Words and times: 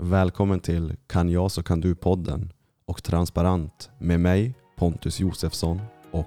Välkommen 0.00 0.60
till 0.60 0.96
Kan 1.06 1.30
jag 1.30 1.50
så 1.50 1.62
kan 1.62 1.80
du-podden 1.80 2.52
och 2.86 3.02
Transparent 3.02 3.90
med 3.98 4.20
mig 4.20 4.54
Pontus 4.76 5.20
Josefsson 5.20 5.80
och 6.10 6.26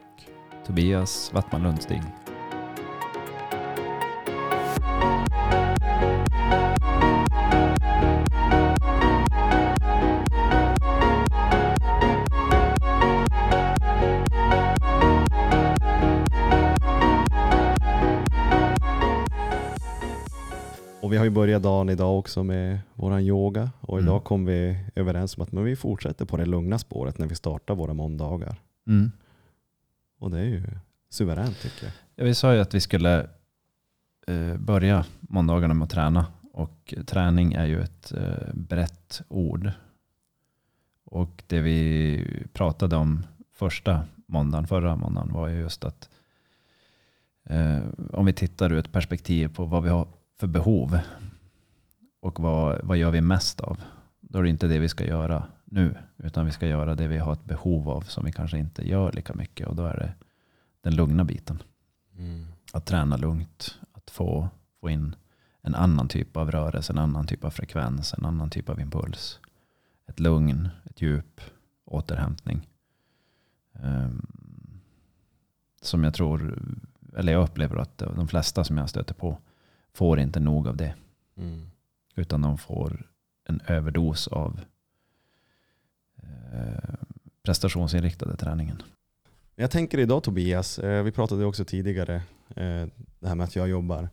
Tobias 0.67 1.31
Wattman 1.33 1.63
Lundstig. 1.63 2.01
Har 21.21 21.25
ju 21.25 21.31
börjat 21.31 21.63
dagen 21.63 21.89
idag 21.89 22.19
också 22.19 22.43
med 22.43 22.79
våran 22.93 23.21
yoga 23.21 23.71
och 23.81 23.99
idag 23.99 24.13
Mm. 24.13 24.23
kom 24.23 24.45
vi 24.45 24.77
överens 24.95 25.37
om 25.37 25.43
att 25.43 25.51
men 25.51 25.63
vi 25.63 25.75
fortsätter 25.75 26.25
på 26.25 26.37
det 26.37 26.45
lugna 26.45 26.77
spåret 26.77 27.17
när 27.17 27.27
vi 27.27 27.35
startar 27.35 27.75
våra 27.75 27.93
måndagar. 27.93 28.55
Mm. 28.87 29.11
Och 30.19 30.31
det 30.31 30.39
är 30.39 30.43
ju 30.45 30.63
suveränt 31.09 31.59
tycker 31.61 31.85
jag. 31.85 31.93
Ja, 32.15 32.23
vi 32.23 32.35
sa 32.35 32.53
ju 32.53 32.59
att 32.59 32.73
vi 32.73 32.79
skulle 32.79 33.27
eh, 34.27 34.57
börja 34.57 35.05
måndagarna 35.19 35.73
med 35.73 35.85
att 35.85 35.91
träna. 35.91 36.25
Och 36.53 36.93
träning 37.07 37.53
är 37.53 37.65
ju 37.65 37.81
ett 37.81 38.13
eh, 38.13 38.53
brett 38.53 39.21
ord. 39.27 39.71
Och 41.05 41.43
det 41.47 41.59
vi 41.61 42.25
pratade 42.53 42.95
om 42.95 43.23
första 43.51 44.01
måndagen, 44.25 44.67
förra 44.67 44.95
måndagen 44.95 45.33
var 45.33 45.47
ju 45.47 45.59
just 45.59 45.83
att 45.83 46.09
eh, 47.43 47.79
om 48.13 48.25
vi 48.25 48.33
tittar 48.33 48.73
ur 48.73 48.77
ett 48.77 48.91
perspektiv 48.91 49.55
på 49.55 49.65
vad 49.65 49.83
vi 49.83 49.89
har 49.89 50.07
för 50.41 50.47
behov 50.47 50.99
och 52.19 52.39
vad, 52.39 52.79
vad 52.83 52.97
gör 52.97 53.11
vi 53.11 53.21
mest 53.21 53.59
av? 53.59 53.81
Då 54.19 54.39
är 54.39 54.43
det 54.43 54.49
inte 54.49 54.67
det 54.67 54.79
vi 54.79 54.89
ska 54.89 55.05
göra 55.05 55.47
nu, 55.65 55.97
utan 56.17 56.45
vi 56.45 56.51
ska 56.51 56.67
göra 56.67 56.95
det 56.95 57.07
vi 57.07 57.17
har 57.17 57.33
ett 57.33 57.45
behov 57.45 57.89
av 57.89 58.01
som 58.01 58.25
vi 58.25 58.31
kanske 58.31 58.57
inte 58.57 58.89
gör 58.89 59.11
lika 59.11 59.33
mycket. 59.33 59.67
Och 59.67 59.75
då 59.75 59.85
är 59.85 59.97
det 59.97 60.13
den 60.81 60.95
lugna 60.95 61.23
biten. 61.23 61.63
Att 62.73 62.85
träna 62.85 63.17
lugnt, 63.17 63.79
att 63.91 64.09
få, 64.09 64.49
få 64.79 64.89
in 64.89 65.15
en 65.61 65.75
annan 65.75 66.07
typ 66.07 66.37
av 66.37 66.51
rörelse, 66.51 66.93
en 66.93 66.99
annan 66.99 67.27
typ 67.27 67.43
av 67.43 67.49
frekvens, 67.49 68.13
en 68.13 68.25
annan 68.25 68.49
typ 68.49 68.69
av 68.69 68.79
impuls. 68.79 69.39
Ett 70.07 70.19
lugn, 70.19 70.69
ett 70.83 71.01
djup, 71.01 71.41
återhämtning. 71.85 72.67
Ehm, 73.73 74.25
som 75.81 76.03
jag 76.03 76.13
tror, 76.13 76.61
eller 77.17 77.33
jag 77.33 77.43
upplever 77.43 77.77
att 77.77 77.97
de 77.97 78.27
flesta 78.27 78.63
som 78.63 78.77
jag 78.77 78.89
stöter 78.89 79.13
på 79.13 79.37
får 79.93 80.19
inte 80.19 80.39
nog 80.39 80.67
av 80.67 80.77
det. 80.77 80.95
Mm. 81.37 81.67
Utan 82.15 82.41
de 82.41 82.57
får 82.57 83.09
en 83.49 83.61
överdos 83.67 84.27
av 84.27 84.59
eh, 86.23 86.93
prestationsinriktade 87.43 88.37
träningen. 88.37 88.81
Jag 89.55 89.71
tänker 89.71 89.97
idag 89.97 90.23
Tobias, 90.23 90.79
eh, 90.79 91.03
vi 91.03 91.11
pratade 91.11 91.45
också 91.45 91.65
tidigare, 91.65 92.15
eh, 92.49 92.87
det 93.19 93.27
här 93.27 93.35
med 93.35 93.43
att 93.43 93.55
jag 93.55 93.69
jobbar 93.69 94.09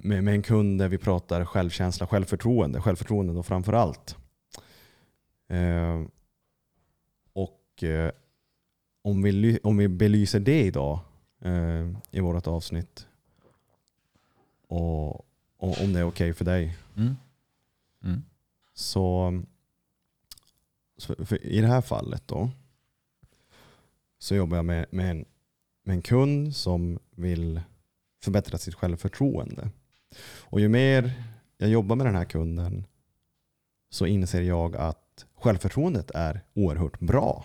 med, 0.00 0.24
med 0.24 0.28
en 0.34 0.42
kund 0.42 0.78
där 0.78 0.88
vi 0.88 0.98
pratar 0.98 1.44
självkänsla, 1.44 2.06
självförtroende, 2.06 2.80
självförtroende 2.80 3.32
då 3.32 3.42
framför 3.42 3.72
allt. 3.72 4.16
Och 7.32 7.84
om 9.02 9.22
vi, 9.22 9.32
ly- 9.32 9.58
om 9.62 9.76
vi 9.76 9.88
belyser 9.88 10.40
det 10.40 10.62
idag 10.62 11.00
i 12.10 12.20
vårt 12.20 12.46
avsnitt 12.46 13.07
och, 14.68 15.14
och 15.56 15.82
om 15.82 15.92
det 15.92 15.98
är 16.00 16.04
okej 16.04 16.34
för 16.34 16.44
dig 16.44 16.76
Mm. 16.96 17.16
Mm. 18.04 18.22
så, 18.74 19.32
så 20.96 21.36
i 21.36 21.60
det 21.60 21.66
här 21.66 21.80
fallet 21.80 22.22
då 22.28 22.50
så 24.18 24.34
jobbar 24.34 24.56
jag 24.56 24.64
med, 24.64 24.86
med, 24.90 25.10
en, 25.10 25.24
med 25.82 25.94
en 25.94 26.02
kund 26.02 26.56
som 26.56 26.98
vill 27.10 27.60
förbättra 28.22 28.58
sitt 28.58 28.74
självförtroende. 28.74 29.70
Och 30.40 30.60
ju 30.60 30.68
mer 30.68 31.24
jag 31.58 31.70
jobbar 31.70 31.96
med 31.96 32.06
den 32.06 32.14
här 32.14 32.24
kunden 32.24 32.86
så 33.90 34.06
inser 34.06 34.42
jag 34.42 34.76
att 34.76 35.26
självförtroendet 35.34 36.10
är 36.10 36.40
oerhört 36.54 37.00
bra. 37.00 37.44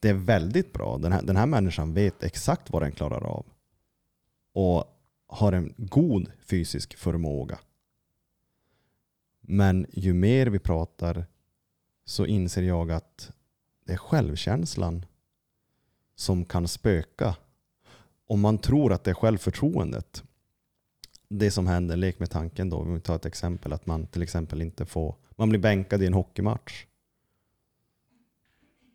Det 0.00 0.08
är 0.08 0.14
väldigt 0.14 0.72
bra. 0.72 0.98
Den 0.98 1.12
här, 1.12 1.22
den 1.22 1.36
här 1.36 1.46
människan 1.46 1.94
vet 1.94 2.22
exakt 2.22 2.70
vad 2.70 2.82
den 2.82 2.92
klarar 2.92 3.24
av. 3.24 3.46
Och 4.52 4.95
har 5.26 5.52
en 5.52 5.74
god 5.76 6.32
fysisk 6.44 6.96
förmåga. 6.96 7.58
Men 9.40 9.86
ju 9.92 10.14
mer 10.14 10.46
vi 10.46 10.58
pratar 10.58 11.26
så 12.04 12.26
inser 12.26 12.62
jag 12.62 12.92
att 12.92 13.32
det 13.84 13.92
är 13.92 13.96
självkänslan 13.96 15.06
som 16.14 16.44
kan 16.44 16.68
spöka. 16.68 17.36
Om 18.26 18.40
man 18.40 18.58
tror 18.58 18.92
att 18.92 19.04
det 19.04 19.10
är 19.10 19.14
självförtroendet. 19.14 20.22
Det 21.28 21.50
som 21.50 21.66
händer, 21.66 21.96
lek 21.96 22.18
med 22.18 22.30
tanken 22.30 22.70
då, 22.70 22.76
om 22.76 22.94
vi 22.94 23.00
tar 23.00 23.16
ett 23.16 23.26
exempel, 23.26 23.72
att 23.72 23.86
man 23.86 24.06
till 24.06 24.22
exempel 24.22 24.62
inte 24.62 24.86
får, 24.86 25.16
man 25.30 25.48
blir 25.48 25.60
bänkad 25.60 26.02
i 26.02 26.06
en 26.06 26.14
hockeymatch. 26.14 26.86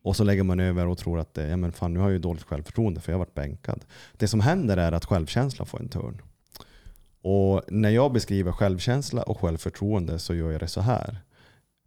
Och 0.03 0.15
så 0.15 0.23
lägger 0.23 0.43
man 0.43 0.59
över 0.59 0.87
och 0.87 0.97
tror 0.97 1.19
att 1.19 1.37
eh, 1.37 1.49
ja 1.49 1.57
men 1.57 1.71
fan 1.71 1.93
nu 1.93 1.99
har 1.99 2.05
jag 2.05 2.13
ju 2.13 2.19
dåligt 2.19 2.43
självförtroende 2.43 3.01
för 3.01 3.11
jag 3.11 3.17
har 3.17 3.25
varit 3.25 3.35
bänkad. 3.35 3.85
Det 4.13 4.27
som 4.27 4.39
händer 4.39 4.77
är 4.77 4.91
att 4.91 5.05
självkänslan 5.05 5.67
får 5.67 5.79
en 5.79 5.89
törn. 5.89 6.21
Och 7.21 7.61
när 7.67 7.89
jag 7.89 8.13
beskriver 8.13 8.51
självkänsla 8.51 9.23
och 9.23 9.39
självförtroende 9.39 10.19
så 10.19 10.35
gör 10.35 10.51
jag 10.51 10.61
det 10.61 10.67
så 10.67 10.81
här. 10.81 11.19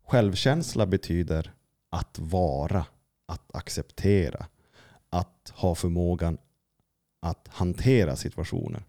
Självkänsla 0.07 0.87
betyder 0.87 1.53
att 1.91 2.19
vara, 2.19 2.87
att 3.27 3.55
acceptera, 3.55 4.47
att 5.11 5.53
ha 5.55 5.75
förmågan 5.75 6.39
att 7.21 7.49
hantera 7.49 8.17
situationer. 8.17 8.83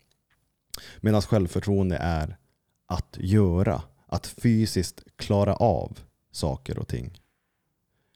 Medan 1.02 1.22
självförtroende 1.22 1.98
är 1.98 2.38
att 2.86 3.18
göra, 3.20 3.82
att 4.08 4.28
fysiskt 4.28 5.04
klara 5.16 5.56
av 5.56 6.00
saker 6.32 6.80
och 6.80 6.88
ting. 6.88 7.22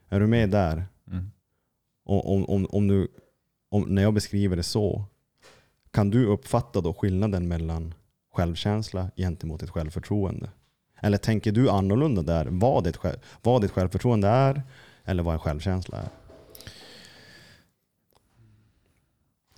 Är 0.09 0.19
du 0.19 0.27
med 0.27 0.49
där? 0.49 0.85
Mm. 1.09 1.31
Och 2.03 2.33
om, 2.35 2.45
om, 2.45 2.65
om 2.65 2.87
du, 2.87 3.07
om, 3.69 3.95
när 3.95 4.01
jag 4.01 4.13
beskriver 4.13 4.55
det 4.55 4.63
så, 4.63 5.05
kan 5.91 6.09
du 6.09 6.25
uppfatta 6.25 6.81
då 6.81 6.93
skillnaden 6.93 7.47
mellan 7.47 7.93
självkänsla 8.33 9.11
gentemot 9.15 9.63
ett 9.63 9.69
självförtroende? 9.69 10.49
Eller 11.01 11.17
tänker 11.17 11.51
du 11.51 11.69
annorlunda 11.69 12.21
där, 12.21 12.45
vad 12.45 12.83
ditt, 12.83 12.97
själv- 12.97 13.19
vad 13.41 13.61
ditt 13.61 13.71
självförtroende 13.71 14.27
är 14.27 14.63
eller 15.03 15.23
vad 15.23 15.33
en 15.33 15.39
självkänsla 15.39 15.97
är? 15.97 16.09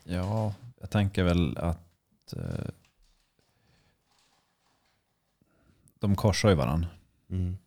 Ja, 0.04 0.54
jag 0.80 0.90
tänker 0.90 1.24
väl 1.24 1.58
att 1.58 2.34
eh, 2.34 2.70
de 6.00 6.16
korsar 6.16 6.50
ju 6.50 6.56
varandra. 6.56 6.90
Mm. 7.30 7.58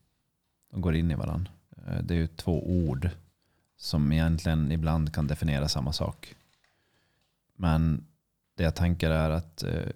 De 0.71 0.81
går 0.81 0.95
in 0.95 1.11
i 1.11 1.15
varandra. 1.15 1.53
Eh, 1.87 2.03
det 2.03 2.15
är 2.15 2.19
ju 2.19 2.27
två 2.27 2.67
ord 2.67 3.11
som 3.85 4.13
egentligen 4.13 4.73
ibland 4.73 5.15
kan 5.15 5.27
definiera 5.27 5.69
samma 5.69 5.93
sak. 5.93 6.35
Men 7.57 8.07
det 8.55 8.63
jag 8.63 8.75
tänker 8.75 9.11
är 9.11 9.31
att 9.31 9.63
eh, 9.63 9.89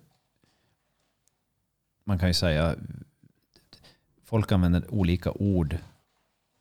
man 2.04 2.18
kan 2.18 2.28
ju 2.28 2.34
säga 2.34 2.76
folk 4.24 4.52
använder 4.52 4.94
olika 4.94 5.30
ord 5.32 5.78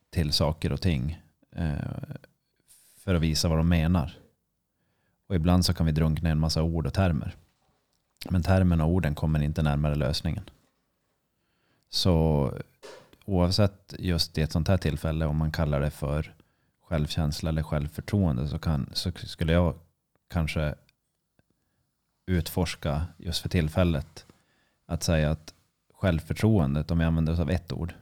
till 0.09 0.33
saker 0.33 0.71
och 0.71 0.81
ting 0.81 1.21
eh, 1.51 2.13
för 2.97 3.15
att 3.15 3.21
visa 3.21 3.47
vad 3.47 3.57
de 3.57 3.69
menar. 3.69 4.17
Och 5.27 5.35
ibland 5.35 5.65
så 5.65 5.73
kan 5.73 5.85
vi 5.85 5.91
drunkna 5.91 6.29
i 6.29 6.31
en 6.31 6.39
massa 6.39 6.63
ord 6.63 6.87
och 6.87 6.93
termer. 6.93 7.35
Men 8.29 8.43
termerna 8.43 8.85
och 8.85 8.91
orden 8.91 9.15
kommer 9.15 9.39
inte 9.39 9.63
närmare 9.63 9.95
lösningen. 9.95 10.49
Så 11.89 12.53
oavsett 13.25 13.93
just 13.99 14.37
i 14.37 14.41
ett 14.41 14.51
sånt 14.51 14.67
här 14.67 14.77
tillfälle 14.77 15.25
om 15.25 15.37
man 15.37 15.51
kallar 15.51 15.81
det 15.81 15.91
för 15.91 16.36
självkänsla 16.87 17.49
eller 17.49 17.63
självförtroende 17.63 18.47
så, 18.47 18.59
kan, 18.59 18.89
så 18.93 19.11
skulle 19.11 19.53
jag 19.53 19.75
kanske 20.27 20.75
utforska 22.25 23.05
just 23.17 23.41
för 23.41 23.49
tillfället 23.49 24.25
att 24.85 25.03
säga 25.03 25.31
att 25.31 25.53
självförtroendet, 25.93 26.91
om 26.91 26.97
vi 26.97 27.05
använder 27.05 27.33
oss 27.33 27.39
av 27.39 27.49
ett 27.49 27.71
ord, 27.71 27.93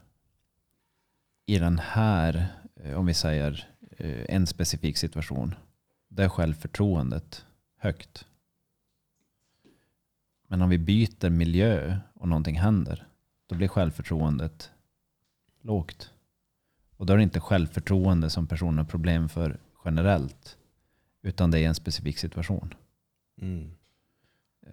i 1.46 1.60
den 1.60 1.80
här, 1.80 2.48
eh, 2.76 3.00
om 3.00 3.06
vi 3.06 3.14
säger 3.14 3.70
eh, 3.98 4.36
en 4.36 4.48
specifik 4.48 4.98
situation, 4.98 5.56
där 6.08 6.24
är 6.24 6.30
självförtroendet 6.30 7.46
högt. 7.78 8.26
Men 10.48 10.62
om 10.62 10.70
vi 10.70 10.78
byter 10.78 11.30
miljö 11.30 11.98
och 12.14 12.28
någonting 12.28 12.60
händer, 12.60 13.08
då 13.48 13.56
blir 13.56 13.68
självförtroendet 13.68 14.72
lågt. 15.62 16.12
Och 16.97 17.06
då 17.06 17.13
är 17.13 17.18
det 17.18 17.24
inte 17.24 17.39
självförtroende 17.39 18.30
som 18.30 18.47
personen 18.47 18.77
har 18.77 18.86
problem 18.86 19.30
för 19.30 19.59
generellt, 19.86 20.57
utan 21.21 21.51
det 21.51 21.59
är 21.59 21.68
en 21.68 21.75
specifik 21.75 22.18
situation. 22.18 22.74
Mm. 23.42 23.71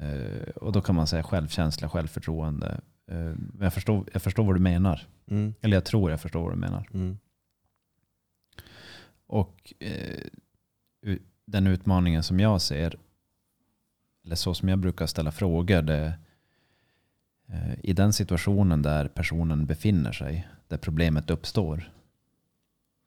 Eh, 0.01 0.49
och 0.57 0.73
då 0.73 0.81
kan 0.81 0.95
man 0.95 1.07
säga 1.07 1.23
självkänsla, 1.23 1.89
självförtroende 1.89 2.81
men 3.07 3.59
jag, 3.61 3.75
förstår, 3.75 4.09
jag 4.13 4.23
förstår 4.23 4.45
vad 4.45 4.57
du 4.57 4.61
menar. 4.61 5.07
Mm. 5.27 5.55
Eller 5.61 5.77
jag 5.77 5.85
tror 5.85 6.11
jag 6.11 6.21
förstår 6.21 6.43
vad 6.43 6.53
du 6.53 6.57
menar. 6.57 6.89
Mm. 6.95 7.19
Och 9.27 9.73
eh, 9.79 10.19
u- 11.03 11.23
den 11.45 11.67
utmaningen 11.67 12.23
som 12.23 12.41
jag 12.41 12.61
ser, 12.63 12.99
eller 14.25 14.37
så 14.37 14.55
som 14.55 14.69
jag 14.69 14.79
brukar 14.79 15.07
ställa 15.07 15.33
frågor, 15.33 15.83
det, 15.83 16.15
i 17.83 17.93
den 17.93 18.13
situationen 18.13 18.83
där 18.83 19.09
personen 19.09 19.67
befinner 19.67 20.13
sig, 20.13 20.49
där 20.69 20.79
problemet 20.79 21.31
uppstår, 21.31 21.93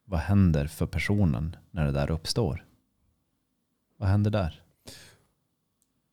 vad 0.06 0.20
händer 0.20 0.68
för 0.68 0.86
personen 0.86 1.56
när 1.72 1.86
det 1.86 1.92
där 1.92 2.12
uppstår? 2.12 2.66
Vad 3.98 4.10
händer 4.10 4.32
där? 4.32 4.62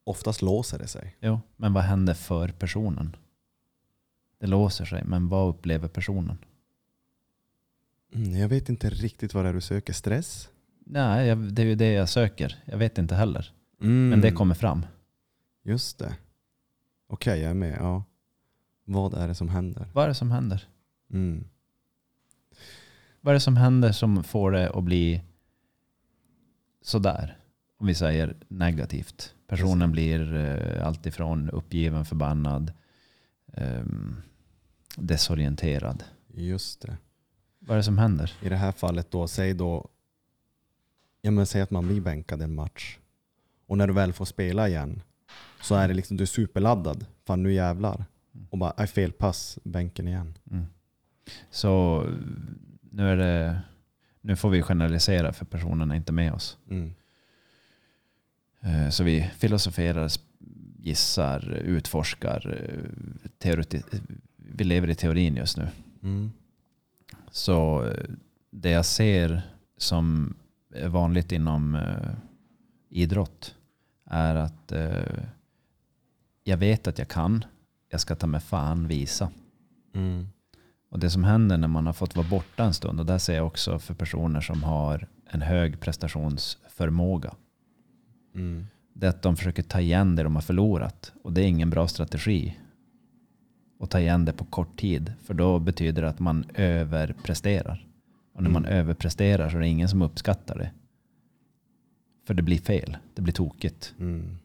Oftast 0.04 0.42
låser 0.42 0.78
det 0.78 0.86
sig. 0.86 1.16
Jo, 1.20 1.40
men 1.56 1.72
vad 1.72 1.82
händer 1.82 2.14
för 2.14 2.48
personen? 2.48 3.16
Det 4.38 4.46
låser 4.46 4.84
sig, 4.84 5.04
men 5.04 5.28
vad 5.28 5.48
upplever 5.48 5.88
personen? 5.88 6.38
Mm, 8.14 8.36
jag 8.36 8.48
vet 8.48 8.68
inte 8.68 8.90
riktigt 8.90 9.34
vad 9.34 9.44
det 9.44 9.48
är 9.48 9.54
du 9.54 9.60
söker. 9.60 9.92
Stress? 9.92 10.50
Nej, 10.86 11.26
jag, 11.26 11.38
det 11.38 11.62
är 11.62 11.66
ju 11.66 11.74
det 11.74 11.92
jag 11.92 12.08
söker. 12.08 12.62
Jag 12.64 12.78
vet 12.78 12.98
inte 12.98 13.14
heller. 13.14 13.52
Mm. 13.80 14.08
Men 14.08 14.20
det 14.20 14.32
kommer 14.32 14.54
fram. 14.54 14.86
Just 15.62 15.98
det. 15.98 16.16
Okej, 17.08 17.40
jag 17.40 17.50
är 17.50 17.54
med. 17.54 17.76
Ja. 17.80 18.04
Vad 18.84 19.14
är 19.14 19.28
det 19.28 19.34
som 19.34 19.48
händer? 19.48 19.88
Vad 19.92 20.04
är 20.04 20.08
det 20.08 20.14
som 20.14 20.30
händer? 20.30 20.68
Mm. 21.10 21.44
Vad 23.24 23.32
är 23.32 23.34
det 23.34 23.40
som 23.40 23.56
händer 23.56 23.92
som 23.92 24.24
får 24.24 24.50
det 24.52 24.70
att 24.70 24.84
bli 24.84 25.22
sådär? 26.82 27.38
Om 27.78 27.86
vi 27.86 27.94
säger 27.94 28.36
negativt. 28.48 29.34
Personen 29.46 29.92
Precis. 29.92 29.92
blir 29.92 30.34
eh, 30.34 30.86
alltifrån 30.86 31.50
uppgiven, 31.50 32.04
förbannad, 32.04 32.72
ehm, 33.52 34.16
desorienterad. 34.96 36.04
Just 36.34 36.80
det. 36.80 36.96
Vad 37.58 37.70
är 37.70 37.76
det 37.76 37.82
som 37.84 37.98
händer? 37.98 38.32
I 38.42 38.48
det 38.48 38.56
här 38.56 38.72
fallet 38.72 39.10
då, 39.10 39.28
säg 39.28 39.54
då, 39.54 39.88
ja 41.20 41.30
men 41.30 41.46
säg 41.46 41.62
att 41.62 41.70
man 41.70 41.86
blir 41.88 42.00
bänkad 42.00 42.42
en 42.42 42.54
match. 42.54 42.98
Och 43.66 43.78
när 43.78 43.86
du 43.86 43.92
väl 43.92 44.12
får 44.12 44.24
spela 44.24 44.68
igen 44.68 45.02
så 45.60 45.74
är 45.74 45.88
det 45.88 45.94
liksom, 45.94 46.16
du 46.16 46.24
är 46.24 46.26
superladdad. 46.26 47.06
Fan 47.24 47.42
nu 47.42 47.52
jävlar. 47.52 48.04
Och 48.50 48.58
bara, 48.58 48.74
aj 48.76 48.86
fel 48.86 49.12
pass, 49.12 49.58
bänken 49.64 50.08
igen. 50.08 50.38
Mm. 50.50 50.66
Så 51.50 52.06
nu, 52.92 53.08
är 53.08 53.16
det, 53.16 53.60
nu 54.20 54.36
får 54.36 54.50
vi 54.50 54.62
generalisera 54.62 55.32
för 55.32 55.44
personen 55.44 55.90
är 55.90 55.94
inte 55.96 56.12
med 56.12 56.32
oss. 56.32 56.58
Mm. 56.70 56.94
Eh, 58.60 58.88
Så 58.90 59.04
vi 59.04 59.30
filosoferar, 59.36 60.10
gissar, 60.78 61.50
utforskar. 61.52 62.46
eh, 62.68 63.28
Teoreti- 63.38 64.00
vi 64.36 64.64
lever 64.64 64.90
i 64.90 64.94
teorin 64.94 65.36
just 65.36 65.56
nu. 65.56 65.68
Mm. 66.02 66.32
Så 67.30 67.84
eh, 67.84 68.04
det 68.50 68.70
jag 68.70 68.84
ser 68.86 69.42
som 69.76 70.34
är 70.74 70.88
vanligt 70.88 71.32
inom 71.32 71.74
eh, 71.74 72.14
idrott 72.88 73.54
är 74.04 74.34
att 74.34 74.72
eh, 74.72 75.24
jag 76.44 76.56
vet 76.56 76.86
att 76.86 76.98
jag 76.98 77.08
kan. 77.08 77.44
Jag 77.88 78.00
ska 78.00 78.14
ta 78.14 78.26
med 78.26 78.42
fan 78.42 78.86
visa. 78.88 79.30
Mm. 79.94 80.28
Och 80.92 80.98
det 80.98 81.10
som 81.10 81.24
händer 81.24 81.58
när 81.58 81.68
man 81.68 81.86
har 81.86 81.92
fått 81.92 82.16
vara 82.16 82.26
borta 82.28 82.64
en 82.64 82.74
stund, 82.74 83.00
och 83.00 83.06
där 83.06 83.18
ser 83.18 83.34
jag 83.36 83.46
också 83.46 83.78
för 83.78 83.94
personer 83.94 84.40
som 84.40 84.62
har 84.62 85.08
en 85.26 85.42
hög 85.42 85.80
prestationsförmåga, 85.80 87.34
Mm. 88.34 88.66
det 88.92 89.06
är 89.06 89.10
att 89.10 89.22
de 89.22 89.36
försöker 89.36 89.62
ta 89.62 89.80
igen 89.80 90.16
det 90.16 90.22
de 90.22 90.34
har 90.34 90.42
förlorat. 90.42 91.12
Och 91.22 91.32
det 91.32 91.42
är 91.42 91.46
ingen 91.46 91.70
bra 91.70 91.88
strategi. 91.88 92.58
Att 93.80 93.90
ta 93.90 94.00
igen 94.00 94.24
det 94.24 94.32
på 94.32 94.44
kort 94.44 94.80
tid. 94.80 95.12
För 95.22 95.34
då 95.34 95.58
betyder 95.58 96.02
det 96.02 96.08
att 96.08 96.18
man 96.18 96.44
överpresterar. 96.54 97.86
Och 98.34 98.42
när 98.42 98.50
man 98.50 98.64
Mm. 98.64 98.78
överpresterar 98.78 99.48
så 99.48 99.56
är 99.56 99.60
det 99.60 99.68
ingen 99.68 99.88
som 99.88 100.02
uppskattar 100.02 100.58
det. 100.58 100.70
För 102.26 102.34
det 102.34 102.42
blir 102.42 102.58
fel. 102.58 102.96
Det 103.14 103.22
blir 103.22 103.32
tokigt. 103.34 103.94
Mm. 103.98 104.38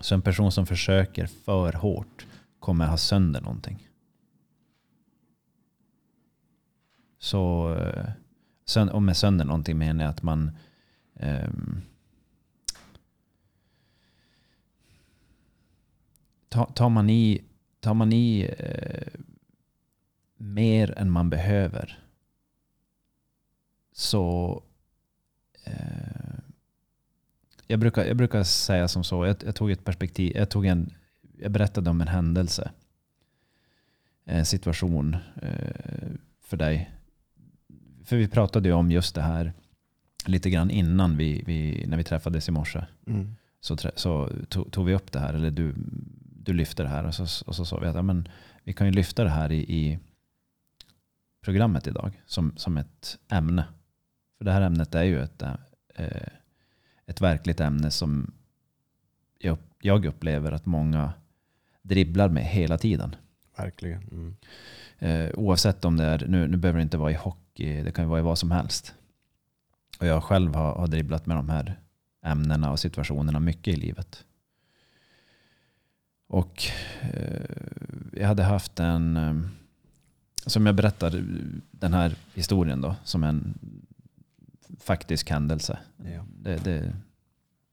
Så 0.00 0.14
en 0.14 0.22
person 0.22 0.52
som 0.52 0.66
försöker 0.66 1.26
för 1.26 1.72
hårt 1.72 2.26
kommer 2.58 2.86
ha 2.86 2.96
sönder 2.96 3.40
någonting. 3.40 3.88
Så, 7.22 7.74
eh, 7.74 8.10
sön- 8.64 8.88
och 8.88 9.02
med 9.02 9.16
sönder 9.16 9.44
någonting 9.44 9.78
menar 9.78 10.04
jag 10.04 10.10
att 10.10 10.22
man 10.22 10.50
eh, 11.14 11.50
tar 16.48 16.88
man 16.88 17.10
i, 17.10 17.44
tar 17.80 17.94
man 17.94 18.12
i 18.12 18.54
eh, 18.58 19.20
mer 20.36 20.98
än 20.98 21.10
man 21.10 21.30
behöver 21.30 21.98
så 23.92 24.62
eh, 25.64 26.38
jag, 27.66 27.80
brukar, 27.80 28.04
jag 28.04 28.16
brukar 28.16 28.42
säga 28.42 28.88
som 28.88 29.04
så, 29.04 29.26
jag, 29.26 29.36
jag 29.44 29.54
tog 29.54 29.70
ett 29.70 29.84
perspektiv, 29.84 30.36
jag, 30.36 30.50
tog 30.50 30.66
en, 30.66 30.94
jag 31.38 31.52
berättade 31.52 31.90
om 31.90 32.00
en 32.00 32.08
händelse, 32.08 32.70
en 34.24 34.46
situation 34.46 35.16
eh, 35.42 36.10
för 36.40 36.56
dig. 36.56 36.90
För 38.04 38.16
vi 38.16 38.28
pratade 38.28 38.68
ju 38.68 38.74
om 38.74 38.90
just 38.90 39.14
det 39.14 39.22
här 39.22 39.52
lite 40.26 40.50
grann 40.50 40.70
innan 40.70 41.16
vi, 41.16 41.42
vi 41.46 41.84
när 41.86 41.96
vi 41.96 42.04
träffades 42.04 42.48
i 42.48 42.52
morse. 42.52 42.84
Mm. 43.06 43.34
Så, 43.60 43.76
så 43.76 44.30
tog, 44.48 44.72
tog 44.72 44.86
vi 44.86 44.94
upp 44.94 45.12
det 45.12 45.18
här, 45.18 45.34
eller 45.34 45.50
du, 45.50 45.74
du 46.44 46.52
lyfte 46.52 46.82
det 46.82 46.88
här 46.88 47.06
och 47.06 47.14
så, 47.14 47.44
och 47.46 47.56
så 47.56 47.64
sa 47.64 47.78
vi 47.78 47.86
att 47.86 47.94
ja, 47.94 48.02
men, 48.02 48.28
vi 48.64 48.72
kan 48.72 48.86
ju 48.86 48.92
lyfta 48.92 49.24
det 49.24 49.30
här 49.30 49.52
i, 49.52 49.58
i 49.58 49.98
programmet 51.40 51.86
idag 51.86 52.22
som, 52.26 52.52
som 52.56 52.78
ett 52.78 53.18
ämne. 53.28 53.64
För 54.38 54.44
det 54.44 54.52
här 54.52 54.62
ämnet 54.62 54.94
är 54.94 55.02
ju 55.02 55.22
ett, 55.22 55.42
eh, 55.94 56.28
ett 57.06 57.20
verkligt 57.20 57.60
ämne 57.60 57.90
som 57.90 58.32
jag, 59.38 59.58
jag 59.80 60.06
upplever 60.06 60.52
att 60.52 60.66
många 60.66 61.12
dribblar 61.82 62.28
med 62.28 62.44
hela 62.44 62.78
tiden. 62.78 63.16
Verkligen. 63.56 64.02
Mm. 64.02 64.36
Eh, 64.98 65.30
oavsett 65.34 65.84
om 65.84 65.96
det 65.96 66.04
är, 66.04 66.26
nu, 66.26 66.48
nu 66.48 66.56
behöver 66.56 66.78
det 66.78 66.82
inte 66.82 66.98
vara 66.98 67.10
i 67.10 67.14
hockey, 67.14 67.41
det 67.54 67.94
kan 67.94 68.04
ju 68.04 68.08
vara 68.08 68.20
i 68.20 68.22
vad 68.22 68.38
som 68.38 68.50
helst. 68.50 68.94
Och 70.00 70.06
jag 70.06 70.24
själv 70.24 70.54
har, 70.54 70.74
har 70.74 70.86
dribblat 70.86 71.26
med 71.26 71.36
de 71.36 71.48
här 71.48 71.80
ämnena 72.22 72.70
och 72.70 72.80
situationerna 72.80 73.40
mycket 73.40 73.74
i 73.74 73.76
livet. 73.76 74.24
Och 76.26 76.62
eh, 77.00 77.44
jag 78.12 78.28
hade 78.28 78.42
haft 78.42 78.80
en, 78.80 79.16
eh, 79.16 79.34
som 80.46 80.66
jag 80.66 80.74
berättade 80.74 81.24
den 81.70 81.94
här 81.94 82.16
historien 82.34 82.80
då, 82.80 82.96
som 83.04 83.24
en 83.24 83.54
faktisk 84.80 85.30
händelse. 85.30 85.78
Ja. 85.96 86.24
Det, 86.42 86.64
det, 86.64 86.96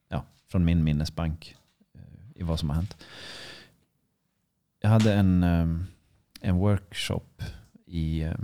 ja, 0.10 0.26
från 0.48 0.66
min 0.66 0.84
minnesbank 0.84 1.56
eh, 1.94 2.42
i 2.42 2.44
vad 2.44 2.60
som 2.60 2.70
har 2.70 2.76
hänt. 2.76 2.98
Jag 4.80 4.90
hade 4.90 5.14
en, 5.14 5.44
eh, 5.44 5.68
en 6.42 6.56
workshop 6.56 7.44
i 7.86 8.22
eh, 8.22 8.36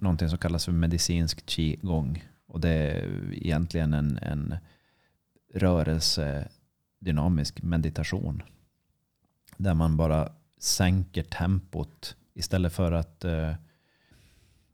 någonting 0.00 0.28
som 0.28 0.38
kallas 0.38 0.64
för 0.64 0.72
medicinsk 0.72 1.46
qigong. 1.46 2.24
Och 2.46 2.60
det 2.60 2.68
är 2.68 3.32
egentligen 3.32 3.94
en, 3.94 4.18
en 4.22 4.56
rörelsedynamisk 5.54 7.62
meditation. 7.62 8.42
Där 9.56 9.74
man 9.74 9.96
bara 9.96 10.32
sänker 10.58 11.22
tempot 11.22 12.16
istället 12.34 12.72
för 12.72 12.92
att 12.92 13.24
uh, 13.24 13.54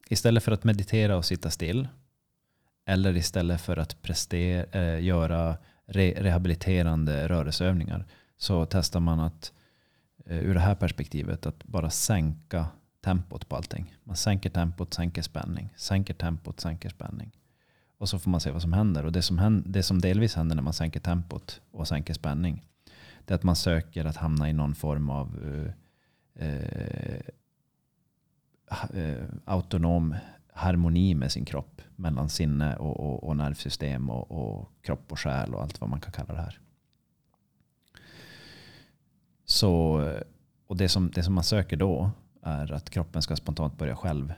istället 0.08 0.42
för 0.42 0.52
att 0.52 0.64
meditera 0.64 1.16
och 1.16 1.24
sitta 1.24 1.50
still. 1.50 1.88
Eller 2.86 3.16
istället 3.16 3.60
för 3.60 3.76
att 3.76 4.02
prestera, 4.02 4.80
uh, 4.80 4.86
eh, 4.86 5.04
göra 5.04 5.56
re, 5.86 6.14
rehabiliterande 6.16 7.28
rörelseövningar. 7.28 8.06
Så 8.36 8.66
testar 8.66 9.00
man 9.00 9.20
att 9.20 9.52
uh, 10.30 10.38
ur 10.38 10.54
det 10.54 10.60
här 10.60 10.74
perspektivet 10.74 11.46
att 11.46 11.64
bara 11.64 11.90
sänka 11.90 12.66
tempot 13.06 13.48
på 13.48 13.56
allting. 13.56 13.94
Man 14.04 14.16
sänker 14.16 14.50
tempot, 14.50 14.94
sänker 14.94 15.22
spänning. 15.22 15.72
Sänker 15.76 16.14
tempot, 16.14 16.60
sänker 16.60 16.88
spänning. 16.88 17.30
Och 17.98 18.08
så 18.08 18.18
får 18.18 18.30
man 18.30 18.40
se 18.40 18.50
vad 18.50 18.62
som 18.62 18.72
händer. 18.72 19.04
Och 19.04 19.12
det 19.12 19.22
som, 19.22 19.38
händer, 19.38 19.70
det 19.70 19.82
som 19.82 20.00
delvis 20.00 20.34
händer 20.34 20.56
när 20.56 20.62
man 20.62 20.72
sänker 20.72 21.00
tempot 21.00 21.60
och 21.70 21.88
sänker 21.88 22.14
spänning. 22.14 22.64
Det 23.24 23.34
är 23.34 23.34
att 23.34 23.42
man 23.42 23.56
söker 23.56 24.04
att 24.04 24.16
hamna 24.16 24.50
i 24.50 24.52
någon 24.52 24.74
form 24.74 25.10
av 25.10 25.26
eh, 26.34 26.46
eh, 26.46 27.20
eh 28.94 29.24
autonom 29.44 30.14
harmoni 30.52 31.14
med 31.14 31.32
sin 31.32 31.44
kropp. 31.44 31.82
Mellan 31.96 32.28
sinne 32.28 32.76
och, 32.76 33.00
och, 33.00 33.24
och 33.24 33.36
nervsystem 33.36 34.10
och, 34.10 34.30
och 34.30 34.72
kropp 34.82 35.12
och 35.12 35.20
själ 35.20 35.54
och 35.54 35.62
allt 35.62 35.80
vad 35.80 35.90
man 35.90 36.00
kan 36.00 36.12
kalla 36.12 36.34
det 36.34 36.40
här. 36.40 36.60
Så, 39.44 40.02
och 40.66 40.76
det 40.76 40.88
som, 40.88 41.10
det 41.10 41.22
som 41.22 41.34
man 41.34 41.44
söker 41.44 41.76
då 41.76 42.10
är 42.46 42.72
att 42.72 42.90
kroppen 42.90 43.22
ska 43.22 43.36
spontant 43.36 43.78
börja 43.78 43.96
själv 43.96 44.32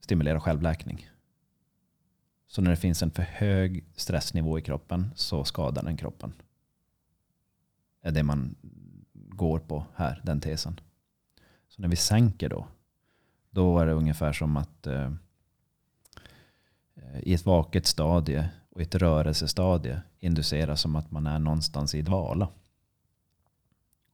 stimulera 0.00 0.40
självläkning. 0.40 1.08
Så 2.46 2.62
när 2.62 2.70
det 2.70 2.76
finns 2.76 3.02
en 3.02 3.10
för 3.10 3.22
hög 3.22 3.84
stressnivå 3.96 4.58
i 4.58 4.62
kroppen 4.62 5.10
så 5.14 5.44
skadar 5.44 5.82
den 5.82 5.96
kroppen. 5.96 6.32
Det 8.02 8.08
är 8.08 8.12
det 8.12 8.22
man 8.22 8.54
går 9.14 9.58
på 9.58 9.86
här, 9.94 10.20
den 10.24 10.40
tesen. 10.40 10.80
Så 11.68 11.82
när 11.82 11.88
vi 11.88 11.96
sänker 11.96 12.48
då, 12.48 12.66
då 13.50 13.78
är 13.78 13.86
det 13.86 13.92
ungefär 13.92 14.32
som 14.32 14.56
att 14.56 14.86
eh, 14.86 15.12
i 17.20 17.34
ett 17.34 17.46
vaket 17.46 17.86
stadie 17.86 18.48
och 18.70 18.80
i 18.80 18.84
ett 18.84 18.94
rörelsestadie 18.94 20.02
induceras 20.20 20.80
som 20.80 20.96
att 20.96 21.10
man 21.10 21.26
är 21.26 21.38
någonstans 21.38 21.94
i 21.94 22.02
dvala. 22.02 22.48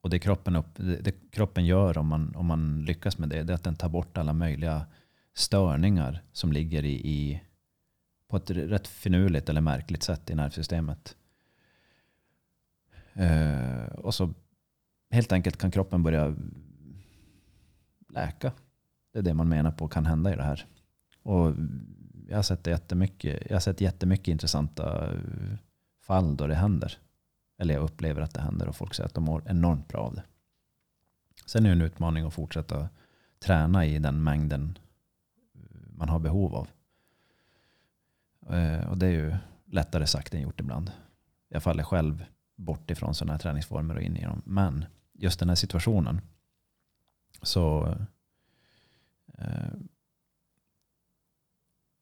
Och 0.00 0.10
det 0.10 0.18
kroppen, 0.18 0.56
upp, 0.56 0.74
det 0.76 1.30
kroppen 1.30 1.66
gör 1.66 1.98
om 1.98 2.06
man, 2.06 2.36
om 2.36 2.46
man 2.46 2.84
lyckas 2.84 3.18
med 3.18 3.28
det, 3.28 3.42
det 3.42 3.52
är 3.52 3.54
att 3.54 3.64
den 3.64 3.76
tar 3.76 3.88
bort 3.88 4.18
alla 4.18 4.32
möjliga 4.32 4.86
störningar 5.34 6.22
som 6.32 6.52
ligger 6.52 6.84
i, 6.84 6.92
i 6.92 7.42
på 8.28 8.36
ett 8.36 8.50
rätt 8.50 8.88
finurligt 8.88 9.48
eller 9.48 9.60
märkligt 9.60 10.02
sätt 10.02 10.30
i 10.30 10.34
nervsystemet. 10.34 11.16
Eh, 13.12 13.84
och 13.84 14.14
så 14.14 14.34
helt 15.10 15.32
enkelt 15.32 15.56
kan 15.56 15.70
kroppen 15.70 16.02
börja 16.02 16.36
läka. 18.08 18.52
Det 19.12 19.18
är 19.18 19.22
det 19.22 19.34
man 19.34 19.48
menar 19.48 19.70
på 19.70 19.88
kan 19.88 20.06
hända 20.06 20.32
i 20.32 20.36
det 20.36 20.42
här. 20.42 20.66
Och 21.22 21.54
jag 22.28 22.36
har 22.36 22.42
sett, 22.42 22.66
jättemycket, 22.66 23.42
jag 23.48 23.56
har 23.56 23.60
sett 23.60 23.80
jättemycket 23.80 24.28
intressanta 24.28 25.10
fall 26.00 26.36
då 26.36 26.46
det 26.46 26.54
händer. 26.54 26.98
Eller 27.58 27.74
jag 27.74 27.82
upplever 27.82 28.20
att 28.20 28.34
det 28.34 28.40
händer 28.40 28.68
och 28.68 28.76
folk 28.76 28.94
säger 28.94 29.08
att 29.08 29.14
de 29.14 29.24
mår 29.24 29.42
enormt 29.46 29.88
bra 29.88 30.00
av 30.00 30.14
det. 30.14 30.22
Sen 31.46 31.66
är 31.66 31.68
det 31.68 31.74
en 31.74 31.82
utmaning 31.82 32.26
att 32.26 32.34
fortsätta 32.34 32.88
träna 33.38 33.86
i 33.86 33.98
den 33.98 34.22
mängden 34.22 34.78
man 35.96 36.08
har 36.08 36.18
behov 36.18 36.54
av. 36.54 36.68
Eh, 38.54 38.90
och 38.90 38.98
det 38.98 39.06
är 39.06 39.10
ju 39.10 39.36
lättare 39.64 40.06
sagt 40.06 40.34
än 40.34 40.40
gjort 40.40 40.60
ibland. 40.60 40.92
Jag 41.48 41.62
faller 41.62 41.82
själv 41.82 42.24
bort 42.56 42.90
ifrån 42.90 43.14
sådana 43.14 43.32
här 43.32 43.38
träningsformer 43.38 43.96
och 43.96 44.02
in 44.02 44.16
i 44.16 44.24
dem. 44.24 44.42
Men 44.44 44.84
just 45.12 45.38
den 45.38 45.48
här 45.48 45.56
situationen 45.56 46.20
så 47.42 47.96
eh, 49.38 49.72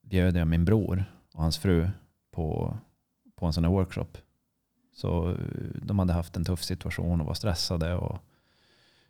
bjöd 0.03 0.37
jag 0.37 0.49
min 0.49 0.65
bror 0.65 1.05
och 1.33 1.43
hans 1.43 1.59
fru 1.59 1.91
på, 2.31 2.79
på 3.35 3.47
en 3.47 3.53
sån 3.53 3.65
här 3.65 3.71
workshop. 3.71 4.19
Så 4.97 5.31
eh, 5.31 5.37
de 5.83 5.99
hade 5.99 6.13
haft 6.13 6.37
en 6.37 6.45
tuff 6.45 6.65
situation 6.65 7.21
och 7.21 7.27
var 7.27 7.35
stressade 7.35 7.95
och 7.95 8.19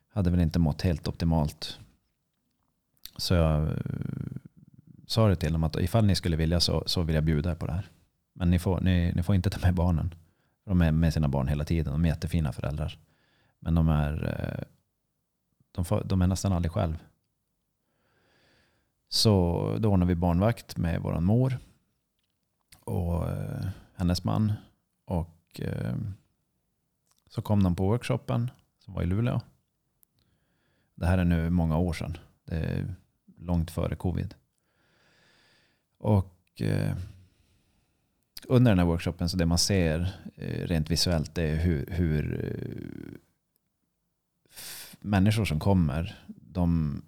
hade 0.08 0.30
väl 0.30 0.40
inte 0.40 0.58
mått 0.58 0.82
helt 0.82 1.08
optimalt. 1.08 1.80
Så 3.16 3.34
jag 3.34 3.62
eh, 3.62 3.76
sa 5.06 5.28
det 5.28 5.36
till 5.36 5.52
dem 5.52 5.64
att 5.64 5.76
ifall 5.76 6.06
ni 6.06 6.14
skulle 6.14 6.36
vilja 6.36 6.60
så, 6.60 6.82
så 6.86 7.02
vill 7.02 7.14
jag 7.14 7.24
bjuda 7.24 7.50
er 7.50 7.54
på 7.54 7.66
det 7.66 7.72
här. 7.72 7.90
Men 8.32 8.50
ni 8.50 8.58
får, 8.58 8.80
ni, 8.80 9.12
ni 9.12 9.22
får 9.22 9.34
inte 9.34 9.50
ta 9.50 9.66
med 9.66 9.74
barnen. 9.74 10.14
De 10.64 10.82
är 10.82 10.92
med 10.92 11.12
sina 11.12 11.28
barn 11.28 11.48
hela 11.48 11.64
tiden. 11.64 11.92
De 11.92 12.04
är 12.04 12.08
jättefina 12.08 12.52
föräldrar. 12.52 12.98
Men 13.58 13.74
de 13.74 13.88
är, 13.88 14.24
eh, 14.24 14.64
de, 15.72 15.84
får, 15.84 16.02
de 16.04 16.22
är 16.22 16.26
nästan 16.26 16.52
aldrig 16.52 16.72
själv. 16.72 16.98
Så 19.08 19.60
då 19.80 19.88
ordnade 19.88 20.08
vi 20.08 20.14
barnvakt 20.14 20.76
med 20.76 21.00
vår 21.02 21.20
mor 21.20 21.58
och 22.84 23.24
hennes 23.96 24.24
man. 24.24 24.52
Och 25.04 25.35
eh, 25.60 25.94
så 27.28 27.42
kom 27.42 27.62
de 27.62 27.76
på 27.76 27.86
workshopen 27.86 28.50
som 28.78 28.94
var 28.94 29.02
i 29.02 29.06
Luleå. 29.06 29.40
Det 30.94 31.06
här 31.06 31.18
är 31.18 31.24
nu 31.24 31.50
många 31.50 31.78
år 31.78 31.92
sedan. 31.92 32.18
Det 32.44 32.56
är 32.56 32.94
långt 33.38 33.70
före 33.70 33.96
covid. 33.96 34.34
Och 35.98 36.62
eh, 36.62 36.96
under 38.48 38.70
den 38.70 38.78
här 38.78 38.86
workshopen 38.86 39.28
så 39.28 39.36
det 39.36 39.46
man 39.46 39.58
ser 39.58 40.12
eh, 40.34 40.66
rent 40.66 40.90
visuellt 40.90 41.38
är 41.38 41.56
hur, 41.56 41.90
eh, 41.90 41.96
hur 41.96 43.20
människor 45.00 45.44
som 45.44 45.60
kommer, 45.60 46.18
de 46.26 47.02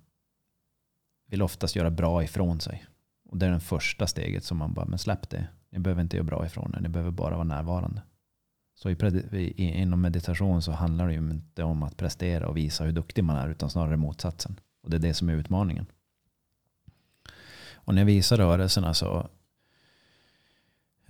vill 1.26 1.42
oftast 1.42 1.76
göra 1.76 1.90
bra 1.90 2.24
ifrån 2.24 2.60
sig. 2.60 2.86
Och 3.24 3.38
det 3.38 3.46
är 3.46 3.50
det 3.50 3.60
första 3.60 4.06
steget 4.06 4.44
som 4.44 4.58
man 4.58 4.74
bara, 4.74 4.86
men 4.86 4.98
släpp 4.98 5.30
det. 5.30 5.48
Ni 5.70 5.78
behöver 5.78 6.02
inte 6.02 6.16
göra 6.16 6.26
bra 6.26 6.46
ifrån 6.46 6.74
er, 6.74 6.80
ni 6.80 6.88
behöver 6.88 7.10
bara 7.10 7.34
vara 7.34 7.44
närvarande. 7.44 8.02
Så 8.78 8.90
i, 8.90 9.54
inom 9.58 10.00
meditation 10.00 10.62
så 10.62 10.72
handlar 10.72 11.06
det 11.06 11.12
ju 11.12 11.18
inte 11.18 11.64
om 11.64 11.82
att 11.82 11.96
prestera 11.96 12.48
och 12.48 12.56
visa 12.56 12.84
hur 12.84 12.92
duktig 12.92 13.24
man 13.24 13.36
är, 13.36 13.48
utan 13.48 13.70
snarare 13.70 13.96
motsatsen. 13.96 14.60
Och 14.82 14.90
det 14.90 14.96
är 14.96 15.00
det 15.00 15.14
som 15.14 15.28
är 15.28 15.32
utmaningen. 15.32 15.86
Och 17.74 17.94
när 17.94 18.00
jag 18.00 18.06
visar 18.06 18.36
rörelserna 18.36 18.94
så 18.94 19.28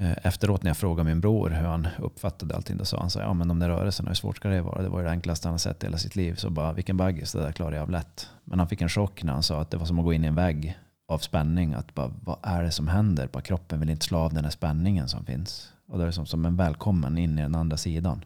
Eh, 0.01 0.17
efteråt 0.23 0.63
när 0.63 0.71
jag 0.71 0.77
frågade 0.77 1.09
min 1.09 1.21
bror 1.21 1.51
hur 1.51 1.67
han 1.67 1.89
uppfattade 1.99 2.57
allting, 2.57 2.77
då 2.77 2.85
sa 2.85 3.01
han 3.01 3.11
så 3.11 3.19
ja 3.19 3.35
men 3.35 3.49
de 3.49 3.59
där 3.59 3.69
rörelserna, 3.69 4.09
hur 4.09 4.15
svårt 4.15 4.37
ska 4.37 4.49
det 4.49 4.63
vara? 4.63 4.83
Det 4.83 4.89
var 4.89 4.99
ju 4.99 5.05
det 5.05 5.11
enklaste 5.11 5.49
han 5.49 5.53
har 5.53 5.59
sett 5.59 5.83
i 5.83 5.87
hela 5.87 5.99
sitt 5.99 6.17
liv. 6.17 6.35
Så 6.35 6.51
bara, 6.51 6.73
vilken 6.73 6.97
baggis, 6.97 7.33
det 7.33 7.41
där 7.41 7.53
klarar 7.53 7.73
jag 7.73 7.83
av 7.83 7.91
lätt. 7.91 8.31
Men 8.45 8.59
han 8.59 8.69
fick 8.69 8.83
en 8.83 8.89
chock 8.89 9.23
när 9.23 9.33
han 9.33 9.43
sa 9.43 9.61
att 9.61 9.71
det 9.71 9.77
var 9.77 9.87
som 9.87 9.99
att 9.99 10.05
gå 10.05 10.13
in 10.13 10.25
i 10.25 10.27
en 10.27 10.35
vägg 10.35 10.79
av 11.09 11.19
spänning. 11.19 11.75
Att 11.75 11.95
bara, 11.95 12.13
vad 12.23 12.39
är 12.43 12.63
det 12.63 12.71
som 12.71 12.89
händer? 12.89 13.29
Bara 13.33 13.43
kroppen 13.43 13.81
vill 13.81 13.91
inte 13.91 14.07
slå 14.07 14.19
av 14.19 14.35
den 14.35 14.45
här 14.45 14.51
spänningen 14.51 15.09
som 15.09 15.25
finns. 15.25 15.73
Och 15.88 15.99
det 15.99 16.04
är 16.04 16.11
som, 16.11 16.26
som 16.26 16.45
en 16.45 16.57
välkommen 16.57 17.18
in 17.18 17.38
i 17.38 17.42
den 17.42 17.54
andra 17.54 17.76
sidan. 17.76 18.25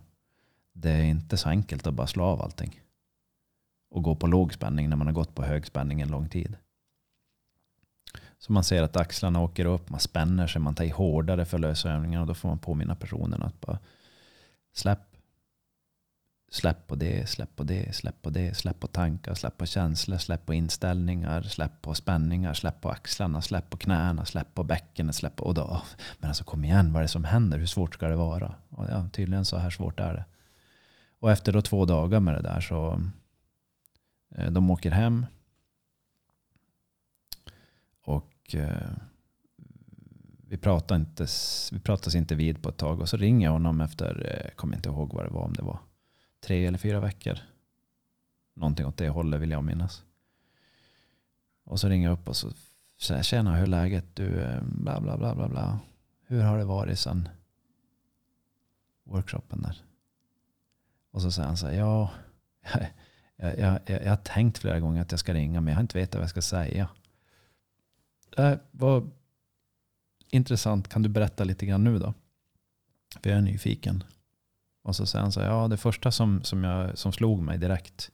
Det 0.73 0.91
är 0.91 1.03
inte 1.03 1.37
så 1.37 1.49
enkelt 1.49 1.87
att 1.87 1.95
bara 1.95 2.07
slå 2.07 2.25
av 2.25 2.43
allting. 2.43 2.81
Och 3.91 4.03
gå 4.03 4.15
på 4.15 4.27
låg 4.27 4.53
spänning 4.53 4.89
när 4.89 4.97
man 4.97 5.07
har 5.07 5.15
gått 5.15 5.35
på 5.35 5.43
hög 5.43 5.67
spänning 5.67 6.01
en 6.01 6.11
lång 6.11 6.29
tid. 6.29 6.57
Så 8.39 8.53
man 8.53 8.65
ser 8.65 8.83
att 8.83 8.97
axlarna 8.97 9.41
åker 9.41 9.65
upp, 9.65 9.91
man 9.91 10.01
spänner 10.01 10.47
sig, 10.47 10.61
man 10.61 10.75
tar 10.75 10.85
i 10.85 10.89
hårdare 10.89 11.45
för 11.45 11.59
lösövningar 11.59 12.21
och 12.21 12.27
då 12.27 12.35
får 12.35 12.49
man 12.49 12.59
påminna 12.59 12.95
personen 12.95 13.43
att 13.43 13.61
bara 13.61 13.79
släpp. 14.73 15.12
Släpp 16.53 16.87
på 16.87 16.95
det, 16.95 17.29
släpp 17.29 17.57
på 17.57 17.63
det, 17.65 17.95
släpp 17.95 18.23
på 18.23 18.31
det, 18.31 18.55
släpp 18.55 18.81
på 18.81 18.87
tankar, 18.87 19.35
släpp 19.35 19.59
på 19.59 19.67
känslor, 19.67 20.19
släpp 20.19 20.47
på 20.47 20.55
inställningar, 20.55 21.43
släpp 21.43 21.83
på 21.83 21.95
spänningar, 21.95 22.55
släpp 22.55 22.81
på 22.81 22.91
axlarna, 22.91 23.43
släpp 23.43 23.71
på 23.71 23.77
knäna, 23.77 24.25
släpp 24.25 24.55
på 24.55 24.63
bäckenet, 24.65 25.15
släpp 25.15 25.37
på... 25.37 25.45
Och 25.45 25.55
då, 25.55 25.83
men 26.19 26.29
alltså 26.29 26.45
kom 26.45 26.65
igen, 26.65 26.93
vad 26.93 27.01
är 27.01 27.03
det 27.03 27.09
som 27.09 27.25
händer? 27.25 27.59
Hur 27.59 27.67
svårt 27.67 27.95
ska 27.95 28.09
det 28.09 28.17
vara? 28.17 28.55
Och 28.69 28.87
ja, 28.91 29.09
tydligen 29.13 29.45
så 29.45 29.57
här 29.57 29.71
svårt 29.71 30.01
är 30.01 30.15
det. 30.15 30.25
Och 31.19 31.31
efter 31.31 31.53
då 31.53 31.63
två 31.63 31.85
dagar 31.85 32.21
med 32.21 32.35
det 32.35 32.43
där 32.43 32.61
så 32.61 33.03
eh, 34.35 34.51
de 34.51 34.71
åker 34.71 34.91
hem. 34.91 35.27
Och 38.05 38.55
eh, 38.55 38.93
vi, 40.49 40.57
pratas 40.57 40.97
inte, 40.97 41.27
vi 41.73 41.81
pratas 41.81 42.15
inte 42.15 42.35
vid 42.35 42.63
på 42.63 42.69
ett 42.69 42.77
tag. 42.77 43.01
Och 43.01 43.09
så 43.09 43.17
ringer 43.17 43.47
jag 43.47 43.53
honom 43.53 43.81
efter, 43.81 44.27
eh, 44.27 44.45
jag 44.45 44.57
kommer 44.57 44.77
inte 44.77 44.89
ihåg 44.89 45.13
vad 45.13 45.25
det 45.25 45.31
var, 45.31 45.43
om 45.43 45.53
det 45.53 45.63
var 45.63 45.79
tre 46.43 46.67
eller 46.67 46.79
fyra 46.79 47.01
veckor. 47.01 47.39
Någonting 48.55 48.87
åt 48.87 48.97
det 48.97 49.09
hållet 49.09 49.41
vill 49.41 49.51
jag 49.51 49.65
minnas. 49.65 50.05
Och 51.65 51.81
så 51.81 51.89
ringer 51.89 52.09
jag 52.09 52.19
upp 52.19 52.29
och 52.29 52.37
så 52.37 52.53
säger 53.01 53.23
tjena 53.23 53.55
hur 53.55 53.63
är 53.63 53.67
läget? 53.67 54.05
Du, 54.17 54.41
eh, 54.41 54.63
bla 54.63 55.01
bla 55.01 55.19
bla 55.19 55.35
bla 55.35 55.49
bla. 55.49 55.79
Hur 56.27 56.43
har 56.43 56.59
det 56.59 56.65
varit 56.65 56.99
sen 56.99 57.29
workshopen 59.05 59.63
där? 59.63 59.83
Och 61.11 61.23
så 61.23 61.33
säger 61.33 61.49
han 61.49 61.57
så 61.57 61.67
här, 61.67 61.75
ja, 61.75 62.11
jag, 63.37 63.59
jag, 63.59 63.81
jag, 63.87 64.05
jag 64.05 64.11
har 64.11 64.17
tänkt 64.17 64.59
flera 64.59 64.81
gånger 64.81 65.03
att 65.03 65.11
jag 65.11 65.21
ska 65.21 65.35
ringa 65.35 65.61
men 65.61 65.73
jag 65.73 65.77
har 65.77 65.83
inte 65.83 65.99
vetat 65.99 66.15
vad 66.15 66.23
jag 66.23 66.31
ska 66.31 66.43
säga. 66.43 66.89
Äh, 68.37 68.55
vad 68.71 69.11
intressant. 70.31 70.89
Kan 70.89 71.03
du 71.03 71.09
berätta 71.09 71.45
lite 71.45 71.67
grann 71.67 71.85
nu 71.85 71.99
då? 71.99 72.15
För 73.23 73.31
jag 73.31 73.39
är 73.39 73.43
nyfiken. 73.43 74.05
Och 74.83 74.97
så 74.97 75.07
sen 75.07 75.33
så 75.33 75.41
ja 75.41 75.69
det 75.69 75.77
första 75.77 76.11
som, 76.11 76.43
som, 76.43 76.65
jag, 76.65 76.99
som 76.99 77.13
slog 77.13 77.43
mig 77.43 77.59
direkt. 77.59 78.11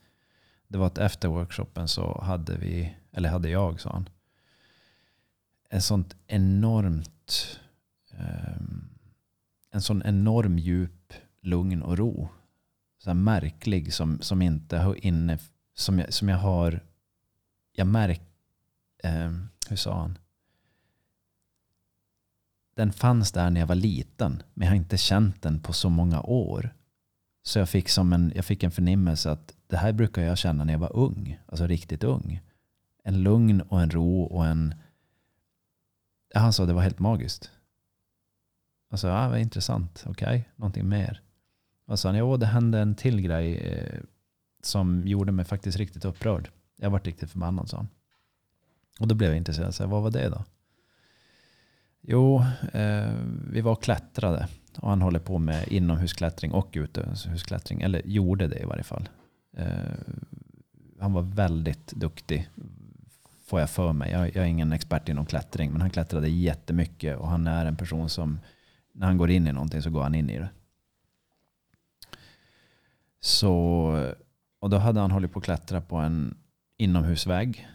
Det 0.68 0.78
var 0.78 0.86
att 0.86 0.98
efter 0.98 1.28
workshopen 1.28 1.88
så 1.88 2.20
hade 2.22 2.56
vi, 2.56 2.96
eller 3.12 3.28
hade 3.28 3.48
jag 3.48 3.80
sa 3.80 3.90
han. 3.92 4.08
En 5.70 5.82
sånt 5.82 6.16
enormt, 6.26 7.60
eh, 8.10 8.60
en 9.70 9.82
sån 9.82 10.02
enorm 10.02 10.58
djup 10.58 11.12
lugn 11.40 11.82
och 11.82 11.98
ro. 11.98 12.28
Så 12.98 13.14
märklig 13.14 13.94
som, 13.94 14.20
som 14.20 14.42
inte 14.42 14.78
har 14.78 15.06
inne, 15.06 15.38
som 15.74 15.98
jag, 15.98 16.12
som 16.12 16.28
jag 16.28 16.38
har, 16.38 16.80
jag 17.72 17.86
märker 17.86 18.24
eh, 19.02 19.32
hur 19.68 19.76
sa 19.76 20.00
han? 20.00 20.18
Den 22.78 22.92
fanns 22.92 23.32
där 23.32 23.50
när 23.50 23.60
jag 23.60 23.66
var 23.66 23.74
liten, 23.74 24.42
men 24.54 24.66
jag 24.66 24.72
har 24.72 24.76
inte 24.76 24.96
känt 24.96 25.42
den 25.42 25.60
på 25.60 25.72
så 25.72 25.88
många 25.88 26.22
år. 26.22 26.74
Så 27.42 27.58
jag 27.58 27.68
fick, 27.68 27.88
som 27.88 28.12
en, 28.12 28.32
jag 28.34 28.44
fick 28.44 28.62
en 28.62 28.70
förnimmelse 28.70 29.30
att 29.30 29.54
det 29.66 29.76
här 29.76 29.92
brukar 29.92 30.22
jag 30.22 30.38
känna 30.38 30.64
när 30.64 30.72
jag 30.72 30.80
var 30.80 30.96
ung, 30.96 31.40
alltså 31.46 31.66
riktigt 31.66 32.04
ung. 32.04 32.40
En 33.04 33.22
lugn 33.22 33.60
och 33.60 33.80
en 33.80 33.90
ro 33.90 34.22
och 34.22 34.46
en... 34.46 34.74
Han 36.34 36.52
sa 36.52 36.66
det 36.66 36.72
var 36.72 36.82
helt 36.82 36.98
magiskt. 36.98 37.50
Jag 38.90 38.98
sa, 38.98 39.08
ja, 39.08 39.28
vad 39.28 39.40
intressant, 39.40 40.04
okej, 40.06 40.26
okay. 40.26 40.42
någonting 40.56 40.88
mer. 40.88 41.22
Och 41.86 41.98
så 41.98 42.08
han, 42.08 42.40
det 42.40 42.46
hände 42.46 42.78
en 42.78 42.94
till 42.94 43.20
grej 43.20 43.56
eh, 43.56 44.00
som 44.62 45.06
gjorde 45.06 45.32
mig 45.32 45.44
faktiskt 45.44 45.78
riktigt 45.78 46.04
upprörd. 46.04 46.50
Jag 46.76 46.90
var 46.90 47.00
riktigt 47.00 47.30
förbannad, 47.30 47.68
sa 47.68 47.76
han. 47.76 47.88
Och 49.00 49.08
då 49.08 49.14
blev 49.14 49.30
jag 49.30 49.36
intresserad. 49.36 49.74
Så 49.74 49.86
vad 49.86 50.02
var 50.02 50.10
det 50.10 50.28
då? 50.28 50.44
Jo, 52.00 52.44
eh, 52.72 53.12
vi 53.50 53.60
var 53.60 53.72
och 53.72 53.82
klättrade. 53.82 54.48
Och 54.78 54.88
han 54.88 55.02
håller 55.02 55.20
på 55.20 55.38
med 55.38 55.68
inomhusklättring 55.68 56.52
och 56.52 56.70
utomhusklättring. 56.72 57.82
Eller 57.82 58.02
gjorde 58.04 58.46
det 58.46 58.58
i 58.58 58.64
varje 58.64 58.82
fall. 58.82 59.08
Eh, 59.56 59.68
han 61.00 61.12
var 61.12 61.22
väldigt 61.22 61.92
duktig. 61.92 62.48
Får 63.46 63.60
jag 63.60 63.70
för 63.70 63.92
mig. 63.92 64.12
Jag, 64.12 64.26
jag 64.26 64.44
är 64.44 64.48
ingen 64.48 64.72
expert 64.72 65.08
inom 65.08 65.26
klättring. 65.26 65.72
Men 65.72 65.80
han 65.80 65.90
klättrade 65.90 66.28
jättemycket. 66.28 67.18
Och 67.18 67.28
han 67.28 67.46
är 67.46 67.66
en 67.66 67.76
person 67.76 68.08
som 68.08 68.40
när 68.92 69.06
han 69.06 69.16
går 69.16 69.30
in 69.30 69.46
i 69.46 69.52
någonting 69.52 69.82
så 69.82 69.90
går 69.90 70.02
han 70.02 70.14
in 70.14 70.30
i 70.30 70.38
det. 70.38 70.48
Så, 73.20 73.52
och 74.58 74.70
då 74.70 74.76
hade 74.76 75.00
han 75.00 75.10
hållit 75.10 75.32
på 75.32 75.38
att 75.38 75.44
klättra 75.44 75.80
på 75.80 75.96
en 75.96 76.36
inomhusvägg. 76.76 77.68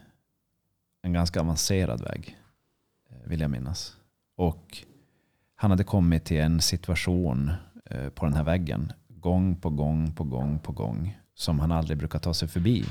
En 1.01 1.13
ganska 1.13 1.39
avancerad 1.39 2.01
väg. 2.01 2.37
Eh, 3.09 3.29
vill 3.29 3.41
jag 3.41 3.51
minnas. 3.51 3.97
Och 4.35 4.77
han 5.55 5.71
hade 5.71 5.83
kommit 5.83 6.25
till 6.25 6.39
en 6.41 6.61
situation 6.61 7.51
eh, 7.85 8.09
på 8.09 8.25
den 8.25 8.33
här 8.33 8.43
väggen. 8.43 8.91
Gång 9.07 9.55
på 9.55 9.69
gång 9.69 10.13
på 10.13 10.23
gång 10.23 10.59
på 10.59 10.71
gång. 10.71 11.17
Som 11.35 11.59
han 11.59 11.71
aldrig 11.71 11.97
brukar 11.97 12.19
ta 12.19 12.33
sig 12.33 12.47
förbi. 12.47 12.85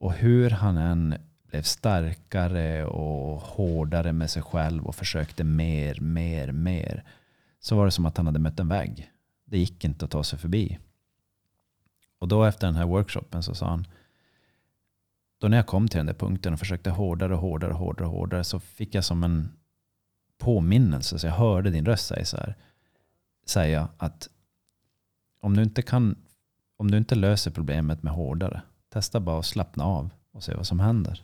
Och 0.00 0.12
hur 0.12 0.50
han 0.50 0.76
än 0.76 1.14
blev 1.42 1.62
starkare 1.62 2.86
och 2.86 3.40
hårdare 3.40 4.12
med 4.12 4.30
sig 4.30 4.42
själv 4.42 4.86
och 4.86 4.94
försökte 4.94 5.44
mer, 5.44 6.00
mer, 6.00 6.52
mer. 6.52 7.04
Så 7.60 7.76
var 7.76 7.84
det 7.84 7.90
som 7.90 8.06
att 8.06 8.16
han 8.16 8.26
hade 8.26 8.38
mött 8.38 8.60
en 8.60 8.68
vägg. 8.68 9.10
Det 9.44 9.58
gick 9.58 9.84
inte 9.84 10.04
att 10.04 10.10
ta 10.10 10.24
sig 10.24 10.38
förbi. 10.38 10.78
Och 12.18 12.28
då 12.28 12.44
efter 12.44 12.66
den 12.66 12.76
här 12.76 12.86
workshopen 12.86 13.42
så 13.42 13.54
sa 13.54 13.66
han, 13.66 13.86
då 15.38 15.48
när 15.48 15.56
jag 15.56 15.66
kom 15.66 15.88
till 15.88 15.98
den 15.98 16.06
där 16.06 16.14
punkten 16.14 16.52
och 16.52 16.58
försökte 16.58 16.90
hårdare 16.90 17.34
och 17.34 17.40
hårdare 17.40 17.72
och 17.72 17.78
hårdare 17.78 18.06
och 18.08 18.14
hårdare 18.14 18.44
så 18.44 18.60
fick 18.60 18.94
jag 18.94 19.04
som 19.04 19.24
en 19.24 19.55
påminnelse. 20.38 21.18
Så 21.18 21.26
jag 21.26 21.34
hörde 21.34 21.70
din 21.70 21.86
röst 21.86 22.06
säga 22.06 22.24
så 22.24 22.36
här, 22.36 22.54
säga 23.46 23.88
att 23.98 24.28
om 25.40 25.56
du 25.56 25.62
inte 25.62 25.82
kan, 25.82 26.16
om 26.76 26.90
du 26.90 26.98
inte 26.98 27.14
löser 27.14 27.50
problemet 27.50 28.02
med 28.02 28.12
hårdare, 28.12 28.62
testa 28.88 29.20
bara 29.20 29.38
att 29.38 29.46
slappna 29.46 29.84
av 29.84 30.10
och 30.32 30.44
se 30.44 30.54
vad 30.54 30.66
som 30.66 30.80
händer. 30.80 31.22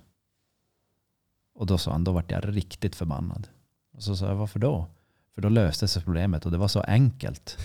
Och 1.55 1.67
då 1.67 1.79
sa 1.79 1.93
han, 1.93 2.05
då 2.05 2.13
vart 2.13 2.31
jag 2.31 2.57
riktigt 2.57 2.97
förbannad. 2.97 3.49
Och 3.93 4.03
så 4.03 4.17
sa 4.17 4.27
jag, 4.27 4.35
varför 4.35 4.59
då? 4.59 4.87
För 5.35 5.43
då 5.43 5.49
löste 5.49 5.89
sig 5.89 6.03
problemet 6.03 6.47
och 6.47 6.53
det 6.53 6.59
var 6.59 6.69
så 6.69 6.81
enkelt. 6.81 7.59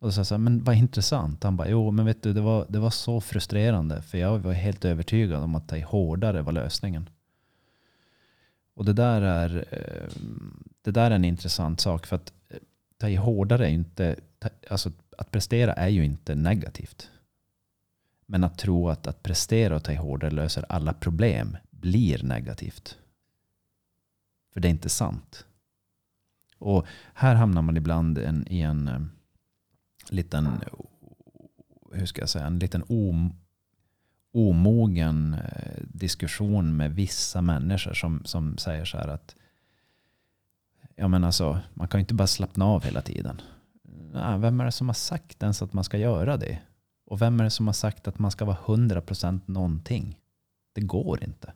Och 0.00 0.06
då 0.06 0.12
sa 0.12 0.20
jag, 0.20 0.26
så 0.26 0.34
här, 0.34 0.38
men 0.38 0.64
vad 0.64 0.76
intressant. 0.76 1.44
Han 1.44 1.56
bara, 1.56 1.68
jo 1.68 1.90
men 1.90 2.06
vet 2.06 2.22
du, 2.22 2.32
det 2.32 2.40
var, 2.40 2.66
det 2.68 2.78
var 2.78 2.90
så 2.90 3.20
frustrerande. 3.20 4.02
För 4.02 4.18
jag 4.18 4.38
var 4.38 4.52
helt 4.52 4.84
övertygad 4.84 5.42
om 5.42 5.54
att 5.54 5.68
ta 5.68 5.76
i 5.76 5.80
hårdare 5.80 6.42
var 6.42 6.52
lösningen. 6.52 7.08
Och 8.78 8.84
det 8.84 8.92
där 8.92 9.22
är, 9.22 9.64
eh, 9.70 10.08
det 10.82 10.90
där 10.90 11.10
är 11.10 11.14
en 11.14 11.24
intressant 11.24 11.80
sak. 11.80 12.06
För 12.06 12.16
att 12.16 12.32
eh, 12.48 12.58
ta 12.96 13.08
i 13.08 13.16
hårdare 13.16 13.64
är 13.66 13.68
ju 13.68 13.74
inte, 13.74 14.16
alltså 14.70 14.92
att 15.18 15.30
prestera 15.30 15.72
är 15.72 15.88
ju 15.88 16.04
inte 16.04 16.34
negativt. 16.34 17.10
Men 18.26 18.44
att 18.44 18.58
tro 18.58 18.88
att 18.88 19.06
att 19.06 19.22
prestera 19.22 19.76
och 19.76 19.84
ta 19.84 19.92
i 19.92 19.96
hårdare 19.96 20.30
löser 20.30 20.64
alla 20.68 20.92
problem 20.92 21.56
blir 21.70 22.22
negativt. 22.22 22.98
För 24.52 24.60
det 24.60 24.68
är 24.68 24.70
inte 24.70 24.88
sant. 24.88 25.46
Och 26.58 26.86
här 27.14 27.34
hamnar 27.34 27.62
man 27.62 27.76
ibland 27.76 28.18
en, 28.18 28.46
i 28.48 28.60
en 28.60 28.88
eh, 28.88 29.00
liten, 30.10 30.60
hur 31.92 32.06
ska 32.06 32.22
jag 32.22 32.28
säga, 32.28 32.46
en 32.46 32.58
liten 32.58 32.84
om, 32.88 33.34
omogen 34.32 35.34
eh, 35.34 35.82
diskussion 35.88 36.76
med 36.76 36.94
vissa 36.94 37.42
människor 37.42 37.94
som, 37.94 38.24
som 38.24 38.58
säger 38.58 38.84
så 38.84 38.98
här 38.98 39.08
att 39.08 39.36
ja 40.96 41.08
men 41.08 41.24
alltså, 41.24 41.60
man 41.74 41.88
kan 41.88 41.98
ju 41.98 42.02
inte 42.02 42.14
bara 42.14 42.26
slappna 42.26 42.64
av 42.64 42.84
hela 42.84 43.02
tiden. 43.02 43.40
Nej, 44.12 44.38
vem 44.38 44.60
är 44.60 44.64
det 44.64 44.72
som 44.72 44.88
har 44.88 44.94
sagt 44.94 45.42
ens 45.42 45.62
att 45.62 45.72
man 45.72 45.84
ska 45.84 45.98
göra 45.98 46.36
det? 46.36 46.58
Och 47.06 47.22
vem 47.22 47.40
är 47.40 47.44
det 47.44 47.50
som 47.50 47.66
har 47.66 47.74
sagt 47.74 48.08
att 48.08 48.18
man 48.18 48.30
ska 48.30 48.44
vara 48.44 48.56
100% 48.56 49.40
någonting? 49.46 50.18
Det 50.72 50.80
går 50.80 51.24
inte. 51.24 51.52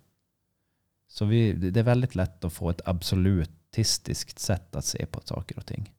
Så 1.09 1.25
vi, 1.25 1.53
det 1.53 1.81
är 1.81 1.85
väldigt 1.85 2.15
lätt 2.15 2.45
att 2.45 2.53
få 2.53 2.71
ett 2.71 2.81
absolutistiskt 2.85 4.39
sätt 4.39 4.77
att 4.77 4.85
se 4.85 5.07
på 5.07 5.21
saker 5.25 5.59
och 5.59 5.67
ting. 5.67 5.95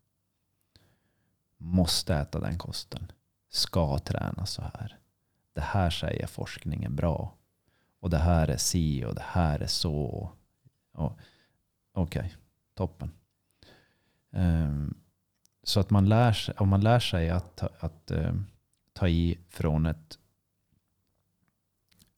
Måste 1.57 2.15
äta 2.15 2.39
den 2.39 2.57
kosten. 2.57 3.11
Ska 3.49 3.99
träna 3.99 4.45
så 4.45 4.61
här. 4.61 4.97
Det 5.53 5.61
här 5.61 5.89
säger 5.89 6.27
forskningen 6.27 6.95
bra. 6.95 7.33
Och 7.99 8.09
det 8.09 8.17
här 8.17 8.47
är 8.47 8.57
si 8.57 9.05
och 9.05 9.15
det 9.15 9.25
här 9.25 9.59
är 9.59 9.67
så. 9.67 10.31
Okej, 10.91 11.17
Okej, 11.93 12.35
toppen. 12.73 13.11
Um, 14.31 14.93
så 15.63 15.79
att 15.79 15.89
man 15.89 16.09
lär 16.09 16.33
sig, 16.33 16.55
om 16.57 16.69
man 16.69 16.81
lär 16.81 16.99
sig 16.99 17.29
att, 17.29 17.55
ta- 17.55 17.69
att 17.79 18.11
ehm, 18.11 18.45
ta 18.93 19.07
i 19.07 19.39
från 19.49 19.85
ett 19.85 20.19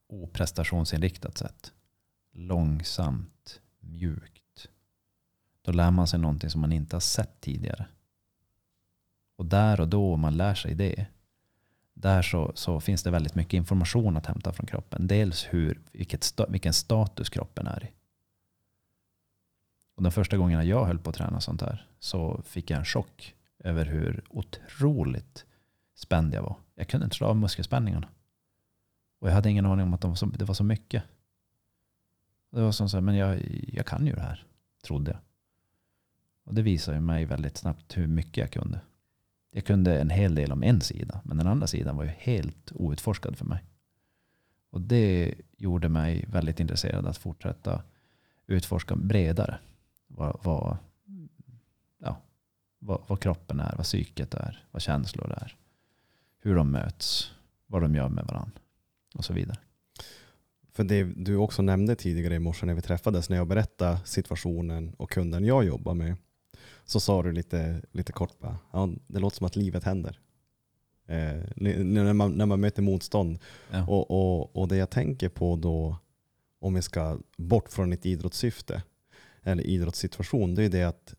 oprestationsinriktat 0.07 1.37
sätt. 1.37 1.73
Långsamt, 2.31 3.61
mjukt. 3.79 4.67
Då 5.61 5.71
lär 5.71 5.91
man 5.91 6.07
sig 6.07 6.19
någonting 6.19 6.49
som 6.49 6.61
man 6.61 6.71
inte 6.71 6.95
har 6.95 7.01
sett 7.01 7.41
tidigare. 7.41 7.87
Och 9.35 9.45
där 9.45 9.79
och 9.81 9.87
då, 9.87 10.13
om 10.13 10.19
man 10.19 10.37
lär 10.37 10.55
sig 10.55 10.75
det, 10.75 11.07
där 11.95 12.21
så, 12.21 12.51
så 12.55 12.79
finns 12.79 13.03
det 13.03 13.11
väldigt 13.11 13.35
mycket 13.35 13.53
information 13.53 14.17
att 14.17 14.25
hämta 14.25 14.53
från 14.53 14.65
kroppen. 14.65 15.07
Dels 15.07 15.47
hur, 15.49 15.81
vilket, 15.91 16.39
vilken 16.49 16.73
status 16.73 17.29
kroppen 17.29 17.67
är 17.67 17.85
i. 17.85 17.91
Och 19.95 20.03
de 20.03 20.11
första 20.11 20.37
gångerna 20.37 20.63
jag 20.63 20.85
höll 20.85 20.99
på 20.99 21.09
att 21.09 21.15
träna 21.15 21.41
sånt 21.41 21.61
här 21.61 21.87
så 21.99 22.41
fick 22.45 22.69
jag 22.69 22.79
en 22.79 22.85
chock 22.85 23.35
över 23.59 23.85
hur 23.85 24.23
otroligt 24.29 25.45
spänd 25.95 26.33
jag 26.33 26.43
var. 26.43 26.55
Jag 26.75 26.87
kunde 26.87 27.03
inte 27.03 27.15
slå 27.15 27.27
av 27.27 27.37
muskelspänningarna. 27.37 28.07
Och 29.19 29.29
jag 29.29 29.33
hade 29.33 29.49
ingen 29.49 29.65
aning 29.65 29.85
om 29.85 29.93
att 29.93 30.01
de 30.01 30.11
var 30.11 30.15
så, 30.15 30.25
det 30.25 30.45
var 30.45 30.55
så 30.55 30.63
mycket. 30.63 31.03
Det 32.51 32.61
var 32.61 32.71
som 32.71 32.89
så 32.89 32.97
här, 32.97 33.01
men 33.01 33.15
jag, 33.15 33.41
jag 33.73 33.85
kan 33.85 34.07
ju 34.07 34.13
det 34.13 34.21
här, 34.21 34.45
trodde 34.83 35.11
jag. 35.11 35.19
Och 36.43 36.53
det 36.53 36.61
visade 36.61 36.99
mig 37.01 37.25
väldigt 37.25 37.57
snabbt 37.57 37.97
hur 37.97 38.07
mycket 38.07 38.37
jag 38.37 38.51
kunde. 38.51 38.81
Jag 39.55 39.65
kunde 39.65 39.99
en 39.99 40.09
hel 40.09 40.35
del 40.35 40.51
om 40.51 40.63
en 40.63 40.81
sida, 40.81 41.21
men 41.23 41.37
den 41.37 41.47
andra 41.47 41.67
sidan 41.67 41.97
var 41.97 42.03
ju 42.03 42.09
helt 42.09 42.71
outforskad 42.73 43.37
för 43.37 43.45
mig. 43.45 43.63
Och 44.69 44.81
det 44.81 45.33
gjorde 45.57 45.89
mig 45.89 46.25
väldigt 46.27 46.59
intresserad 46.59 47.05
att 47.05 47.17
fortsätta 47.17 47.83
utforska 48.47 48.95
bredare. 48.95 49.59
Vad, 50.07 50.39
vad, 50.43 50.77
ja, 51.97 52.21
vad, 52.79 53.01
vad 53.07 53.19
kroppen 53.19 53.59
är, 53.59 53.73
vad 53.75 53.85
psyket 53.85 54.33
är, 54.33 54.63
vad 54.71 54.81
känslor 54.81 55.31
är. 55.31 55.55
Hur 56.39 56.55
de 56.55 56.71
möts, 56.71 57.31
vad 57.67 57.81
de 57.81 57.95
gör 57.95 58.09
med 58.09 58.25
varandra 58.25 58.59
och 59.13 59.25
så 59.25 59.33
vidare. 59.33 59.57
För 60.71 60.83
det 60.83 61.03
du 61.03 61.35
också 61.35 61.61
nämnde 61.61 61.95
tidigare 61.95 62.35
i 62.35 62.39
morse 62.39 62.65
när 62.65 62.73
vi 62.73 62.81
träffades, 62.81 63.29
när 63.29 63.37
jag 63.37 63.47
berättade 63.47 63.99
situationen 64.05 64.93
och 64.97 65.11
kunden 65.11 65.45
jag 65.45 65.65
jobbar 65.65 65.93
med, 65.93 66.15
så 66.85 66.99
sa 66.99 67.23
du 67.23 67.31
lite, 67.31 67.81
lite 67.91 68.11
kort 68.11 68.39
bara, 68.39 68.57
ja, 68.71 68.89
det 69.07 69.19
låter 69.19 69.37
som 69.37 69.47
att 69.47 69.55
livet 69.55 69.83
händer. 69.83 70.19
Eh, 71.07 71.41
när, 71.55 72.13
man, 72.13 72.31
när 72.31 72.45
man 72.45 72.59
möter 72.59 72.81
motstånd. 72.81 73.39
Ja. 73.71 73.87
Och, 73.87 74.11
och, 74.11 74.55
och 74.55 74.67
det 74.67 74.77
jag 74.77 74.89
tänker 74.89 75.29
på 75.29 75.55
då, 75.55 75.97
om 76.59 76.73
vi 76.73 76.81
ska 76.81 77.19
bort 77.37 77.69
från 77.69 77.93
ett 77.93 78.05
idrottssyfte 78.05 78.83
eller 79.43 79.63
idrottssituation, 79.63 80.55
det 80.55 80.63
är 80.63 80.69
det 80.69 80.83
att 80.83 81.13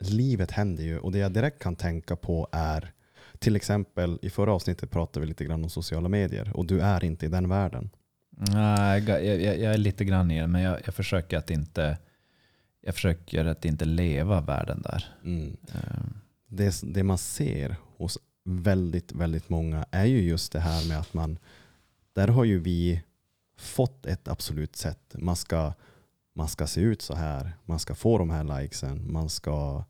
livet 0.00 0.50
händer 0.50 0.84
ju. 0.84 0.98
Och 0.98 1.12
det 1.12 1.18
jag 1.18 1.32
direkt 1.32 1.62
kan 1.62 1.76
tänka 1.76 2.16
på 2.16 2.48
är, 2.52 2.92
till 3.38 3.56
exempel 3.56 4.18
i 4.22 4.30
förra 4.30 4.52
avsnittet 4.52 4.90
pratade 4.90 5.20
vi 5.20 5.26
lite 5.26 5.44
grann 5.44 5.64
om 5.64 5.70
sociala 5.70 6.08
medier 6.08 6.56
och 6.56 6.66
du 6.66 6.80
är 6.80 7.04
inte 7.04 7.26
i 7.26 7.28
den 7.28 7.48
världen. 7.48 7.90
Nej, 8.30 9.04
jag, 9.08 9.26
jag, 9.26 9.58
jag 9.58 9.74
är 9.74 9.78
lite 9.78 10.04
grann 10.04 10.30
i 10.30 10.40
det, 10.40 10.46
men 10.46 10.62
jag, 10.62 10.80
jag 10.84 10.94
försöker 10.94 11.38
att 11.38 11.50
inte 11.50 11.98
jag 12.82 12.94
försöker 12.94 13.44
att 13.44 13.64
inte 13.64 13.84
leva 13.84 14.40
världen 14.40 14.82
där. 14.82 15.04
Mm. 15.24 15.56
Ehm, 15.72 16.14
det, 16.46 16.80
det 16.82 17.02
man 17.02 17.18
ser 17.18 17.76
hos 17.96 18.18
väldigt, 18.44 19.12
väldigt 19.12 19.48
många 19.48 19.86
är 19.90 20.04
ju 20.04 20.22
just 20.22 20.52
det 20.52 20.60
här 20.60 20.88
med 20.88 20.98
att 20.98 21.14
man, 21.14 21.38
där 22.12 22.28
har 22.28 22.44
ju 22.44 22.58
vi 22.58 23.02
fått 23.56 24.06
ett 24.06 24.28
absolut 24.28 24.76
sätt. 24.76 25.14
Man 25.18 25.36
ska, 25.36 25.72
man 26.34 26.48
ska 26.48 26.66
se 26.66 26.80
ut 26.80 27.02
så 27.02 27.14
här, 27.14 27.52
man 27.64 27.78
ska 27.78 27.94
få 27.94 28.18
de 28.18 28.30
här 28.30 28.60
likesen, 28.60 29.12
man 29.12 29.28
ska 29.28 29.84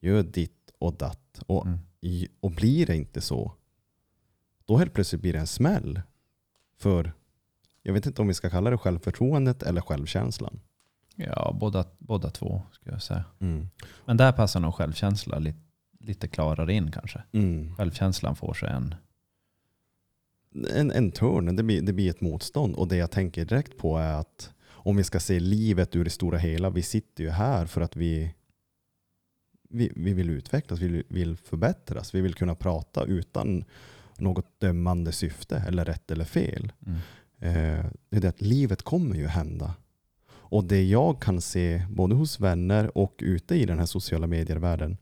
göra 0.00 0.22
ditt 0.22 0.70
och 0.78 0.94
datt. 0.94 1.42
Och, 1.46 1.66
Mm. 1.66 2.28
och 2.40 2.50
blir 2.50 2.86
det 2.86 2.96
inte 2.96 3.20
så, 3.20 3.52
då 4.64 4.76
helt 4.76 4.94
plötsligt 4.94 5.22
blir 5.22 5.32
det 5.32 5.38
en 5.38 5.46
smäll 5.46 6.00
för, 6.76 7.12
jag 7.82 7.92
vet 7.92 8.06
inte 8.06 8.22
om 8.22 8.28
vi 8.28 8.34
ska 8.34 8.50
kalla 8.50 8.70
det 8.70 8.78
självförtroendet 8.78 9.62
eller 9.62 9.80
självkänslan. 9.80 10.60
Ja, 11.26 11.56
båda, 11.60 11.84
båda 11.98 12.30
två 12.30 12.62
skulle 12.72 12.94
jag 12.94 13.02
säga. 13.02 13.24
Mm. 13.40 13.68
Men 14.04 14.16
där 14.16 14.32
passar 14.32 14.60
nog 14.60 14.74
självkänsla 14.74 15.38
lite, 15.38 15.58
lite 16.00 16.28
klarare 16.28 16.74
in 16.74 16.90
kanske. 16.90 17.22
Mm. 17.32 17.74
Självkänslan 17.76 18.36
får 18.36 18.54
sig 18.54 18.70
en... 18.70 18.94
en, 20.74 20.90
en 20.90 21.10
törn, 21.10 21.56
det 21.56 21.62
blir, 21.62 21.82
det 21.82 21.92
blir 21.92 22.10
ett 22.10 22.20
motstånd. 22.20 22.74
Och 22.74 22.88
det 22.88 22.96
jag 22.96 23.10
tänker 23.10 23.44
direkt 23.44 23.78
på 23.78 23.98
är 23.98 24.14
att 24.14 24.52
om 24.68 24.96
vi 24.96 25.04
ska 25.04 25.20
se 25.20 25.40
livet 25.40 25.96
ur 25.96 26.04
det 26.04 26.10
stora 26.10 26.38
hela, 26.38 26.70
vi 26.70 26.82
sitter 26.82 27.24
ju 27.24 27.30
här 27.30 27.66
för 27.66 27.80
att 27.80 27.96
vi, 27.96 28.34
vi, 29.68 29.92
vi 29.96 30.12
vill 30.12 30.30
utvecklas, 30.30 30.80
vi 30.80 30.88
vill, 30.88 31.04
vill 31.08 31.36
förbättras, 31.36 32.14
vi 32.14 32.20
vill 32.20 32.34
kunna 32.34 32.54
prata 32.54 33.04
utan 33.04 33.64
något 34.18 34.60
dömande 34.60 35.12
syfte 35.12 35.64
eller 35.68 35.84
rätt 35.84 36.10
eller 36.10 36.24
fel. 36.24 36.72
Mm. 36.86 36.98
Eh, 37.38 37.84
det 38.08 38.16
är 38.16 38.20
det 38.20 38.28
att 38.28 38.40
livet 38.40 38.82
kommer 38.82 39.16
ju 39.16 39.26
hända. 39.26 39.74
Och 40.50 40.64
det 40.64 40.84
jag 40.84 41.22
kan 41.22 41.40
se 41.40 41.86
både 41.90 42.14
hos 42.14 42.40
vänner 42.40 42.98
och 42.98 43.14
ute 43.18 43.54
i 43.54 43.66
den 43.66 43.78
här 43.78 43.86
sociala 43.86 44.26
medier-världen 44.26 44.96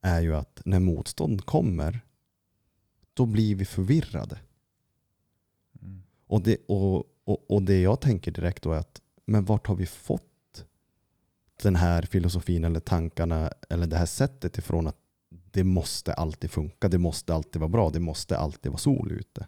är 0.00 0.20
ju 0.20 0.36
att 0.36 0.62
när 0.64 0.80
motstånd 0.80 1.44
kommer 1.44 2.00
då 3.14 3.26
blir 3.26 3.54
vi 3.54 3.64
förvirrade. 3.64 4.38
Mm. 5.82 6.02
Och 6.26 6.42
det, 6.42 6.56
och, 6.68 7.04
och, 7.24 7.50
och 7.50 7.62
det 7.62 7.80
jag 7.80 8.00
tänker 8.00 8.30
direkt 8.30 8.62
då 8.62 8.72
är 8.72 8.78
att 8.78 9.00
men 9.24 9.44
vart 9.44 9.66
har 9.66 9.74
vi 9.74 9.86
fått 9.86 10.22
den 11.62 11.76
här 11.76 12.02
filosofin 12.02 12.64
eller 12.64 12.80
tankarna 12.80 13.52
eller 13.68 13.86
det 13.86 13.96
här 13.96 14.06
sättet 14.06 14.58
ifrån 14.58 14.86
att 14.86 14.96
det 15.50 15.64
måste 15.64 16.14
alltid 16.14 16.50
funka, 16.50 16.88
det 16.88 16.98
måste 16.98 17.34
alltid 17.34 17.60
vara 17.60 17.68
bra, 17.68 17.90
det 17.90 18.00
måste 18.00 18.38
alltid 18.38 18.72
vara 18.72 18.78
sol 18.78 19.12
ute. 19.12 19.46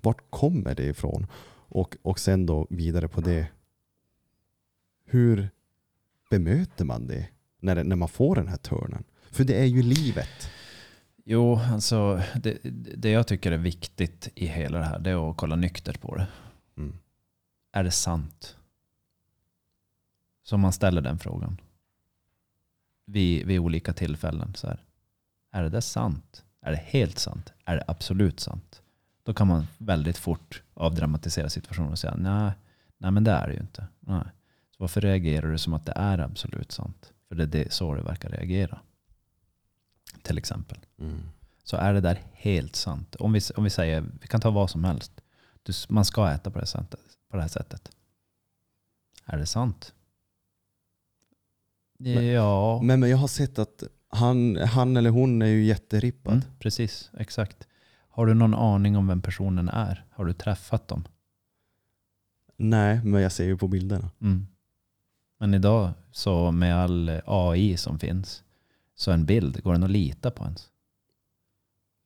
Vart 0.00 0.30
kommer 0.30 0.74
det 0.74 0.84
ifrån? 0.84 1.26
Och, 1.68 1.96
och 2.02 2.18
sen 2.18 2.46
då 2.46 2.66
vidare 2.70 3.08
på 3.08 3.20
det. 3.20 3.46
Hur 5.06 5.50
bemöter 6.30 6.84
man 6.84 7.06
det 7.06 7.28
när, 7.60 7.84
när 7.84 7.96
man 7.96 8.08
får 8.08 8.34
den 8.34 8.48
här 8.48 8.56
törnen? 8.56 9.04
För 9.30 9.44
det 9.44 9.60
är 9.60 9.64
ju 9.64 9.82
livet. 9.82 10.50
Jo, 11.24 11.60
alltså 11.72 12.22
det, 12.42 12.58
det 12.96 13.10
jag 13.10 13.26
tycker 13.26 13.52
är 13.52 13.56
viktigt 13.56 14.28
i 14.34 14.46
hela 14.46 14.78
det 14.78 14.84
här 14.84 14.98
det 14.98 15.10
är 15.10 15.30
att 15.30 15.36
kolla 15.36 15.56
nyktert 15.56 16.00
på 16.00 16.16
det. 16.16 16.26
Mm. 16.76 16.98
Är 17.72 17.84
det 17.84 17.90
sant? 17.90 18.56
Så 20.42 20.56
man 20.56 20.72
ställer 20.72 21.00
den 21.00 21.18
frågan. 21.18 21.60
Vid, 23.04 23.46
vid 23.46 23.58
olika 23.58 23.92
tillfällen. 23.92 24.54
Så 24.54 24.66
här. 24.66 24.84
Är 25.52 25.62
det 25.62 25.68
där 25.68 25.80
sant? 25.80 26.44
Är 26.60 26.70
det 26.70 26.82
helt 26.84 27.18
sant? 27.18 27.52
Är 27.64 27.76
det 27.76 27.84
absolut 27.86 28.40
sant? 28.40 28.82
Då 29.22 29.34
kan 29.34 29.46
man 29.46 29.66
väldigt 29.78 30.18
fort 30.18 30.62
avdramatisera 30.74 31.48
situationen 31.48 31.92
och 31.92 31.98
säga 31.98 32.14
nej, 32.16 32.52
nej 32.98 33.10
men 33.10 33.24
det 33.24 33.30
är 33.30 33.46
det 33.46 33.54
ju 33.54 33.60
inte. 33.60 33.86
Nej. 34.00 34.24
Så 34.76 34.82
varför 34.82 35.00
reagerar 35.00 35.52
du 35.52 35.58
som 35.58 35.74
att 35.74 35.86
det 35.86 35.92
är 35.96 36.18
absolut 36.18 36.72
sant? 36.72 37.12
För 37.28 37.34
det 37.34 37.42
är 37.42 37.46
det, 37.46 37.72
så 37.72 37.94
det 37.94 38.02
verkar 38.02 38.28
reagera. 38.30 38.78
Till 40.22 40.38
exempel. 40.38 40.78
Mm. 40.98 41.20
Så 41.64 41.76
är 41.76 41.94
det 41.94 42.00
där 42.00 42.22
helt 42.32 42.76
sant. 42.76 43.14
Om 43.14 43.32
vi, 43.32 43.40
om 43.56 43.64
vi 43.64 43.70
säger, 43.70 44.04
vi 44.20 44.26
kan 44.26 44.40
ta 44.40 44.50
vad 44.50 44.70
som 44.70 44.84
helst. 44.84 45.12
Du, 45.62 45.72
man 45.88 46.04
ska 46.04 46.30
äta 46.32 46.50
på 46.50 46.58
det, 46.58 46.66
sättet, 46.66 47.00
på 47.30 47.36
det 47.36 47.42
här 47.42 47.48
sättet. 47.48 47.90
Är 49.24 49.38
det 49.38 49.46
sant? 49.46 49.94
Men- 51.98 52.26
ja, 52.26 52.80
Men, 52.82 53.00
men 53.00 53.10
jag 53.10 53.16
har 53.16 53.28
sett 53.28 53.58
att 53.58 53.82
han, 54.08 54.56
han 54.56 54.96
eller 54.96 55.10
hon 55.10 55.42
är 55.42 55.46
ju 55.46 55.64
jätterippad. 55.64 56.32
mm, 56.34 56.44
precis. 56.58 57.10
Exakt. 57.18 57.66
Har 58.08 58.26
du 58.26 58.34
någon 58.34 58.54
aning 58.54 58.96
om 58.96 59.06
vem 59.06 59.22
personen 59.22 59.68
är? 59.68 60.04
Har 60.10 60.24
du 60.24 60.32
träffat 60.32 60.88
dem? 60.88 61.04
Nej, 62.56 63.00
men 63.04 63.22
jag 63.22 63.32
ser 63.32 63.44
ju 63.44 63.56
på 63.58 63.68
bilderna. 63.68 64.10
Mm. 64.20 64.46
Men 65.38 65.54
idag, 65.54 65.92
så 66.12 66.50
med 66.50 66.76
all 66.76 67.20
AI 67.26 67.76
som 67.76 67.98
finns, 67.98 68.44
så 68.94 69.10
en 69.10 69.26
bild, 69.26 69.62
går 69.62 69.72
den 69.72 69.82
att 69.82 69.90
lita 69.90 70.30
på 70.30 70.44
ens? 70.44 70.70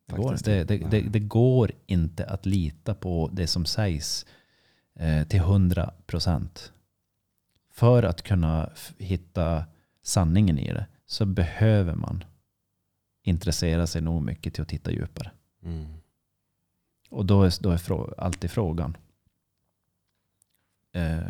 Det 0.06 0.16
går, 0.16 0.36
det, 0.44 0.60
inte. 0.60 0.88
det, 0.88 1.00
det, 1.00 1.20
går 1.20 1.72
inte 1.86 2.26
att 2.26 2.46
lita 2.46 2.94
på 2.94 3.30
det 3.32 3.46
som 3.46 3.66
sägs 3.66 4.26
eh, 4.94 5.26
till 5.26 5.40
100 5.40 5.94
procent. 6.06 6.72
För 7.70 8.02
att 8.02 8.22
kunna 8.22 8.70
hitta 8.98 9.64
sanningen 10.02 10.58
i 10.58 10.72
det 10.72 10.86
så 11.06 11.26
behöver 11.26 11.94
man 11.94 12.24
intressera 13.22 13.86
sig 13.86 14.02
nog 14.02 14.22
mycket 14.22 14.54
till 14.54 14.62
att 14.62 14.68
titta 14.68 14.92
djupare. 14.92 15.30
Mm. 15.62 15.86
Och 17.10 17.26
då 17.26 17.42
är, 17.42 17.62
då 17.62 17.70
är 17.70 17.78
frå, 17.78 18.14
alltid 18.18 18.50
frågan. 18.50 18.96
Eh, 20.92 21.20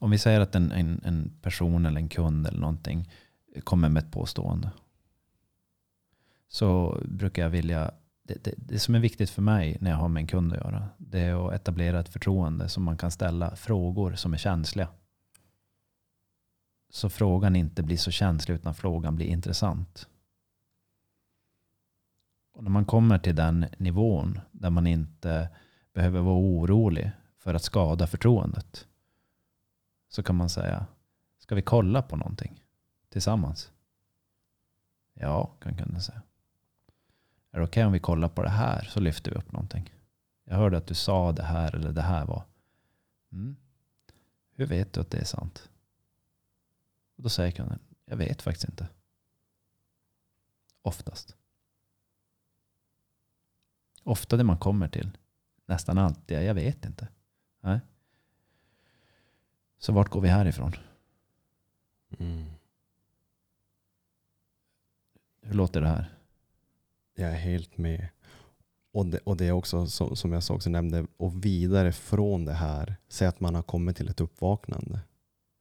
om 0.00 0.10
vi 0.10 0.18
säger 0.18 0.40
att 0.40 0.54
en, 0.54 0.72
en, 0.72 1.00
en 1.04 1.32
person 1.42 1.86
eller 1.86 2.00
en 2.00 2.08
kund 2.08 2.46
eller 2.46 2.60
någonting 2.60 3.10
kommer 3.64 3.88
med 3.88 4.02
ett 4.02 4.12
påstående. 4.12 4.70
Så 6.48 7.00
brukar 7.04 7.42
jag 7.42 7.50
vilja, 7.50 7.90
det, 8.22 8.44
det, 8.44 8.54
det 8.56 8.78
som 8.78 8.94
är 8.94 8.98
viktigt 8.98 9.30
för 9.30 9.42
mig 9.42 9.76
när 9.80 9.90
jag 9.90 9.98
har 9.98 10.08
med 10.08 10.20
en 10.20 10.26
kund 10.26 10.52
att 10.52 10.58
göra, 10.58 10.88
det 10.98 11.20
är 11.20 11.48
att 11.48 11.54
etablera 11.54 12.00
ett 12.00 12.08
förtroende 12.08 12.68
som 12.68 12.82
man 12.82 12.96
kan 12.96 13.10
ställa 13.10 13.56
frågor 13.56 14.14
som 14.14 14.32
är 14.32 14.38
känsliga. 14.38 14.88
Så 16.90 17.10
frågan 17.10 17.56
inte 17.56 17.82
blir 17.82 17.96
så 17.96 18.10
känslig 18.10 18.54
utan 18.54 18.74
frågan 18.74 19.16
blir 19.16 19.26
intressant. 19.26 20.08
Och 22.52 22.64
när 22.64 22.70
man 22.70 22.84
kommer 22.84 23.18
till 23.18 23.36
den 23.36 23.66
nivån 23.78 24.40
där 24.52 24.70
man 24.70 24.86
inte 24.86 25.48
behöver 25.94 26.20
vara 26.20 26.38
orolig 26.38 27.10
för 27.38 27.54
att 27.54 27.62
skada 27.62 28.06
förtroendet. 28.06 28.86
Så 30.10 30.22
kan 30.22 30.36
man 30.36 30.48
säga, 30.48 30.86
ska 31.38 31.54
vi 31.54 31.62
kolla 31.62 32.02
på 32.02 32.16
någonting 32.16 32.64
tillsammans? 33.08 33.72
Ja, 35.14 35.46
kan 35.46 35.76
kunden 35.76 36.02
säga. 36.02 36.22
Är 37.50 37.58
det 37.58 37.64
okej 37.64 37.84
om 37.84 37.92
vi 37.92 37.98
kollar 37.98 38.28
på 38.28 38.42
det 38.42 38.48
här 38.48 38.84
så 38.84 39.00
lyfter 39.00 39.30
vi 39.30 39.36
upp 39.36 39.52
någonting. 39.52 39.94
Jag 40.44 40.56
hörde 40.56 40.76
att 40.76 40.86
du 40.86 40.94
sa 40.94 41.32
det 41.32 41.42
här 41.42 41.74
eller 41.74 41.92
det 41.92 42.02
här 42.02 42.26
var. 42.26 42.44
Mm. 43.32 43.56
Hur 44.52 44.66
vet 44.66 44.92
du 44.92 45.00
att 45.00 45.10
det 45.10 45.18
är 45.18 45.24
sant? 45.24 45.68
Och 47.16 47.22
då 47.22 47.28
säger 47.28 47.50
kunden, 47.50 47.78
jag 48.04 48.16
vet 48.16 48.42
faktiskt 48.42 48.68
inte. 48.68 48.88
Oftast. 50.82 51.36
Ofta 54.02 54.36
det 54.36 54.44
man 54.44 54.58
kommer 54.58 54.88
till, 54.88 55.18
nästan 55.66 55.98
alltid, 55.98 56.42
jag 56.42 56.54
vet 56.54 56.84
inte. 56.84 57.08
Nej. 57.60 57.80
Så 59.80 59.92
vart 59.92 60.08
går 60.08 60.20
vi 60.20 60.28
härifrån? 60.28 60.72
Mm. 62.18 62.44
Hur 65.42 65.54
låter 65.54 65.80
det 65.80 65.88
här? 65.88 66.14
Jag 67.14 67.30
är 67.30 67.36
helt 67.36 67.78
med. 67.78 68.08
Och 68.92 69.06
det, 69.06 69.18
och 69.18 69.36
det 69.36 69.46
är 69.46 69.52
också 69.52 69.86
som, 69.86 70.16
som 70.16 70.32
jag 70.32 70.42
också 70.50 70.70
nämnde, 70.70 71.06
och 71.16 71.44
vidare 71.44 71.92
från 71.92 72.44
det 72.44 72.52
här, 72.52 72.96
säg 73.08 73.28
att 73.28 73.40
man 73.40 73.54
har 73.54 73.62
kommit 73.62 73.96
till 73.96 74.08
ett 74.08 74.20
uppvaknande. 74.20 75.00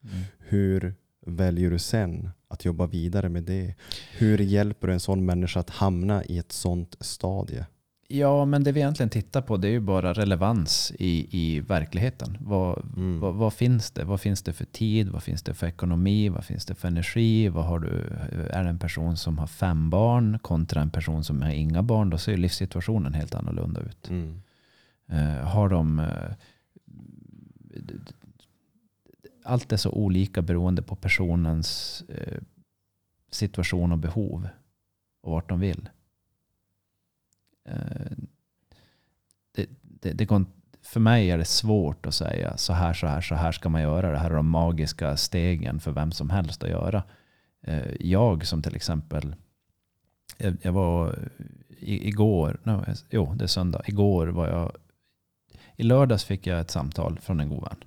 Mm. 0.03 0.23
Hur 0.37 0.95
väljer 1.25 1.69
du 1.71 1.79
sen 1.79 2.29
att 2.47 2.65
jobba 2.65 2.85
vidare 2.85 3.29
med 3.29 3.43
det? 3.43 3.75
Hur 4.11 4.37
hjälper 4.37 4.87
du 4.87 4.93
en 4.93 4.99
sån 4.99 5.25
människa 5.25 5.59
att 5.59 5.69
hamna 5.69 6.23
i 6.23 6.37
ett 6.37 6.51
sånt 6.51 6.95
stadie? 6.99 7.65
Ja, 8.11 8.45
men 8.45 8.63
det 8.63 8.71
vi 8.71 8.79
egentligen 8.79 9.09
tittar 9.09 9.41
på 9.41 9.57
det 9.57 9.67
är 9.67 9.71
ju 9.71 9.79
bara 9.79 10.13
relevans 10.13 10.91
i, 10.99 11.27
i 11.39 11.59
verkligheten. 11.59 12.37
Vad, 12.39 12.85
Mm. 12.97 13.19
vad, 13.19 13.35
vad 13.35 13.53
finns 13.53 13.91
det? 13.91 14.03
Vad 14.03 14.21
finns 14.21 14.41
det 14.41 14.53
för 14.53 14.65
tid? 14.65 15.09
Vad 15.09 15.23
finns 15.23 15.41
det 15.43 15.53
för 15.53 15.67
ekonomi? 15.67 16.29
Vad 16.29 16.45
finns 16.45 16.65
det 16.65 16.75
för 16.75 16.87
energi? 16.87 17.49
Vad 17.49 17.65
har 17.65 17.79
du? 17.79 17.89
Är 18.49 18.63
det 18.63 18.69
en 18.69 18.79
person 18.79 19.17
som 19.17 19.37
har 19.37 19.47
fem 19.47 19.89
barn 19.89 20.39
kontra 20.41 20.81
en 20.81 20.89
person 20.89 21.23
som 21.23 21.41
har 21.41 21.49
inga 21.49 21.83
barn? 21.83 22.09
Då 22.09 22.17
ser 22.17 22.31
ju 22.31 22.37
livssituationen 22.37 23.13
helt 23.13 23.35
annorlunda 23.35 23.81
ut. 23.81 24.09
Mm. 24.09 24.41
Eh, 25.07 25.47
har 25.47 25.69
de... 25.69 25.99
eh, 25.99 26.31
allt 29.43 29.71
är 29.71 29.77
så 29.77 29.91
olika 29.91 30.41
beroende 30.41 30.81
på 30.81 30.95
personens 30.95 32.01
eh, 32.09 32.37
situation 33.31 33.91
och 33.91 33.97
behov 33.97 34.47
och 35.21 35.31
vart 35.31 35.49
de 35.49 35.59
vill. 35.59 35.89
Eh, 37.69 38.17
det, 39.55 39.69
det, 39.81 40.13
det 40.13 40.25
går, 40.25 40.45
för 40.81 40.99
mig 40.99 41.31
är 41.31 41.37
det 41.37 41.45
svårt 41.45 42.05
att 42.05 42.13
säga 42.13 42.57
så 42.57 42.73
här, 42.73 42.93
så 42.93 43.07
här, 43.07 43.21
så 43.21 43.35
här 43.35 43.51
ska 43.51 43.69
man 43.69 43.81
göra. 43.81 44.11
Det 44.11 44.17
här 44.17 44.29
är 44.29 44.35
de 44.35 44.49
magiska 44.49 45.17
stegen 45.17 45.79
för 45.79 45.91
vem 45.91 46.11
som 46.11 46.29
helst 46.29 46.63
att 46.63 46.69
göra. 46.69 47.03
Eh, 47.61 47.91
jag 47.99 48.45
som 48.45 48.61
till 48.61 48.75
exempel, 48.75 49.35
jag, 50.61 50.71
var 50.71 51.29
igår, 51.79 52.59
no, 52.63 52.85
jo 53.09 53.33
det 53.35 53.45
är 53.45 53.47
söndag, 53.47 53.81
igår 53.85 54.27
var 54.27 54.47
jag, 54.47 54.75
i 55.75 55.83
lördags 55.83 56.23
fick 56.23 56.47
jag 56.47 56.59
ett 56.59 56.71
samtal 56.71 57.19
från 57.19 57.39
en 57.39 57.49
god 57.49 57.63
vän. 57.63 57.83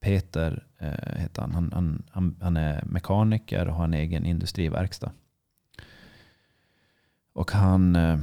Peter 0.00 0.66
eh, 0.78 1.20
heter. 1.20 1.42
Han, 1.42 1.72
han, 1.72 2.02
han. 2.10 2.36
han 2.40 2.56
är 2.56 2.84
mekaniker 2.84 3.68
och 3.68 3.74
har 3.74 3.84
en 3.84 3.94
egen 3.94 4.26
industriverkstad. 4.26 5.12
Och 7.34 7.50
han, 7.50 7.96
eh, 7.96 8.18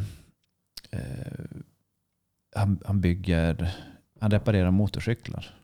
eh, 0.91 1.61
han, 2.55 2.79
han 2.85 3.01
bygger, 3.01 3.75
han 4.19 4.31
reparerar 4.31 4.71
motorcyklar. 4.71 5.55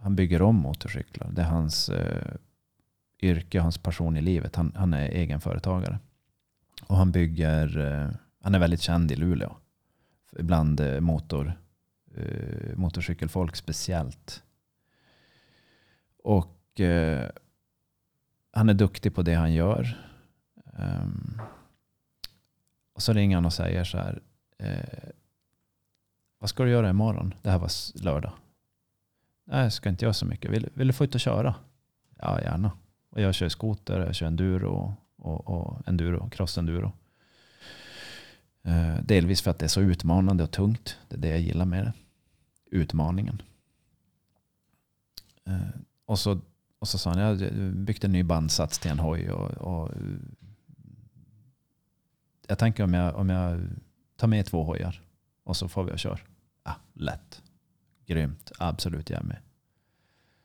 Han 0.00 0.16
bygger 0.16 0.42
om 0.42 0.56
motorcyklar. 0.56 1.30
Det 1.32 1.42
är 1.42 1.46
hans 1.46 1.88
eh, 1.88 2.34
yrke, 3.22 3.60
hans 3.60 3.78
passion 3.78 4.16
i 4.16 4.20
livet. 4.20 4.56
Han, 4.56 4.72
han 4.76 4.94
är 4.94 5.08
egenföretagare. 5.08 5.98
Och 6.86 6.96
han 6.96 7.12
bygger, 7.12 7.78
eh, 7.78 8.10
han 8.42 8.54
är 8.54 8.58
väldigt 8.58 8.80
känd 8.80 9.12
i 9.12 9.16
Luleå. 9.16 9.56
Bland 10.32 10.80
eh, 10.80 11.00
motor, 11.00 11.52
eh, 12.16 12.76
motorcykelfolk 12.76 13.56
speciellt. 13.56 14.42
Och 16.22 16.80
eh, 16.80 17.30
han 18.52 18.68
är 18.68 18.74
duktig 18.74 19.14
på 19.14 19.22
det 19.22 19.34
han 19.34 19.52
gör. 19.52 20.06
Um, 20.72 21.40
och 23.00 23.04
så 23.04 23.12
ringer 23.12 23.36
han 23.36 23.44
och 23.44 23.52
säger 23.52 23.84
så 23.84 23.98
här. 23.98 24.20
Eh, 24.58 25.10
vad 26.38 26.50
ska 26.50 26.64
du 26.64 26.70
göra 26.70 26.90
imorgon? 26.90 27.34
Det 27.42 27.50
här 27.50 27.58
var 27.58 27.70
lördag. 28.04 28.32
Nej, 29.44 29.62
jag 29.62 29.72
ska 29.72 29.88
inte 29.88 30.04
göra 30.04 30.14
så 30.14 30.26
mycket. 30.26 30.50
Vill, 30.50 30.68
vill 30.74 30.86
du 30.86 30.92
få 30.92 31.04
ut 31.04 31.14
och 31.14 31.20
köra? 31.20 31.54
Ja, 32.18 32.40
gärna. 32.40 32.72
Och 33.10 33.20
jag 33.20 33.34
kör 33.34 33.48
skoter, 33.48 34.00
jag 34.00 34.14
kör 34.14 34.26
enduro 34.26 34.96
och, 35.16 35.48
och 35.48 35.88
enduro, 35.88 36.30
cross-enduro. 36.30 36.92
Eh, 38.62 39.02
delvis 39.02 39.42
för 39.42 39.50
att 39.50 39.58
det 39.58 39.66
är 39.66 39.68
så 39.68 39.80
utmanande 39.80 40.44
och 40.44 40.50
tungt. 40.50 40.98
Det 41.08 41.16
är 41.16 41.20
det 41.20 41.28
jag 41.28 41.40
gillar 41.40 41.64
med 41.64 41.84
det. 41.84 41.92
Utmaningen. 42.70 43.42
Eh, 45.44 45.80
och, 46.04 46.18
så, 46.18 46.40
och 46.78 46.88
så 46.88 46.98
sa 46.98 47.10
han, 47.10 47.18
jag 47.18 47.38
byggde 47.38 47.70
byggt 47.72 48.04
en 48.04 48.12
ny 48.12 48.22
bandsats 48.22 48.78
till 48.78 48.90
en 48.90 48.98
hoj. 48.98 49.30
Och, 49.30 49.50
och, 49.50 49.90
jag 52.50 52.58
tänker 52.58 52.84
om 52.84 52.94
jag, 52.94 53.16
om 53.16 53.30
jag 53.30 53.60
tar 54.16 54.28
med 54.28 54.46
två 54.46 54.64
hojar 54.64 55.02
och 55.44 55.56
så 55.56 55.68
får 55.68 55.84
vi 55.84 55.92
och 55.92 55.98
kör. 55.98 56.24
Ja, 56.64 56.76
lätt. 56.92 57.42
Grymt. 58.06 58.52
Absolut, 58.58 59.10
jag 59.10 59.20
är 59.20 59.24
med. 59.24 59.38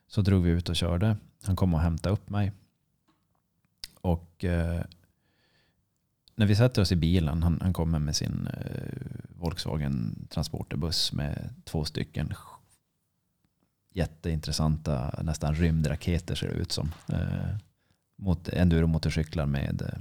Så 0.07 0.21
drog 0.21 0.43
vi 0.43 0.51
ut 0.51 0.69
och 0.69 0.75
körde. 0.75 1.17
Han 1.43 1.55
kom 1.55 1.73
och 1.73 1.79
hämtade 1.79 2.13
upp 2.13 2.29
mig. 2.29 2.51
Och 4.01 4.45
eh, 4.45 4.81
när 6.35 6.45
vi 6.45 6.55
sätter 6.55 6.81
oss 6.81 6.91
i 6.91 6.95
bilen, 6.95 7.43
han, 7.43 7.59
han 7.61 7.73
kommer 7.73 7.99
med 7.99 8.15
sin 8.15 8.47
eh, 8.47 9.17
Volkswagen 9.29 10.27
transporterbuss 10.29 11.13
med 11.13 11.49
två 11.63 11.85
stycken 11.85 12.33
jätteintressanta, 13.89 15.19
nästan 15.23 15.55
rymdraketer 15.55 16.35
ser 16.35 16.47
det 16.47 16.53
ut 16.53 16.71
som. 16.71 16.91
Eh, 17.07 17.57
mot 18.15 18.49
enduromotorcyklar 18.49 19.45
med 19.45 19.81
eh, 19.81 19.99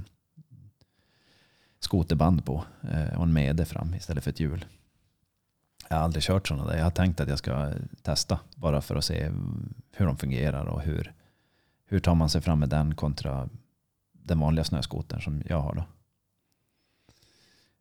skoterband 1.85 2.45
på 2.45 2.65
eh, 2.83 3.17
och 3.17 3.23
en 3.23 3.33
mede 3.33 3.65
fram 3.65 3.95
istället 3.95 4.25
för 4.25 4.31
ett 4.31 4.41
hjul. 4.41 4.65
Jag 5.89 5.97
har 5.97 6.05
aldrig 6.05 6.23
kört 6.23 6.49
sådana 6.49 6.67
där. 6.67 6.77
Jag 6.77 6.85
har 6.85 6.91
tänkt 6.91 7.21
att 7.21 7.29
jag 7.29 7.39
ska 7.39 7.73
testa 8.03 8.41
bara 8.57 8.81
för 8.81 8.97
att 8.97 9.05
se 9.05 9.31
hur 9.93 10.07
de 10.07 10.17
fungerar 10.17 10.65
och 10.65 10.83
hur, 10.83 11.13
hur 11.85 12.01
tar 12.01 12.15
man 12.15 12.29
sig 12.29 12.41
fram 12.41 12.61
med 12.61 12.69
den 12.69 12.95
kontra 12.95 13.49
den 14.13 14.41
vanliga 14.41 14.65
snöskotern 14.65 15.21
som 15.21 15.43
jag 15.47 15.61
har. 15.61 15.75
Då. 15.75 15.85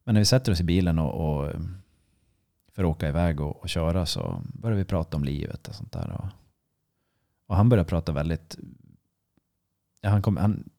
Men 0.03 0.13
när 0.13 0.21
vi 0.21 0.25
sätter 0.25 0.51
oss 0.51 0.59
i 0.59 0.63
bilen 0.63 0.99
och, 0.99 1.13
och 1.13 1.51
för 2.71 2.83
att 2.83 2.89
åka 2.89 3.09
iväg 3.09 3.41
och, 3.41 3.61
och 3.61 3.69
köra 3.69 4.05
så 4.05 4.41
börjar 4.53 4.77
vi 4.77 4.85
prata 4.85 5.17
om 5.17 5.23
livet 5.23 5.67
och 5.67 5.75
sånt 5.75 5.91
där. 5.91 6.11
Och, 6.11 6.27
och 7.47 7.55
han 7.55 7.69
börjar 7.69 7.83
prata 7.83 8.11
väldigt... 8.11 8.57
Ja, 10.01 10.09
han, 10.09 10.21
kom, 10.21 10.37
han, 10.37 10.69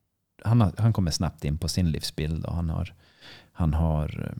han, 0.44 0.60
har, 0.60 0.72
han 0.78 0.92
kommer 0.92 1.10
snabbt 1.10 1.44
in 1.44 1.58
på 1.58 1.68
sin 1.68 1.90
livsbild 1.90 2.44
och 2.44 2.54
han 2.54 2.70
har, 2.70 2.94
han 3.56 3.74
har 3.74 4.20
eh, 4.20 4.36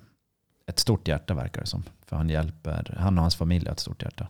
ett 0.67 0.79
stort 0.79 1.09
hjärta 1.09 1.35
verkar 1.35 1.61
det 1.61 1.67
som. 1.67 1.83
För 2.07 2.17
han 2.17 2.29
hjälper, 2.29 2.97
han 2.99 3.19
och 3.19 3.23
hans 3.23 3.37
familj 3.37 3.67
har 3.67 3.73
ett 3.73 3.81
stort 3.81 4.03
hjärta. 4.03 4.29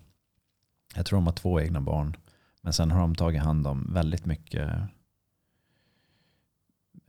Jag 0.95 1.07
tror 1.07 1.17
de 1.17 1.27
har 1.27 1.33
två 1.33 1.61
egna 1.61 1.81
barn. 1.81 2.17
Men 2.63 2.73
sen 2.73 2.91
har 2.91 3.01
de 3.01 3.15
tagit 3.15 3.43
hand 3.43 3.67
om 3.67 3.91
väldigt 3.93 4.27
mycket 4.27 4.71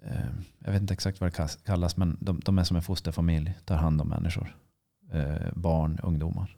eh, 0.04 0.30
jag 0.60 0.72
vet 0.72 0.82
inte 0.82 0.94
exakt 0.94 1.22
vad 1.22 1.34
det 1.34 1.58
kallas, 1.66 1.98
men 1.98 2.18
de, 2.22 2.40
de 2.40 2.60
är 2.60 2.64
som 2.64 2.78
en 2.78 2.84
fosterfamilj, 2.84 3.54
tar 3.66 3.76
hand 3.76 4.02
om 4.02 4.10
människor. 4.10 4.56
Eh, 5.12 5.52
barn, 5.56 6.00
ungdomar. 6.04 6.58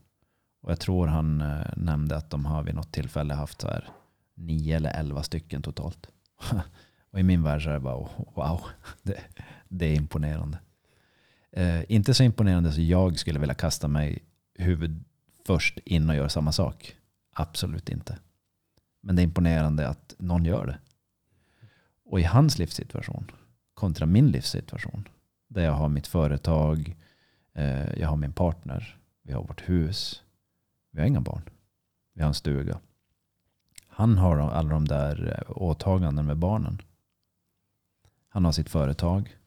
Och 0.61 0.71
jag 0.71 0.79
tror 0.79 1.07
han 1.07 1.41
eh, 1.41 1.77
nämnde 1.77 2.17
att 2.17 2.29
de 2.29 2.45
har 2.45 2.63
vid 2.63 2.75
något 2.75 2.91
tillfälle 2.91 3.33
haft 3.33 3.61
så 3.61 3.67
här 3.67 3.89
nio 4.35 4.75
eller 4.75 4.89
elva 4.89 5.23
stycken 5.23 5.61
totalt. 5.61 6.09
och 7.11 7.19
i 7.19 7.23
min 7.23 7.43
värld 7.43 7.63
så 7.63 7.69
är 7.69 7.73
det 7.73 7.79
bara 7.79 7.97
oh, 7.97 8.09
wow, 8.35 8.61
det, 9.03 9.19
det 9.67 9.85
är 9.85 9.95
imponerande. 9.95 10.59
Eh, 11.57 11.83
inte 11.89 12.13
så 12.13 12.23
imponerande 12.23 12.71
så 12.71 12.81
jag 12.81 13.19
skulle 13.19 13.39
vilja 13.39 13.55
kasta 13.55 13.87
mig 13.87 14.19
huvud 14.55 15.03
först 15.45 15.79
in 15.85 16.09
och 16.09 16.15
göra 16.15 16.29
samma 16.29 16.51
sak. 16.51 16.95
Absolut 17.33 17.89
inte. 17.89 18.17
Men 19.01 19.15
det 19.15 19.21
är 19.21 19.23
imponerande 19.23 19.87
att 19.87 20.15
någon 20.17 20.45
gör 20.45 20.65
det. 20.65 20.77
Och 22.05 22.19
i 22.19 22.23
hans 22.23 22.57
livssituation 22.57 23.31
kontra 23.73 24.05
min 24.05 24.31
livssituation. 24.31 25.07
Där 25.47 25.63
jag 25.63 25.71
har 25.71 25.89
mitt 25.89 26.07
företag, 26.07 26.95
eh, 27.53 27.99
jag 27.99 28.07
har 28.07 28.17
min 28.17 28.33
partner, 28.33 28.97
vi 29.23 29.33
har 29.33 29.43
vårt 29.43 29.69
hus. 29.69 30.23
Vi 30.91 30.99
har 30.99 31.07
inga 31.07 31.21
barn. 31.21 31.41
Vi 32.13 32.21
har 32.21 32.27
en 32.27 32.33
stuga. 32.33 32.79
Han 33.87 34.17
har 34.17 34.37
alla 34.37 34.69
de 34.69 34.87
där 34.87 35.37
eh, 35.37 35.57
åtaganden 35.61 36.25
med 36.25 36.37
barnen. 36.37 36.81
Han 38.29 38.45
har 38.45 38.51
sitt 38.51 38.69
företag. 38.69 39.37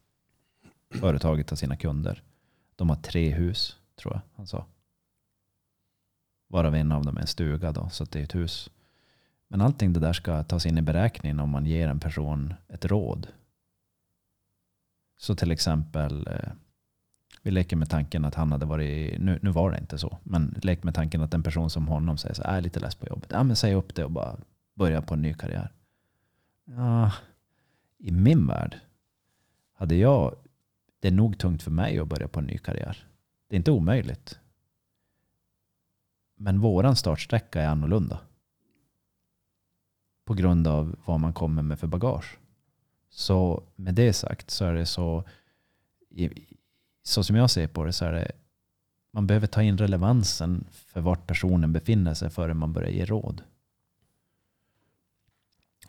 Företaget 0.91 1.49
har 1.49 1.57
sina 1.57 1.75
kunder. 1.75 2.23
De 2.75 2.89
har 2.89 2.95
tre 2.95 3.29
hus, 3.29 3.77
tror 3.95 4.13
jag 4.13 4.21
han 4.35 4.47
sa. 4.47 4.65
Varav 6.47 6.75
en 6.75 6.91
av 6.91 7.05
dem 7.05 7.17
är 7.17 7.21
en 7.21 7.27
stuga 7.27 7.71
då, 7.71 7.89
så 7.89 8.05
det 8.05 8.19
är 8.19 8.23
ett 8.23 8.35
hus. 8.35 8.69
Men 9.47 9.61
allting 9.61 9.93
det 9.93 9.99
där 9.99 10.13
ska 10.13 10.43
tas 10.43 10.65
in 10.65 10.77
i 10.77 10.81
beräkningen 10.81 11.39
om 11.39 11.49
man 11.49 11.65
ger 11.65 11.87
en 11.87 11.99
person 11.99 12.53
ett 12.67 12.85
råd. 12.85 13.27
Så 15.17 15.35
till 15.35 15.51
exempel, 15.51 16.27
eh, 16.27 16.51
vi 17.41 17.51
leker 17.51 17.75
med 17.75 17.89
tanken 17.89 18.25
att 18.25 18.35
han 18.35 18.51
hade 18.51 18.65
varit, 18.65 19.19
nu, 19.19 19.39
nu 19.41 19.49
var 19.51 19.71
det 19.71 19.77
inte 19.77 19.97
så, 19.97 20.17
men 20.23 20.59
lek 20.63 20.83
med 20.83 20.95
tanken 20.95 21.21
att 21.21 21.33
en 21.33 21.43
person 21.43 21.69
som 21.69 21.87
honom 21.87 22.17
säger 22.17 22.35
så 22.35 22.43
här, 22.43 22.57
är 22.57 22.61
lite 22.61 22.79
less 22.79 22.95
på 22.95 23.07
jobbet. 23.07 23.29
Ja 23.31 23.43
men 23.43 23.55
säg 23.55 23.73
upp 23.73 23.95
det 23.95 24.03
och 24.03 24.11
bara 24.11 24.37
börja 24.73 25.01
på 25.01 25.13
en 25.13 25.21
ny 25.21 25.33
karriär. 25.33 25.71
Ja, 26.65 27.11
I 27.97 28.11
min 28.11 28.47
värld 28.47 28.79
hade 29.73 29.95
jag, 29.95 30.35
det 31.01 31.07
är 31.07 31.11
nog 31.11 31.37
tungt 31.37 31.63
för 31.63 31.71
mig 31.71 31.99
att 31.99 32.07
börja 32.07 32.27
på 32.27 32.39
en 32.39 32.45
ny 32.45 32.57
karriär. 32.57 33.07
Det 33.47 33.55
är 33.55 33.57
inte 33.57 33.71
omöjligt. 33.71 34.39
Men 36.35 36.59
våran 36.59 36.95
startsträcka 36.95 37.61
är 37.61 37.67
annorlunda. 37.67 38.19
På 40.25 40.33
grund 40.33 40.67
av 40.67 40.95
vad 41.05 41.19
man 41.19 41.33
kommer 41.33 41.61
med 41.61 41.79
för 41.79 41.87
bagage. 41.87 42.37
Så 43.09 43.63
med 43.75 43.95
det 43.95 44.13
sagt 44.13 44.49
så 44.49 44.65
är 44.65 44.73
det 44.73 44.85
så, 44.85 45.23
så 47.03 47.23
som 47.23 47.35
jag 47.35 47.49
ser 47.49 47.67
på 47.67 47.83
det 47.83 47.93
så 47.93 48.05
är 48.05 48.11
det, 48.11 48.31
man 49.11 49.27
behöver 49.27 49.47
ta 49.47 49.61
in 49.61 49.77
relevansen 49.77 50.67
för 50.71 51.01
vart 51.01 51.27
personen 51.27 51.73
befinner 51.73 52.13
sig 52.13 52.29
före 52.29 52.53
man 52.53 52.73
börjar 52.73 52.89
ge 52.89 53.05
råd. 53.05 53.43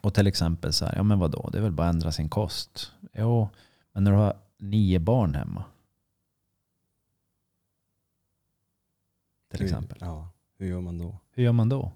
Och 0.01 0.15
till 0.15 0.27
exempel 0.27 0.73
så 0.73 0.85
här, 0.85 0.97
ja 0.97 1.03
men 1.03 1.19
vadå, 1.19 1.49
det 1.53 1.59
är 1.59 1.63
väl 1.63 1.73
bara 1.73 1.89
att 1.89 1.95
ändra 1.95 2.13
sin 2.13 2.29
kost. 2.29 2.93
Jo, 3.13 3.49
men 3.93 4.05
när 4.05 4.11
du 4.11 4.17
har 4.17 4.37
nio 4.63 4.99
barn 4.99 5.35
hemma. 5.35 5.65
Till 9.51 9.63
exempel. 9.63 9.99
Ja, 10.01 10.29
hur 10.57 10.67
gör 10.67 10.81
man 10.81 10.99
då? 10.99 11.19
Hur 11.31 11.45
gör 11.45 11.53
man 11.53 11.69
då? 11.69 11.93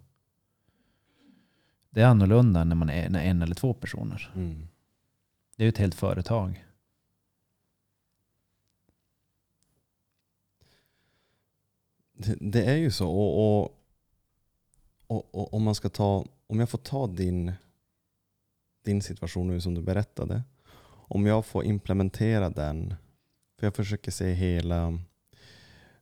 Det 1.91 2.01
är 2.03 2.07
annorlunda 2.07 2.65
när 2.65 2.77
man 2.77 2.91
är 2.91 3.11
när 3.11 3.25
en 3.25 3.43
eller 3.43 3.55
två 3.55 3.75
personer. 3.75 4.33
Mm. 4.35 4.69
Det 5.57 5.63
är 5.63 5.65
ju 5.65 5.69
ett 5.69 5.79
helt 5.79 5.95
företag. 5.95 6.67
Det, 12.13 12.37
det 12.41 12.65
är 12.65 12.77
ju 12.77 12.91
så. 12.91 13.11
Och, 13.11 13.63
och, 13.63 13.83
och, 15.07 15.35
och, 15.35 15.55
om 15.55 15.63
man 15.63 15.75
ska 15.75 15.89
ta, 15.89 16.27
om 16.47 16.61
jag 16.61 16.71
får 16.71 16.79
ta 16.79 17.07
din, 17.07 17.53
din 18.83 19.03
situation 19.03 19.49
nu 19.49 19.61
som 19.61 19.75
du 19.75 19.83
berättade. 19.83 20.43
Om 21.09 21.27
jag 21.27 21.47
får 21.47 21.65
implementera 21.65 22.51
den, 22.51 22.95
för 23.59 23.67
jag 23.67 23.75
försöker 23.75 24.11
se 24.11 24.33
hela 24.33 24.99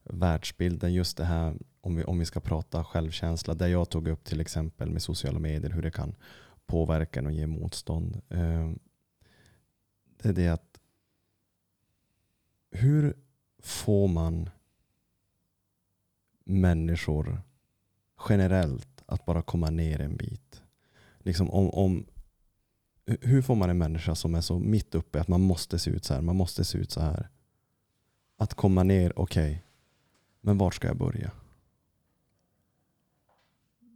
världsbilden, 0.03 0.95
just 0.95 1.17
det 1.17 1.25
här 1.25 1.55
om 1.81 1.97
vi, 1.97 2.05
om 2.05 2.19
vi 2.19 2.25
ska 2.25 2.41
prata 2.41 2.85
självkänsla, 2.85 3.55
där 3.55 3.67
jag 3.67 3.91
tog 3.91 4.09
upp 4.09 4.25
till 4.25 4.41
exempel 4.41 4.91
med 4.91 5.03
sociala 5.03 5.39
medier, 5.39 5.71
hur 5.71 5.83
det 5.83 5.91
kan 5.91 6.15
påverka 6.67 7.21
en 7.21 7.27
och 7.27 7.33
ge 7.33 7.47
motstånd. 7.47 8.21
Ehm, 8.29 8.79
det 10.23 10.29
är 10.29 10.33
det 10.33 10.49
att 10.49 10.81
hur 12.71 13.17
får 13.59 14.09
man 14.09 14.51
människor 16.45 17.43
generellt 18.29 19.03
att 19.07 19.25
bara 19.25 19.43
komma 19.43 19.71
ner 19.71 20.01
en 20.01 20.17
bit? 20.17 20.63
Liksom 21.19 21.51
om, 21.51 21.71
om, 21.71 22.07
hur 23.07 23.43
får 23.43 23.55
man 23.55 23.71
en 23.71 23.79
människa 23.79 24.15
som 24.15 24.35
är 24.35 24.41
så 24.41 24.59
mitt 24.59 24.95
uppe 24.95 25.21
att 25.21 25.29
man 25.29 25.41
måste 25.41 25.79
se 25.79 25.91
ut 25.91 26.05
så 26.05 26.15
här, 26.15 26.21
man 26.21 26.37
måste 26.37 26.65
se 26.65 26.79
ut 26.79 26.91
så 26.91 27.01
här. 27.01 27.29
Att 28.37 28.55
komma 28.55 28.83
ner, 28.83 29.19
okej, 29.19 29.51
okay, 29.51 29.59
men 30.41 30.59
vart 30.59 30.75
ska 30.75 30.87
jag 30.87 30.97
börja? 30.97 31.31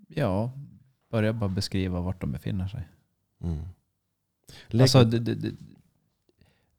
Ja, 0.08 0.52
börja 1.10 1.32
bara 1.32 1.50
beskriva 1.50 2.00
vart 2.00 2.20
de 2.20 2.32
befinner 2.32 2.68
sig. 2.68 2.88
Mm. 3.40 3.64
Alltså, 4.72 5.04
det, 5.04 5.18
det, 5.18 5.34
det, 5.34 5.56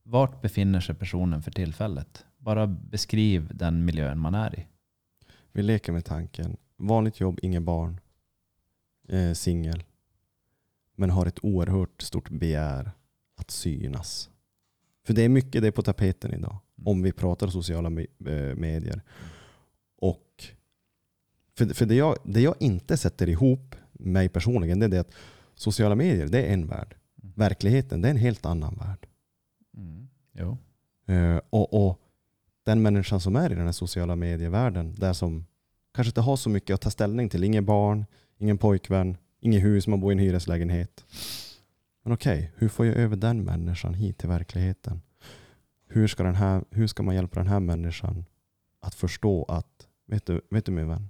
vart 0.04 0.42
befinner 0.42 0.80
sig 0.80 0.96
personen 0.96 1.42
för 1.42 1.52
tillfället? 1.52 2.26
Bara 2.38 2.68
beskriv 2.68 3.52
den 3.54 3.86
miljön 3.86 4.20
man 4.20 4.36
är 4.36 4.60
i. 4.60 4.68
Vi 5.52 5.64
leker 5.64 5.92
med 5.92 6.06
tanken. 6.06 6.58
Vanligt 6.78 7.20
jobb, 7.20 7.40
inga 7.42 7.62
barn. 7.62 8.00
Eh, 9.08 9.34
Singel. 9.34 9.84
Men 11.00 11.10
har 11.10 11.26
ett 11.26 11.40
oerhört 11.44 12.02
stort 12.02 12.30
begär 12.30 12.92
att 13.38 13.52
synas. 13.52 14.30
För 15.06 15.14
det 15.14 15.22
är 15.22 15.30
mycket 15.30 15.62
det 15.62 15.72
på 15.72 15.82
tapeten 15.82 16.34
idag. 16.34 16.58
Mm. 16.78 16.88
Om 16.88 17.02
vi 17.02 17.12
pratar 17.12 17.48
sociala 17.48 17.90
medier. 18.56 19.02
Och 19.98 20.44
För, 21.58 21.66
för 21.66 21.86
det, 21.86 21.96
jag, 21.96 22.18
det 22.24 22.42
jag 22.42 22.56
inte 22.60 22.98
sätter 22.98 23.30
ihop 23.30 23.76
mig 23.92 24.30
personligen 24.30 24.80
det 24.80 24.86
är 24.86 24.90
det 24.90 25.00
att 25.00 25.14
sociala 25.56 25.96
medier 25.96 26.28
det 26.28 26.44
är 26.44 26.54
en 26.54 26.68
värld. 26.68 26.96
Mm. 27.24 27.34
Verkligheten 27.36 28.02
det 28.02 28.08
är 28.08 28.12
en 28.12 28.18
helt 28.18 28.46
annan 28.46 28.76
värld. 28.76 29.08
Mm. 29.78 30.10
Eh, 31.08 31.42
och, 31.50 31.88
och 31.88 32.00
den 32.64 32.82
människan 32.82 33.20
som 33.20 33.36
är 33.36 33.52
i 33.52 33.56
den 33.56 33.66
här 33.66 33.72
sociala 33.72 34.16
medievärlden, 34.16 34.96
där 34.96 35.14
som 35.14 35.46
kanske 35.94 36.10
inte 36.10 36.22
har 36.22 36.36
så 36.36 36.50
mycket 36.50 36.74
att 36.74 36.82
ta 36.82 36.90
ställning 36.90 37.30
till, 37.30 37.44
ingen 37.44 37.66
barn, 37.66 38.06
ingen 38.38 38.58
pojkvän, 38.58 39.18
inget 39.40 39.64
hus, 39.64 39.88
man 39.88 40.00
bor 40.00 40.12
i 40.12 40.14
en 40.14 40.20
hyreslägenhet. 40.20 41.06
Men 42.04 42.14
okej, 42.14 42.52
hur 42.56 42.70
får 42.70 42.86
jag 42.86 42.96
över 42.96 43.16
den 43.16 43.44
människan 43.44 43.94
hit 43.94 44.18
till 44.18 44.30
verkligheten? 44.30 45.02
Hur 45.88 46.08
ska, 46.08 46.24
den 46.24 46.36
här, 46.36 46.64
hur 46.70 46.88
ska 46.88 47.04
man 47.04 47.16
hjälpa 47.16 47.40
den 47.40 47.48
här 47.48 47.60
människan 47.60 48.26
att 48.82 48.96
förstå 48.96 49.44
att, 49.44 49.88
vet 50.08 50.26
du, 50.26 50.42
vet 50.50 50.66
du 50.66 50.72
min 50.72 50.88
vän, 50.88 51.10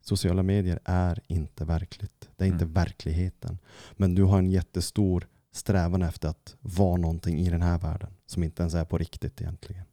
sociala 0.00 0.42
medier 0.42 0.78
är 0.84 1.20
inte 1.26 1.64
verkligt. 1.64 2.28
Det 2.36 2.44
är 2.44 2.48
inte 2.48 2.64
Mm. 2.64 2.72
verkligheten. 2.74 3.58
Men 3.92 4.14
du 4.14 4.22
har 4.24 4.38
en 4.38 4.50
jättestor 4.50 5.26
strävan 5.52 6.02
efter 6.02 6.28
att 6.28 6.56
vara 6.60 6.96
någonting 6.96 7.38
i 7.38 7.50
den 7.50 7.62
här 7.62 7.78
världen 7.78 8.10
som 8.26 8.42
inte 8.42 8.62
ens 8.62 8.74
är 8.74 8.84
på 8.84 8.98
riktigt 8.98 9.40
egentligen. 9.40 9.84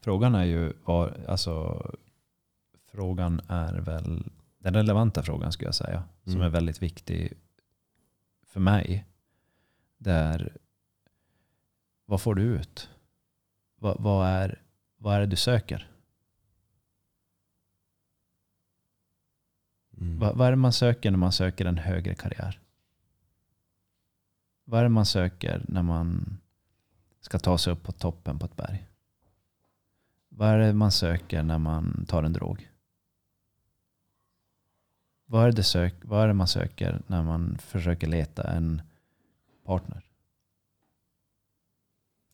Frågan 0.00 0.34
är 0.34 0.44
ju, 0.44 0.72
var, 0.84 1.24
alltså, 1.28 1.82
frågan 2.92 3.40
är 3.48 3.74
väl, 3.80 4.30
den 4.64 4.74
relevanta 4.74 5.22
frågan 5.22 5.52
skulle 5.52 5.68
jag 5.68 5.74
säga, 5.74 6.04
som 6.24 6.32
Mm. 6.32 6.42
är 6.42 6.48
väldigt 6.48 6.82
viktig 6.82 7.32
för 8.46 8.60
mig. 8.60 9.06
Det 9.98 10.12
är, 10.12 10.56
vad 12.06 12.20
får 12.20 12.34
du 12.34 12.42
ut? 12.42 12.90
Vad, 13.76 14.00
vad, 14.02 14.28
är, 14.28 14.62
vad 14.96 15.14
är 15.14 15.20
det 15.20 15.26
du 15.26 15.36
söker? 15.36 15.90
Mm. 19.98 20.18
Vad, 20.18 20.36
vad 20.36 20.46
är 20.46 20.50
det 20.50 20.56
man 20.56 20.72
söker 20.72 21.10
när 21.10 21.18
man 21.18 21.32
söker 21.32 21.64
en 21.64 21.78
högre 21.78 22.14
karriär? 22.14 22.60
Vad 24.64 24.80
är 24.80 24.84
det 24.84 24.88
man 24.88 25.06
söker 25.06 25.64
när 25.68 25.82
man 25.82 26.38
ska 27.20 27.38
ta 27.38 27.58
sig 27.58 27.72
upp 27.72 27.82
på 27.82 27.92
toppen 27.92 28.38
på 28.38 28.46
ett 28.46 28.56
berg? 28.56 28.86
Vad 30.28 30.48
är 30.48 30.58
det 30.58 30.72
man 30.72 30.92
söker 30.92 31.42
när 31.42 31.58
man 31.58 32.06
tar 32.08 32.22
en 32.22 32.32
drog? 32.32 32.70
Vad 35.26 35.46
är 35.46 35.52
det, 35.52 35.62
sök, 35.62 35.94
vad 36.02 36.22
är 36.22 36.28
det 36.28 36.34
man 36.34 36.48
söker 36.48 37.02
när 37.06 37.22
man 37.22 37.58
försöker 37.58 38.06
leta 38.06 38.42
en 38.42 38.82
partner? 39.66 40.04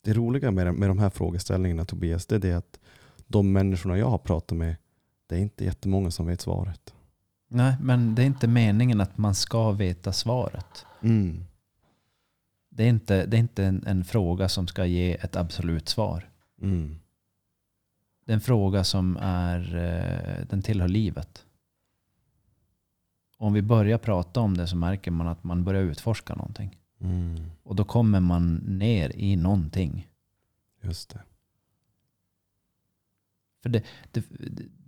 Det 0.05 0.13
roliga 0.13 0.51
med, 0.51 0.75
med 0.75 0.91
de 0.91 0.99
här 0.99 1.11
frågeställningarna 1.11 1.85
Tobias, 1.85 2.27
det 2.27 2.35
är 2.35 2.39
det 2.39 2.53
att 2.53 2.81
de 3.27 3.53
människorna 3.53 3.99
jag 3.99 4.11
har 4.11 4.19
pratat 4.19 4.59
med, 4.59 4.77
det 5.27 5.37
är 5.37 5.41
inte 5.41 5.65
jättemånga 5.65 6.11
som 6.11 6.27
vet 6.27 6.41
svaret. 6.41 6.95
Nej, 7.49 7.77
men 7.81 8.15
det 8.15 8.23
är 8.23 8.27
inte 8.27 8.49
meningen 8.49 9.01
att 9.01 9.19
man 9.19 9.35
ska 9.35 9.71
veta 9.71 10.13
svaret. 10.13 10.87
Mm. 11.03 11.45
Det 12.69 12.85
är 12.85 12.89
inte, 12.89 13.27
det 13.27 13.37
är 13.37 13.39
inte 13.39 13.65
en, 13.65 13.87
en 13.87 14.05
fråga 14.05 14.49
som 14.49 14.67
ska 14.67 14.87
ge 14.87 15.15
ett 15.15 15.37
absolut 15.37 15.89
svar. 15.89 16.31
Mm. 16.63 16.97
Det 18.25 18.33
är 18.33 18.35
en 18.35 18.41
fråga 18.41 18.85
som 18.85 19.17
är, 19.21 19.77
eh, 19.77 20.47
den 20.47 20.63
tillhör 20.63 20.89
livet. 20.89 21.47
Om 23.41 23.53
vi 23.53 23.63
börjar 23.63 23.99
prata 23.99 24.41
om 24.41 24.57
det 24.57 24.67
så 24.67 24.77
märker 24.77 25.11
man 25.11 25.29
att 25.29 25.45
man 25.45 25.65
börjar 25.65 25.83
utforska 25.83 26.35
någonting. 26.35 26.79
Mm. 27.01 27.51
Och 27.63 27.77
då 27.77 27.85
kommer 27.85 28.21
man 28.21 28.55
ner 28.55 29.17
i 29.17 29.37
någonting. 29.37 30.09
Just 30.83 31.11
det. 31.11 31.21
För 33.63 33.69
det, 33.69 33.85
det, 34.13 34.25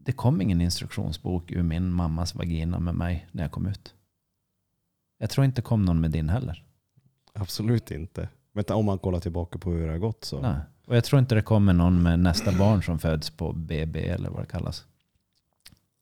det 0.04 0.12
kom 0.12 0.40
ingen 0.40 0.60
instruktionsbok 0.60 1.50
ur 1.50 1.62
min 1.62 1.92
mammas 1.92 2.34
vagina 2.34 2.78
med 2.78 2.94
mig 2.94 3.28
när 3.32 3.42
jag 3.42 3.52
kom 3.52 3.66
ut. 3.66 3.94
Jag 5.18 5.30
tror 5.30 5.44
inte 5.44 5.60
det 5.60 5.66
kom 5.66 5.84
någon 5.84 6.00
med 6.00 6.10
din 6.10 6.28
heller. 6.28 6.64
Absolut 7.32 7.90
inte. 7.90 8.28
Men 8.52 8.64
om 8.68 8.84
man 8.84 8.98
kollar 8.98 9.20
tillbaka 9.20 9.58
på 9.58 9.70
hur 9.70 9.86
det 9.86 9.92
har 9.92 9.98
gått 9.98 10.24
så. 10.24 10.40
Nej. 10.40 10.56
Och 10.86 10.96
jag 10.96 11.04
tror 11.04 11.18
inte 11.18 11.34
det 11.34 11.42
kommer 11.42 11.72
någon 11.72 12.02
med 12.02 12.18
nästa 12.18 12.58
barn 12.58 12.82
som 12.82 12.98
föds 12.98 13.30
på 13.30 13.52
BB 13.52 14.08
eller 14.08 14.30
vad 14.30 14.42
det 14.42 14.46
kallas. 14.46 14.86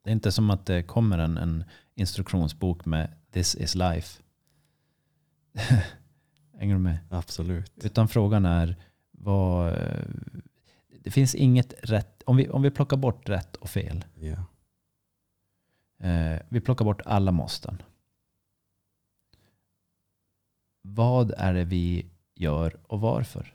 Det 0.04 0.10
är 0.10 0.12
inte 0.12 0.32
som 0.32 0.50
att 0.50 0.66
det 0.66 0.82
kommer 0.82 1.18
en, 1.18 1.36
en 1.36 1.64
instruktionsbok 1.94 2.84
med 2.86 3.16
this 3.30 3.54
is 3.54 3.74
life. 3.74 4.22
Hänger 6.58 6.74
du 6.74 6.80
med? 6.80 6.98
Absolut. 7.10 7.72
Utan 7.84 8.08
frågan 8.08 8.44
är 8.44 8.76
vad... 9.10 9.68
eh, 9.72 10.04
Det 10.88 11.10
finns 11.10 11.34
inget 11.34 11.74
rätt. 11.82 12.22
Om 12.26 12.36
vi, 12.36 12.48
om 12.48 12.62
vi 12.62 12.70
plockar 12.70 12.96
bort 12.96 13.28
rätt 13.28 13.56
och 13.56 13.70
fel. 13.70 14.04
Ja. 14.14 14.44
Eh, 16.08 16.40
vi 16.48 16.60
plockar 16.60 16.84
bort 16.84 17.00
alla 17.04 17.32
måsten. 17.32 17.82
Vad 20.82 21.30
är 21.36 21.54
det 21.54 21.64
vi 21.64 22.06
gör 22.34 22.80
och 22.86 23.00
varför? 23.00 23.54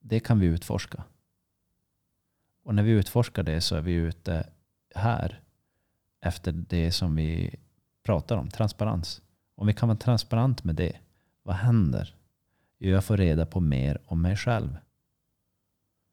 Det 0.00 0.20
kan 0.20 0.38
vi 0.40 0.46
utforska. 0.46 1.04
Och 2.62 2.74
när 2.74 2.82
vi 2.82 2.90
utforskar 2.90 3.42
det 3.42 3.60
så 3.60 3.76
är 3.76 3.80
vi 3.80 3.92
ute 3.92 4.50
här 4.94 5.42
efter 6.22 6.52
det 6.52 6.92
som 6.92 7.16
vi 7.16 7.54
pratar 8.02 8.36
om, 8.36 8.48
transparens. 8.48 9.22
Om 9.54 9.66
vi 9.66 9.72
kan 9.72 9.88
vara 9.88 9.98
transparent 9.98 10.64
med 10.64 10.74
det, 10.74 11.00
vad 11.42 11.56
händer? 11.56 12.14
Jo, 12.78 12.90
jag 12.90 13.04
får 13.04 13.16
reda 13.16 13.46
på 13.46 13.60
mer 13.60 13.98
om 14.06 14.22
mig 14.22 14.36
själv. 14.36 14.76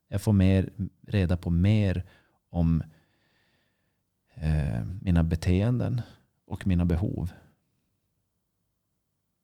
Jag 0.08 0.22
får 0.22 0.34
mer, 0.34 0.70
reda 1.02 1.38
på 1.38 1.50
mer 1.50 2.06
om 2.50 2.84
eh, 4.34 4.86
mina 5.02 5.24
beteenden 5.24 6.02
och 6.46 6.68
mina 6.68 6.86
behov. 6.86 7.32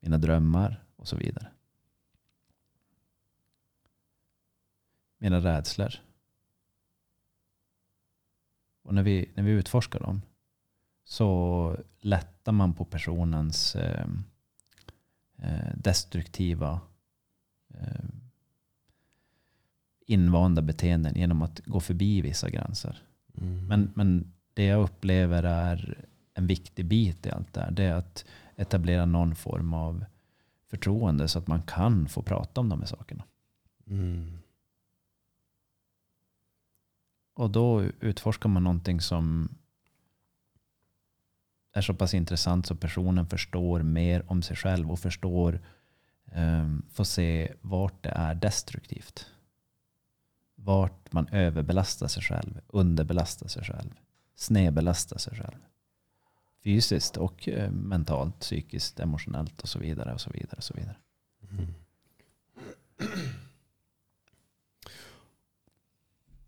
Mina 0.00 0.18
drömmar 0.18 0.84
och 0.96 1.08
så 1.08 1.16
vidare. 1.16 1.50
Mina 5.18 5.40
rädslor. 5.40 5.94
Och 8.82 8.94
när 8.94 9.02
vi, 9.02 9.30
när 9.34 9.42
vi 9.42 9.50
utforskar 9.50 10.00
dem 10.00 10.22
så 11.08 11.76
lättar 12.00 12.52
man 12.52 12.74
på 12.74 12.84
personens 12.84 13.76
eh, 13.76 14.06
eh, 15.38 15.76
destruktiva 15.76 16.80
eh, 17.74 18.04
invanda 20.06 20.62
beteenden 20.62 21.14
genom 21.14 21.42
att 21.42 21.60
gå 21.66 21.80
förbi 21.80 22.20
vissa 22.20 22.50
gränser. 22.50 23.02
Mm. 23.38 23.66
Men, 23.66 23.92
men 23.94 24.32
det 24.54 24.64
jag 24.64 24.82
upplever 24.82 25.42
är 25.42 26.04
en 26.34 26.46
viktig 26.46 26.86
bit 26.86 27.26
i 27.26 27.30
allt 27.30 27.52
det 27.52 27.60
här. 27.60 27.70
Det 27.70 27.84
är 27.84 27.94
att 27.94 28.24
etablera 28.56 29.06
någon 29.06 29.34
form 29.34 29.74
av 29.74 30.04
förtroende 30.70 31.28
så 31.28 31.38
att 31.38 31.46
man 31.46 31.62
kan 31.62 32.08
få 32.08 32.22
prata 32.22 32.60
om 32.60 32.68
de 32.68 32.80
här 32.80 32.86
sakerna. 32.86 33.24
Mm. 33.86 34.38
Och 37.34 37.50
då 37.50 37.82
utforskar 37.82 38.48
man 38.48 38.64
någonting 38.64 39.00
som 39.00 39.48
är 41.76 41.80
så 41.80 41.94
pass 41.94 42.14
intressant 42.14 42.66
så 42.66 42.74
personen 42.74 43.26
förstår 43.26 43.82
mer 43.82 44.30
om 44.30 44.42
sig 44.42 44.56
själv 44.56 44.90
och 44.90 44.98
förstår, 44.98 45.60
um, 46.34 46.82
får 46.90 47.04
se 47.04 47.52
vart 47.60 48.02
det 48.02 48.08
är 48.08 48.34
destruktivt. 48.34 49.26
Vart 50.54 51.12
man 51.12 51.28
överbelastar 51.28 52.08
sig 52.08 52.22
själv, 52.22 52.60
underbelastar 52.66 53.48
sig 53.48 53.64
själv, 53.64 53.90
snedbelastar 54.34 55.18
sig 55.18 55.36
själv. 55.36 55.58
Fysiskt 56.64 57.16
och 57.16 57.48
eh, 57.48 57.70
mentalt, 57.70 58.40
psykiskt, 58.40 59.00
emotionellt 59.00 59.62
och 59.62 59.68
så 59.68 59.78
vidare. 59.78 60.12
och 60.14 60.20
så 60.20 60.30
vidare 60.30 60.56
och 60.56 60.64
så 60.64 60.74
vidare. 60.74 60.96
Mm. 61.50 61.74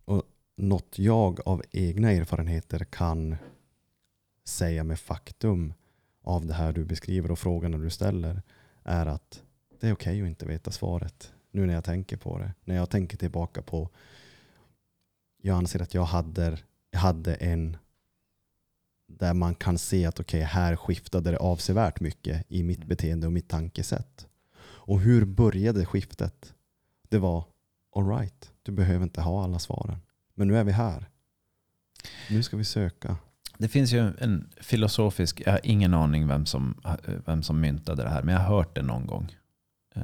Och 0.05 0.23
något 0.57 0.99
jag 0.99 1.41
av 1.49 1.63
egna 1.71 2.13
erfarenheter 2.13 2.85
kan 2.85 3.37
säga 4.49 4.85
med 4.85 4.99
faktum 4.99 5.75
av 6.23 6.47
det 6.47 6.55
här 6.55 6.73
du 6.73 6.85
beskriver 6.85 7.31
och 7.31 7.39
frågorna 7.39 7.79
du 7.79 7.91
ställer 7.91 8.43
är 8.83 9.07
att 9.07 9.43
det 9.81 9.89
är 9.89 9.93
okej 9.93 10.23
att 10.23 10.29
inte 10.29 10.47
veta 10.47 10.71
svaret. 10.71 11.33
Nu 11.51 11.67
när 11.67 11.75
jag 11.75 11.85
tänker 11.85 12.17
på 12.17 12.39
det. 12.39 12.55
När 12.65 12.77
jag 12.77 12.91
tänker 12.91 13.17
tillbaka 13.17 13.63
på 13.63 13.91
jag 15.43 15.57
anser 15.57 15.83
att 15.83 15.95
jag 15.95 16.05
hade, 16.05 16.59
hade 16.93 17.35
en 17.35 17.77
där 19.07 19.35
man 19.35 19.55
kan 19.55 19.79
se 19.79 20.07
att 20.07 20.21
okej, 20.21 20.43
här 20.43 20.77
skiftade 20.77 21.31
det 21.31 21.37
avsevärt 21.37 22.01
mycket 22.01 22.45
i 22.49 22.63
mitt 22.63 22.85
beteende 22.85 23.27
och 23.27 23.33
mitt 23.33 23.49
tankesätt. 23.49 24.27
Och 24.61 25.01
hur 25.01 25.25
började 25.25 25.87
skiftet? 25.87 26.55
Det 27.09 27.19
var 27.19 27.45
alright, 27.97 28.53
du 28.63 28.73
behöver 28.73 29.03
inte 29.03 29.21
ha 29.21 29.45
alla 29.45 29.59
svaren. 29.59 29.99
Men 30.35 30.49
nu 30.49 30.57
är 30.57 30.65
vi 30.65 30.73
här. 30.73 31.09
Nu 32.31 32.43
ska 32.43 32.57
vi 32.57 32.65
söka. 32.65 33.17
Det 33.59 33.69
finns 33.69 33.93
ju 33.93 34.13
en 34.19 34.49
filosofisk, 34.57 35.43
jag 35.47 35.53
har 35.53 35.61
ingen 35.63 35.95
aning 35.95 36.29
vem 36.29 36.47
som, 36.47 36.81
vem 37.27 37.43
som 37.43 37.61
myntade 37.61 38.03
det 38.03 38.09
här, 38.09 38.23
men 38.23 38.35
jag 38.35 38.41
har 38.41 38.57
hört 38.57 38.75
det 38.75 38.83
någon 38.83 39.07
gång. 39.07 39.37
Eh, 39.95 40.03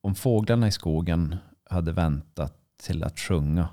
Om 0.00 0.14
fåglarna 0.14 0.68
i 0.68 0.72
skogen 0.72 1.36
hade 1.64 1.92
väntat 1.92 2.54
till 2.76 3.04
att 3.04 3.18
sjunga 3.18 3.68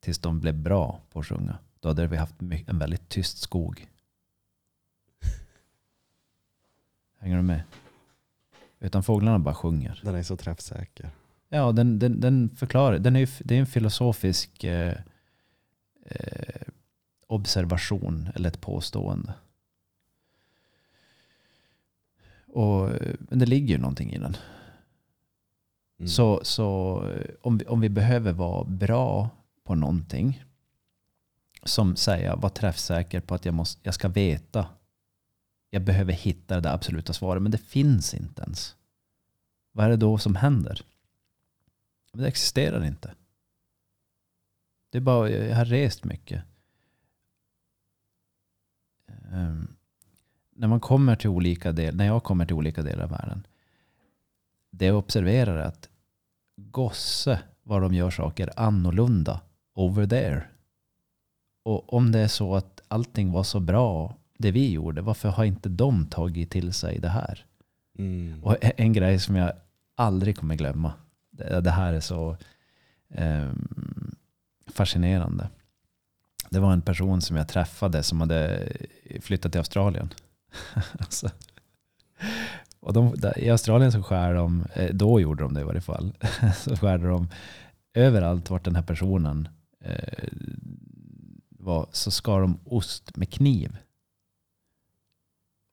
tills 0.00 0.18
de 0.18 0.40
blev 0.40 0.54
bra 0.54 1.00
på 1.12 1.20
att 1.20 1.26
sjunga. 1.26 1.58
Då 1.80 1.88
hade 1.88 2.06
vi 2.06 2.16
haft 2.16 2.34
en 2.66 2.78
väldigt 2.78 3.08
tyst 3.08 3.38
skog. 3.38 3.88
Hänger 7.18 7.36
du 7.36 7.42
med? 7.42 7.62
Utan 8.80 9.02
fåglarna 9.02 9.38
bara 9.38 9.54
sjunger. 9.54 10.00
Den 10.04 10.14
är 10.14 10.22
så 10.22 10.36
träffsäker. 10.36 11.10
Ja, 11.48 11.72
den, 11.72 11.98
den, 11.98 12.20
den 12.20 12.50
förklarar. 12.56 12.98
Den 12.98 13.16
är, 13.16 13.30
det 13.44 13.54
är 13.56 13.60
en 13.60 13.66
filosofisk 13.66 14.64
eh, 14.64 14.94
eh, 16.04 16.62
observation 17.26 18.28
eller 18.34 18.48
ett 18.48 18.60
påstående. 18.60 19.34
Och, 22.46 22.90
eh, 22.90 23.14
men 23.18 23.38
det 23.38 23.46
ligger 23.46 23.74
ju 23.74 23.80
någonting 23.80 24.12
i 24.12 24.18
den. 24.18 24.36
Mm. 25.98 26.08
Så, 26.08 26.40
så 26.44 26.98
eh, 27.08 27.34
om, 27.40 27.58
vi, 27.58 27.64
om 27.64 27.80
vi 27.80 27.88
behöver 27.88 28.32
vara 28.32 28.64
bra 28.64 29.30
på 29.64 29.74
någonting. 29.74 30.44
Som 31.62 31.96
säga, 31.96 32.36
var 32.36 32.48
träffsäker 32.48 33.20
på 33.20 33.34
att 33.34 33.44
jag, 33.44 33.54
måste, 33.54 33.80
jag 33.82 33.94
ska 33.94 34.08
veta. 34.08 34.66
Jag 35.70 35.82
behöver 35.82 36.12
hitta 36.12 36.54
det 36.54 36.60
där 36.60 36.74
absoluta 36.74 37.12
svaret. 37.12 37.42
Men 37.42 37.52
det 37.52 37.58
finns 37.58 38.14
inte 38.14 38.42
ens. 38.42 38.76
Vad 39.72 39.86
är 39.86 39.90
det 39.90 39.96
då 39.96 40.18
som 40.18 40.36
händer? 40.36 40.82
Det 42.12 42.26
existerar 42.26 42.84
inte. 42.84 43.14
Det 44.94 44.98
är 44.98 45.00
bara, 45.00 45.30
jag 45.30 45.56
har 45.56 45.64
rest 45.64 46.04
mycket. 46.04 46.42
Ehm, 49.32 49.76
när 50.52 50.68
man 50.68 50.80
kommer 50.80 51.16
till 51.16 51.30
olika 51.30 51.72
delar, 51.72 51.98
när 51.98 52.06
jag 52.06 52.22
kommer 52.22 52.46
till 52.46 52.54
olika 52.54 52.82
delar 52.82 53.04
av 53.04 53.10
världen. 53.10 53.46
Det 54.70 54.86
jag 54.86 54.98
observerar 54.98 55.56
är 55.56 55.64
att 55.64 55.88
gosse 56.56 57.40
vad 57.62 57.82
de 57.82 57.94
gör 57.94 58.10
saker 58.10 58.50
annorlunda 58.56 59.40
over 59.74 60.06
there. 60.06 60.44
Och 61.62 61.92
om 61.92 62.12
det 62.12 62.18
är 62.18 62.28
så 62.28 62.54
att 62.54 62.82
allting 62.88 63.32
var 63.32 63.42
så 63.42 63.60
bra 63.60 64.16
det 64.38 64.50
vi 64.50 64.72
gjorde, 64.72 65.02
varför 65.02 65.28
har 65.28 65.44
inte 65.44 65.68
de 65.68 66.06
tagit 66.06 66.50
till 66.50 66.72
sig 66.72 66.98
det 66.98 67.08
här? 67.08 67.46
Mm. 67.98 68.44
Och 68.44 68.56
en 68.60 68.92
grej 68.92 69.18
som 69.18 69.36
jag 69.36 69.52
aldrig 69.94 70.36
kommer 70.36 70.54
glömma. 70.54 70.92
Det, 71.30 71.70
här 71.70 71.92
är 71.92 72.00
så 72.00 72.36
ehm, 73.08 73.68
fascinerande. 74.76 75.48
Det 76.50 76.60
var 76.60 76.72
en 76.72 76.82
person 76.82 77.20
som 77.20 77.36
jag 77.36 77.48
träffade 77.48 78.02
som 78.02 78.20
hade 78.20 78.72
flyttat 79.20 79.52
till 79.52 79.58
Australien. 79.58 80.10
alltså. 80.98 81.30
Och 82.80 82.92
de, 82.92 83.14
I 83.36 83.50
Australien 83.50 83.92
så 83.92 84.02
skär 84.02 84.34
de, 84.34 84.66
eh, 84.74 84.94
då 84.94 85.20
gjorde 85.20 85.42
de 85.42 85.54
det 85.54 85.60
i 85.60 85.64
varje 85.64 85.80
fall, 85.80 86.12
så 86.56 86.76
skärde 86.76 87.08
de 87.08 87.28
överallt 87.94 88.50
vart 88.50 88.64
den 88.64 88.76
här 88.76 88.82
personen 88.82 89.48
eh, 89.84 90.28
var, 91.50 91.88
så 91.92 92.10
skar 92.10 92.40
de 92.40 92.58
ost 92.64 93.16
med 93.16 93.32
kniv. 93.32 93.76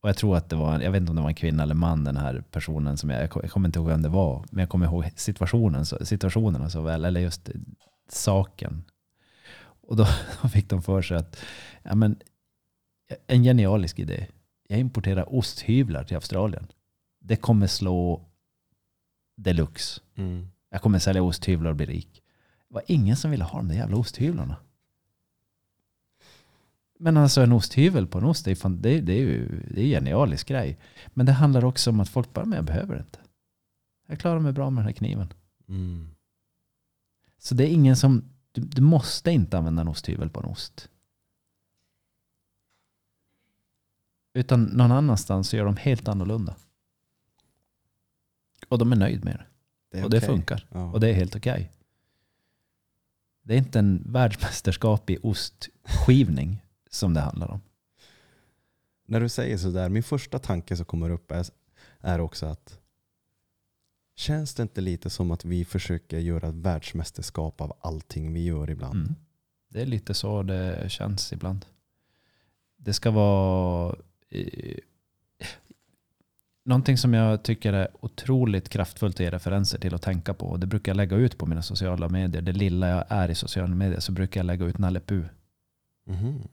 Och 0.01 0.09
jag 0.09 0.17
tror 0.17 0.37
att 0.37 0.49
det 0.49 0.55
var, 0.55 0.79
jag 0.79 0.91
vet 0.91 0.99
inte 0.99 1.09
om 1.09 1.15
det 1.15 1.21
var 1.21 1.29
en 1.29 1.35
kvinna 1.35 1.63
eller 1.63 1.75
man 1.75 2.03
den 2.03 2.17
här 2.17 2.43
personen 2.51 2.97
som 2.97 3.09
jag, 3.09 3.21
jag 3.21 3.51
kommer 3.51 3.67
inte 3.67 3.79
ihåg 3.79 3.87
vem 3.87 4.01
det 4.01 4.09
var, 4.09 4.45
men 4.51 4.59
jag 4.59 4.69
kommer 4.69 4.85
ihåg 4.85 5.11
situationen, 5.15 5.85
situationen 5.85 6.71
så 6.71 6.81
väl, 6.81 7.05
eller 7.05 7.21
just 7.21 7.49
saken. 8.09 8.83
Och 9.91 9.97
då, 10.41 10.49
fick 10.49 10.69
de 10.69 10.81
för 10.81 11.01
sig 11.01 11.17
att, 11.17 11.43
ja 11.83 11.95
men, 11.95 12.19
en 13.27 13.43
genialisk 13.43 13.99
idé. 13.99 14.27
Jag 14.67 14.79
importerar 14.79 15.35
osthyvlar 15.35 16.03
till 16.03 16.15
Australien. 16.15 16.67
Det 17.19 17.35
kommer 17.35 17.67
slå 17.67 18.25
deluxe. 19.37 20.01
Mm. 20.15 20.47
Jag 20.69 20.81
kommer 20.81 20.99
sälja 20.99 21.23
osthyvlar 21.23 21.69
och 21.69 21.75
bli 21.75 21.85
rik. 21.85 22.23
Det 22.67 22.73
var 22.73 22.83
ingen 22.87 23.15
som 23.15 23.31
ville 23.31 23.43
ha 23.43 23.57
de 23.57 23.67
där 23.67 23.75
jävla 23.75 23.97
osthyvlarna. 23.97 24.55
Men 26.99 27.17
alltså 27.17 27.41
en 27.41 27.51
osthyvel 27.51 28.07
på 28.07 28.17
en 28.17 28.25
ost, 28.25 28.45
det 28.45 28.51
är, 28.51 28.55
fan, 28.55 28.81
det, 28.81 29.01
det 29.01 29.13
är 29.13 29.21
ju 29.21 29.63
det 29.67 29.81
är 29.81 29.85
en 29.85 29.89
genialisk 29.89 30.47
grej. 30.47 30.77
Men 31.07 31.25
det 31.25 31.31
handlar 31.31 31.65
också 31.65 31.89
om 31.89 31.99
att 31.99 32.09
folk 32.09 32.33
bara, 32.33 32.45
men 32.45 32.55
jag 32.55 32.65
behöver 32.65 32.95
det 32.95 33.01
inte. 33.01 33.19
Jag 34.07 34.19
klarar 34.19 34.39
mig 34.39 34.53
bra 34.53 34.69
med 34.69 34.81
den 34.81 34.87
här 34.87 34.93
kniven. 34.93 35.33
Mm. 35.67 36.09
Så 37.37 37.55
det 37.55 37.63
är 37.63 37.73
ingen 37.73 37.95
som, 37.95 38.23
du, 38.51 38.61
du 38.61 38.81
måste 38.81 39.31
inte 39.31 39.57
använda 39.57 39.81
en 39.81 39.87
osthyvel 39.87 40.29
på 40.29 40.39
en 40.39 40.45
ost. 40.45 40.89
Utan 44.33 44.63
någon 44.63 44.91
annanstans 44.91 45.49
så 45.49 45.55
gör 45.57 45.65
de 45.65 45.77
helt 45.77 46.07
annorlunda. 46.07 46.55
Och 48.67 48.77
de 48.77 48.91
är 48.91 48.95
nöjd 48.95 49.25
med 49.25 49.33
det. 49.33 49.45
Det 49.97 50.03
och 50.03 50.09
det 50.09 50.17
okej. 50.17 50.29
funkar. 50.29 50.67
Ja. 50.71 50.91
Och 50.91 50.99
det 50.99 51.09
är 51.09 51.13
helt 51.13 51.35
okej. 51.35 51.71
Det 53.43 53.53
är 53.53 53.57
inte 53.57 53.79
en 53.79 54.03
världsmästerskap 54.05 55.09
i 55.09 55.17
ostskivning 55.23 56.63
som 56.89 57.13
det 57.13 57.21
handlar 57.21 57.51
om. 57.51 57.61
När 59.05 59.19
du 59.19 59.29
säger 59.29 59.57
sådär, 59.57 59.89
min 59.89 60.03
första 60.03 60.39
tanke 60.39 60.75
som 60.77 60.85
kommer 60.85 61.09
upp 61.09 61.31
är, 61.31 61.45
är 61.99 62.19
också 62.19 62.45
att 62.45 62.80
känns 64.15 64.53
det 64.53 64.63
inte 64.63 64.81
lite 64.81 65.09
som 65.09 65.31
att 65.31 65.45
vi 65.45 65.65
försöker 65.65 66.19
göra 66.19 66.49
ett 66.49 66.55
världsmästerskap 66.55 67.61
av 67.61 67.77
allting 67.81 68.33
vi 68.33 68.43
gör 68.45 68.69
ibland? 68.69 68.95
Mm. 68.95 69.15
Det 69.69 69.81
är 69.81 69.85
lite 69.85 70.13
så 70.13 70.43
det 70.43 70.91
känns 70.91 71.33
ibland. 71.33 71.65
Det 72.77 72.93
ska 72.93 73.11
vara... 73.11 73.95
Eh, 74.29 74.77
någonting 76.63 76.97
som 76.97 77.13
jag 77.13 77.43
tycker 77.43 77.73
är 77.73 77.87
otroligt 77.99 78.69
kraftfullt 78.69 79.15
att 79.15 79.19
ge 79.19 79.31
referenser 79.31 79.79
till 79.79 79.95
att 79.95 80.01
tänka 80.01 80.33
på. 80.33 80.45
Och 80.45 80.59
det 80.59 80.67
brukar 80.67 80.89
jag 80.89 80.97
lägga 80.97 81.17
ut 81.17 81.37
på 81.37 81.45
mina 81.45 81.61
sociala 81.61 82.09
medier. 82.09 82.41
Det 82.41 82.51
lilla 82.51 82.89
jag 82.89 83.05
är 83.09 83.29
i 83.29 83.35
sociala 83.35 83.75
medier 83.75 83.99
så 83.99 84.11
brukar 84.11 84.39
jag 84.39 84.45
lägga 84.45 84.65
ut 84.65 84.77
Nalle 84.77 84.99
Puh. 84.99 85.25
Mhm. 86.05 86.47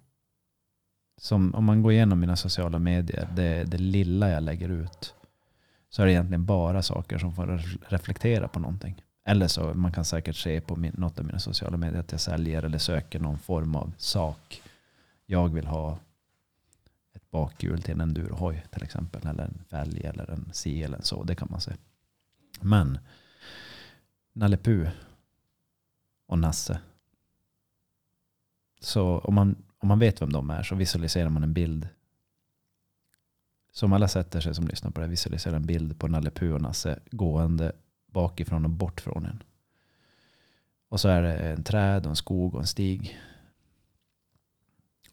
Som 1.21 1.55
om 1.55 1.65
man 1.65 1.83
går 1.83 1.93
igenom 1.93 2.21
mina 2.21 2.37
sociala 2.37 2.79
medier, 2.79 3.29
det, 3.37 3.65
det 3.65 3.79
lilla 3.79 4.31
jag 4.31 4.43
lägger 4.43 4.69
ut. 4.69 5.15
Så 5.91 6.03
är 6.03 6.07
det 6.07 6.13
egentligen 6.13 6.45
bara 6.45 6.83
saker 6.83 7.19
som 7.19 7.35
får 7.35 7.47
reflektera 7.89 8.49
på 8.49 8.59
någonting. 8.59 9.03
Eller 9.25 9.49
så 9.49 9.75
man 9.75 9.93
kan 9.93 10.05
säkert 10.05 10.37
se 10.37 10.61
på 10.61 10.77
min, 10.77 10.95
något 10.97 11.19
av 11.19 11.25
mina 11.25 11.39
sociala 11.39 11.77
medier 11.77 12.01
att 12.01 12.13
jag 12.13 12.21
säljer 12.21 12.63
eller 12.63 12.79
söker 12.79 13.21
någon 13.21 13.39
form 13.39 13.75
av 13.75 13.93
sak. 13.99 14.63
Jag 15.27 15.49
vill 15.49 15.67
ha 15.67 15.99
ett 17.15 17.31
bakhjul 17.31 17.83
till 17.83 17.95
en 17.95 18.01
endurohoj 18.01 18.65
till 18.71 18.83
exempel. 18.83 19.27
Eller 19.27 19.45
en 19.45 19.65
fälg 19.71 20.05
eller 20.05 20.31
en 20.31 20.51
si 20.53 20.83
eller 20.83 20.97
en 20.97 21.05
så. 21.05 21.25
Det 21.25 21.35
kan 21.35 21.49
man 21.51 21.61
se. 21.61 21.73
Men 22.61 22.99
Nalle 24.33 24.57
Puh 24.57 24.89
och 26.27 26.39
Nasse. 26.39 26.81
Så 28.81 29.19
om 29.19 29.35
man, 29.35 29.57
om 29.79 29.89
man 29.89 29.99
vet 29.99 30.23
vem 30.23 30.33
de 30.33 30.51
är 30.51 30.63
så 30.63 30.75
visualiserar 30.75 31.29
man 31.29 31.43
en 31.43 31.53
bild. 31.53 31.89
Som 33.71 33.93
alla 33.93 34.09
sätter 34.09 34.41
sig 34.41 34.55
som 34.55 34.67
lyssnar 34.67 34.91
på 34.91 35.01
det 35.01 35.07
visualiserar 35.07 35.57
en 35.57 35.67
bild 35.67 35.99
på 35.99 36.09
Nalle 36.09 36.31
Puh 36.31 36.55
och 36.55 36.63
Nasse 36.63 37.01
gående 37.11 37.73
bakifrån 38.07 38.65
och 38.65 38.71
bort 38.71 39.01
från 39.01 39.27
en. 39.27 39.43
Och 40.89 41.01
så 41.01 41.09
är 41.09 41.23
det 41.23 41.35
en 41.35 41.65
träd 41.65 42.07
och 42.07 42.11
en 42.11 42.17
skog 42.17 42.55
och 42.55 42.61
en 42.61 42.67
stig. 42.67 43.21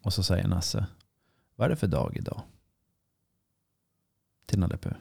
Och 0.02 0.12
så 0.12 0.22
säger 0.22 0.48
Nasse, 0.48 0.86
vad 1.54 1.64
är 1.64 1.70
det 1.70 1.76
för 1.76 1.86
dag 1.86 2.16
idag? 2.16 2.42
Till 4.46 4.58
Nalle 4.58 4.76
Puh. 4.76 4.96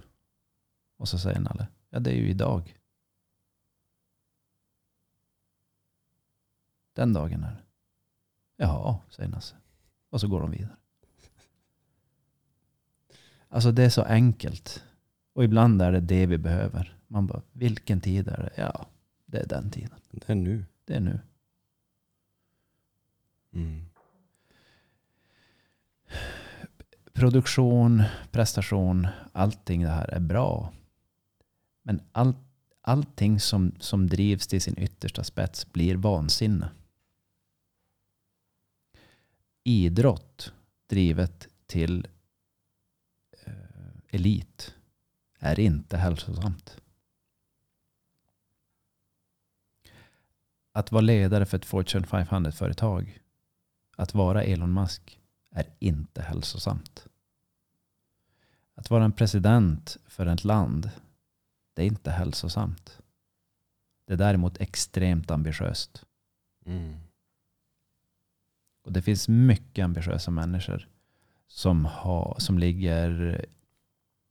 Och 0.97 1.09
så 1.09 1.19
säger 1.19 1.39
Nalle, 1.39 1.67
ja 1.89 1.99
det 1.99 2.11
är 2.11 2.15
ju 2.15 2.29
idag. 2.29 2.79
Den 6.93 7.13
dagen 7.13 7.43
är 7.43 7.51
det. 7.51 7.63
Jaha, 8.55 8.99
säger 9.09 9.29
Nasse. 9.29 9.55
Och 10.09 10.21
så 10.21 10.27
går 10.27 10.41
de 10.41 10.51
vidare. 10.51 10.75
Alltså 13.55 13.71
det 13.71 13.83
är 13.83 13.89
så 13.89 14.01
enkelt. 14.01 14.83
Och 15.33 15.43
ibland 15.43 15.81
är 15.81 15.91
det 15.91 15.99
det 15.99 16.25
vi 16.25 16.37
behöver. 16.37 16.97
Man 17.07 17.27
bara, 17.27 17.41
vilken 17.51 18.01
tid 18.01 18.27
är 18.27 18.37
det? 18.37 18.61
Ja, 18.61 18.85
det 19.25 19.37
är 19.37 19.47
den 19.47 19.71
tiden. 19.71 19.99
Det 20.11 20.29
är 20.29 20.35
nu. 20.35 20.65
Det 20.85 20.93
är 20.93 20.99
nu. 20.99 21.19
Mm. 23.53 23.85
Produktion, 27.13 28.03
prestation, 28.31 29.07
allting 29.31 29.81
det 29.83 29.89
här 29.89 30.07
är 30.07 30.19
bra. 30.19 30.73
Men 31.83 32.01
all, 32.11 32.33
allting 32.81 33.39
som, 33.39 33.71
som 33.79 34.07
drivs 34.07 34.47
till 34.47 34.61
sin 34.61 34.79
yttersta 34.79 35.23
spets 35.23 35.71
blir 35.71 35.95
vansinne. 35.95 36.69
Idrott 39.63 40.53
drivet 40.87 41.47
till 41.65 42.07
elit 44.15 44.75
är 45.39 45.59
inte 45.59 45.97
hälsosamt. 45.97 46.81
Att 50.71 50.91
vara 50.91 51.01
ledare 51.01 51.45
för 51.45 51.57
ett 51.57 51.65
Fortune 51.65 52.05
500-företag, 52.05 53.19
att 53.95 54.13
vara 54.13 54.43
Elon 54.43 54.73
Musk, 54.73 55.19
är 55.51 55.65
inte 55.79 56.21
hälsosamt. 56.21 57.07
Att 58.75 58.89
vara 58.89 59.05
en 59.05 59.11
president 59.11 59.97
för 60.07 60.25
ett 60.25 60.43
land, 60.43 60.89
det 61.73 61.81
är 61.81 61.85
inte 61.85 62.11
hälsosamt. 62.11 62.99
Det 64.05 64.13
är 64.13 64.17
däremot 64.17 64.61
extremt 64.61 65.31
ambitiöst. 65.31 66.05
Mm. 66.65 66.99
Och 68.83 68.91
det 68.91 69.01
finns 69.01 69.27
mycket 69.27 69.83
ambitiösa 69.83 70.31
människor 70.31 70.87
som, 71.47 71.85
har, 71.85 72.35
som 72.39 72.59
ligger 72.59 73.45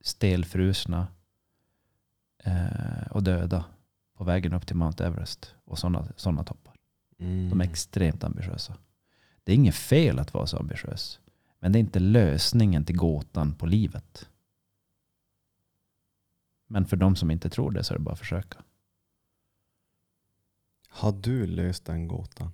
stelfrusna 0.05 1.07
eh, 2.38 3.07
och 3.11 3.22
döda 3.22 3.64
på 4.14 4.24
vägen 4.24 4.52
upp 4.52 4.66
till 4.66 4.76
Mount 4.76 5.05
Everest 5.05 5.55
och 5.64 5.78
sådana 5.78 6.09
såna 6.16 6.44
toppar. 6.44 6.74
Mm. 7.18 7.50
De 7.50 7.61
är 7.61 7.64
extremt 7.64 8.24
ambitiösa. 8.24 8.76
Det 9.44 9.52
är 9.52 9.57
inget 9.57 9.74
fel 9.74 10.18
att 10.18 10.34
vara 10.34 10.46
så 10.46 10.59
ambitiös. 10.59 11.20
Men 11.59 11.72
det 11.72 11.78
är 11.78 11.80
inte 11.80 11.98
lösningen 11.98 12.84
till 12.84 12.96
gåtan 12.96 13.55
på 13.55 13.66
livet. 13.66 14.28
Men 16.66 16.86
för 16.86 16.96
de 16.96 17.16
som 17.16 17.30
inte 17.30 17.50
tror 17.50 17.70
det 17.70 17.84
så 17.84 17.94
är 17.94 17.98
det 17.98 18.05
bara 18.05 18.12
att 18.12 18.18
försöka. 18.18 18.62
Har 20.88 21.12
du 21.12 21.46
löst 21.46 21.84
den 21.84 22.09
gåtan 22.09 22.52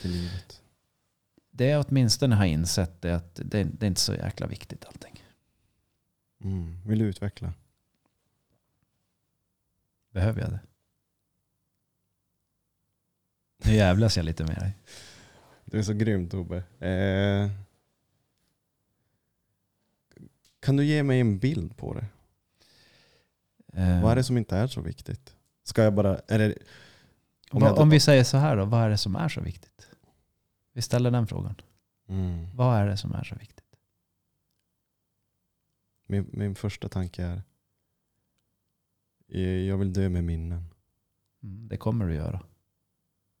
till 0.00 0.10
livet? 0.10 0.62
Det 1.50 1.66
jag 1.66 1.84
åtminstone 1.88 2.34
har 2.34 2.44
insett 2.44 3.04
är 3.04 3.12
att 3.12 3.34
det, 3.34 3.64
det 3.64 3.86
är 3.86 3.88
inte 3.88 4.00
så 4.00 4.14
jäkla 4.14 4.46
viktigt 4.46 4.84
allting. 4.84 5.11
Mm. 6.44 6.76
Vill 6.86 6.98
du 6.98 7.04
utveckla? 7.04 7.52
Behöver 10.10 10.40
jag 10.40 10.50
det? 10.50 10.60
Nu 13.64 13.72
jävlas 13.74 14.16
jag 14.16 14.24
lite 14.26 14.44
med 14.44 14.56
dig. 14.56 14.76
Du 15.64 15.78
är 15.78 15.82
så 15.82 15.92
grym 15.92 16.28
Tobbe. 16.28 16.56
Eh, 16.86 17.50
kan 20.60 20.76
du 20.76 20.84
ge 20.84 21.02
mig 21.02 21.20
en 21.20 21.38
bild 21.38 21.76
på 21.76 21.94
det? 21.94 22.06
Eh, 23.82 24.02
Vad 24.02 24.12
är 24.12 24.16
det 24.16 24.24
som 24.24 24.36
inte 24.38 24.56
är 24.56 24.66
så 24.66 24.80
viktigt? 24.80 25.36
Ska 25.64 25.82
jag 25.82 25.94
bara... 25.94 26.20
Det, 26.28 26.54
om 27.50 27.62
jag- 27.62 27.78
om 27.78 27.90
vi 27.90 28.00
säger 28.00 28.24
så 28.24 28.36
här 28.36 28.56
då, 28.56 28.64
vad 28.64 28.82
är 28.82 28.88
det 28.90 28.98
som 28.98 29.16
är 29.16 29.28
så 29.28 29.40
viktigt? 29.40 29.88
Vi 30.72 30.82
ställer 30.82 31.10
den 31.10 31.26
frågan. 31.26 31.54
mm. 32.08 32.46
Vad 32.56 32.76
är 32.78 32.86
det 32.86 32.96
som 32.96 33.12
är 33.12 33.24
så 33.24 33.34
viktigt? 33.34 33.61
Min, 36.12 36.30
min 36.32 36.54
första 36.54 36.88
tanke 36.88 37.24
är 37.24 37.42
eh, 39.28 39.40
jag 39.40 39.78
vill 39.78 39.92
dö 39.92 40.08
med 40.08 40.24
minnen. 40.24 40.64
Mm, 41.42 41.68
det 41.68 41.76
kommer 41.76 42.06
du 42.06 42.14
göra. 42.14 42.42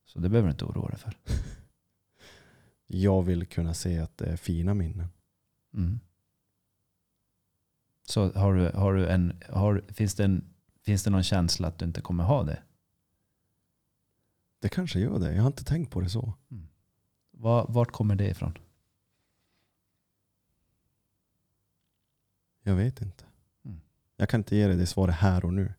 Så 0.04 0.18
det 0.18 0.28
behöver 0.28 0.48
du 0.48 0.52
inte 0.52 0.64
oroa 0.64 0.88
dig 0.88 0.98
för. 0.98 1.16
Jag 2.86 3.22
vill 3.22 3.46
kunna 3.46 3.74
se 3.74 3.98
att 3.98 4.16
det 4.18 4.26
är 4.26 4.36
fina 4.36 4.74
minnen. 4.74 5.08
Mm. 5.74 6.00
Så 8.02 8.32
har 8.32 8.54
du, 8.54 8.70
har 8.70 8.94
du 8.94 9.08
en, 9.08 9.42
har, 9.48 9.84
finns, 9.88 10.14
det 10.14 10.24
en, 10.24 10.54
finns 10.82 11.04
det 11.04 11.10
någon 11.10 11.22
känsla 11.22 11.68
att 11.68 11.78
du 11.78 11.84
inte 11.84 12.00
kommer 12.00 12.24
ha 12.24 12.42
det? 12.42 12.62
Det 14.58 14.68
kanske 14.68 15.00
gör 15.00 15.18
det. 15.18 15.34
Jag 15.34 15.42
har 15.42 15.46
inte 15.46 15.64
tänkt 15.64 15.90
på 15.90 16.00
det 16.00 16.08
så. 16.08 16.32
Var, 17.30 17.66
vart 17.68 17.92
kommer 17.92 18.14
det 18.14 18.28
ifrån? 18.28 18.58
Jag 22.62 22.74
vet 22.74 23.02
inte. 23.02 23.24
Mm. 23.64 23.80
Jag 24.16 24.28
kan 24.28 24.40
inte 24.40 24.56
ge 24.56 24.66
dig 24.66 24.76
det 24.76 24.86
svaret 24.86 25.14
här 25.14 25.44
och 25.44 25.54
nu. 25.54 25.72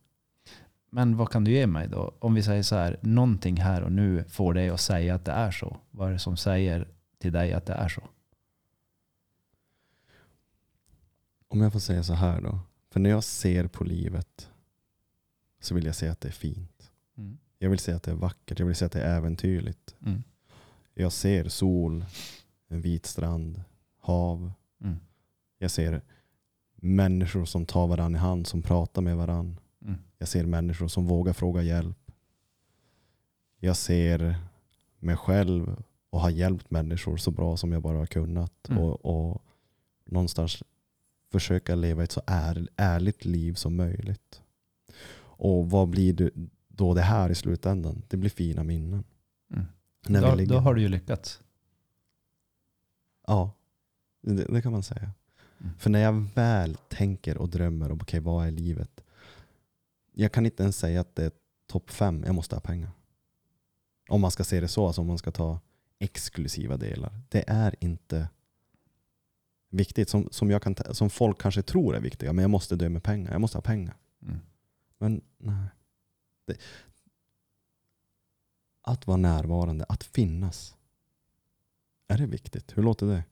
Men 0.89 1.17
vad 1.17 1.29
kan 1.29 1.43
du 1.43 1.51
ge 1.51 1.67
mig 1.67 1.88
då? 1.88 2.13
Om 2.19 2.34
vi 2.34 2.43
säger 2.43 2.63
så 2.63 2.75
här, 2.75 2.99
någonting 3.01 3.57
här 3.57 3.81
och 3.81 3.91
nu 3.91 4.23
får 4.23 4.53
dig 4.53 4.69
att 4.69 4.81
säga 4.81 5.15
att 5.15 5.25
det 5.25 5.31
är 5.31 5.51
så. 5.51 5.77
Vad 5.91 6.07
är 6.09 6.13
det 6.13 6.19
som 6.19 6.38
säger 6.38 6.88
till 7.17 7.31
dig 7.31 7.53
att 7.53 7.65
det 7.65 7.73
är 7.73 7.89
så? 7.89 8.01
Om 11.47 11.61
jag 11.61 11.73
får 11.73 11.79
säga 11.79 12.03
så 12.03 12.13
här 12.13 12.41
då. 12.41 12.59
För 12.89 12.99
när 12.99 13.09
jag 13.09 13.23
ser 13.23 13.67
på 13.67 13.84
livet 13.84 14.49
så 15.59 15.75
vill 15.75 15.86
jag 15.86 15.95
se 15.95 16.07
att 16.07 16.21
det 16.21 16.27
är 16.27 16.31
fint. 16.31 16.91
Mm. 17.17 17.38
Jag 17.57 17.69
vill 17.69 17.79
se 17.79 17.91
att 17.91 18.03
det 18.03 18.11
är 18.11 18.15
vackert. 18.15 18.59
Jag 18.59 18.65
vill 18.65 18.75
se 18.75 18.86
att 18.86 18.91
det 18.91 19.01
är 19.01 19.17
äventyrligt. 19.17 19.95
Mm. 20.05 20.23
Jag 20.93 21.11
ser 21.11 21.49
sol, 21.49 22.05
en 22.67 22.81
vit 22.81 23.05
strand, 23.05 23.63
hav. 23.99 24.51
Mm. 24.81 24.99
Jag 25.57 25.71
ser 25.71 26.01
människor 26.84 27.45
som 27.45 27.65
tar 27.65 27.88
varandra 27.88 28.19
i 28.19 28.21
hand, 28.21 28.47
som 28.47 28.61
pratar 28.61 29.01
med 29.01 29.17
varandra. 29.17 29.61
Mm. 29.81 29.99
Jag 30.17 30.27
ser 30.27 30.45
människor 30.45 30.88
som 30.88 31.07
vågar 31.07 31.34
fråga 31.34 31.61
hjälp. 31.61 32.11
Jag 33.59 33.77
ser 33.77 34.36
mig 34.99 35.17
själv 35.17 35.84
och 36.09 36.21
har 36.21 36.29
hjälpt 36.29 36.71
människor 36.71 37.17
så 37.17 37.31
bra 37.31 37.57
som 37.57 37.71
jag 37.71 37.81
bara 37.81 37.97
har 37.97 38.05
kunnat. 38.05 38.69
Mm. 38.69 38.84
Och, 38.84 39.05
och 39.05 39.41
någonstans 40.05 40.63
försöka 41.31 41.75
leva 41.75 42.03
ett 42.03 42.11
så 42.11 42.21
är, 42.27 42.67
ärligt 42.75 43.25
liv 43.25 43.53
som 43.53 43.75
möjligt. 43.75 44.41
Och 45.15 45.69
vad 45.69 45.89
blir 45.89 46.13
det 46.13 46.31
då 46.67 46.93
det 46.93 47.01
här 47.01 47.29
i 47.29 47.36
slutändan? 47.36 48.01
Det 48.07 48.17
blir 48.17 48.29
fina 48.29 48.63
minnen. 48.63 49.03
Mm. 49.51 49.65
När 50.07 50.38
Då, 50.38 50.45
då 50.45 50.59
har 50.59 50.73
du 50.73 50.81
ju 50.81 50.89
lyckats. 50.89 51.41
Ja, 53.27 53.51
det, 54.21 54.45
det 54.45 54.61
kan 54.61 54.71
man 54.71 54.84
säga. 54.84 55.11
För 55.78 55.89
när 55.89 55.99
jag 55.99 56.28
väl 56.36 56.76
tänker 56.76 57.38
och 57.38 57.49
drömmer 57.49 57.91
om 57.91 58.01
okej, 58.01 58.20
vad 58.20 58.47
är 58.47 58.51
livet? 58.51 59.03
Jag 60.11 60.32
kan 60.32 60.45
inte 60.45 60.64
ens 60.64 60.78
säga 60.78 61.01
att 61.01 61.16
det 61.16 61.26
är 61.26 61.32
topp 61.68 61.91
fem, 61.91 62.24
jag 62.26 62.36
måste 62.36 62.55
ha 62.55 62.61
pengar. 62.61 62.91
Om 64.09 64.22
man 64.22 64.32
ska 64.32 64.43
se 64.43 64.59
det 64.59 64.68
så, 64.68 64.88
alltså 64.88 65.01
om 65.01 65.07
man 65.07 65.18
ska 65.18 65.32
ta 65.32 65.59
exklusiva 65.99 66.78
delar. 66.78 67.20
Det 67.30 67.43
är 67.47 67.76
inte 67.80 68.30
viktigt, 69.70 70.09
som, 70.09 70.28
som, 70.32 70.51
jag 70.51 70.61
kan, 70.61 70.76
som 70.91 71.09
folk 71.09 71.41
kanske 71.41 71.61
tror 71.61 71.95
är 71.95 72.01
viktiga, 72.01 72.34
men 72.34 72.43
jag 72.43 72.49
måste 72.49 72.76
dö 72.76 72.89
med 72.89 73.03
pengar, 73.03 73.32
jag 73.32 73.41
måste 73.41 73.57
ha 73.57 73.61
pengar. 73.61 73.97
Mm. 74.22 74.39
Men 74.97 75.22
nej. 75.38 75.68
Det, 76.45 76.57
att 78.82 79.07
vara 79.07 79.18
närvarande, 79.18 79.86
att 79.89 80.03
finnas. 80.03 80.76
Är 82.07 82.18
det 82.18 82.26
viktigt? 82.26 82.78
Hur 82.78 82.84
låter 82.84 83.07
det? 83.07 83.24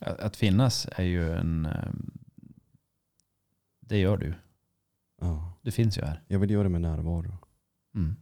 Att, 0.00 0.20
att 0.20 0.36
finnas 0.36 0.88
är 0.92 1.02
ju 1.04 1.32
en... 1.34 1.66
eh, 1.66 1.92
Det 3.80 3.98
gör 3.98 4.16
du. 4.16 4.34
Ja. 5.20 5.52
Du 5.62 5.70
finns 5.70 5.98
ju 5.98 6.02
här. 6.02 6.22
Jag 6.28 6.38
vill 6.38 6.50
göra 6.50 6.62
det 6.62 6.68
med 6.68 6.80
närvaro. 6.80 7.38
Mm. 7.94 8.16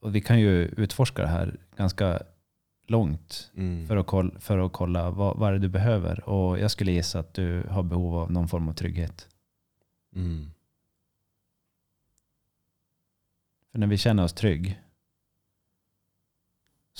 Och 0.00 0.14
vi 0.14 0.20
kan 0.20 0.40
ju 0.40 0.62
utforska 0.62 1.22
det 1.22 1.28
här 1.28 1.60
ganska 1.76 2.22
långt 2.86 3.50
Mm. 3.56 3.86
för 3.86 3.96
att 3.96 4.06
kolla, 4.06 4.40
för 4.40 4.58
att 4.58 4.72
kolla 4.72 5.10
vad, 5.10 5.36
vad 5.38 5.48
är 5.48 5.52
det 5.52 5.58
du 5.58 5.68
behöver. 5.68 6.28
Och 6.28 6.58
jag 6.58 6.70
skulle 6.70 6.92
gissa 6.92 7.18
att 7.18 7.34
du 7.34 7.62
har 7.62 7.82
behov 7.82 8.16
av 8.16 8.32
någon 8.32 8.48
form 8.48 8.68
av 8.68 8.72
trygghet. 8.72 9.28
Mm. 10.14 10.50
För 13.72 13.78
när 13.78 13.86
vi 13.86 13.96
känner 13.98 14.24
oss 14.24 14.32
trygg 14.32 14.80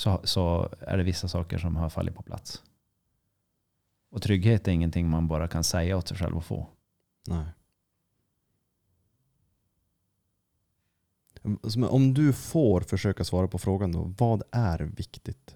så, 0.01 0.21
så 0.23 0.69
är 0.79 0.97
det 0.97 1.03
vissa 1.03 1.27
saker 1.27 1.57
som 1.57 1.75
har 1.75 1.89
fallit 1.89 2.15
på 2.15 2.21
plats. 2.23 2.63
Och 4.09 4.21
trygghet 4.21 4.67
är 4.67 4.71
ingenting 4.71 5.09
man 5.09 5.27
bara 5.27 5.47
kan 5.47 5.63
säga 5.63 5.97
åt 5.97 6.07
sig 6.07 6.17
själv 6.17 6.37
och 6.37 6.45
få. 6.45 6.67
Nej. 7.27 7.45
Om 11.89 12.13
du 12.13 12.33
får 12.33 12.81
försöka 12.81 13.23
svara 13.23 13.47
på 13.47 13.57
frågan 13.57 13.91
då, 13.91 14.13
vad 14.17 14.43
är 14.51 14.79
viktigt 14.79 15.55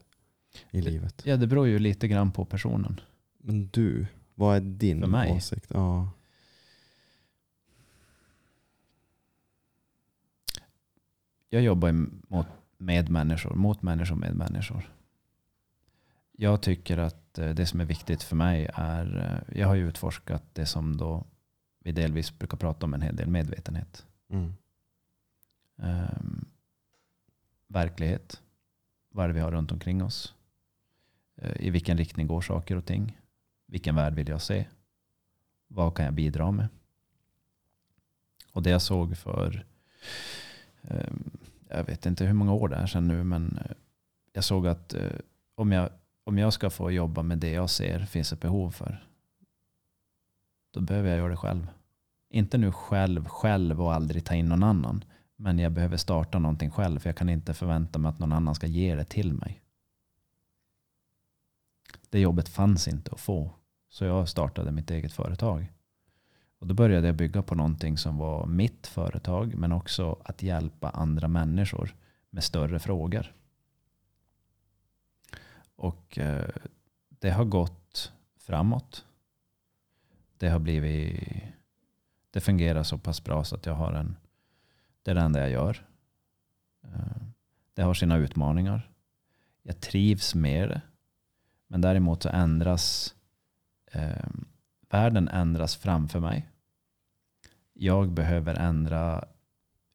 i 0.72 0.82
livet? 0.82 1.22
Ja, 1.26 1.38
det 1.38 1.48
beror 1.48 1.68
ju 1.68 1.80
lite 1.80 2.08
grann 2.08 2.32
på 2.32 2.46
personen. 2.46 3.02
Men 3.38 3.68
du, 3.68 4.08
vad 4.36 4.56
är 4.56 4.62
din 4.62 5.02
För 5.02 5.08
mig? 5.08 5.32
åsikt? 5.32 5.72
Ja. 5.74 6.10
Jag 11.50 11.62
jobbar 11.62 11.92
mot, 11.92 12.48
med 12.78 13.10
människor, 13.10 13.56
mot 13.56 13.82
människor 13.82 14.16
med 14.16 14.36
människor. 14.36 14.92
Jag 16.32 16.62
tycker 16.62 16.98
att 16.98 17.38
eh, 17.38 17.50
det 17.50 17.66
som 17.66 17.82
är 17.82 17.86
viktigt 17.86 18.24
för 18.24 18.36
mig 18.36 18.70
är, 18.74 19.18
eh, 19.18 19.58
jag 19.60 19.68
har 19.68 19.76
ju 19.76 19.90
utforskat 19.90 20.44
det 20.54 20.66
som 20.66 20.98
då 20.98 21.26
vi 21.80 21.92
delvis 21.92 22.40
brukar 22.40 22.58
prata 22.58 22.86
om 22.86 22.94
en 22.94 23.02
hel 23.02 23.16
del 23.16 23.28
medvetenhet. 23.28 24.06
Mm. 24.30 24.54
Ehm, 25.78 26.46
verklighet. 27.68 28.42
Vad 29.10 29.24
är 29.24 29.28
det 29.28 29.34
vi 29.34 29.40
har 29.40 29.52
runt 29.52 29.72
omkring 29.72 30.04
oss? 30.04 30.34
Eh, 31.36 31.52
I 31.60 31.70
vilken 31.70 31.98
riktning 31.98 32.28
går 32.28 32.42
saker 32.42 32.76
och 32.76 32.86
ting? 32.86 33.18
Vilken 33.66 33.96
värld 33.96 34.14
vill 34.14 34.28
jag 34.28 34.42
se? 34.42 34.66
Vad 35.68 35.96
kan 35.96 36.06
jag 36.06 36.14
bidra 36.14 36.52
med? 36.52 36.68
Och 38.52 38.64
det 38.64 38.70
jag 38.70 38.82
såg 38.82 39.18
för, 39.18 39.66
ehm, 40.82 41.30
jag 41.70 41.84
vet 41.84 42.06
inte 42.06 42.26
hur 42.26 42.34
många 42.34 42.54
år 42.54 42.70
det 42.70 42.76
är 42.76 42.88
sedan 42.88 43.08
nu, 43.08 43.24
men 43.24 43.58
eh, 43.58 43.76
jag 44.34 44.44
såg 44.44 44.68
att 44.68 44.94
eh, 44.94 45.12
om 45.56 45.72
jag, 45.72 45.90
om 46.24 46.38
jag 46.38 46.54
ska 46.54 46.70
få 46.70 46.92
jobba 46.92 47.24
med 47.24 47.38
det 47.38 47.52
jag 47.52 47.70
ser 47.70 48.00
finns 48.00 48.34
ett 48.34 48.40
behov 48.40 48.72
för, 48.72 49.08
då 50.72 50.82
behöver 50.82 51.10
jag 51.10 51.18
göra 51.18 51.30
det 51.30 51.38
själv. 51.38 51.68
Inte 52.30 52.58
nu 52.58 52.72
själv, 52.72 53.28
själv 53.28 53.82
och 53.82 53.94
aldrig 53.94 54.26
ta 54.26 54.36
in 54.36 54.50
någon 54.50 54.64
annan. 54.64 55.04
Men 55.36 55.60
jag 55.60 55.72
behöver 55.72 55.98
starta 55.98 56.40
någonting 56.40 56.72
själv 56.72 57.00
för 57.00 57.10
jag 57.10 57.18
kan 57.18 57.30
inte 57.30 57.54
förvänta 57.54 58.00
mig 58.00 58.10
att 58.10 58.20
någon 58.20 58.34
annan 58.34 58.56
ska 58.56 58.68
ge 58.68 58.96
det 58.96 59.06
till 59.06 59.34
mig. 59.34 59.62
Det 62.10 62.20
jobbet 62.20 62.50
fanns 62.50 62.88
inte 62.88 63.12
att 63.12 63.20
få. 63.20 63.52
Så 63.90 64.06
jag 64.06 64.30
startade 64.30 64.72
mitt 64.72 64.92
eget 64.92 65.14
företag. 65.14 65.72
Och 66.66 66.70
då 66.70 66.76
började 66.76 67.08
jag 67.08 67.16
bygga 67.16 67.42
på 67.42 67.56
någonting 67.56 67.98
som 67.98 68.18
var 68.18 68.46
mitt 68.46 68.88
företag 68.88 69.56
men 69.56 69.72
också 69.72 70.22
att 70.24 70.44
hjälpa 70.44 70.90
andra 70.90 71.28
människor 71.28 71.96
med 72.30 72.44
större 72.44 72.80
frågor. 72.80 73.34
Och 75.76 76.18
eh, 76.18 76.50
det 77.10 77.30
har 77.30 77.46
gått 77.46 78.14
framåt. 78.38 79.06
Det 80.38 80.50
har 80.50 80.60
blivit, 80.60 81.44
det 82.32 82.42
fungerar 82.42 82.84
så 82.84 82.98
pass 82.98 83.24
bra 83.24 83.44
så 83.44 83.56
att 83.56 83.66
jag 83.66 83.74
har 83.74 83.94
en, 83.94 84.16
det 85.04 85.12
är 85.12 85.16
det 85.16 85.22
enda 85.22 85.40
jag 85.40 85.50
gör. 85.50 85.86
Eh, 86.84 87.22
det 87.74 87.82
har 87.82 87.94
sina 87.94 88.18
utmaningar. 88.18 88.92
Jag 89.62 89.82
trivs 89.82 90.36
med 90.36 90.70
det. 90.70 90.82
Men 91.68 91.82
däremot 91.82 92.24
så 92.24 92.30
ändras 92.30 93.16
eh, 93.92 94.28
världen 94.90 95.28
ändras 95.28 95.76
framför 95.76 96.20
mig. 96.20 96.50
Jag 97.78 98.12
behöver 98.12 98.56
ändra 98.56 99.26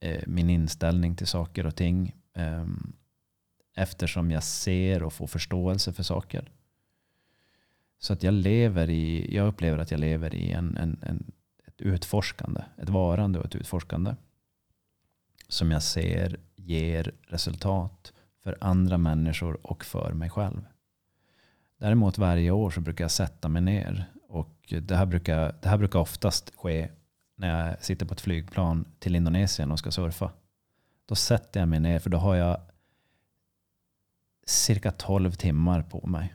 eh, 0.01 0.22
min 0.26 0.51
inställning 0.51 1.16
till 1.16 1.26
saker 1.26 1.66
och 1.66 1.76
ting 1.76 2.14
eh, 2.35 2.66
eftersom 3.76 4.31
jag 4.31 4.43
ser 4.43 5.03
och 5.03 5.12
får 5.12 5.26
förståelse 5.26 5.93
för 5.93 6.03
saker. 6.03 6.51
Så 7.99 8.12
att 8.12 8.22
jag 8.22 8.35
lever 8.35 8.91
i, 8.91 9.35
jag 9.35 9.49
upplever 9.49 9.78
att 9.78 9.91
jag 9.91 10.01
lever 10.01 10.35
i 10.35 10.51
en, 10.51 10.76
en, 10.76 10.99
en, 11.03 11.33
ett 11.66 11.81
utforskande, 11.81 12.62
ett 12.76 12.89
varande 12.89 13.39
och 13.39 13.45
ett 13.45 13.55
utforskande. 13.55 14.14
Som 15.49 15.70
jag 15.70 15.83
ser 15.83 16.41
ger 16.57 17.12
resultat 17.22 18.12
för 18.43 18.59
andra 18.61 18.99
människor 18.99 19.66
och 19.66 19.85
för 19.85 20.12
mig 20.12 20.31
själv. 20.31 20.66
Däremot 21.78 22.18
varje 22.18 22.51
år 22.51 22.70
så 22.70 22.81
brukar 22.81 23.05
jag 23.05 23.11
sätta 23.11 23.49
mig 23.49 23.62
ner 23.62 24.05
och 24.28 24.74
det 24.83 24.97
här 24.97 25.07
brukar, 25.07 25.55
det 25.62 25.68
här 25.68 25.78
brukar 25.78 25.99
oftast 25.99 26.53
ske 26.57 26.91
när 27.41 27.68
jag 27.68 27.84
sitter 27.84 28.07
på 28.07 28.14
ett 28.14 28.20
flygplan 28.20 28.84
till 28.99 29.16
Indonesien 29.16 29.72
och 29.72 29.78
ska 29.78 29.91
surfa. 29.91 30.32
Då 31.07 31.14
sätter 31.14 31.61
jag 31.61 31.68
mig 31.68 31.80
ner 31.80 31.99
för 31.99 32.11
då 32.11 32.18
har 32.18 32.34
jag 32.34 32.61
cirka 34.47 34.91
12 34.91 35.32
timmar 35.32 35.82
på 35.82 36.07
mig. 36.07 36.34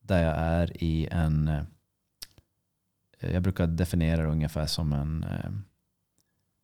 Där 0.00 0.22
jag 0.22 0.34
är 0.36 0.82
i 0.82 1.08
en, 1.10 1.48
eh, 1.48 1.64
jag 3.18 3.42
brukar 3.42 3.66
definiera 3.66 4.22
det 4.22 4.28
ungefär 4.28 4.66
som 4.66 4.92
en, 4.92 5.24
eh, 5.24 5.50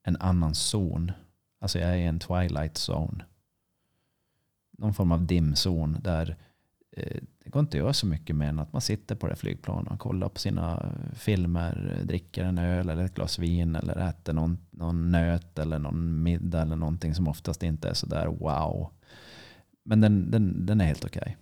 en 0.02 0.16
annan 0.16 0.54
zon. 0.54 1.12
Alltså 1.58 1.78
jag 1.78 1.90
är 1.90 1.96
i 1.96 2.04
en 2.04 2.18
twilight 2.18 2.74
zone. 2.90 3.24
Någon 4.70 4.94
form 4.94 5.12
av 5.12 5.26
dimzon 5.26 5.98
där 6.00 6.36
eh, 6.90 7.22
det 7.44 7.50
går 7.50 7.60
inte 7.60 7.76
att 7.76 7.82
göra 7.82 7.92
så 7.92 8.06
mycket 8.06 8.36
mer 8.36 8.48
än 8.48 8.58
att 8.58 8.72
man 8.72 8.82
sitter 8.82 9.14
på 9.14 9.26
det 9.28 9.36
flygplanet 9.36 9.92
och 9.92 9.98
kollar 9.98 10.28
på 10.28 10.38
sina 10.38 10.72
eh, 10.72 11.14
filmer, 11.14 12.00
dricker 12.04 12.44
en 12.44 12.58
öl 12.58 12.88
eller 12.88 13.04
ett 13.04 13.14
glas 13.14 13.38
vin 13.38 13.76
eller 13.76 14.08
äter 14.08 14.32
någon, 14.32 14.58
någon 14.70 15.10
nöt 15.10 15.58
eller 15.58 15.78
någon 15.78 16.22
middag 16.22 16.62
eller 16.62 16.76
någonting 16.76 17.14
som 17.14 17.28
oftast 17.28 17.62
inte 17.62 17.88
är 17.88 17.94
sådär 17.94 18.26
wow. 18.26 18.90
Men 19.84 20.00
den, 20.00 20.30
den, 20.30 20.66
den 20.66 20.80
är 20.80 20.84
helt 20.84 21.04
okej. 21.04 21.20
Okay. 21.20 21.34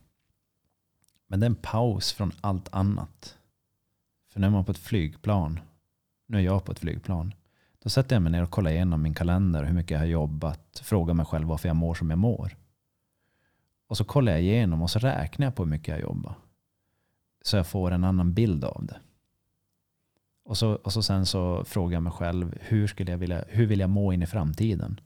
Men 1.27 1.41
det 1.41 1.45
är 1.45 1.51
en 1.51 1.55
paus 1.55 2.13
från 2.13 2.33
allt 2.41 2.69
annat. 2.73 3.39
För 4.33 4.41
när 4.41 4.51
man 4.51 4.61
är 4.61 4.65
på 4.65 4.73
ett 4.73 4.79
flygplan, 4.79 5.61
nu 6.27 6.37
är 6.37 6.43
jag 6.43 6.65
på 6.65 6.73
ett 6.73 6.79
flygplan, 6.79 7.35
då 7.83 7.91
sätter 7.91 8.17
jag 8.17 8.23
mig 8.23 8.33
ner 8.33 8.43
och 8.43 8.51
kollar 8.51 8.71
igenom 8.71 9.03
min 9.03 9.15
kalender, 9.15 9.65
hur 9.65 9.75
mycket 9.75 9.91
jag 9.91 9.99
har 9.99 10.07
jobbat, 10.07 10.81
frågar 10.85 11.15
mig 11.15 11.27
själv 11.27 11.49
varför 11.49 11.69
jag 11.69 11.77
mår 11.77 11.95
som 11.95 12.11
jag 12.11 12.19
mår. 12.19 12.57
Och 13.91 13.97
så 13.97 14.05
kollar 14.05 14.33
jag 14.33 14.43
igenom 14.43 14.83
och 14.83 14.91
så 14.91 14.99
räknar 14.99 15.47
jag 15.47 15.55
på 15.55 15.63
hur 15.63 15.71
mycket 15.71 15.89
jag 15.89 16.01
jobbar. 16.01 16.35
Så 17.43 17.57
jag 17.57 17.67
får 17.67 17.91
en 17.91 18.05
annan 18.05 18.35
bild 18.35 18.65
av 18.65 18.87
det. 18.87 19.01
Och 20.45 20.59
så, 20.59 20.73
och 20.75 20.93
så 20.93 21.03
sen 21.03 21.27
så 21.27 21.65
frågar 21.65 21.97
jag 21.97 22.03
mig 22.03 22.13
själv, 22.13 22.59
hur, 22.61 22.87
skulle 22.87 23.11
jag 23.11 23.19
vilja, 23.19 23.45
hur 23.49 23.67
vill 23.67 23.81
jag 23.81 23.91
må 23.91 24.13
in 24.13 24.23
i 24.23 24.27
framtiden? 24.27 25.01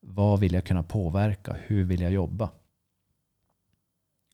Vad 0.00 0.40
vill 0.40 0.52
jag 0.52 0.64
kunna 0.64 0.82
påverka? 0.82 1.56
Hur 1.66 1.84
vill 1.84 2.00
jag 2.00 2.12
jobba? 2.12 2.50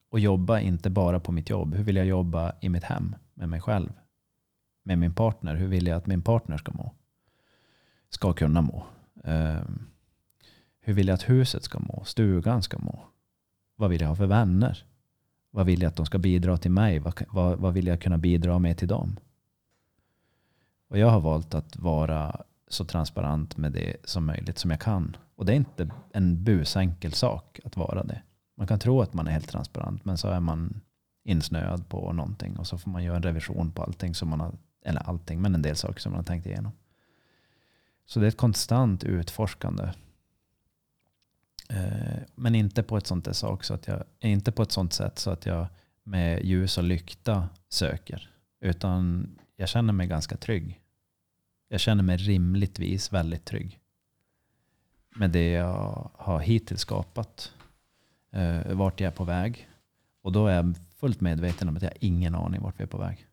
Och 0.08 0.20
jobba 0.20 0.60
inte 0.60 0.90
bara 0.90 1.20
på 1.20 1.32
mitt 1.32 1.50
jobb. 1.50 1.74
Hur 1.74 1.84
vill 1.84 1.96
jag 1.96 2.06
jobba 2.06 2.52
i 2.60 2.68
mitt 2.68 2.84
hem 2.84 3.16
med 3.34 3.48
mig 3.48 3.60
själv? 3.60 3.92
Med 4.82 4.98
min 4.98 5.14
partner. 5.14 5.54
Hur 5.54 5.68
vill 5.68 5.86
jag 5.86 5.96
att 5.96 6.06
min 6.06 6.22
partner 6.22 6.56
ska 6.56 6.72
må? 6.72 6.92
Ska 8.08 8.32
kunna 8.32 8.60
må. 8.60 8.86
Um, 9.14 9.86
hur 10.80 10.94
vill 10.94 11.08
jag 11.08 11.14
att 11.14 11.28
huset 11.28 11.64
ska 11.64 11.78
må? 11.78 12.04
Stugan 12.04 12.62
ska 12.62 12.78
må? 12.78 13.04
Vad 13.76 13.90
vill 13.90 14.00
jag 14.00 14.08
ha 14.08 14.16
för 14.16 14.26
vänner? 14.26 14.84
Vad 15.50 15.66
vill 15.66 15.82
jag 15.82 15.88
att 15.88 15.96
de 15.96 16.06
ska 16.06 16.18
bidra 16.18 16.56
till 16.56 16.70
mig? 16.70 16.98
Vad, 16.98 17.24
vad, 17.28 17.58
vad 17.58 17.74
vill 17.74 17.86
jag 17.86 18.00
kunna 18.00 18.18
bidra 18.18 18.58
med 18.58 18.78
till 18.78 18.88
dem? 18.88 19.16
Och 20.88 20.98
jag 20.98 21.10
har 21.10 21.20
valt 21.20 21.54
att 21.54 21.76
vara 21.76 22.42
så 22.68 22.84
transparent 22.84 23.56
med 23.56 23.72
det 23.72 23.96
som 24.04 24.26
möjligt 24.26 24.58
som 24.58 24.70
jag 24.70 24.80
kan. 24.80 25.16
Och 25.36 25.44
det 25.44 25.52
är 25.52 25.56
inte 25.56 25.90
en 26.12 26.44
busenkel 26.44 27.12
sak 27.12 27.60
att 27.64 27.76
vara 27.76 28.04
det. 28.04 28.22
Man 28.56 28.66
kan 28.66 28.78
tro 28.78 29.02
att 29.02 29.14
man 29.14 29.26
är 29.26 29.30
helt 29.30 29.48
transparent 29.48 30.04
men 30.04 30.18
så 30.18 30.28
är 30.28 30.40
man 30.40 30.80
insnöad 31.24 31.88
på 31.88 32.12
någonting 32.12 32.56
och 32.56 32.66
så 32.66 32.78
får 32.78 32.90
man 32.90 33.04
göra 33.04 33.16
en 33.16 33.22
revision 33.22 33.70
på 33.70 33.82
allting 33.82 34.14
som 34.14 34.28
man 34.28 34.40
har, 34.40 34.52
eller 34.84 35.08
allting, 35.08 35.40
men 35.40 35.54
en 35.54 35.62
del 35.62 35.76
saker 35.76 36.00
som 36.00 36.12
man 36.12 36.18
har 36.18 36.24
tänkt 36.24 36.46
igenom. 36.46 36.72
Så 38.06 38.20
det 38.20 38.26
är 38.26 38.28
ett 38.28 38.36
konstant 38.36 39.04
utforskande 39.04 39.88
Eh, 41.68 42.22
men 42.34 42.54
inte 42.54 42.82
på 42.82 42.96
ett 42.96 43.06
sånt 43.06 43.36
sak 43.36 43.64
så 43.64 43.74
att 43.74 43.86
jag, 43.86 44.04
inte 44.20 44.52
på 44.52 44.62
ett 44.62 44.72
sånt 44.72 44.92
sätt 44.92 45.18
så 45.18 45.30
att 45.30 45.46
jag 45.46 45.66
med 46.02 46.44
ljus 46.44 46.78
och 46.78 46.84
lykta 46.84 47.48
söker. 47.68 48.30
Utan 48.60 49.28
jag 49.56 49.68
känner 49.68 49.92
mig 49.92 50.06
ganska 50.06 50.36
trygg. 50.36 50.80
Jag 51.68 51.80
känner 51.80 52.02
mig 52.02 52.16
rimligtvis 52.16 53.12
väldigt 53.12 53.44
trygg. 53.44 53.80
Med 55.16 55.30
det 55.30 55.50
jag 55.50 56.10
har 56.14 56.40
hittills 56.40 56.80
skapat. 56.80 57.52
Eh, 58.30 58.72
vart 58.72 59.00
jag 59.00 59.12
är 59.12 59.16
på 59.16 59.24
väg. 59.24 59.68
Och 60.22 60.32
då 60.32 60.46
är 60.46 60.54
jag 60.54 60.74
fullt 60.96 61.20
medveten 61.20 61.68
om 61.68 61.76
att 61.76 61.82
jag 61.82 61.90
har 61.90 61.98
ingen 62.00 62.34
aning 62.34 62.62
vart 62.62 62.80
vi 62.80 62.82
är 62.82 62.88
på 62.88 62.98
väg. 62.98 63.26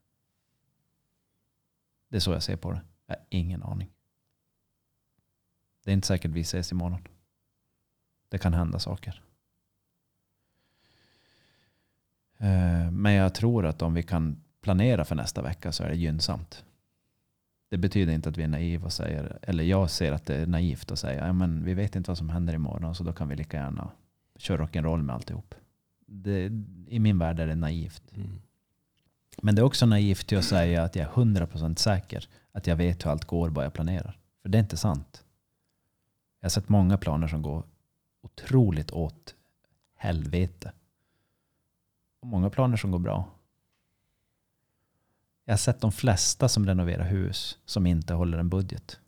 Det 2.10 2.16
är 2.16 2.20
så 2.20 2.32
jag 2.32 2.44
ser 2.44 2.56
på 2.56 2.72
det. 2.72 2.82
Jag 3.06 3.16
har 3.16 3.26
ingen 3.30 3.64
aning. 3.64 3.90
Det 5.84 5.92
är 5.92 5.94
inte 5.94 6.08
säkert 6.08 6.32
vi 6.32 6.42
ses 6.42 6.72
imorgon. 6.72 7.08
Det 8.32 8.38
kan 8.38 8.54
hända 8.54 8.80
saker. 8.80 9.22
Eh, 12.38 12.92
men 12.92 13.14
jag 13.14 13.34
tror 13.34 13.66
att 13.66 13.82
om 13.82 13.94
vi 13.94 14.04
kan 14.04 14.44
planera 14.62 15.06
för 15.06 15.16
nästa 15.16 15.42
vecka 15.42 15.72
så 15.72 15.84
är 15.84 15.90
det 15.90 15.96
gynnsamt. 15.96 16.66
Det 17.70 17.78
betyder 17.78 18.14
inte 18.14 18.30
att 18.30 18.38
vi 18.38 18.44
är 18.44 18.48
naiva 18.48 18.86
och 18.86 18.94
säger, 18.94 19.40
eller 19.42 19.64
jag 19.64 19.90
ser 19.90 20.12
att 20.12 20.26
det 20.26 20.36
är 20.36 20.48
naivt 20.48 20.92
att 20.92 21.00
säga, 21.00 21.28
ja, 21.28 21.34
men 21.34 21.64
vi 21.64 21.74
vet 21.74 21.96
inte 21.96 22.10
vad 22.10 22.18
som 22.18 22.30
händer 22.30 22.54
imorgon 22.54 22.96
så 22.96 23.04
då 23.04 23.14
kan 23.14 23.28
vi 23.30 23.36
lika 23.36 23.58
gärna 23.58 23.92
köra 24.36 24.66
rock'n'roll 24.66 25.02
med 25.02 25.16
alltihop. 25.16 25.56
Det, 26.08 26.46
I 26.88 27.00
min 27.00 27.20
värld 27.20 27.40
är 27.40 27.48
det 27.48 27.56
naivt. 27.56 28.04
Mm. 28.16 28.42
Men 29.42 29.56
det 29.56 29.62
är 29.62 29.64
också 29.64 29.86
naivt 29.86 30.34
att 30.34 30.46
säga 30.46 30.84
att 30.84 30.96
jag 30.96 31.06
är 31.06 31.12
100% 31.12 31.76
säker 31.76 32.28
att 32.52 32.68
jag 32.68 32.76
vet 32.76 33.06
hur 33.06 33.12
allt 33.12 33.26
går 33.26 33.50
bara 33.50 33.66
jag 33.66 33.74
planerar. 33.74 34.20
För 34.42 34.50
det 34.50 34.58
är 34.58 34.60
inte 34.60 34.78
sant. 34.78 35.24
Jag 36.40 36.46
har 36.46 36.50
sett 36.50 36.70
många 36.70 36.98
planer 36.98 37.28
som 37.28 37.42
går 37.42 37.64
otroligt 38.22 38.92
åt 38.92 39.36
helvete. 39.96 40.72
Och 42.20 42.28
många 42.28 42.50
planer 42.50 42.78
som 42.78 42.92
går 42.92 43.00
bra. 43.00 43.30
Jag 45.46 45.54
har 45.54 45.58
sett 45.58 45.82
de 45.82 45.92
flesta 45.92 46.50
som 46.50 46.66
renoverar 46.66 47.06
hus 47.06 47.58
som 47.66 47.88
inte 47.88 48.14
håller 48.14 48.38
en 48.38 48.50
budget. 48.50 49.00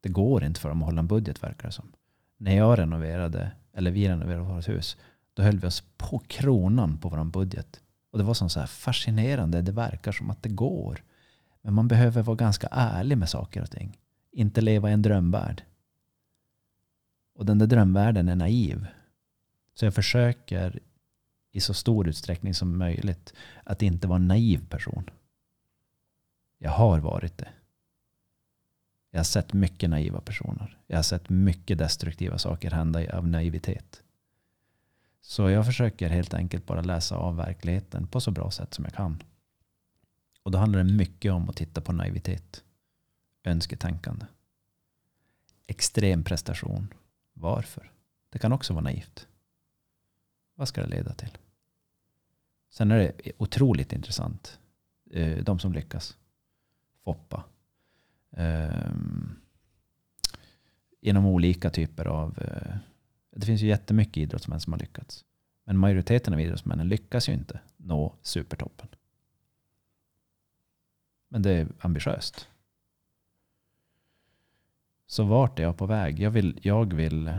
Det 0.00 0.08
går 0.08 0.44
inte 0.44 0.60
för 0.60 0.68
dem 0.68 0.82
att 0.82 0.86
hålla 0.86 1.00
en 1.00 1.06
budget 1.06 1.42
verkar 1.42 1.68
det 1.68 1.72
som. 1.72 1.92
När 2.36 2.56
jag 2.56 2.78
renoverade, 2.78 3.52
eller 3.72 3.90
vi 3.90 4.08
renoverade 4.08 4.42
vårt 4.42 4.68
hus, 4.68 4.96
då 5.34 5.42
höll 5.42 5.58
vi 5.58 5.66
oss 5.66 5.84
på 5.96 6.18
kronan 6.18 6.98
på 6.98 7.08
vår 7.08 7.24
budget. 7.24 7.80
Och 8.10 8.18
det 8.18 8.24
var 8.24 8.34
som 8.34 8.50
så 8.50 8.60
här 8.60 8.66
fascinerande. 8.66 9.62
Det 9.62 9.72
verkar 9.72 10.12
som 10.12 10.30
att 10.30 10.42
det 10.42 10.48
går. 10.48 11.02
Men 11.62 11.74
man 11.74 11.88
behöver 11.88 12.22
vara 12.22 12.36
ganska 12.36 12.68
ärlig 12.70 13.18
med 13.18 13.28
saker 13.28 13.62
och 13.62 13.70
ting. 13.70 13.98
Inte 14.32 14.60
leva 14.60 14.90
i 14.90 14.92
en 14.92 15.02
drömvärld. 15.02 15.62
Och 17.36 17.46
den 17.46 17.58
där 17.58 17.66
drömvärlden 17.66 18.28
är 18.28 18.36
naiv. 18.36 18.86
Så 19.74 19.84
jag 19.84 19.94
försöker 19.94 20.80
i 21.52 21.60
så 21.60 21.74
stor 21.74 22.08
utsträckning 22.08 22.54
som 22.54 22.78
möjligt 22.78 23.34
att 23.64 23.82
inte 23.82 24.08
vara 24.08 24.16
en 24.16 24.28
naiv 24.28 24.68
person. 24.68 25.10
Jag 26.58 26.70
har 26.70 26.98
varit 26.98 27.38
det. 27.38 27.48
Jag 29.10 29.18
har 29.18 29.24
sett 29.24 29.52
mycket 29.52 29.90
naiva 29.90 30.20
personer. 30.20 30.78
Jag 30.86 30.96
har 30.96 31.02
sett 31.02 31.28
mycket 31.28 31.78
destruktiva 31.78 32.38
saker 32.38 32.70
hända 32.70 33.16
av 33.18 33.28
naivitet. 33.28 34.02
Så 35.20 35.50
jag 35.50 35.66
försöker 35.66 36.08
helt 36.08 36.34
enkelt 36.34 36.66
bara 36.66 36.80
läsa 36.80 37.16
av 37.16 37.36
verkligheten 37.36 38.06
på 38.06 38.20
så 38.20 38.30
bra 38.30 38.50
sätt 38.50 38.74
som 38.74 38.84
jag 38.84 38.94
kan. 38.94 39.22
Och 40.42 40.50
då 40.50 40.58
handlar 40.58 40.78
det 40.78 40.92
mycket 40.92 41.32
om 41.32 41.48
att 41.48 41.56
titta 41.56 41.80
på 41.80 41.92
naivitet. 41.92 42.64
Önsketänkande. 43.44 44.26
Extrem 45.66 46.24
prestation 46.24 46.88
varför? 47.36 47.92
Det 48.30 48.38
kan 48.38 48.52
också 48.52 48.72
vara 48.72 48.84
naivt. 48.84 49.28
Vad 50.54 50.68
ska 50.68 50.80
det 50.80 50.88
leda 50.88 51.14
till? 51.14 51.38
Sen 52.70 52.90
är 52.90 52.98
det 52.98 53.32
otroligt 53.38 53.92
intressant. 53.92 54.60
Eh, 55.10 55.44
de 55.44 55.58
som 55.58 55.72
lyckas. 55.72 56.16
Foppa. 57.04 57.44
Eh, 58.30 58.92
genom 61.00 61.26
olika 61.26 61.70
typer 61.70 62.04
av... 62.04 62.38
Eh, 62.38 62.76
det 63.30 63.46
finns 63.46 63.60
ju 63.60 63.66
jättemycket 63.66 64.16
idrottsmän 64.16 64.60
som 64.60 64.72
har 64.72 64.80
lyckats. 64.80 65.24
Men 65.64 65.78
majoriteten 65.78 66.34
av 66.34 66.40
idrottsmännen 66.40 66.88
lyckas 66.88 67.28
ju 67.28 67.32
inte 67.32 67.60
nå 67.76 68.14
supertoppen. 68.22 68.88
Men 71.28 71.42
det 71.42 71.50
är 71.50 71.68
ambitiöst. 71.80 72.48
Så 75.06 75.24
vart 75.24 75.58
är 75.58 75.62
jag 75.62 75.76
på 75.76 75.86
väg? 75.86 76.20
Jag 76.20 76.30
vill, 76.30 76.60
jag 76.62 76.94
vill, 76.94 77.38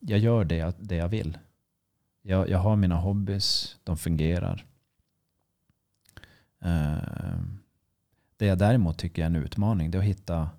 jag 0.00 0.18
gör 0.18 0.44
det 0.44 0.56
jag, 0.56 0.74
det 0.78 0.96
jag 0.96 1.08
vill. 1.08 1.38
Jag, 2.22 2.48
jag 2.48 2.58
har 2.58 2.76
mina 2.76 2.96
hobbys, 2.96 3.76
de 3.84 3.96
fungerar. 3.96 4.66
Eh, 6.60 7.38
det 8.36 8.46
jag 8.46 8.58
däremot 8.58 8.98
tycker 8.98 9.22
är 9.22 9.26
en 9.26 9.36
utmaning 9.36 9.90
det 9.90 9.98
är 9.98 10.00
att 10.00 10.04
hitta 10.04 10.50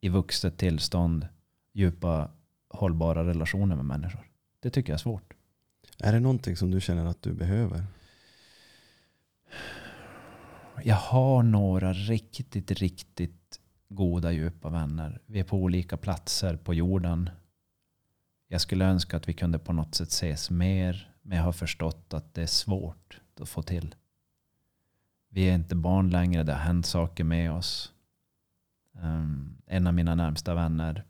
i 0.00 0.08
vuxet 0.08 0.58
tillstånd 0.58 1.28
djupa 1.72 2.30
hållbara 2.68 3.24
relationer 3.24 3.76
med 3.76 3.84
människor. 3.84 4.30
Det 4.60 4.70
tycker 4.70 4.92
jag 4.92 4.94
är 4.94 5.02
svårt. 5.02 5.34
Är 5.98 6.12
det 6.12 6.20
någonting 6.20 6.56
som 6.56 6.70
du 6.70 6.80
känner 6.80 7.04
att 7.04 7.22
du 7.22 7.32
behöver? 7.32 7.84
Jag 10.84 10.96
har 10.96 11.42
några 11.42 11.92
riktigt, 11.92 12.70
riktigt 12.70 13.60
goda 13.88 14.32
djupa 14.32 14.68
vänner. 14.68 15.20
Vi 15.26 15.40
är 15.40 15.44
på 15.44 15.56
olika 15.56 15.96
platser 15.96 16.56
på 16.56 16.74
jorden. 16.74 17.30
Jag 18.48 18.60
skulle 18.60 18.84
önska 18.84 19.16
att 19.16 19.28
vi 19.28 19.32
kunde 19.32 19.58
på 19.58 19.72
något 19.72 19.94
sätt 19.94 20.08
ses 20.08 20.50
mer. 20.50 21.12
Men 21.22 21.38
jag 21.38 21.44
har 21.44 21.52
förstått 21.52 22.14
att 22.14 22.34
det 22.34 22.42
är 22.42 22.46
svårt 22.46 23.20
att 23.40 23.48
få 23.48 23.62
till. 23.62 23.94
Vi 25.28 25.50
är 25.50 25.54
inte 25.54 25.74
barn 25.74 26.10
längre. 26.10 26.42
Det 26.42 26.52
har 26.52 26.60
hänt 26.60 26.86
saker 26.86 27.24
med 27.24 27.52
oss. 27.52 27.92
Um, 28.92 29.56
en 29.66 29.86
av 29.86 29.94
mina 29.94 30.14
närmsta 30.14 30.54
vänner, 30.54 31.04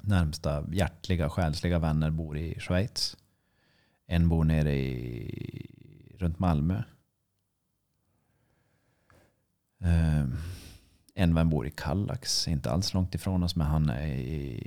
närmsta 0.00 0.64
hjärtliga, 0.72 1.30
själsliga 1.30 1.78
vänner 1.78 2.10
bor 2.10 2.38
i 2.38 2.60
Schweiz. 2.60 3.16
En 4.06 4.28
bor 4.28 4.44
nere 4.44 4.74
i, 4.76 6.16
runt 6.18 6.38
Malmö. 6.38 6.82
Ehm, 9.80 10.36
en 11.14 11.34
vän 11.34 11.50
bor 11.50 11.66
i 11.66 11.70
Kallax, 11.70 12.48
inte 12.48 12.70
alls 12.70 12.94
långt 12.94 13.14
ifrån 13.14 13.42
oss, 13.42 13.56
men 13.56 13.66
han 13.66 13.90
är 13.90 14.06
i, 14.06 14.66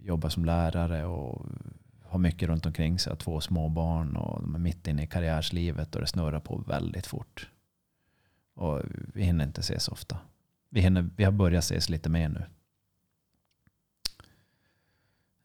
jobbar 0.00 0.28
som 0.28 0.44
lärare 0.44 1.04
och 1.04 1.46
har 2.02 2.18
mycket 2.18 2.48
runt 2.48 2.66
omkring 2.66 2.98
sig. 2.98 3.10
Har 3.10 3.16
två 3.16 3.40
små 3.40 3.68
barn 3.68 4.16
och 4.16 4.42
de 4.42 4.54
är 4.54 4.58
mitt 4.58 4.86
inne 4.86 5.02
i 5.02 5.06
karriärslivet 5.06 5.94
och 5.94 6.00
det 6.00 6.06
snurrar 6.06 6.40
på 6.40 6.56
väldigt 6.56 7.06
fort. 7.06 7.50
Och 8.54 8.82
vi 9.14 9.24
hinner 9.24 9.44
inte 9.44 9.60
ses 9.60 9.88
ofta. 9.88 10.18
Vi, 10.68 10.80
hinner, 10.80 11.10
vi 11.16 11.24
har 11.24 11.32
börjat 11.32 11.64
ses 11.64 11.88
lite 11.88 12.08
mer 12.08 12.28
nu. 12.28 12.44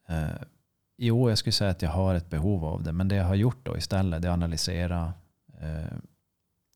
Ehm, 0.07 0.45
jo, 0.97 1.29
jag 1.29 1.37
skulle 1.37 1.53
säga 1.53 1.71
att 1.71 1.81
jag 1.81 1.89
har 1.89 2.15
ett 2.15 2.29
behov 2.29 2.65
av 2.65 2.83
det. 2.83 2.91
Men 2.91 3.07
det 3.07 3.15
jag 3.15 3.25
har 3.25 3.35
gjort 3.35 3.65
då 3.65 3.77
istället 3.77 4.25
är 4.25 4.29
att 4.29 4.33
analysera 4.33 5.13
ehm, 5.59 6.01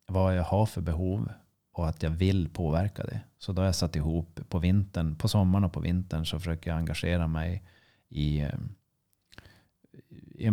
vad 0.06 0.38
jag 0.38 0.44
har 0.44 0.66
för 0.66 0.82
behov 0.82 1.32
och 1.74 1.90
att 1.90 2.04
jag 2.04 2.10
vill 2.10 2.50
påverka 2.50 3.04
det. 3.04 3.22
Så 3.38 3.54
då 3.54 3.62
har 3.62 3.66
jag 3.66 3.76
satt 3.76 3.96
ihop 3.96 4.40
på 4.50 4.60
vintern, 4.60 5.16
på 5.16 5.28
sommaren 5.28 5.64
och 5.64 5.74
på 5.74 5.80
vintern 5.80 6.26
så 6.26 6.40
försöker 6.40 6.70
jag 6.70 6.78
engagera 6.78 7.28
mig 7.28 7.64
i, 8.10 8.48
i 10.36 10.50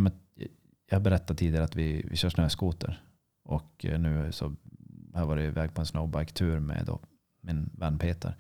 jag 0.91 1.03
berättade 1.03 1.39
tidigare 1.39 1.65
att 1.65 1.77
vi, 1.77 2.07
vi 2.11 2.17
kör 2.17 2.31
snöskoter. 2.31 3.03
Och 3.45 3.87
nu 3.99 4.33
så 4.33 4.45
har 5.13 5.21
jag 5.21 5.27
varit 5.27 5.49
iväg 5.49 5.75
på 5.75 5.81
en 5.81 5.87
snowbike-tur 5.87 6.61
med 6.61 6.87
då 6.87 7.01
min 7.41 7.71
vän 7.73 7.99
Peter. 7.99 8.37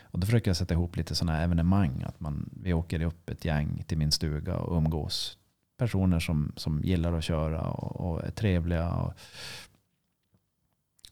Och 0.00 0.20
då 0.20 0.26
försöker 0.26 0.50
jag 0.50 0.56
sätta 0.56 0.74
ihop 0.74 0.96
lite 0.96 1.14
sådana 1.14 1.42
evenemang. 1.42 2.02
Att 2.02 2.20
man, 2.20 2.50
vi 2.62 2.72
åker 2.72 3.02
upp 3.02 3.30
ett 3.30 3.44
gäng 3.44 3.84
till 3.86 3.98
min 3.98 4.12
stuga 4.12 4.56
och 4.56 4.76
umgås. 4.76 5.38
Personer 5.78 6.20
som, 6.20 6.52
som 6.56 6.82
gillar 6.82 7.12
att 7.12 7.24
köra 7.24 7.62
och, 7.62 8.00
och 8.00 8.24
är 8.24 8.30
trevliga. 8.30 8.90
Och, 8.90 9.12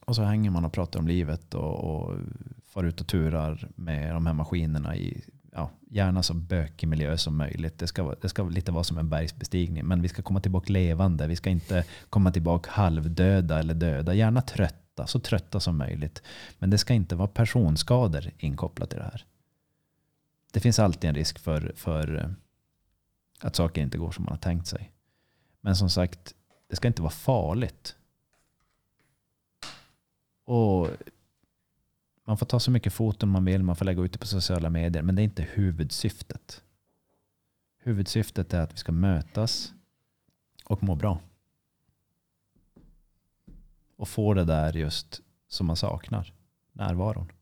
och 0.07 0.17
så 0.17 0.23
hänger 0.23 0.51
man 0.51 0.65
och 0.65 0.73
pratar 0.73 1.01
om 1.01 1.09
livet 1.09 1.55
och, 1.55 1.75
och 1.75 2.19
far 2.65 2.85
ut 2.85 3.01
och 3.01 3.07
turar 3.07 3.69
med 3.75 4.15
de 4.15 4.27
här 4.27 4.35
maskinerna 4.35 4.97
i 4.97 5.25
ja, 5.53 5.71
gärna 5.91 6.23
så 6.23 6.35
bökig 6.35 6.89
miljö 6.89 7.19
som 7.19 7.37
möjligt. 7.37 7.79
Det 7.79 7.87
ska, 7.87 8.15
det 8.21 8.29
ska 8.29 8.43
lite 8.43 8.73
vara 8.73 8.85
som 8.85 8.99
en 8.99 9.09
bergsbestigning. 9.09 9.85
Men 9.87 10.03
vi 10.03 10.09
ska 10.09 10.23
komma 10.23 10.41
tillbaka 10.41 10.73
levande. 10.73 11.27
Vi 11.27 11.37
ska 11.37 11.51
inte 11.51 11.85
komma 12.11 12.33
tillbaka 12.33 12.71
halvdöda 12.71 13.59
eller 13.59 13.75
döda. 13.75 14.15
Gärna 14.15 14.43
trötta, 14.43 15.07
så 15.07 15.21
trötta 15.21 15.61
som 15.61 15.79
möjligt. 15.79 16.23
Men 16.59 16.71
det 16.71 16.79
ska 16.79 16.95
inte 16.95 17.17
vara 17.17 17.29
personskador 17.29 18.31
inkopplat 18.39 18.93
i 18.93 18.97
det 18.97 19.03
här. 19.03 19.25
Det 20.53 20.61
finns 20.61 20.79
alltid 20.79 21.09
en 21.09 21.15
risk 21.17 21.39
för, 21.39 21.73
för 21.77 22.17
eh, 22.17 22.31
att 23.41 23.57
saker 23.57 23.83
inte 23.83 23.99
går 23.99 24.11
som 24.11 24.25
man 24.25 24.33
har 24.33 24.39
tänkt 24.39 24.67
sig. 24.67 24.93
Men 25.61 25.77
som 25.77 25.91
sagt, 25.91 26.35
det 26.71 26.77
ska 26.77 26.89
inte 26.89 27.03
vara 27.03 27.11
farligt. 27.11 27.97
Och 30.47 30.89
man 32.25 32.39
får 32.39 32.47
ta 32.47 32.61
så 32.61 32.71
mycket 32.71 32.93
foton 32.93 33.29
man 33.29 33.45
vill, 33.45 33.63
man 33.63 33.77
får 33.77 33.85
lägga 33.85 34.03
ut 34.03 34.13
det 34.13 34.19
på 34.19 34.27
sociala 34.27 34.71
medier, 34.71 35.03
men 35.03 35.15
det 35.15 35.23
är 35.23 35.25
inte 35.25 35.43
huvudsyftet. 35.43 36.63
Huvudsyftet 37.79 38.55
är 38.55 38.61
att 38.61 38.73
vi 38.73 38.77
ska 38.77 38.93
mötas 38.93 39.75
och 40.65 40.83
må 40.83 40.95
bra 40.95 41.21
och 43.97 44.09
få 44.09 44.35
det 44.35 44.45
där 44.45 44.73
just 44.73 45.21
som 45.49 45.67
man 45.67 45.77
saknar. 45.77 46.33
Närvaron. 46.73 47.33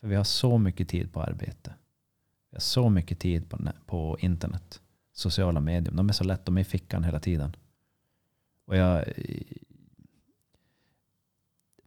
För 0.00 0.08
vi 0.08 0.14
har 0.14 0.24
så 0.24 0.58
mycket 0.58 0.88
tid 0.88 1.12
på 1.12 1.22
arbete. 1.22 1.74
Vi 2.50 2.54
har 2.54 2.60
så 2.60 2.90
mycket 2.90 3.18
tid 3.18 3.50
på, 3.50 3.58
på 3.86 4.16
internet. 4.20 4.82
Sociala 5.12 5.60
medier. 5.60 5.94
De 5.94 6.08
är 6.08 6.12
så 6.12 6.24
lätt. 6.24 6.46
De 6.46 6.56
är 6.56 6.60
i 6.60 6.64
fickan 6.64 7.04
hela 7.04 7.20
tiden. 7.20 7.56
Och 8.64 8.76
jag, 8.76 9.04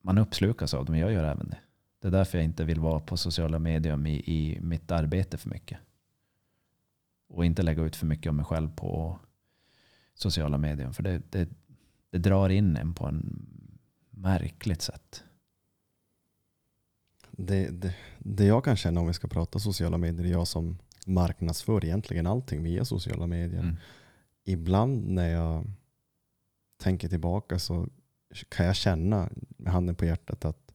man 0.01 0.17
uppslukas 0.17 0.73
av 0.73 0.85
dem. 0.85 0.97
Jag 0.97 1.11
gör 1.11 1.23
även 1.23 1.49
det. 1.49 1.59
Det 1.99 2.07
är 2.07 2.11
därför 2.11 2.37
jag 2.37 2.45
inte 2.45 2.63
vill 2.63 2.79
vara 2.79 2.99
på 2.99 3.17
sociala 3.17 3.59
medier 3.59 4.07
i, 4.07 4.11
i 4.11 4.59
mitt 4.61 4.91
arbete 4.91 5.37
för 5.37 5.49
mycket. 5.49 5.79
Och 7.29 7.45
inte 7.45 7.61
lägga 7.61 7.83
ut 7.83 7.95
för 7.95 8.05
mycket 8.05 8.29
om 8.29 8.35
mig 8.35 8.45
själv 8.45 8.75
på 8.75 9.19
sociala 10.13 10.57
medier. 10.57 10.91
För 10.91 11.03
det, 11.03 11.21
det, 11.29 11.49
det 12.09 12.17
drar 12.17 12.49
in 12.49 12.77
en 12.77 12.93
på 12.93 13.07
en 13.07 13.45
märkligt 14.09 14.81
sätt. 14.81 15.23
Det, 17.31 17.69
det, 17.69 17.95
det 18.19 18.45
jag 18.45 18.63
kan 18.63 18.75
känna 18.75 18.99
om 18.99 19.07
vi 19.07 19.13
ska 19.13 19.27
prata 19.27 19.59
sociala 19.59 19.97
medier, 19.97 20.25
jag 20.25 20.47
som 20.47 20.77
marknadsför 21.05 21.85
egentligen 21.85 22.27
allting 22.27 22.63
via 22.63 22.85
sociala 22.85 23.27
medier. 23.27 23.59
Mm. 23.59 23.77
Ibland 24.43 25.07
när 25.07 25.29
jag 25.29 25.65
tänker 26.77 27.09
tillbaka 27.09 27.59
så 27.59 27.87
kan 28.49 28.65
jag 28.65 28.75
känna 28.75 29.29
med 29.57 29.73
handen 29.73 29.95
på 29.95 30.05
hjärtat 30.05 30.45
att 30.45 30.71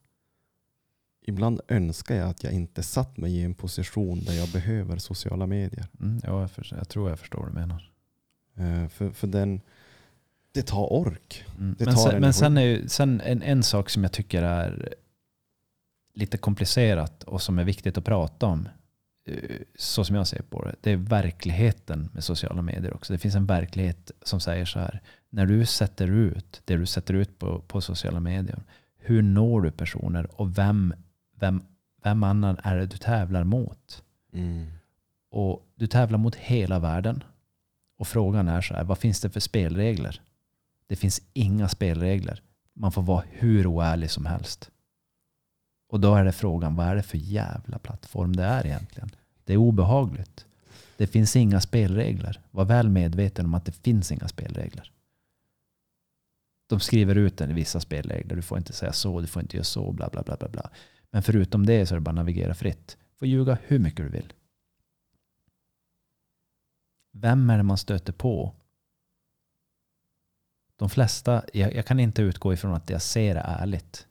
ibland 1.27 1.61
önskar 1.69 2.15
jag 2.15 2.29
att 2.29 2.45
jag 2.45 2.53
inte 2.53 2.83
satt 2.83 3.17
mig 3.17 3.37
i 3.37 3.43
en 3.43 3.55
position 3.55 4.25
där 4.25 4.33
jag 4.33 4.49
behöver 4.49 4.99
sociala 4.99 5.47
medier. 5.47 5.87
Mm, 6.01 6.21
ja, 6.25 6.41
jag, 6.41 6.51
för, 6.51 6.67
jag 6.77 6.89
tror 6.89 7.11
jag 7.11 7.19
förstår 7.19 7.39
vad 7.39 7.49
du 7.49 7.55
menar. 7.55 7.91
Uh, 8.61 8.89
för, 8.89 9.11
för 9.11 9.27
den, 9.27 9.61
det 10.53 10.63
tar 10.63 10.93
ork. 10.93 11.45
Mm. 11.59 11.77
Det 11.79 11.85
men, 11.85 11.97
sen, 11.97 12.21
men 12.21 12.35
sen, 12.35 12.57
är 12.57 12.63
ju, 12.63 12.89
sen 12.89 13.21
en, 13.21 13.43
en 13.43 13.63
sak 13.63 13.91
som 13.91 14.03
jag 14.03 14.13
tycker 14.13 14.43
är 14.43 14.95
lite 16.15 16.39
komplicerat 16.39 17.23
och 17.23 17.43
som 17.43 17.59
är 17.59 17.65
viktigt 17.65 17.99
att 17.99 18.05
prata 18.05 18.47
om, 18.47 18.61
eh, 18.61 18.71
så 19.75 20.05
som 20.05 20.17
jag 20.17 20.27
ser 20.27 20.43
på 20.43 20.65
det, 20.65 20.75
det 20.81 20.91
är 20.91 20.97
verkligheten 20.97 22.11
med 22.13 22.25
sociala 22.25 22.63
medier 22.63 22.95
också. 22.95 23.13
Det 23.13 23.19
finns 23.19 23.35
en 23.35 23.47
verklighet 23.47 24.11
som 24.23 24.41
säger 24.41 24.65
så 24.65 24.79
här, 24.79 25.03
när 25.31 25.47
du 25.47 25.67
sätter 25.67 26.09
ut 26.09 26.63
det 26.65 26.77
du 26.77 26.87
sätter 26.87 27.15
ut 27.15 27.39
på, 27.39 27.61
på 27.61 27.81
sociala 27.81 28.21
medier, 28.21 28.63
hur 28.99 29.23
når 29.23 29.61
du 29.61 29.71
personer 29.71 30.41
och 30.41 30.59
vem, 30.59 30.95
vem, 31.41 31.63
vem 32.03 32.23
annan 32.23 32.57
är 32.63 32.77
det 32.77 32.87
du 32.87 32.97
tävlar 32.97 33.45
mot? 33.45 34.03
Mm. 34.33 34.67
Och 35.31 35.63
Du 35.75 35.87
tävlar 35.87 36.19
mot 36.19 36.35
hela 36.35 36.79
världen. 36.79 37.25
Och 37.99 38.09
frågan 38.09 38.49
är 38.49 38.61
så 38.61 38.75
här, 38.75 38.85
vad 38.85 38.99
finns 38.99 39.21
det 39.21 39.31
för 39.31 39.41
spelregler? 39.41 40.21
Det 40.87 40.97
finns 40.97 41.23
inga 41.33 41.69
spelregler. 41.69 42.43
Man 42.75 42.93
får 42.93 43.03
vara 43.03 43.25
hur 43.31 43.67
oärlig 43.67 44.11
som 44.11 44.27
helst. 44.27 44.71
Och 45.89 46.01
då 46.01 46.15
är 46.15 46.25
det 46.25 46.33
frågan, 46.33 46.77
vad 46.77 46.87
är 46.87 46.97
det 46.97 47.03
för 47.03 47.19
jävla 47.19 47.79
plattform 47.79 48.37
det 48.37 48.45
är 48.45 48.67
egentligen? 48.67 49.11
Det 49.45 49.53
är 49.53 49.57
obehagligt. 49.57 50.47
Det 50.97 51.07
finns 51.07 51.37
inga 51.37 51.61
spelregler. 51.61 52.41
Var 52.51 52.65
väl 52.65 52.89
medveten 52.89 53.47
om 53.47 53.55
att 53.55 53.65
det 53.65 53.73
finns 53.73 54.13
inga 54.13 54.29
spelregler. 54.29 54.93
De 56.67 56.81
skriver 56.81 57.15
ut 57.15 57.41
en 57.41 57.55
vissa 57.55 57.81
spelregler. 57.81 58.37
Du 58.37 58.43
får 58.43 58.59
inte 58.59 58.73
säga 58.73 58.93
så, 58.93 59.21
du 59.21 59.27
får 59.27 59.43
inte 59.43 59.57
göra 59.57 59.65
så, 59.65 59.93
bla 59.93 60.09
bla 60.09 60.23
bla. 60.23 60.37
bla, 60.37 60.49
bla. 60.49 60.71
Men 61.11 61.23
förutom 61.23 61.67
det 61.67 61.87
så 61.87 61.95
är 61.95 61.97
det 61.97 62.01
bara 62.01 62.11
att 62.11 62.15
navigera 62.15 62.55
fritt. 62.55 62.97
Du 63.13 63.19
får 63.19 63.29
ljuga 63.29 63.59
hur 63.63 63.79
mycket 63.79 64.05
du 64.05 64.09
vill. 64.09 64.33
Vem 67.13 67.51
är 67.51 67.57
det 67.57 67.63
man 67.63 67.79
stöter 67.79 68.13
på 68.13 68.55
de 70.77 70.91
flesta, 70.91 71.45
jag, 71.53 71.75
jag, 71.75 71.87
kan 71.87 72.01
inte 72.01 72.23
utgå 72.23 72.53
ifrån 72.53 72.75
att 72.75 72.87
det 72.87 72.93
jag 72.93 73.03
ser 73.03 73.37
är 73.37 73.61
ärligt. 73.63 74.07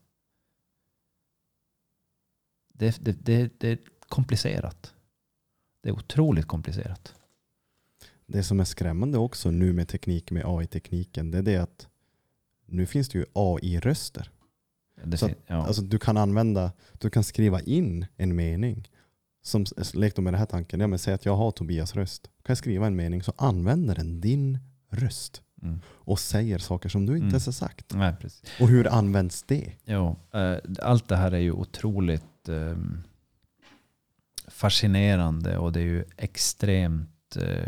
Det, 2.77 2.97
det, 3.05 3.11
det, 3.25 3.59
det 3.59 3.79
komplicerat. 4.09 4.93
Det 5.83 5.89
är 5.89 5.93
otroligt 5.93 6.47
komplicerat. 6.47 7.13
Det 8.27 8.43
som 8.43 8.59
är 8.59 8.63
skrämmande 8.63 9.17
också 9.17 9.51
nu 9.51 9.73
med 9.73 9.87
teknik 9.87 10.31
med 10.31 10.43
AI-tekniken 10.45 11.31
det 11.31 11.37
är 11.37 11.41
det 11.41 11.57
att 11.57 11.87
nu 12.65 12.85
finns 12.85 13.09
det 13.09 13.17
ju 13.19 13.25
AI-röster. 13.33 14.31
Det 15.03 15.17
Så 15.17 15.27
fin- 15.27 15.35
ja. 15.47 15.55
Alltså 15.67 15.81
du 15.81 15.99
kan 15.99 16.17
använda, 16.17 16.71
du 16.99 17.09
kan 17.09 17.23
skriva 17.23 17.61
in 17.61 18.05
en 18.17 18.35
mening. 18.35 18.89
Som, 19.41 19.65
lek 19.93 20.15
då 20.15 20.21
med 20.21 20.33
den 20.33 20.39
här 20.39 20.45
tanken, 20.45 20.79
ja, 20.79 20.87
men 20.87 20.99
säg 20.99 21.13
att 21.13 21.25
jag 21.25 21.35
har 21.35 21.51
Tobias 21.51 21.95
röst. 21.95 22.23
Kan 22.23 22.31
jag 22.53 22.57
skriva 22.57 22.87
en 22.87 22.95
mening 22.95 23.23
så 23.23 23.33
använder 23.37 23.95
den 23.95 24.21
din 24.21 24.59
röst. 24.89 25.41
mm. 25.61 25.79
Och 25.87 26.19
säger 26.19 26.57
saker 26.57 26.89
som 26.89 27.05
du 27.05 27.11
inte 27.13 27.23
Mm. 27.23 27.29
ens 27.31 27.45
har 27.45 27.53
sagt. 27.53 27.93
Nej, 27.93 28.15
precis. 28.21 28.43
Och 28.61 28.67
hur 28.67 28.87
används 28.87 29.43
det? 29.43 29.71
Jo, 29.85 30.15
eh, 30.33 30.57
allt 30.81 31.07
det 31.09 31.15
här 31.15 31.31
är 31.31 31.37
ju 31.39 31.51
otroligt 31.51 32.23
eh, 32.49 32.77
fascinerande 34.47 35.57
och 35.57 35.71
det 35.71 35.79
är 35.79 35.85
ju 35.85 36.05
extremt 36.17 37.35
eh, 37.35 37.67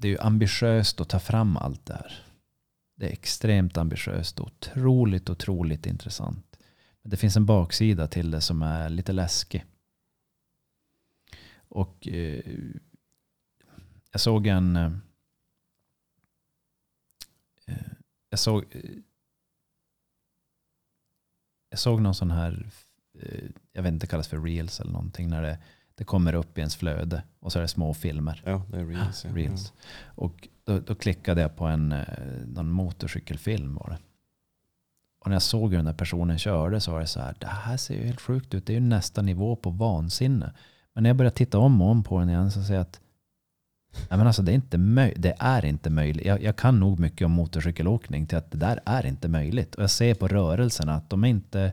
det 0.00 0.08
är 0.08 0.12
ju 0.12 0.18
ambitiöst 0.18 1.00
att 1.00 1.08
ta 1.08 1.18
fram 1.18 1.56
allt 1.56 1.86
det 1.86 1.94
här. 1.94 2.24
Det 2.94 3.06
är 3.06 3.12
extremt 3.12 3.76
ambitiöst 3.76 4.40
och 4.40 4.46
otroligt, 4.46 5.30
otroligt 5.30 5.86
intressant. 5.86 6.58
Men 7.02 7.10
det 7.10 7.16
finns 7.16 7.36
en 7.36 7.46
baksida 7.46 8.08
till 8.08 8.30
det 8.30 8.40
som 8.40 8.62
är 8.62 8.88
lite 8.88 9.12
läskig. 9.12 9.64
Och 11.54 12.08
eh, 12.08 12.42
jag 14.12 14.20
såg 14.20 14.46
en 14.46 14.76
eh, 14.76 14.92
eh 17.66 17.92
jag 18.30 18.38
såg 18.38 18.64
eh, 18.70 18.90
jag 21.70 21.78
såg 21.78 22.00
någon 22.00 22.14
sån 22.14 22.30
här 22.30 22.66
eh, 23.22 23.44
jag 23.72 23.82
vet 23.82 23.92
inte, 23.92 24.06
det 24.06 24.10
kallas 24.10 24.28
för 24.28 24.40
reels 24.40 24.80
eller 24.80 24.92
någonting 24.92 25.28
när 25.28 25.42
det, 25.42 25.58
det 25.94 26.04
kommer 26.04 26.34
upp 26.34 26.58
i 26.58 26.60
ens 26.60 26.76
flöde 26.76 27.22
och 27.40 27.52
så 27.52 27.58
är 27.58 27.62
det 27.62 27.68
små 27.68 27.94
filmer. 27.94 28.42
Ja, 28.46 28.62
det 28.70 28.78
är 28.78 28.86
reels. 28.86 29.24
Ja. 29.24 29.30
Reels. 29.36 29.72
Och 30.04 30.48
då, 30.64 30.78
då 30.78 30.94
klickade 30.94 31.40
jag 31.40 31.56
på 31.56 31.64
en 31.66 31.92
eh, 31.92 32.06
någon 32.46 32.70
motorcykelfilm 32.70 33.74
var 33.74 33.90
det. 33.90 33.98
Och 35.20 35.26
när 35.26 35.34
jag 35.34 35.42
såg 35.42 35.70
hur 35.70 35.76
den 35.76 35.84
där 35.84 35.92
personen 35.92 36.38
körde 36.38 36.80
så 36.80 36.92
var 36.92 37.00
det 37.00 37.06
så 37.06 37.20
här, 37.20 37.36
det 37.38 37.46
här 37.46 37.76
ser 37.76 37.94
ju 37.94 38.06
helt 38.06 38.20
sjukt 38.20 38.54
ut. 38.54 38.66
Det 38.66 38.72
är 38.72 38.74
ju 38.74 38.80
nästa 38.80 39.22
nivå 39.22 39.56
på 39.56 39.70
vansinne. 39.70 40.54
Men 40.94 41.02
när 41.02 41.10
jag 41.10 41.16
började 41.16 41.36
titta 41.36 41.58
om 41.58 41.82
och 41.82 41.88
om 41.88 42.02
på 42.02 42.18
den 42.18 42.28
igen 42.28 42.50
så 42.50 42.62
säger 42.62 42.74
jag 42.74 42.82
att 42.82 43.00
Nej, 43.92 44.18
men 44.18 44.26
alltså, 44.26 44.42
det, 44.42 44.52
är 44.52 44.54
inte 44.54 44.76
möj- 44.76 45.14
det 45.16 45.34
är 45.38 45.64
inte 45.64 45.90
möjligt. 45.90 46.26
Jag, 46.26 46.42
jag 46.42 46.56
kan 46.56 46.80
nog 46.80 47.00
mycket 47.00 47.24
om 47.24 47.32
motorcykelåkning 47.32 48.26
till 48.26 48.38
att 48.38 48.50
det 48.50 48.58
där 48.58 48.80
är 48.84 49.06
inte 49.06 49.28
möjligt. 49.28 49.74
Och 49.74 49.82
jag 49.82 49.90
ser 49.90 50.14
på 50.14 50.28
rörelserna 50.28 50.94
att 50.94 51.10
de 51.10 51.24
är 51.24 51.28
inte, 51.28 51.72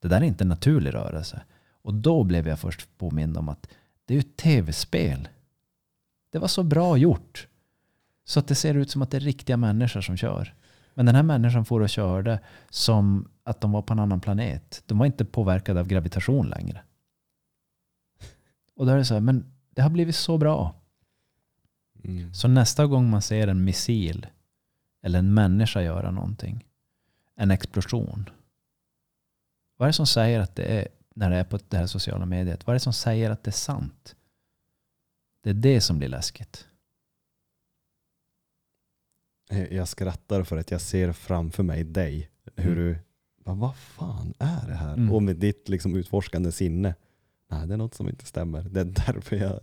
det 0.00 0.08
där 0.08 0.16
är 0.16 0.24
inte 0.24 0.44
en 0.44 0.48
naturlig 0.48 0.94
rörelse. 0.94 1.42
Och 1.82 1.94
då 1.94 2.24
blev 2.24 2.48
jag 2.48 2.58
först 2.58 2.98
påmind 2.98 3.36
om 3.36 3.48
att 3.48 3.68
det 4.04 4.14
är 4.14 4.16
ju 4.16 4.20
ett 4.20 4.36
tv-spel. 4.36 5.28
Det 6.30 6.38
var 6.38 6.48
så 6.48 6.62
bra 6.62 6.96
gjort. 6.96 7.48
Så 8.24 8.40
att 8.40 8.48
det 8.48 8.54
ser 8.54 8.74
ut 8.74 8.90
som 8.90 9.02
att 9.02 9.10
det 9.10 9.16
är 9.16 9.20
riktiga 9.20 9.56
människor 9.56 10.00
som 10.00 10.16
kör. 10.16 10.54
Men 10.94 11.06
den 11.06 11.14
här 11.14 11.22
människan 11.22 11.64
får 11.64 11.80
och 11.80 11.88
körde 11.88 12.40
som 12.70 13.28
att 13.44 13.60
de 13.60 13.72
var 13.72 13.82
på 13.82 13.92
en 13.92 13.98
annan 13.98 14.20
planet. 14.20 14.82
De 14.86 14.98
var 14.98 15.06
inte 15.06 15.24
påverkade 15.24 15.80
av 15.80 15.88
gravitation 15.88 16.48
längre. 16.48 16.82
Och 18.76 18.86
då 18.86 18.92
är 18.92 18.96
det 18.96 19.04
så 19.04 19.14
här, 19.14 19.20
men 19.20 19.52
det 19.70 19.82
har 19.82 19.90
blivit 19.90 20.16
så 20.16 20.38
bra. 20.38 20.74
Mm. 22.04 22.34
Så 22.34 22.48
nästa 22.48 22.86
gång 22.86 23.10
man 23.10 23.22
ser 23.22 23.48
en 23.48 23.64
missil 23.64 24.26
eller 25.02 25.18
en 25.18 25.34
människa 25.34 25.82
göra 25.82 26.10
någonting, 26.10 26.64
en 27.36 27.50
explosion. 27.50 28.30
Vad 29.76 29.86
är 29.86 29.88
det 29.88 29.96
som 29.96 30.06
säger 30.06 30.40
att 30.40 30.56
det 30.56 30.64
är, 30.64 30.88
när 31.14 31.30
det 31.30 31.36
är 31.36 31.44
på 31.44 31.58
det 31.68 31.76
här 31.76 31.86
sociala 31.86 32.26
mediet, 32.26 32.66
vad 32.66 32.74
är 32.74 32.76
det 32.76 32.80
som 32.80 32.92
säger 32.92 33.30
att 33.30 33.44
det 33.44 33.50
är 33.50 33.52
sant? 33.52 34.16
Det 35.42 35.50
är 35.50 35.54
det 35.54 35.80
som 35.80 35.98
blir 35.98 36.08
läskigt. 36.08 36.66
Jag 39.70 39.88
skrattar 39.88 40.42
för 40.44 40.56
att 40.56 40.70
jag 40.70 40.80
ser 40.80 41.12
framför 41.12 41.62
mig 41.62 41.84
dig. 41.84 42.30
Hur 42.56 42.72
Mm. 42.72 42.84
du, 42.84 42.98
vad, 43.36 43.56
vad 43.56 43.76
fan 43.76 44.34
är 44.38 44.66
det 44.66 44.74
här? 44.74 44.94
Mm. 44.94 45.12
Och 45.12 45.22
med 45.22 45.36
ditt 45.36 45.68
liksom 45.68 45.96
utforskande 45.96 46.52
sinne. 46.52 46.94
Nej, 47.52 47.66
det 47.66 47.74
är 47.74 47.78
något 47.78 47.94
som 47.94 48.08
inte 48.08 48.26
stämmer. 48.26 48.62
Det 48.62 48.80
är 48.80 48.84
därför 48.84 49.36
jag, 49.36 49.60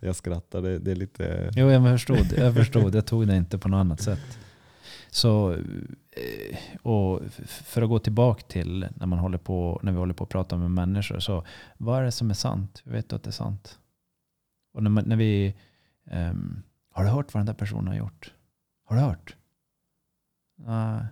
jag 0.00 0.16
skrattar. 0.16 0.62
Det, 0.62 0.78
det 0.78 0.90
är 0.90 0.96
lite... 0.96 1.50
Jo, 1.56 1.70
jag 1.70 1.82
förstod. 1.82 2.32
Jag 2.38 2.54
förstod. 2.54 2.94
Jag 2.94 3.06
tog 3.06 3.26
det 3.26 3.36
inte 3.36 3.58
på 3.58 3.68
något 3.68 3.78
annat 3.78 4.00
sätt. 4.00 4.38
Så, 5.10 5.52
eh, 5.52 6.58
och 6.82 7.20
för 7.46 7.82
att 7.82 7.88
gå 7.88 7.98
tillbaka 7.98 8.42
till 8.48 8.88
när, 8.96 9.06
man 9.06 9.18
håller 9.18 9.38
på, 9.38 9.80
när 9.82 9.92
vi 9.92 9.98
håller 9.98 10.14
på 10.14 10.24
att 10.24 10.30
prata 10.30 10.56
med 10.56 10.70
människor. 10.70 11.18
Så 11.18 11.44
vad 11.78 12.00
är 12.00 12.04
det 12.04 12.12
som 12.12 12.30
är 12.30 12.34
sant? 12.34 12.82
Hur 12.84 12.92
vet 12.92 13.08
du 13.08 13.16
att 13.16 13.22
det 13.22 13.30
är 13.30 13.32
sant? 13.32 13.78
Och 14.74 14.82
när, 14.82 14.90
man, 14.90 15.04
när 15.06 15.16
vi... 15.16 15.54
ehm, 16.06 16.62
har 16.90 17.04
du 17.04 17.10
hört 17.10 17.34
vad 17.34 17.40
den 17.40 17.46
där 17.46 17.54
personen 17.54 17.86
har 17.86 17.94
gjort? 17.94 18.32
Har 18.84 18.96
du 18.96 19.02
hört? 19.02 19.36
Nej. 20.56 21.06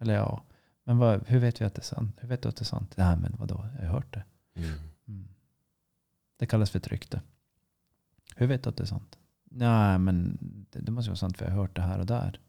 Eller 0.00 0.14
ja. 0.14 0.42
Men 0.84 0.98
vad, 0.98 1.28
hur 1.28 1.38
vet 1.38 1.60
vi 1.60 1.64
att 1.64 1.74
det 1.74 1.80
är 1.80 1.94
sant? 1.94 2.16
Hur 2.20 2.28
vet 2.28 2.42
du 2.42 2.48
att 2.48 2.56
det 2.56 2.62
är 2.62 2.64
sant? 2.64 2.94
Nej, 2.96 3.16
men 3.16 3.34
vadå? 3.38 3.66
Jag 3.80 3.86
har 3.86 3.94
hört 3.94 4.14
det. 4.14 4.24
Mm. 4.56 4.72
Det 6.42 6.46
kallas 6.46 6.70
för 6.70 6.78
ett 6.78 6.88
rykte. 6.88 7.20
Hur 8.36 8.46
vet 8.46 8.62
du 8.62 8.68
att 8.68 8.76
det 8.76 8.84
är 8.84 8.86
sant? 8.86 9.18
Nej, 9.44 9.98
men 9.98 10.38
det, 10.70 10.80
det 10.80 10.92
måste 10.92 11.10
vara 11.10 11.16
sant 11.16 11.38
för 11.38 11.44
jag 11.44 11.52
har 11.52 11.60
hört 11.60 11.76
det 11.76 11.82
här 11.82 11.98
och 11.98 12.06
där. 12.06 12.40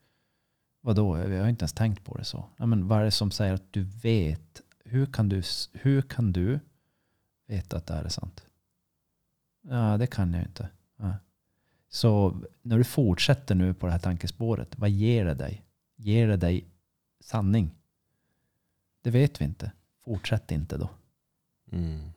Vadå? 0.81 1.17
Jag 1.17 1.41
har 1.41 1.49
inte 1.49 1.63
ens 1.63 1.73
tänkt 1.73 2.03
på 2.03 2.17
det 2.17 2.23
så. 2.23 2.45
Ja, 2.57 2.65
men 2.65 2.87
vad 2.87 2.99
är 2.99 3.03
det 3.03 3.11
som 3.11 3.31
säger 3.31 3.53
att 3.53 3.73
du 3.73 3.83
vet? 3.83 4.61
Hur 4.85 5.05
kan 5.05 5.29
du, 5.29 5.43
hur 5.73 6.01
kan 6.01 6.33
du 6.33 6.59
veta 7.47 7.77
att 7.77 7.87
det 7.87 7.93
här 7.93 8.03
är 8.03 8.09
sant? 8.09 8.45
Ja, 9.61 9.97
det 9.97 10.07
kan 10.07 10.33
jag 10.33 10.43
inte. 10.43 10.69
Ja. 10.97 11.15
Så 11.89 12.41
när 12.61 12.77
du 12.77 12.83
fortsätter 12.83 13.55
nu 13.55 13.73
på 13.73 13.85
det 13.85 13.91
här 13.91 13.99
tankespåret, 13.99 14.79
vad 14.79 14.89
ger 14.89 15.25
det 15.25 15.33
dig? 15.33 15.65
Ger 15.95 16.27
det 16.27 16.37
dig 16.37 16.67
sanning? 17.19 17.71
Det 19.01 19.09
vet 19.09 19.41
vi 19.41 19.45
inte. 19.45 19.71
Fortsätt 20.05 20.51
inte 20.51 20.77
då. 20.77 20.89
Mm. 21.71 22.12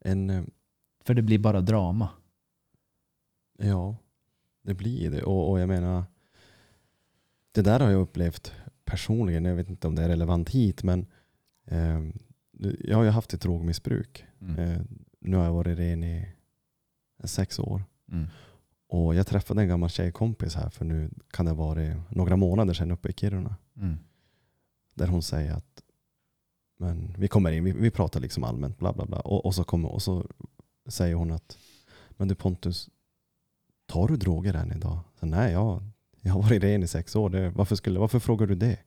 En, 0.00 0.30
eh, 0.30 0.42
För 1.04 1.14
det 1.14 1.22
blir 1.22 1.38
bara 1.38 1.60
drama. 1.60 2.08
ja, 3.58 3.96
det 4.62 4.74
blir 4.74 5.10
det. 5.10 5.22
Och, 5.22 5.50
och 5.50 5.60
jag 5.60 5.68
menar, 5.68 6.04
det 7.52 7.62
där 7.62 7.80
har 7.80 7.90
jag 7.90 8.00
upplevt 8.00 8.52
personligen. 8.84 9.44
Jag 9.44 9.54
vet 9.54 9.68
inte 9.68 9.86
om 9.86 9.94
det 9.94 10.02
är 10.02 10.08
relevant 10.08 10.48
hit, 10.50 10.82
men 10.82 11.06
eh, 11.66 12.00
jag 12.80 12.96
har 12.96 13.04
ju 13.04 13.10
haft 13.10 13.34
ett 13.34 13.40
drogmissbruk. 13.40 14.24
Mm. 14.40 14.58
Eh, 14.58 14.80
nu 15.20 15.36
har 15.36 15.44
jag 15.44 15.52
varit 15.52 15.78
ren 15.78 16.04
i 16.04 16.28
sex 17.24 17.58
år. 17.58 17.84
Mm. 18.12 18.26
Och 18.88 19.14
jag 19.14 19.26
träffade 19.26 19.62
en 19.62 19.68
gammal 19.68 19.90
tjejkompis 19.90 20.54
här 20.54 20.70
för 20.70 20.84
nu 20.84 21.10
kan 21.30 21.46
det 21.46 21.52
vara 21.52 22.02
några 22.08 22.36
månader 22.36 22.74
sedan 22.74 22.90
uppe 22.90 23.08
i 23.08 23.12
Kiruna. 23.12 23.56
Mm. 23.76 23.96
Där 24.94 25.06
hon 25.06 25.22
säger 25.22 25.52
att 25.52 25.82
men 26.80 27.14
vi 27.18 27.28
kommer 27.28 27.52
in, 27.52 27.64
vi, 27.64 27.72
vi 27.72 27.90
pratar 27.90 28.20
liksom 28.20 28.44
allmänt, 28.44 28.78
bla 28.78 28.92
bla 28.92 29.06
bla. 29.06 29.20
Och, 29.20 29.46
och, 29.46 29.54
så 29.54 29.64
kommer, 29.64 29.88
och 29.92 30.02
så 30.02 30.26
säger 30.88 31.14
hon 31.14 31.30
att 31.30 31.58
men 32.10 32.28
du 32.28 32.34
Pontus, 32.34 32.88
tar 33.86 34.08
du 34.08 34.16
droger 34.16 34.54
än 34.54 34.72
idag? 34.72 34.98
Så, 35.20 35.26
Nej, 35.26 35.52
jag, 35.52 35.82
jag 36.20 36.32
har 36.32 36.42
varit 36.42 36.62
ren 36.62 36.82
i 36.82 36.86
sex 36.88 37.16
år. 37.16 37.30
Det, 37.30 37.50
varför, 37.50 37.76
skulle, 37.76 37.98
varför 37.98 38.18
frågar 38.18 38.46
du 38.46 38.54
det? 38.54 38.78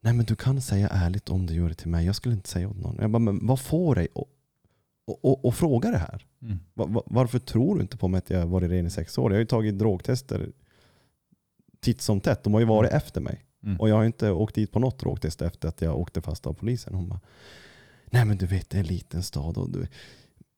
Nej 0.00 0.12
men 0.12 0.26
du 0.26 0.36
kan 0.36 0.60
säga 0.60 0.88
ärligt 0.88 1.28
om 1.28 1.46
du 1.46 1.54
gör 1.54 1.68
det 1.68 1.74
till 1.74 1.88
mig. 1.88 2.06
Jag 2.06 2.16
skulle 2.16 2.34
inte 2.34 2.48
säga 2.48 2.68
åt 2.68 2.76
någon. 2.76 2.96
Jag 3.00 3.10
bara, 3.10 3.18
men 3.18 3.46
vad 3.46 3.60
får 3.60 3.94
dig 3.94 4.08
att 4.14 4.24
och, 5.04 5.24
och, 5.24 5.44
och 5.44 5.54
fråga 5.54 5.90
det 5.90 5.98
här? 5.98 6.26
Mm. 6.42 6.58
Va- 6.74 6.86
va- 6.86 7.02
Varför 7.06 7.38
tror 7.38 7.74
du 7.74 7.80
inte 7.82 7.96
på 7.96 8.08
mig 8.08 8.18
att 8.18 8.30
jag 8.30 8.38
har 8.38 8.46
varit 8.46 8.70
ren 8.70 8.86
i 8.86 8.90
sex 8.90 9.18
år? 9.18 9.30
Jag 9.30 9.36
har 9.36 9.40
ju 9.40 9.46
tagit 9.46 9.78
drogtester 9.78 10.52
titt 11.80 12.00
som 12.00 12.20
tätt. 12.20 12.44
De 12.44 12.52
har 12.54 12.60
ju 12.60 12.66
varit 12.66 12.90
efter 12.92 13.20
mig. 13.20 13.44
Mm. 13.64 13.80
Och 13.80 13.88
jag 13.88 13.94
har 13.94 14.04
inte 14.04 14.30
åkt 14.30 14.54
dit 14.54 14.72
på 14.72 14.78
något 14.78 14.98
drogtest 14.98 15.42
efter 15.42 15.68
att 15.68 15.82
jag 15.82 15.98
åkte 15.98 16.20
fast 16.20 16.46
av 16.46 16.52
polisen. 16.52 16.94
Hon 16.94 17.08
bara, 17.08 17.20
nej 18.06 18.24
men 18.24 18.36
du 18.36 18.46
vet 18.46 18.70
det 18.70 18.76
är 18.76 18.80
en 18.80 18.86
liten 18.86 19.22
stad. 19.22 19.58
Och 19.58 19.70
du, 19.70 19.86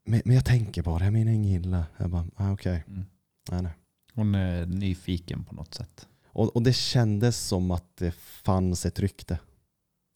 men, 0.04 0.22
men 0.24 0.34
jag 0.34 0.44
tänker 0.44 0.82
bara, 0.82 1.04
jag 1.04 1.12
menar 1.12 1.32
inget 1.32 1.64
illa. 1.64 1.86
Jag 1.96 2.10
bara, 2.10 2.26
ah, 2.36 2.52
okej. 2.52 2.84
Mm. 2.86 3.04
Nej, 3.50 3.62
nej. 3.62 3.72
Hon 4.14 4.34
är 4.34 4.66
nyfiken 4.66 5.44
på 5.44 5.54
något 5.54 5.74
sätt. 5.74 6.08
Och, 6.26 6.56
och 6.56 6.62
det 6.62 6.72
kändes 6.72 7.38
som 7.38 7.70
att 7.70 7.96
det 7.96 8.14
fanns 8.14 8.86
ett 8.86 9.00
rykte. 9.00 9.38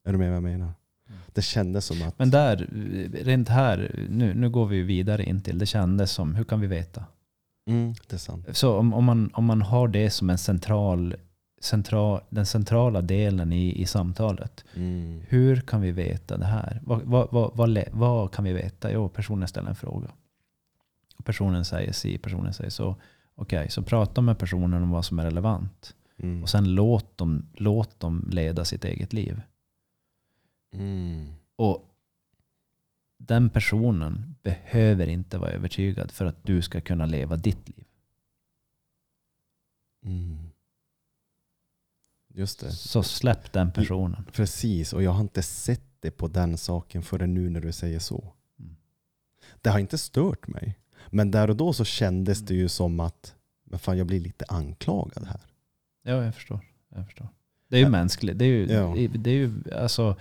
Är 0.08 0.12
du 0.12 0.18
med 0.18 0.28
vad 0.28 0.36
jag 0.36 0.42
menar? 0.42 0.72
Mm. 1.08 1.20
Det 1.34 1.42
kändes 1.42 1.84
som 1.84 2.02
att... 2.02 2.18
Men 2.18 2.30
där, 2.30 2.56
rent 3.24 3.48
här, 3.48 4.06
nu, 4.10 4.34
nu 4.34 4.50
går 4.50 4.66
vi 4.66 4.82
vidare 4.82 5.24
in 5.24 5.42
till, 5.42 5.58
det 5.58 5.66
kändes 5.66 6.12
som, 6.12 6.34
hur 6.34 6.44
kan 6.44 6.60
vi 6.60 6.66
veta? 6.66 7.04
Mm, 7.68 7.94
det 8.06 8.16
är 8.16 8.18
sant. 8.18 8.56
Så 8.56 8.76
om, 8.76 8.94
om, 8.94 9.04
man, 9.04 9.30
om 9.34 9.44
man 9.44 9.62
har 9.62 9.88
det 9.88 10.10
som 10.10 10.30
en 10.30 10.38
central, 10.38 11.16
central, 11.60 12.20
den 12.30 12.46
centrala 12.46 13.02
delen 13.02 13.52
i, 13.52 13.82
i 13.82 13.86
samtalet, 13.86 14.64
Mm. 14.74 15.20
hur 15.28 15.60
kan 15.60 15.80
vi 15.80 15.92
veta 15.92 16.36
det 16.36 16.44
här? 16.46 16.80
Vad, 16.84 17.02
vad, 17.02 17.28
vad, 17.56 17.88
vad, 17.92 18.32
kan 18.32 18.44
vi 18.44 18.52
veta? 18.52 18.92
Jo, 18.92 19.08
personen 19.08 19.48
ställer 19.48 19.68
en 19.68 19.76
fråga. 19.76 20.10
Personen 21.24 21.64
säger 21.64 21.92
si, 21.92 22.18
personen 22.18 22.54
säger 22.54 22.70
så. 22.70 22.96
Okej, 23.34 23.70
så 23.70 23.82
prata 23.82 24.20
med 24.20 24.38
personen 24.38 24.82
om 24.82 24.90
vad 24.90 25.04
som 25.04 25.18
är 25.18 25.22
relevant. 25.24 25.94
Mm. 26.18 26.42
Och 26.42 26.48
sen 26.48 26.74
låt 26.74 27.18
dem, 27.18 27.46
låt 27.54 28.00
dem 28.00 28.28
leda 28.30 28.64
sitt 28.64 28.84
eget 28.84 29.12
liv. 29.12 29.40
Mm. 30.72 31.32
Och 31.56 31.92
den 33.18 33.50
personen 33.50 34.34
behöver 34.42 35.06
inte 35.06 35.38
vara 35.38 35.50
övertygad 35.50 36.10
för 36.10 36.24
att 36.26 36.44
du 36.44 36.62
ska 36.62 36.80
kunna 36.80 37.06
leva 37.06 37.36
ditt 37.36 37.68
liv. 37.68 37.84
Mm. 40.04 40.45
Just 42.36 42.60
det. 42.60 42.72
Så 42.72 43.02
släpp 43.02 43.52
den 43.52 43.72
personen. 43.72 44.24
Precis, 44.32 44.92
och 44.92 45.02
jag 45.02 45.10
har 45.10 45.20
inte 45.20 45.42
sett 45.42 45.82
det 46.00 46.10
på 46.10 46.28
den 46.28 46.58
saken 46.58 47.02
förrän 47.02 47.34
nu 47.34 47.50
när 47.50 47.60
du 47.60 47.72
säger 47.72 47.98
så. 47.98 48.32
Mm. 48.60 48.76
Det 49.62 49.70
har 49.70 49.78
inte 49.78 49.98
stört 49.98 50.48
mig. 50.48 50.78
Men 51.10 51.30
där 51.30 51.50
och 51.50 51.56
då 51.56 51.72
så 51.72 51.84
kändes 51.84 52.40
det 52.40 52.54
ju 52.54 52.68
som 52.68 53.00
att 53.00 53.34
men 53.64 53.78
fan, 53.78 53.98
jag 53.98 54.06
blir 54.06 54.20
lite 54.20 54.44
anklagad 54.48 55.24
här. 55.26 55.40
Ja, 56.02 56.24
jag 56.24 56.34
förstår. 56.34 56.60
Jag 56.94 57.04
förstår. 57.06 57.28
Det 57.68 57.76
är 57.76 57.80
ju 57.80 57.84
Ja. 57.86 57.90
mänskligt. 57.90 58.38
Det 58.38 58.44
är 58.44 58.48
ju, 58.48 58.66
Ja. 58.72 58.94
det 59.18 59.30
är 59.30 59.34
ju 59.34 59.52
alltså, 59.74 60.16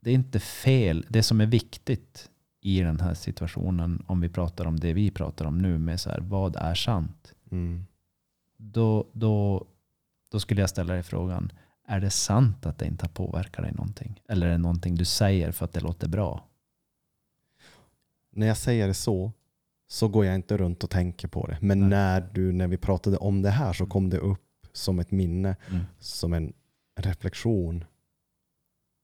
det 0.00 0.10
är 0.10 0.14
inte 0.14 0.40
fel. 0.40 1.06
Det 1.08 1.22
som 1.22 1.40
är 1.40 1.46
viktigt 1.46 2.30
i 2.60 2.80
den 2.80 3.00
här 3.00 3.14
situationen, 3.14 4.04
om 4.06 4.20
vi 4.20 4.28
pratar 4.28 4.64
om 4.66 4.80
det 4.80 4.92
vi 4.92 5.10
pratar 5.10 5.44
om 5.44 5.58
nu, 5.58 5.78
med 5.78 6.00
så 6.00 6.10
här, 6.10 6.20
vad 6.20 6.56
är 6.56 6.74
sant? 6.74 7.32
Mm. 7.50 7.86
Då, 8.56 9.06
då, 9.12 9.66
då 10.34 10.40
skulle 10.40 10.60
jag 10.60 10.70
ställa 10.70 10.94
dig 10.94 11.02
frågan, 11.02 11.52
är 11.86 12.00
det 12.00 12.10
sant 12.10 12.66
att 12.66 12.78
det 12.78 12.86
inte 12.86 13.04
har 13.04 13.10
påverkat 13.10 13.64
dig 13.64 13.72
någonting? 13.72 14.20
Eller 14.28 14.46
är 14.46 14.50
det 14.50 14.58
någonting 14.58 14.94
du 14.94 15.04
säger 15.04 15.52
för 15.52 15.64
att 15.64 15.72
det 15.72 15.80
låter 15.80 16.08
bra? 16.08 16.48
När 18.30 18.46
jag 18.46 18.56
säger 18.56 18.88
det 18.88 18.94
så, 18.94 19.32
så 19.86 20.08
går 20.08 20.24
jag 20.24 20.34
inte 20.34 20.56
runt 20.56 20.84
och 20.84 20.90
tänker 20.90 21.28
på 21.28 21.46
det. 21.46 21.58
Men 21.60 21.80
Nej. 21.80 21.88
när, 21.88 22.20
du, 22.32 22.52
när 22.52 22.66
vi 22.68 22.76
pratade 22.76 23.16
om 23.16 23.42
det 23.42 23.50
här 23.50 23.72
så 23.72 23.86
kom 23.86 24.10
det 24.10 24.18
upp 24.18 24.66
som 24.72 24.98
ett 24.98 25.10
minne, 25.10 25.56
Mm. 25.70 25.84
som 25.98 26.32
en 26.32 26.52
reflektion. 26.96 27.84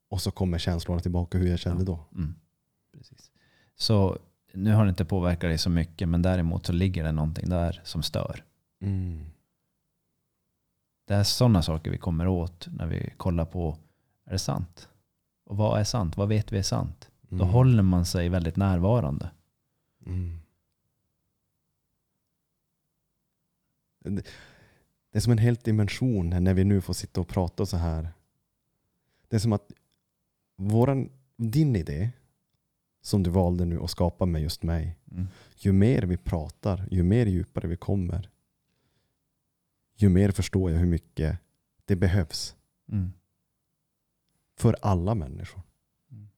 Och 0.09 0.22
så 0.22 0.31
kommer 0.31 0.59
känslorna 0.59 1.01
tillbaka 1.01 1.39
hur 1.39 1.49
jag 1.49 1.59
kände 1.59 1.85
då. 1.85 1.99
Mm. 2.14 2.35
Precis. 2.97 3.31
Så 3.76 4.18
nu 4.55 4.72
har 4.72 4.85
det 4.85 4.91
inte 4.91 5.05
påverkat 5.05 5.51
dig 5.51 5.59
så 5.59 5.70
mycket, 5.70 6.09
men 6.09 6.22
däremot 6.22 6.66
så 6.66 6.72
ligger 6.72 7.05
det 7.05 7.12
någonting 7.12 7.49
där 7.49 7.81
som 7.85 8.03
stör. 8.03 8.45
Mm. 8.83 9.24
Det 11.11 11.17
är 11.17 11.23
sådana 11.25 11.63
saker 11.63 11.91
vi 11.91 11.99
kommer 11.99 12.27
åt 12.27 12.69
när 12.71 12.87
vi 12.87 13.13
kollar 13.17 13.45
på, 13.45 13.79
är 14.27 14.33
det 14.33 14.39
sant? 14.39 14.89
Och 15.45 15.57
vad 15.57 15.81
är 15.81 15.85
sant? 15.85 16.17
Vad 16.17 16.29
vet 16.29 16.53
vi 16.53 16.59
är 16.59 16.63
sant? 16.63 17.11
Då 17.21 17.37
Mm. 17.37 17.49
håller 17.49 17.83
man 17.83 18.05
sig 18.07 18.29
väldigt 18.29 18.57
närvarande. 18.57 19.31
Mm. 20.07 20.39
Det, 24.05 24.11
det 25.11 25.19
är 25.19 25.21
som 25.21 25.33
en 25.33 25.39
helt 25.39 25.65
dimension 25.65 26.31
när 26.45 26.55
vi 26.55 26.65
nu 26.65 26.81
får 26.81 26.95
sitta 26.95 27.21
och 27.21 27.29
prata 27.29 27.67
så 27.67 27.77
här. 27.77 28.09
Det 29.29 29.37
är 29.37 29.41
som 29.41 29.53
att 29.53 29.73
våran, 30.57 31.11
din 31.37 31.77
idé 31.77 32.11
som 33.03 33.23
du 33.23 33.31
valde 33.31 33.65
nu 33.65 33.81
att 33.81 33.91
skapa 33.91 34.27
med 34.27 34.43
just 34.43 34.63
mig. 34.63 34.97
Mm. 35.13 35.27
Ju 35.57 35.73
mer 35.73 36.03
vi 36.03 36.17
pratar, 36.17 36.89
ju 36.91 37.03
mer 37.03 37.27
djupare 37.27 37.69
vi 37.69 37.77
kommer. 37.77 38.30
Ju 40.01 40.09
mer 40.09 40.30
förstår 40.30 40.70
jag 40.70 40.78
hur 40.78 40.86
mycket 40.86 41.38
det 41.84 41.96
behövs 41.96 42.57
Mm. 42.92 43.12
för 44.59 44.76
alla 44.82 45.14
människor. 45.14 45.62
Mm. 46.12 46.28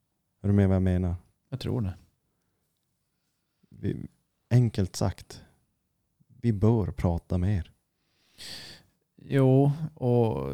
Är 0.42 0.48
du 0.48 0.54
med 0.54 0.68
vad 0.68 0.74
jag 0.74 0.82
menar? 0.82 1.14
Jag 1.50 1.60
tror 1.60 1.80
det. 1.80 1.94
Vi, 3.70 4.06
enkelt 4.50 4.96
sagt, 4.96 5.42
vi 6.40 6.52
bör 6.52 6.86
prata 6.86 7.38
mer. 7.38 7.72
Jo, 9.24 9.72
och 9.94 10.50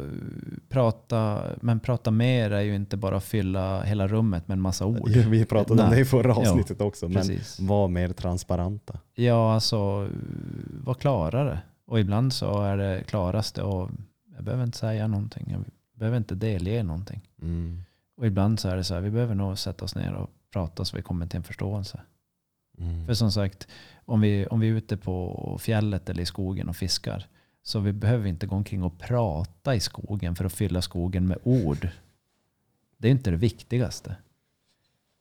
prata, 0.69 1.43
men 1.61 1.79
prata 1.79 2.11
mer 2.11 2.51
är 2.51 2.61
ju 2.61 2.75
inte 2.75 2.97
bara 2.97 3.17
att 3.17 3.23
fylla 3.23 3.81
hela 3.83 4.07
rummet 4.07 4.47
med 4.47 4.55
en 4.55 4.61
massa 4.61 4.85
ord. 4.85 5.09
Vi 5.09 5.45
pratade 5.45 5.83
om 5.83 5.89
Nej. 5.89 5.95
det 5.97 6.01
i 6.01 6.05
förra 6.05 6.35
avsnittet 6.35 6.81
också. 6.81 7.05
Men 7.07 7.15
Precis. 7.15 7.59
var 7.59 7.87
mer 7.87 8.09
transparenta. 8.09 8.99
Ja, 9.13 9.53
alltså 9.53 10.09
var 10.83 10.93
klarare. 10.93 11.59
Och 11.89 11.99
ibland 11.99 12.33
så 12.33 12.61
är 12.61 12.77
det 12.77 13.03
klaraste 13.07 13.63
och 13.63 13.89
jag 14.35 14.43
behöver 14.43 14.63
inte 14.63 14.77
säga 14.77 15.07
någonting. 15.07 15.45
Jag 15.51 15.63
behöver 15.93 16.17
inte 16.17 16.35
delge 16.35 16.83
någonting. 16.83 17.29
Mm. 17.41 17.83
Och 18.17 18.27
ibland 18.27 18.59
så 18.59 18.69
är 18.69 18.75
det 18.75 18.83
så 18.83 18.93
här, 18.93 19.01
vi 19.01 19.11
behöver 19.11 19.35
nog 19.35 19.57
sätta 19.57 19.85
oss 19.85 19.95
ner 19.95 20.13
och 20.13 20.29
prata 20.53 20.85
så 20.85 20.97
vi 20.97 21.03
kommer 21.03 21.27
till 21.27 21.37
en 21.37 21.43
förståelse. 21.43 22.01
Mm. 22.77 23.05
För 23.05 23.13
som 23.13 23.31
sagt, 23.31 23.67
om 24.05 24.21
vi, 24.21 24.47
om 24.47 24.59
vi 24.59 24.69
är 24.69 24.73
ute 24.73 24.97
på 24.97 25.57
fjället 25.61 26.09
eller 26.09 26.23
i 26.23 26.25
skogen 26.25 26.69
och 26.69 26.75
fiskar 26.75 27.27
så 27.63 27.79
vi 27.79 27.93
behöver 27.93 28.27
inte 28.27 28.47
gå 28.47 28.55
omkring 28.55 28.83
och 28.83 28.99
prata 28.99 29.75
i 29.75 29.79
skogen 29.79 30.35
för 30.35 30.45
att 30.45 30.53
fylla 30.53 30.81
skogen 30.81 31.27
med 31.27 31.37
ord. 31.43 31.89
Det 32.97 33.07
är 33.07 33.11
inte 33.11 33.31
det 33.31 33.37
viktigaste. 33.37 34.15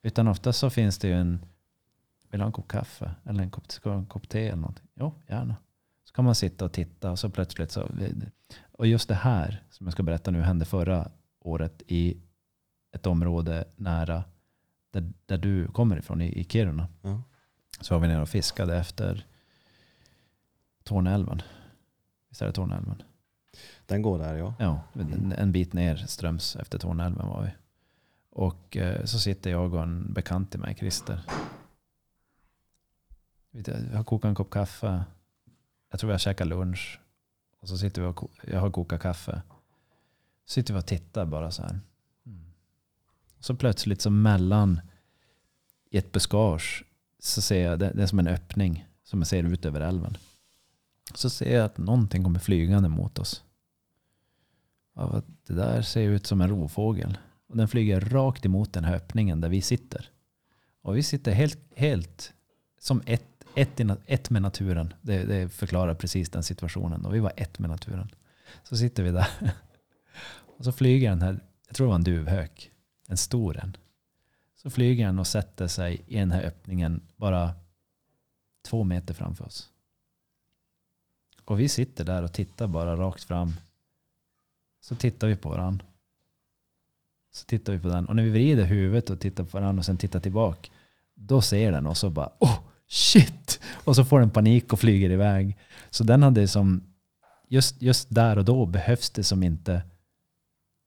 Utan 0.02 0.28
ofta 0.28 0.52
så 0.52 0.70
finns 0.70 0.98
det 0.98 1.08
ju 1.08 1.14
en, 1.14 1.38
vill 2.30 2.38
du 2.38 2.42
ha 2.42 2.46
en 2.46 2.52
kopp 2.52 2.68
kaffe? 2.68 3.14
Eller 3.24 3.42
en 3.42 3.50
kopp, 3.50 3.64
en 3.84 4.06
kopp 4.06 4.28
te 4.28 4.46
eller 4.46 4.56
någonting? 4.56 4.86
Jo, 4.94 5.14
gärna. 5.26 5.56
Så 6.08 6.14
kan 6.14 6.24
man 6.24 6.34
sitta 6.34 6.64
och 6.64 6.72
titta 6.72 7.10
och 7.10 7.18
så 7.18 7.30
plötsligt 7.30 7.70
så. 7.70 7.90
Och 8.72 8.86
just 8.86 9.08
det 9.08 9.14
här 9.14 9.62
som 9.70 9.86
jag 9.86 9.92
ska 9.92 10.02
berätta 10.02 10.30
nu 10.30 10.42
hände 10.42 10.64
förra 10.64 11.10
året 11.40 11.82
i 11.86 12.16
ett 12.92 13.06
område 13.06 13.64
nära 13.76 14.24
där, 14.90 15.12
där 15.26 15.38
du 15.38 15.68
kommer 15.68 15.98
ifrån, 15.98 16.20
i, 16.20 16.40
i 16.40 16.44
Kiruna. 16.44 16.88
Ja. 17.02 17.22
Så 17.80 17.94
var 17.94 18.00
vi 18.00 18.08
nere 18.08 18.22
och 18.22 18.28
fiskade 18.28 18.76
efter 18.76 19.26
Torneälven. 20.82 21.42
Visst 22.28 22.42
är 22.42 22.46
det 22.46 22.52
Torneälven? 22.52 23.02
Den 23.86 24.02
går 24.02 24.18
där 24.18 24.36
ja. 24.36 24.54
Ja, 24.58 24.82
en, 25.36 25.52
bit 25.52 25.72
ner 25.72 25.96
ströms 25.96 26.56
efter 26.56 26.78
Torneälven 26.78 27.28
var 27.28 27.42
vi. 27.42 27.50
Och 28.30 28.76
eh, 28.76 29.04
så 29.04 29.18
sitter 29.18 29.50
jag 29.50 29.74
och 29.74 29.82
en 29.82 30.12
bekant 30.12 30.50
till 30.50 30.60
mig, 30.60 30.74
Christer. 30.74 31.20
Jag 33.50 33.96
har 33.96 34.04
kokat 34.04 34.28
en 34.28 34.34
kopp 34.34 34.50
kaffe. 34.50 35.04
Jag 35.90 36.00
tror 36.00 36.08
vi 36.08 36.14
har 36.14 36.18
käkat 36.18 36.46
lunch. 36.46 37.00
Och 37.60 37.68
så 37.68 37.78
sitter 37.78 38.02
vi 38.02 38.08
och 38.08 38.30
jag 38.46 38.60
har 38.60 38.70
kokat 38.70 39.00
kaffe. 39.00 39.42
Så 40.46 40.52
sitter 40.52 40.74
vi 40.74 40.80
och 40.80 40.86
tittar 40.86 41.26
bara 41.26 41.50
så 41.50 41.62
här. 41.62 41.80
Mm. 42.26 42.44
Så 43.40 43.54
plötsligt 43.54 44.00
så 44.00 44.10
mellan 44.10 44.80
i 45.90 45.98
ett 45.98 46.12
buskage 46.12 46.84
så 47.18 47.42
ser 47.42 47.64
jag, 47.64 47.78
det, 47.78 47.92
det 47.94 48.02
är 48.02 48.06
som 48.06 48.18
en 48.18 48.28
öppning 48.28 48.86
som 49.04 49.20
jag 49.20 49.26
ser 49.26 49.52
ut 49.52 49.64
över 49.64 49.80
älven. 49.80 50.16
Så 51.14 51.30
ser 51.30 51.56
jag 51.56 51.64
att 51.64 51.78
någonting 51.78 52.24
kommer 52.24 52.40
flygande 52.40 52.88
mot 52.88 53.18
oss. 53.18 53.44
Ja, 54.94 55.22
det 55.46 55.54
där 55.54 55.82
ser 55.82 56.08
ut 56.08 56.26
som 56.26 56.40
en 56.40 56.48
rovfågel. 56.48 57.18
Och 57.46 57.56
den 57.56 57.68
flyger 57.68 58.00
rakt 58.00 58.46
emot 58.46 58.72
den 58.72 58.84
här 58.84 58.94
öppningen 58.94 59.40
där 59.40 59.48
vi 59.48 59.62
sitter. 59.62 60.10
Och 60.82 60.96
vi 60.96 61.02
sitter 61.02 61.32
helt, 61.32 61.58
helt 61.76 62.32
som 62.78 63.02
ett, 63.06 63.37
ett, 63.60 63.80
i 63.80 63.86
ett 64.06 64.30
med 64.30 64.42
naturen. 64.42 64.94
Det, 65.00 65.24
det 65.24 65.48
förklarar 65.48 65.94
precis 65.94 66.30
den 66.30 66.42
situationen. 66.42 67.04
Och 67.04 67.14
vi 67.14 67.18
var 67.18 67.32
ett 67.36 67.58
med 67.58 67.70
naturen. 67.70 68.10
Så 68.62 68.76
sitter 68.76 69.02
vi 69.02 69.10
där. 69.10 69.28
Och 70.58 70.64
så 70.64 70.72
flyger 70.72 71.10
den 71.10 71.22
här, 71.22 71.40
jag 71.66 71.76
tror 71.76 71.86
det 71.86 71.88
var 71.88 71.94
en 71.94 72.04
duvhök. 72.04 72.70
En 73.08 73.16
stor 73.16 73.58
en. 73.58 73.76
Så 74.56 74.70
flyger 74.70 75.06
den 75.06 75.18
och 75.18 75.26
sätter 75.26 75.66
sig 75.66 76.04
i 76.06 76.18
den 76.18 76.30
här 76.30 76.42
öppningen 76.42 77.00
bara 77.16 77.54
två 78.62 78.84
meter 78.84 79.14
framför 79.14 79.44
oss. 79.44 79.68
Och 81.44 81.60
vi 81.60 81.68
sitter 81.68 82.04
där 82.04 82.22
och 82.22 82.32
tittar 82.32 82.66
bara 82.66 82.96
rakt 82.96 83.24
fram. 83.24 83.52
Så 84.80 84.94
tittar 84.94 85.28
vi 85.28 85.36
på 85.36 85.48
varandra. 85.48 85.86
Så 87.32 87.46
tittar 87.46 87.72
vi 87.72 87.78
på 87.78 87.88
den. 87.88 88.06
Och 88.06 88.16
när 88.16 88.22
vi 88.22 88.30
vrider 88.30 88.64
huvudet 88.64 89.10
och 89.10 89.20
tittar 89.20 89.44
på 89.44 89.58
varandra 89.58 89.80
och 89.80 89.84
sen 89.84 89.96
tittar 89.96 90.20
tillbaka. 90.20 90.70
Då 91.14 91.42
ser 91.42 91.72
den 91.72 91.86
och 91.86 91.96
så 91.96 92.10
bara 92.10 92.32
oh 92.38 92.58
shit! 92.88 93.60
Och 93.84 93.96
så 93.96 94.04
får 94.04 94.20
den 94.20 94.30
panik 94.30 94.72
och 94.72 94.80
flyger 94.80 95.10
iväg. 95.10 95.56
Så 95.90 96.04
den 96.04 96.22
hade 96.22 96.48
som, 96.48 96.82
just, 97.48 97.82
just 97.82 98.06
där 98.10 98.38
och 98.38 98.44
då 98.44 98.66
behövs 98.66 99.10
det 99.10 99.24
som 99.24 99.42
inte, 99.42 99.82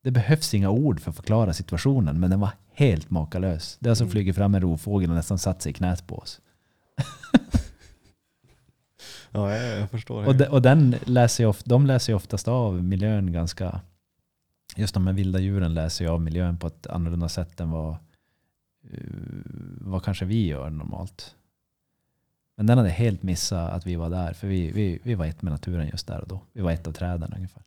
det 0.04 0.12
behövs 0.12 0.54
inga 0.54 0.70
ord 0.70 1.00
för 1.00 1.10
att 1.10 1.16
förklara 1.16 1.54
situationen. 1.54 2.20
Men 2.20 2.30
den 2.30 2.40
var 2.40 2.50
helt 2.74 3.10
makalös. 3.10 3.78
Det 3.80 3.88
har 3.88 3.92
alltså 3.92 4.04
Mm. 4.04 4.12
flugit 4.12 4.36
fram 4.36 4.56
en 4.56 4.62
rovfågel 4.62 5.10
och 5.10 5.16
nästan 5.16 5.40
satt 5.40 5.62
sig 5.62 5.70
i 5.70 5.74
knät 5.74 6.08
på 6.08 6.16
oss. 6.18 6.42
Ja, 9.32 9.56
jag, 9.56 9.80
jag 9.80 9.90
förstår. 9.90 10.26
Och, 10.28 10.36
de, 10.36 10.46
och 10.46 10.62
den 10.62 10.96
läser 11.06 11.44
jag 11.44 11.50
of, 11.50 11.64
de 11.64 11.86
läser 11.86 12.14
ju 12.14 12.18
oftast 12.18 12.48
av 12.48 12.84
miljön 12.84 13.32
ganska... 13.32 13.82
Just 14.76 14.94
de 14.94 15.08
här 15.08 15.14
vilda 15.14 15.40
djuren 15.40 15.74
läser 15.74 16.06
ju 16.06 16.12
av 16.12 16.22
miljön 16.22 16.58
på 16.58 16.68
ett 16.68 16.88
annorlunda 16.88 17.30
sätt 17.30 17.60
än 17.60 17.72
vad, 17.72 17.92
eh, 18.92 19.00
vad 19.82 20.04
kanske 20.04 20.26
vi 20.26 20.48
gör 20.48 20.70
normalt. 20.70 21.36
Men 22.62 22.68
den 22.68 22.78
hade 22.78 22.90
helt 22.90 23.24
missat 23.24 23.72
att 23.72 23.88
vi 23.88 23.96
var 23.96 24.10
där. 24.10 24.34
För 24.34 24.48
vi, 24.48 24.72
vi, 24.72 25.00
vi 25.04 25.16
var 25.16 25.26
ett 25.26 25.42
med 25.42 25.52
naturen 25.52 25.88
just 25.88 26.08
där 26.08 26.22
och 26.22 26.28
då. 26.28 26.42
Vi 26.54 26.62
var 26.62 26.72
ett 26.72 26.88
av 26.88 26.92
träden 26.92 27.34
ungefär. 27.36 27.64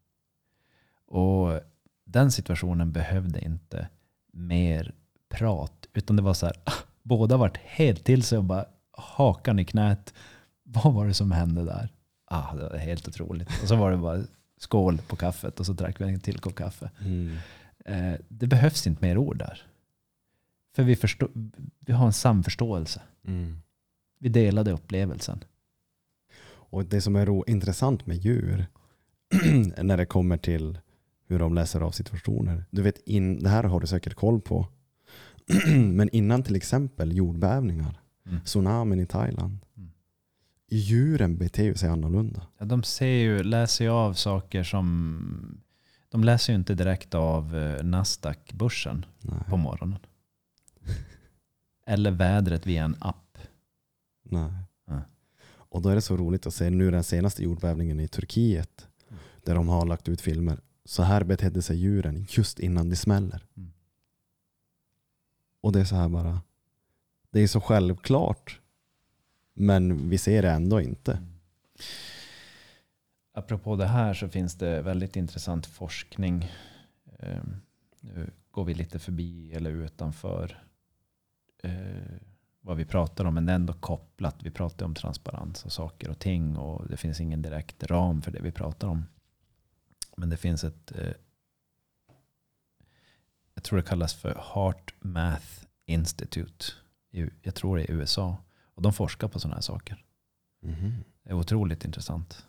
Och 1.06 1.60
den 2.04 2.30
situationen 2.32 2.92
behövde 2.92 3.44
inte 3.44 3.88
mer 4.32 4.94
prat. 5.28 5.88
Utan 5.92 6.16
det 6.16 6.22
var 6.22 6.34
så 6.34 6.46
här, 6.46 6.56
båda 7.02 7.36
vart 7.36 7.56
helt 7.56 8.04
till 8.04 8.22
sig 8.22 8.38
och 8.38 8.44
bara 8.44 8.64
hakan 8.92 9.58
i 9.58 9.64
knät. 9.64 10.14
Vad 10.62 10.94
var 10.94 11.06
det 11.06 11.14
som 11.14 11.32
hände 11.32 11.64
där? 11.64 11.88
Ah, 12.24 12.54
det 12.54 12.68
var 12.68 12.76
helt 12.76 13.08
otroligt. 13.08 13.48
Och 13.62 13.68
så 13.68 13.76
var 13.76 13.90
det 13.90 13.96
bara 13.96 14.22
skål 14.58 14.98
på 14.98 15.16
kaffet 15.16 15.60
och 15.60 15.66
så 15.66 15.72
drack 15.72 16.00
vi 16.00 16.04
en 16.04 16.20
till 16.20 16.38
kopp 16.38 16.54
kaffe. 16.54 16.90
Mm. 17.00 17.36
Eh, 17.84 18.20
det 18.28 18.46
behövs 18.46 18.86
inte 18.86 19.04
mer 19.04 19.18
ord 19.18 19.38
där. 19.38 19.62
För 20.76 20.82
vi, 20.82 20.96
förstå, 20.96 21.28
vi 21.78 21.92
har 21.92 22.06
en 22.06 22.12
samförståelse. 22.12 23.02
Mm. 23.26 23.60
Vi 24.24 24.30
delade 24.30 24.72
upplevelsen. 24.72 25.44
Och 26.46 26.84
det 26.84 27.00
som 27.00 27.16
är 27.16 27.26
ro- 27.26 27.44
intressant 27.46 28.06
med 28.06 28.16
djur 28.16 28.66
när 29.82 29.96
det 29.96 30.06
kommer 30.06 30.36
till 30.36 30.78
hur 31.26 31.38
de 31.38 31.54
läser 31.54 31.80
av 31.80 31.90
situationer. 31.90 32.64
Du 32.70 32.82
vet, 32.82 32.98
in, 33.08 33.42
det 33.42 33.48
här 33.48 33.64
har 33.64 33.80
du 33.80 33.86
säkert 33.86 34.14
koll 34.14 34.40
på. 34.40 34.68
Men 35.92 36.08
innan 36.08 36.42
till 36.42 36.56
exempel 36.56 37.16
jordbävningar, 37.16 38.00
Mm. 38.26 38.40
tsunamin 38.44 39.00
i 39.00 39.06
Thailand. 39.06 39.58
Mm. 39.76 39.90
Djuren 40.70 41.36
beter 41.38 41.74
sig 41.74 41.88
annorlunda. 41.88 42.46
Ja, 42.58 42.64
de 42.64 42.82
ser 42.82 43.06
ju, 43.06 43.42
läser 43.42 43.84
ju 43.84 43.90
av 43.90 44.12
saker 44.14 44.62
som... 44.62 45.60
De 46.08 46.24
läser 46.24 46.52
ju 46.52 46.58
inte 46.58 46.74
direkt 46.74 47.14
av 47.14 47.56
eh, 47.56 47.82
Nasdaq-börsen 47.84 49.04
på 49.48 49.56
morgonen. 49.56 49.98
Eller 51.86 52.10
vädret 52.10 52.66
via 52.66 52.84
en 52.84 52.96
app. 53.00 53.23
Nej. 54.34 54.52
Nej. 54.84 55.02
Och 55.46 55.82
då 55.82 55.88
är 55.88 55.94
det 55.94 56.00
så 56.00 56.16
roligt 56.16 56.46
att 56.46 56.54
se 56.54 56.70
nu 56.70 56.90
den 56.90 57.04
senaste 57.04 57.44
jordbävningen 57.44 58.00
i 58.00 58.08
Turkiet. 58.08 58.88
Mm. 59.08 59.20
Där 59.44 59.54
de 59.54 59.68
har 59.68 59.86
lagt 59.86 60.08
ut 60.08 60.20
filmer. 60.20 60.60
Så 60.84 61.02
här 61.02 61.24
betedde 61.24 61.62
sig 61.62 61.76
djuren 61.76 62.26
just 62.28 62.58
innan 62.60 62.88
det 62.90 62.96
smäller. 62.96 63.46
Mm. 63.56 63.72
Och 65.60 65.72
det 65.72 65.80
är 65.80 65.84
så 65.84 65.96
här 65.96 66.08
bara. 66.08 66.42
Det 67.30 67.40
är 67.40 67.46
så 67.46 67.60
självklart. 67.60 68.60
Men 69.54 70.10
vi 70.10 70.18
ser 70.18 70.42
det 70.42 70.50
ändå 70.50 70.80
inte. 70.80 71.22
Apropå 73.32 73.76
det 73.76 73.86
här 73.86 74.14
så 74.14 74.28
finns 74.28 74.54
det 74.54 74.82
väldigt 74.82 75.16
intressant 75.16 75.66
forskning. 75.66 76.50
Eh, 77.18 77.42
Nu 78.00 78.30
går 78.50 78.64
vi 78.64 78.74
lite 78.74 78.98
förbi 78.98 79.52
eller 79.54 79.70
utanför 79.70 80.62
eh, 81.62 82.16
vad 82.66 82.76
vi 82.76 82.84
pratar 82.84 83.24
om. 83.24 83.34
Men 83.34 83.46
det 83.46 83.52
är 83.52 83.56
ändå 83.56 83.72
kopplat. 83.72 84.36
Vi 84.42 84.50
pratar 84.50 84.86
om 84.86 84.94
transparens 84.94 85.64
och 85.64 85.72
saker 85.72 86.10
och 86.10 86.18
ting. 86.18 86.56
Och 86.56 86.88
det 86.88 86.96
finns 86.96 87.20
ingen 87.20 87.42
direkt 87.42 87.82
ram 87.84 88.22
för 88.22 88.30
det 88.30 88.40
vi 88.42 88.52
pratar 88.52 88.88
om. 88.88 89.04
Men 90.16 90.28
det 90.30 90.36
finns 90.36 90.64
ett 90.64 90.92
eh, 90.98 91.12
jag 93.54 93.64
tror 93.64 93.76
det 93.76 93.82
kallas 93.82 94.14
för 94.14 94.42
Heart 94.54 94.94
Math 95.00 95.64
Institute. 95.86 96.64
i- 97.10 97.30
Jag 97.42 97.54
tror 97.54 97.76
det 97.76 97.82
är 97.82 97.90
i 97.90 97.94
USA. 97.94 98.36
Och 98.64 98.82
de 98.82 98.92
forskar 98.92 99.28
på 99.28 99.40
sådana 99.40 99.54
här 99.54 99.62
saker. 99.62 100.04
Mhm. 100.62 101.04
Det 101.22 101.30
är 101.30 101.34
otroligt 101.34 101.84
intressant. 101.84 102.46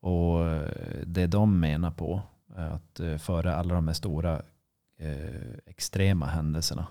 Och 0.00 0.46
eh, 0.50 1.02
det 1.06 1.26
de 1.26 1.60
menar 1.60 1.90
på 1.90 2.22
är 2.56 2.68
att 2.70 3.00
eh, 3.00 3.16
före 3.18 3.54
alla 3.56 3.74
de 3.74 3.86
här 3.88 3.94
stora 3.94 4.42
eh, 4.96 5.54
extrema 5.66 6.26
händelserna, 6.26 6.86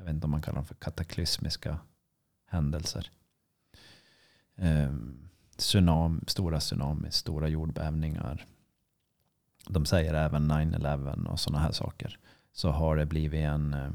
jag 0.00 0.04
vet 0.04 0.14
inte 0.14 0.24
om 0.24 0.30
man 0.30 0.42
kallar 0.42 0.56
dem 0.56 0.64
för 0.64 0.74
kataklysmiska 0.74 1.78
händelser. 2.46 3.10
Eh, 4.56 4.92
tsunami, 5.56 6.20
stora 6.26 6.60
tsunamis, 6.60 7.14
stora 7.14 7.48
jordbävningar. 7.48 8.46
De 9.68 9.86
säger 9.86 10.14
även 10.14 10.52
9-11 10.52 11.26
och 11.26 11.40
sådana 11.40 11.62
här 11.62 11.72
saker. 11.72 12.18
Så 12.52 12.70
har 12.70 12.96
det 12.96 13.06
blivit 13.06 13.40
en 13.40 13.74
eh, 13.74 13.90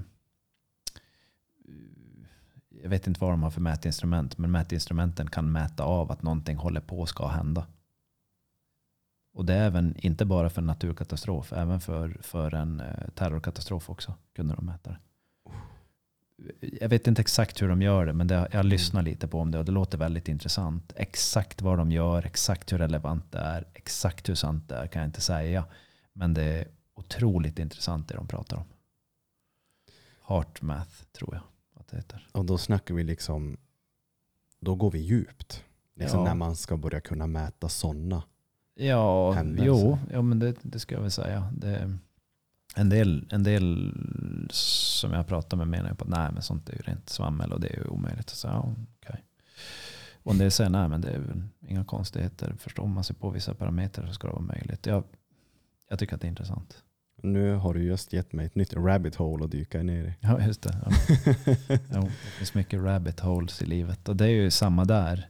jag 2.82 2.90
vet 2.90 3.08
inte 3.08 3.20
vad 3.20 3.32
de 3.32 3.44
har 3.44 3.52
för 3.52 3.62
mätinstrument, 3.62 4.38
men 4.38 4.52
mätinstrumenten 4.52 5.30
kan 5.30 5.52
mäta 5.52 5.84
av 5.84 6.12
att 6.12 6.24
någonting 6.24 6.58
håller 6.58 6.82
på 6.82 7.04
att 7.04 7.10
ska 7.10 7.28
hända. 7.28 7.68
Och 9.34 9.46
det 9.46 9.54
är 9.54 9.66
även, 9.66 9.96
inte 9.98 10.26
bara 10.26 10.50
för 10.50 10.62
naturkatastrof, 10.62 11.54
även 11.54 11.80
för, 11.80 12.18
för 12.22 12.54
en 12.54 12.80
eh, 12.80 13.10
terrorkatastrof 13.16 13.90
också 13.90 14.14
kunde 14.36 14.56
de 14.56 14.66
mäta 14.66 14.90
det. 14.90 15.00
Jag 16.62 16.90
vet 16.90 17.08
inte 17.08 17.22
exakt 17.22 17.62
hur 17.62 17.68
de 17.70 17.82
gör 17.82 18.06
det, 18.06 18.14
men 18.14 18.28
det, 18.28 18.48
jag 18.52 18.66
lyssnar 18.66 19.02
lite 19.02 19.28
på 19.28 19.40
om 19.40 19.52
det 19.52 19.60
och 19.60 19.66
det 19.66 19.72
låter 19.72 19.98
väldigt 19.98 20.28
intressant. 20.28 20.94
Exakt 20.96 21.62
vad 21.62 21.78
de 21.78 21.92
gör, 21.92 22.26
exakt 22.26 22.74
hur 22.74 22.78
relevant 22.78 23.32
det 23.32 23.40
är, 23.40 23.68
exakt 23.74 24.30
hur 24.30 24.36
sant 24.36 24.70
det 24.70 24.76
är 24.76 24.88
kan 24.88 25.02
jag 25.02 25.10
inte 25.10 25.22
säga. 25.22 25.66
Men 26.14 26.34
det 26.34 26.44
är 26.44 26.68
otroligt 26.94 27.60
intressant 27.60 28.08
det 28.08 28.16
de 28.16 28.28
pratar 28.28 28.58
om. 28.58 28.66
Heart 30.28 30.62
math 30.62 31.04
tror 31.12 31.34
jag 31.36 31.44
att 31.82 31.88
det 31.88 31.98
heter. 31.98 32.28
Och 32.32 32.46
då 32.46 32.58
snackar 32.58 32.96
vi 32.96 33.04
liksom. 33.04 33.58
Då 34.60 34.76
går 34.76 34.92
vi 34.92 35.00
djupt. 35.00 35.64
Liksom 35.96 36.20
Ja. 36.20 36.26
när 36.26 36.36
man 36.36 36.56
ska 36.56 36.78
börja 36.78 37.02
kunna 37.02 37.28
mäta 37.28 37.70
sådana. 37.70 38.24
Ja, 38.76 39.32
händelser. 39.32 39.66
jo, 39.68 39.98
ja, 40.12 40.22
men 40.22 40.40
det, 40.40 40.56
det 40.62 40.80
ska 40.80 40.96
jag 40.96 41.02
väl 41.02 41.12
säga. 41.12 41.54
Det, 41.58 41.98
en, 42.76 42.90
del, 42.90 43.28
en 43.32 43.44
del 43.44 43.94
som 44.50 45.12
jag 45.12 45.28
pratar 45.28 45.58
med 45.58 45.68
menar 45.68 45.90
ju 45.90 45.96
på 45.96 46.04
att 46.04 46.10
nej, 46.10 46.30
men 46.34 46.42
sånt 46.42 46.70
är 46.70 46.74
ju 46.74 46.82
rent 46.82 47.10
svammel 47.10 47.54
och 47.54 47.60
det 47.60 47.68
är 47.68 47.78
ju 47.78 47.88
omöjligt. 47.88 48.30
Så, 48.30 48.48
ja, 48.48 48.74
okay. 49.00 49.22
Och 50.24 50.32
en 50.32 50.38
del 50.38 50.52
säger 50.52 50.70
nej, 50.70 50.90
men 50.90 51.02
det 51.02 51.10
är 51.10 51.24
inga 51.68 51.86
konstigheter. 51.86 52.56
Förstår 52.60 52.88
man 52.88 53.04
sig 53.04 53.16
på 53.16 53.30
vissa 53.30 53.54
parametrar 53.54 54.08
så 54.08 54.14
ska 54.14 54.28
det 54.28 54.34
vara 54.34 54.44
möjligt. 54.44 54.86
Jag, 54.86 55.04
jag 55.90 56.00
tycker 56.00 56.16
att 56.16 56.22
det 56.22 56.28
är 56.28 56.30
intressant. 56.30 56.84
Nu 57.24 57.54
har 57.54 57.74
du 57.74 57.84
just 57.84 58.14
gett 58.14 58.34
mig 58.34 58.46
ett 58.46 58.56
nytt 58.56 58.74
rabbit 58.74 59.16
hole 59.16 59.46
att 59.46 59.52
dyka 59.52 59.84
ner 59.84 60.04
i. 60.04 60.14
Ja, 60.20 60.42
just 60.42 60.62
det. 60.62 60.78
Ja. 60.86 60.92
Jo, 61.94 62.02
det 62.02 62.32
finns 62.38 62.54
mycket 62.54 62.80
rabbit 62.80 63.20
holes 63.20 63.62
i 63.62 63.66
livet. 63.66 64.10
Och 64.10 64.16
det 64.16 64.26
är 64.26 64.30
ju 64.30 64.52
samma 64.52 64.86
där. 64.86 65.30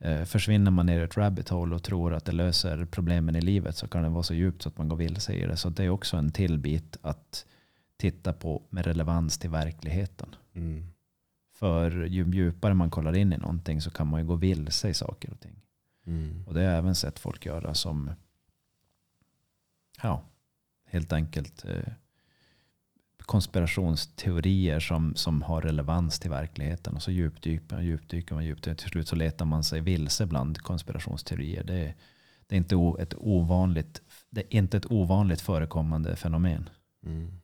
Eh, 0.00 0.24
Försvinner 0.24 0.70
man 0.70 0.86
ner 0.86 1.00
i 1.00 1.04
ett 1.04 1.16
rabbit 1.16 1.48
hole 1.48 1.74
och 1.74 1.82
tror 1.82 2.14
att 2.14 2.24
det 2.24 2.32
löser 2.32 2.84
problemen 2.84 3.36
i 3.36 3.40
livet 3.40 3.76
så 3.76 3.88
kan 3.88 4.02
det 4.02 4.08
vara 4.08 4.22
så 4.22 4.34
djupt 4.34 4.62
så 4.62 4.68
att 4.68 4.78
man 4.78 4.88
går 4.88 4.96
vilse 4.96 5.32
i 5.32 5.46
det. 5.46 5.56
Så 5.56 5.70
det 5.70 5.84
är 5.84 5.90
också 5.90 6.16
en 6.16 6.32
till 6.32 6.58
bit 6.58 6.96
att 7.02 7.46
titta 7.96 8.32
på 8.32 8.62
med 8.70 8.86
relevans 8.86 9.38
till 9.38 9.50
verkligheten. 9.50 10.34
Mm. 10.54 10.86
För 11.52 11.90
ju 11.90 12.30
djupare 12.30 12.74
man 12.74 12.90
kollar 12.90 13.16
in 13.16 13.32
i 13.32 13.36
någonting 13.36 13.80
så 13.80 13.90
kan 13.90 14.06
man 14.06 14.20
ju 14.20 14.26
gå 14.26 14.34
vilse 14.34 14.88
i 14.88 14.94
saker 14.94 15.30
och 15.30 15.40
ting. 15.40 15.62
Mm. 16.06 16.44
Och 16.46 16.54
det 16.54 16.60
har 16.60 16.66
jag 16.66 16.78
även 16.78 16.94
sett 16.94 17.18
folk 17.18 17.46
göra 17.46 17.74
som 17.74 18.10
ja, 20.02 20.24
helt 20.84 21.12
enkelt 21.12 21.64
eh, 21.64 21.92
konspirationsteorier 23.30 24.80
som, 24.80 25.14
som 25.14 25.42
har 25.42 25.62
relevans 25.62 26.18
till 26.18 26.30
verkligheten. 26.30 26.94
Och 26.94 27.02
så 27.02 27.10
djupdyker 27.10 27.74
man, 27.74 27.84
djupdyker 27.84 28.34
man, 28.34 28.44
djupdyker. 28.44 28.74
Till 28.74 28.88
slut 28.88 29.08
så 29.08 29.16
letar 29.16 29.44
man 29.44 29.64
sig 29.64 29.80
vilse 29.80 30.26
bland 30.26 30.58
konspirationsteorier. 30.58 31.64
Det 31.64 31.74
är, 31.74 31.94
det 32.46 32.54
är, 32.54 32.56
inte, 32.56 33.02
ett 33.02 33.14
ovanligt, 33.18 34.02
det 34.30 34.40
är 34.40 34.56
inte 34.56 34.76
ett 34.76 34.90
ovanligt 34.90 35.40
förekommande 35.40 36.16
fenomen. 36.16 36.68
Mm. 37.06 37.40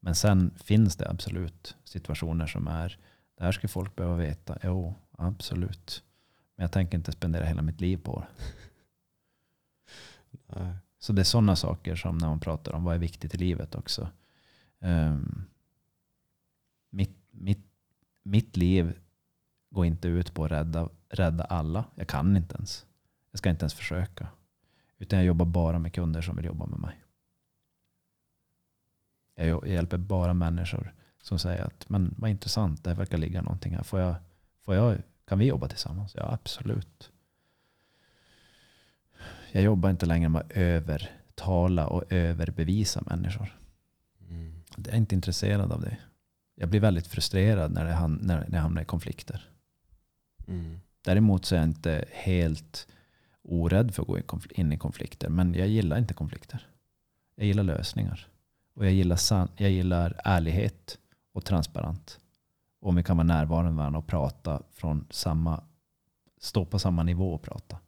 Men 0.00 0.14
sen 0.14 0.54
finns 0.64 0.96
det 0.96 1.10
absolut 1.10 1.76
situationer 1.84 2.46
som 2.46 2.68
är, 2.68 2.98
det 3.38 3.44
här 3.44 3.52
ska 3.52 3.68
folk 3.68 3.96
behöva 3.96 4.16
veta. 4.16 4.58
Jo, 4.62 4.94
absolut. 5.10 6.02
Men 6.56 6.64
jag 6.64 6.72
tänker 6.72 6.98
inte 6.98 7.12
spendera 7.12 7.44
hela 7.44 7.62
mitt 7.62 7.80
liv 7.80 7.96
på 7.96 8.20
det. 8.20 8.28
Så 10.98 11.12
det 11.12 11.22
är 11.22 11.24
sådana 11.24 11.56
saker 11.56 11.96
som 11.96 12.18
när 12.18 12.28
man 12.28 12.40
pratar 12.40 12.72
om 12.72 12.84
vad 12.84 12.94
är 12.94 12.98
viktigt 12.98 13.34
i 13.34 13.38
livet 13.38 13.74
också. 13.74 14.08
Ehm, 14.84 15.44
mitt, 16.90 17.16
mitt, 17.30 17.66
mitt 18.22 18.56
liv 18.56 18.98
går 19.70 19.86
inte 19.86 20.08
ut 20.08 20.34
på 20.34 20.44
att 20.44 20.50
rädda, 20.50 20.88
rädda 21.08 21.44
alla. 21.44 21.84
Jag 21.94 22.08
kan 22.08 22.36
inte 22.36 22.54
ens. 22.54 22.86
Jag 23.30 23.38
ska 23.38 23.50
inte 23.50 23.62
ens 23.62 23.74
försöka. 23.74 24.28
Utan 24.98 25.18
jag 25.18 25.26
jobbar 25.26 25.46
bara 25.46 25.78
med 25.78 25.92
kunder 25.92 26.22
som 26.22 26.36
vill 26.36 26.44
jobba 26.44 26.66
med 26.66 26.78
mig. 26.78 27.04
Jag, 29.34 29.48
jag 29.48 29.68
hjälper 29.68 29.98
bara 29.98 30.34
människor 30.34 30.94
som 31.22 31.38
säger 31.38 31.64
att 31.64 31.88
men 31.88 32.14
vad 32.18 32.30
intressant, 32.30 32.84
det 32.84 32.94
verkar 32.94 33.18
ligga 33.18 33.42
någonting 33.42 33.74
här. 33.74 33.82
Får 33.82 34.00
jag, 34.00 34.14
får 34.60 34.74
jag, 34.74 34.98
kan 35.24 35.38
vi 35.38 35.44
jobba 35.44 35.68
tillsammans? 35.68 36.14
Ja, 36.14 36.32
absolut. 36.32 37.10
Jag 39.52 39.62
jobbar 39.62 39.90
inte 39.90 40.06
längre 40.06 40.28
med 40.28 40.40
att 40.42 40.52
övertala 40.52 41.86
och 41.86 42.12
överbevisa 42.12 43.02
människor. 43.06 43.63
Jag 44.76 44.88
är 44.88 44.96
inte 44.96 45.14
intresserad 45.14 45.72
av 45.72 45.80
det. 45.80 45.96
Jag 46.54 46.68
blir 46.68 46.80
väldigt 46.80 47.06
frustrerad 47.06 47.72
när, 47.72 47.84
det, 47.84 48.08
när, 48.08 48.48
jag 48.52 48.60
hamnar 48.60 48.82
i 48.82 48.84
konflikter. 48.84 49.48
Mm. 50.46 50.80
Däremot 51.04 51.44
så 51.44 51.54
är 51.54 51.58
jag 51.58 51.68
inte 51.68 52.04
helt 52.12 52.86
orädd 53.42 53.94
för 53.94 54.02
att 54.02 54.08
gå 54.08 54.18
in 54.50 54.72
i 54.72 54.78
konflikter. 54.78 55.28
Men 55.28 55.54
jag 55.54 55.68
gillar 55.68 55.98
inte 55.98 56.14
konflikter. 56.14 56.68
Jag 57.36 57.46
gillar 57.46 57.62
lösningar. 57.62 58.28
Och 58.74 58.86
jag 58.86 58.92
gillar, 58.92 59.16
san- 59.16 59.48
jag 59.56 59.70
gillar 59.70 60.20
ärlighet 60.24 60.98
och 61.32 61.44
transparent. 61.44 62.20
Och 62.80 62.88
om 62.88 62.96
vi 62.96 63.02
kan 63.02 63.16
vara 63.16 63.26
närvarande 63.26 63.70
med 63.70 63.78
varandra 63.78 63.98
och 63.98 64.06
prata 64.06 64.62
från 64.72 65.06
samma, 65.10 65.64
stå 66.40 66.64
på 66.64 66.78
samma 66.78 67.02
nivå 67.02 67.34
och 67.34 67.42
prata. 67.42 67.78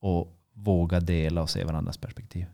Och 0.00 0.38
våga 0.52 1.00
dela 1.00 1.42
och 1.42 1.50
se 1.50 1.64
varandras 1.64 1.98
perspektiv. 1.98 2.46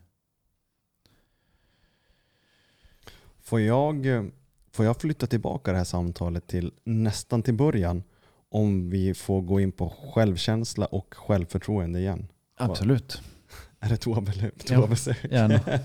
Får, 3.49 3.61
jag, 3.61 4.05
eh, 4.05 4.23
får 4.71 4.85
jag 4.85 5.01
flytta 5.01 5.27
tillbaka 5.27 5.71
det 5.71 5.77
här 5.77 5.85
samtalet 5.85 6.47
till 6.47 6.73
nästan 6.83 7.43
till 7.43 7.53
början? 7.53 8.03
Om 8.49 8.89
vi 8.89 9.13
får 9.13 9.41
gå 9.41 9.59
in 9.59 9.71
på 9.71 9.89
självkänsla 9.89 10.85
och 10.85 11.13
självförtroende 11.13 11.99
igen. 11.99 12.27
Absolut. 12.57 13.21
Är 13.79 13.89
det 13.89 13.97
toabesök? 13.97 14.65
Ja. 14.69 15.29
Gärna. 15.31 15.59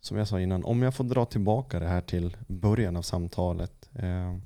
Som 0.00 0.16
jag 0.16 0.28
sa 0.28 0.40
innan, 0.40 0.64
om 0.64 0.82
jag 0.82 0.94
får 0.94 1.04
dra 1.04 1.24
tillbaka 1.24 1.78
det 1.80 1.88
här 1.88 2.00
till 2.00 2.36
början 2.46 2.96
av 2.96 3.02
samtalet. 3.02 3.90
Eh, 3.94 4.36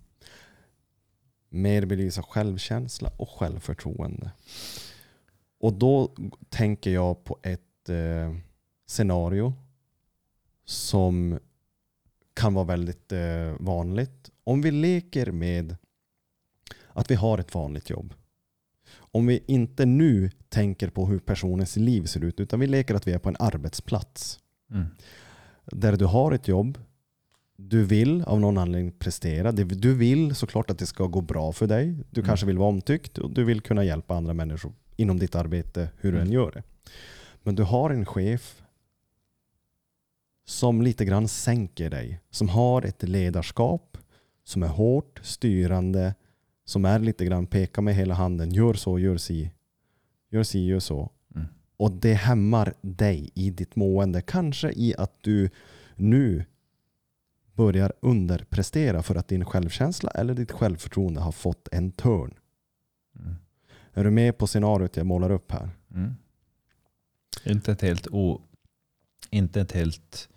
mer 1.49 1.87
belysa 1.87 2.23
självkänsla 2.23 3.11
och 3.17 3.31
självförtroende. 3.31 4.31
Och 5.61 5.73
då 5.73 6.15
tänker 6.49 6.91
jag 6.91 7.25
på 7.25 7.39
ett 7.43 7.89
eh, 7.89 8.37
scenario 8.87 9.53
som 10.65 11.39
kan 12.37 12.55
vara 12.55 12.65
väldigt 12.65 13.13
eh, 13.13 13.53
vanligt. 13.61 14.31
Om 14.45 14.63
vi 14.63 14.71
leker 14.71 15.31
med 15.33 15.77
att 16.89 17.11
vi 17.11 17.15
har 17.15 17.39
ett 17.39 17.55
vanligt 17.55 17.91
jobb. 17.91 18.15
Om 18.97 19.27
vi 19.27 19.45
inte 19.47 19.87
nu 19.87 20.31
tänker 20.49 20.91
på 20.91 21.07
hur 21.07 21.19
personens 21.19 21.77
liv 21.77 22.05
ser 22.05 22.25
ut 22.25 22.41
utan 22.41 22.61
vi 22.61 22.67
leker 22.67 22.95
att 22.95 23.07
vi 23.07 23.13
är 23.13 23.19
på 23.19 23.29
en 23.29 23.37
arbetsplats 23.39 24.39
Mm. 24.71 24.87
där 25.67 25.97
du 25.97 26.05
har 26.05 26.33
ett 26.33 26.49
jobb, 26.49 26.79
du 27.57 27.85
vill 27.85 28.23
av 28.23 28.41
någon 28.41 28.59
anledning 28.59 28.93
prestera, 28.93 29.53
du 29.53 29.95
vill 29.95 30.35
såklart 30.35 30.71
att 30.71 30.79
det 30.79 30.87
ska 30.87 31.07
gå 31.07 31.21
bra 31.21 31.53
för 31.53 31.67
dig, 31.67 31.87
du 32.11 32.21
Mm. 32.21 32.27
kanske 32.29 32.47
vill 32.47 32.59
vara 32.59 32.69
omtyckt 32.69 33.19
och 33.19 33.31
du 33.31 33.45
vill 33.45 33.61
kunna 33.61 33.85
hjälpa 33.85 34.15
andra 34.17 34.35
människor 34.35 34.73
inom 34.97 35.19
ditt 35.19 35.35
arbete 35.35 35.89
hur 36.01 36.13
du 36.13 36.19
Mm. 36.19 36.27
än 36.29 36.33
gör 36.35 36.51
det. 36.53 36.63
Men 37.43 37.55
du 37.55 37.63
har 37.63 37.91
en 37.91 38.07
chef 38.07 38.63
som 40.47 40.83
lite 40.83 41.05
grann 41.05 41.29
sänker 41.29 41.91
dig, 41.91 42.21
som 42.31 42.49
har 42.49 42.83
ett 42.83 43.03
ledarskap 43.03 43.99
som 44.47 44.63
är 44.63 44.69
hårt, 44.69 45.21
styrande, 45.23 46.15
som 46.65 46.85
är 46.85 46.99
lite 46.99 47.25
grann 47.25 47.47
peka 47.47 47.81
med 47.81 47.95
hela 47.95 48.15
handen, 48.15 48.53
gör 48.53 48.75
så, 48.75 48.99
gör 48.99 49.17
si, 49.17 49.51
gör 50.31 50.43
si, 50.43 50.67
gör 50.67 50.81
så. 50.81 51.11
Mm. 51.35 51.47
Och 51.77 51.93
det 51.93 52.15
hämmar 52.15 52.75
dig 52.81 53.31
i 53.35 53.51
ditt 53.51 53.77
mående. 53.77 54.23
Kanske 54.23 54.73
i 54.73 54.95
att 54.99 55.13
du 55.21 55.51
nu 55.95 56.45
börjar 57.53 57.93
underprestera 58.01 59.03
för 59.03 59.15
att 59.15 59.29
din 59.29 59.45
självkänsla 59.45 60.11
eller 60.11 60.35
ditt 60.35 60.53
självförtroende 60.53 61.21
har 61.21 61.33
fått 61.33 61.69
en 61.73 61.93
törn. 61.93 62.35
Mm. 63.19 63.35
Är 63.93 64.05
du 64.05 64.11
med 64.11 64.39
på 64.39 64.47
scenariot 64.47 64.97
jag 64.97 65.07
målar 65.07 65.31
upp 65.31 65.53
här? 65.53 65.71
Mm. 65.95 66.15
Inte, 67.45 67.73
ett 67.73 67.83
helt 67.83 68.07
o, 68.07 68.43
inte 69.31 69.61
ett 69.61 69.73
helt 69.73 70.29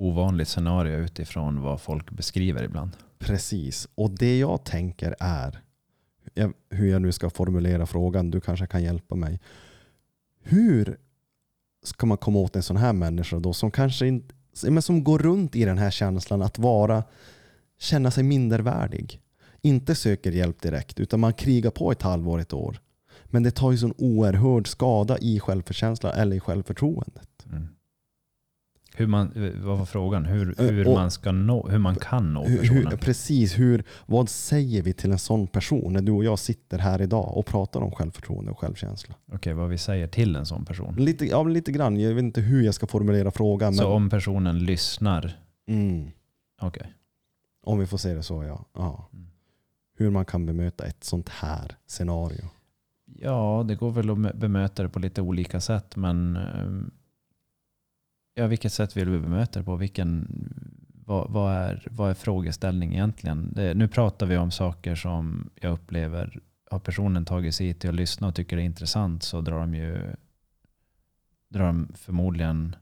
ovanligt 0.00 0.48
scenario 0.48 0.98
utifrån 0.98 1.60
vad 1.62 1.80
folk 1.80 2.10
beskriver 2.10 2.64
ibland. 2.64 2.90
Precis. 3.18 3.88
Och 3.94 4.10
det 4.10 4.38
jag 4.38 4.64
tänker 4.64 5.16
är, 5.20 5.60
hur 6.70 6.90
jag 6.90 7.02
nu 7.02 7.12
ska 7.12 7.30
formulera 7.30 7.86
frågan, 7.86 8.30
du 8.30 8.40
kanske 8.40 8.66
kan 8.66 8.82
hjälpa 8.82 9.14
mig. 9.14 9.40
Hur 10.42 10.96
ska 11.82 12.06
man 12.06 12.18
komma 12.18 12.38
åt 12.38 12.56
en 12.56 12.62
sån 12.62 12.76
här 12.76 12.92
människa 12.92 13.38
då 13.38 13.52
som 13.52 13.70
kanske 13.70 14.06
inte, 14.06 14.34
men 14.68 14.82
som 14.82 15.04
går 15.04 15.18
runt 15.18 15.56
i 15.56 15.64
den 15.64 15.78
här 15.78 15.90
känslan 15.90 16.42
att 16.42 16.58
vara, 16.58 17.04
känna 17.78 18.10
sig 18.10 18.24
mindervärdig. 18.24 19.20
Inte 19.62 19.94
söker 19.94 20.32
hjälp 20.32 20.62
direkt 20.62 21.00
utan 21.00 21.20
man 21.20 21.32
krigar 21.32 21.70
på 21.70 21.92
ett 21.92 22.02
halvår, 22.02 22.40
ett 22.40 22.52
år. 22.52 22.80
Men 23.24 23.42
det 23.42 23.50
tar 23.50 23.70
ju 23.70 23.78
sån 23.78 23.94
oerhörd 23.98 24.68
skada 24.68 25.18
i 25.18 25.40
självkänsla 25.40 26.12
eller 26.12 26.36
i 26.36 26.40
självförtroendet. 26.40 27.46
Mm. 27.52 27.68
Hur 29.00 29.06
man, 29.06 29.52
vad 29.64 29.78
var 29.78 29.84
frågan? 29.86 30.24
Hur, 30.24 30.60
Eh, 30.60 30.66
hur, 30.66 30.86
och- 30.88 30.94
man 30.94 31.10
ska 31.10 31.32
nå, 31.32 31.68
hur 31.68 31.78
man 31.78 31.94
kan 31.96 32.34
nå 32.34 32.44
Hur, 32.44 32.58
personen? 32.58 32.86
hur, 32.86 32.96
precis, 32.96 33.58
hur, 33.58 33.84
vad 34.06 34.28
säger 34.28 34.82
vi 34.82 34.92
till 34.92 35.12
en 35.12 35.18
sån 35.18 35.46
person 35.46 35.92
när 35.92 36.00
du 36.02 36.12
och 36.12 36.24
jag 36.24 36.38
sitter 36.38 36.78
här 36.78 37.02
idag 37.02 37.36
och 37.36 37.46
pratar 37.46 37.80
om 37.80 37.90
självförtroende 37.92 38.50
och 38.50 38.58
självkänsla? 38.58 39.14
Okej, 39.32 39.52
vad 39.54 39.68
vi 39.68 39.78
säger 39.78 40.06
till 40.06 40.36
en 40.36 40.46
sån 40.46 40.64
person. 40.64 40.94
Lite, 40.98 41.26
ja, 41.26 41.42
lite 41.42 41.72
grann, 41.72 42.00
jag 42.00 42.14
vet 42.14 42.22
inte 42.24 42.40
hur 42.40 42.62
jag 42.62 42.74
ska 42.74 42.86
formulera 42.86 43.30
frågan. 43.30 43.74
Så 43.74 43.82
Men, 43.82 43.92
om 43.92 44.10
personen 44.10 44.58
lyssnar, 44.58 45.38
mm, 45.68 46.10
okej. 46.62 46.92
om 47.64 47.78
vi 47.78 47.86
får 47.86 47.98
se 47.98 48.14
det 48.14 48.22
så 48.22 48.44
ja. 48.44 48.64
ja. 48.74 49.08
Mm. 49.12 49.26
Hur 49.98 50.10
man 50.10 50.24
kan 50.24 50.46
bemöta 50.46 50.84
ett 50.84 51.04
sånt 51.04 51.28
här 51.28 51.76
scenario. 51.86 52.44
Ja, 53.18 53.64
det 53.68 53.74
går 53.74 53.90
väl 53.90 54.10
att 54.10 54.36
bemöta 54.36 54.82
det 54.82 54.88
på 54.88 54.98
lite 54.98 55.22
olika 55.22 55.60
sätt, 55.60 55.96
men 55.96 56.36
ehm, 56.36 56.90
ja, 58.40 58.46
vilket 58.46 58.72
sätt 58.72 58.96
vill 58.96 59.08
vi 59.08 59.18
bemöta 59.18 59.58
det 59.58 59.64
på? 59.64 59.76
Vilken, 59.76 60.28
vad, 61.04 61.30
vad, 61.30 61.52
är, 61.52 61.88
vad 61.90 62.10
är 62.10 62.14
frågeställning 62.14 62.92
egentligen? 62.92 63.52
Det, 63.52 63.74
nu 63.74 63.88
pratar 63.88 64.26
vi 64.26 64.36
om 64.36 64.50
saker 64.50 64.94
som 64.94 65.50
jag 65.60 65.72
upplever, 65.72 66.40
har 66.70 66.78
personen 66.78 67.24
tagit 67.24 67.54
sig 67.54 67.66
hit 67.66 67.80
till 67.80 67.88
att 67.90 67.96
lyssna 67.96 68.26
och 68.26 68.34
tycker 68.34 68.56
det 68.56 68.62
är 68.62 68.64
intressant 68.64 69.22
så 69.22 69.40
drar 69.40 69.60
de 69.60 69.74
ju 69.74 70.14
drar 71.48 71.66
de 71.66 71.92
förmodligen 71.94 72.76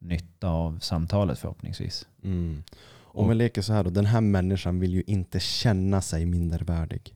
nytta 0.00 0.48
av 0.48 0.78
samtalet 0.78 1.38
förhoppningsvis. 1.38 2.06
Mm. 2.22 2.62
Om 3.00 3.24
Och- 3.24 3.30
vi 3.30 3.34
leker 3.34 3.62
så 3.62 3.72
här 3.72 3.84
då, 3.84 3.90
den 3.90 4.06
här 4.06 4.20
människan 4.20 4.80
vill 4.80 4.94
ju 4.94 5.02
inte 5.06 5.40
känna 5.40 6.00
sig 6.00 6.26
mindervärdig. 6.26 7.14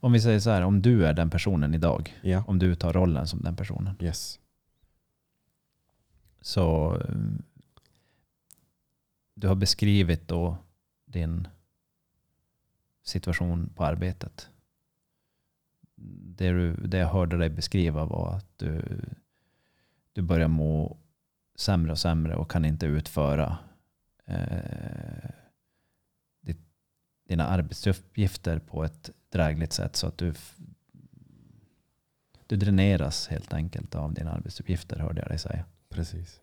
Om 0.00 0.12
vi 0.12 0.20
säger 0.20 0.40
så 0.40 0.50
här, 0.50 0.62
om 0.62 0.82
du 0.82 1.06
är 1.06 1.12
den 1.14 1.30
personen 1.30 1.74
idag, 1.74 2.14
Ja, 2.22 2.44
om 2.46 2.58
du 2.58 2.74
tar 2.74 2.92
rollen 2.92 3.26
som 3.26 3.42
den 3.42 3.56
personen, 3.56 3.96
yes. 4.00 4.38
Så 6.40 6.96
eh, 6.96 7.16
du 9.34 9.48
har 9.48 9.54
beskrivit 9.54 10.28
då 10.28 10.56
din 11.04 11.48
situation 13.02 13.70
på 13.74 13.84
arbetet. 13.84 14.50
Det, 16.36 16.50
du, 16.50 16.74
det 16.74 16.98
jag 16.98 17.08
hörde 17.08 17.36
dig 17.36 17.50
beskriva 17.50 18.04
var 18.04 18.36
att 18.36 18.58
du, 18.58 19.00
du 20.12 20.22
börjar 20.22 20.48
må 20.48 20.96
sämre 21.54 21.92
och 21.92 21.98
sämre 21.98 22.36
och 22.36 22.50
kan 22.50 22.64
inte 22.64 22.86
utföra 22.86 23.58
eh, 24.24 25.30
ditt, 26.40 26.60
dina 27.28 27.46
arbetsuppgifter 27.46 28.58
på 28.58 28.84
ett 28.84 29.10
drägligt 29.28 29.72
sätt 29.72 29.96
så 29.96 30.06
att 30.06 30.18
du, 30.18 30.34
du 32.46 32.56
dräneras 32.56 33.28
helt 33.28 33.54
enkelt 33.54 33.94
av 33.94 34.14
dina 34.14 34.32
arbetsuppgifter 34.32 34.98
hörde 34.98 35.20
jag 35.20 35.28
dig 35.28 35.38
säga. 35.38 35.64
Precis. 35.88 36.40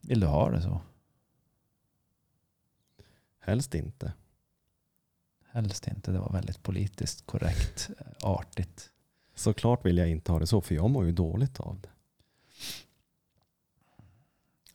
Vill 0.00 0.20
du 0.20 0.26
ha 0.26 0.50
det 0.50 0.62
så? 0.62 0.80
Helst 3.38 3.74
inte. 3.74 4.12
Helst 5.46 5.88
inte. 5.88 6.12
Det 6.12 6.18
var 6.18 6.32
väldigt 6.32 6.62
politiskt 6.62 7.26
korrekt, 7.26 7.90
eh, 7.98 8.06
artigt. 8.28 8.90
Såklart 9.34 9.86
vill 9.86 9.98
jag 9.98 10.08
inte 10.08 10.32
ha 10.32 10.38
det 10.38 10.46
så, 10.46 10.60
för 10.60 10.74
jag 10.74 10.90
mår 10.90 11.06
ju 11.06 11.12
dåligt 11.12 11.60
av 11.60 11.80
det. 11.80 11.88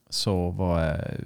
Så 0.10 0.52
vad 0.52 0.84
är, 0.84 1.26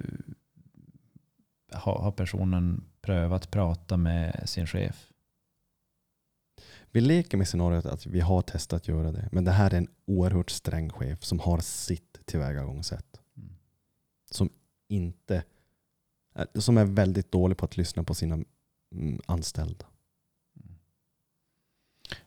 har, 1.72 1.98
har 1.98 2.12
personen 2.12 2.84
prövat 3.00 3.50
prata 3.50 3.96
med 3.96 4.48
sin 4.48 4.66
chef? 4.66 5.12
Vi 6.94 7.00
leker 7.00 7.38
med 7.38 7.48
scenariot 7.48 7.86
att 7.86 8.06
vi 8.06 8.20
har 8.20 8.42
testat 8.42 8.82
att 8.82 8.88
göra 8.88 9.12
det. 9.12 9.28
Men 9.32 9.44
det 9.44 9.50
här 9.50 9.74
är 9.74 9.78
en 9.78 9.88
oerhört 10.04 10.50
sträng 10.50 10.90
chef 10.90 11.24
som 11.24 11.40
har 11.40 11.58
sitt 11.58 12.26
tillvägagångssätt. 12.26 13.20
Mm. 13.36 13.56
Som 14.30 14.50
inte 14.88 15.44
som 16.54 16.78
är 16.78 16.84
väldigt 16.84 17.32
dålig 17.32 17.58
på 17.58 17.64
att 17.64 17.76
lyssna 17.76 18.04
på 18.04 18.14
sina 18.14 18.34
mm, 18.92 19.20
anställda. 19.26 19.86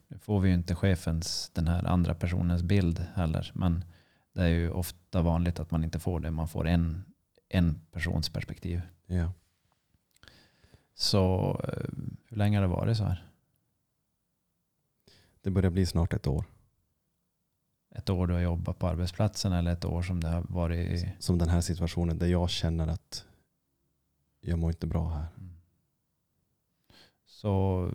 Nu 0.08 0.18
får 0.20 0.40
vi 0.40 0.50
ju 0.50 0.56
inte 0.56 0.76
chefens, 0.76 1.50
den 1.54 1.68
här 1.68 1.84
andra 1.84 2.16
personens 2.16 2.64
bild 2.64 3.00
heller. 3.00 3.52
Men 3.54 3.86
det 4.34 4.42
är 4.42 4.48
ju 4.48 4.72
ofta 4.72 5.22
vanligt 5.22 5.60
att 5.60 5.72
man 5.72 5.84
inte 5.84 6.00
får 6.00 6.20
det. 6.20 6.32
Man 6.32 6.48
får 6.48 6.68
en, 6.68 7.06
en 7.50 7.82
persons 7.92 8.30
perspektiv. 8.30 8.82
Ja. 9.06 9.34
Så 10.96 11.52
eh, 11.64 11.90
hur 12.26 12.38
länge 12.38 12.58
har 12.58 12.62
det 12.62 12.68
varit 12.68 12.98
så 12.98 13.04
här? 13.04 13.28
Det 15.48 15.52
börjar 15.52 15.72
bli 15.72 15.86
snart 15.86 16.14
ett 16.14 16.28
år. 16.28 16.46
Ett 17.96 18.10
år 18.10 18.28
du 18.28 18.34
har 18.34 18.42
jobbat 18.42 18.80
på 18.80 18.88
arbetsplatsen 18.88 19.54
eller 19.54 19.72
ett 19.72 19.86
år 19.86 20.02
som 20.02 20.20
det 20.20 20.28
har 20.28 20.42
varit 20.42 20.92
i... 20.92 21.12
Som 21.20 21.38
den 21.38 21.50
här 21.50 21.62
situationen 21.62 22.18
där 22.18 22.28
jag 22.28 22.50
känner 22.50 22.88
att 22.88 23.26
jag 24.42 24.60
mår 24.60 24.70
inte 24.70 24.88
bra 24.88 25.10
här. 25.10 25.28
Mm. 25.38 25.54
Så 27.26 27.92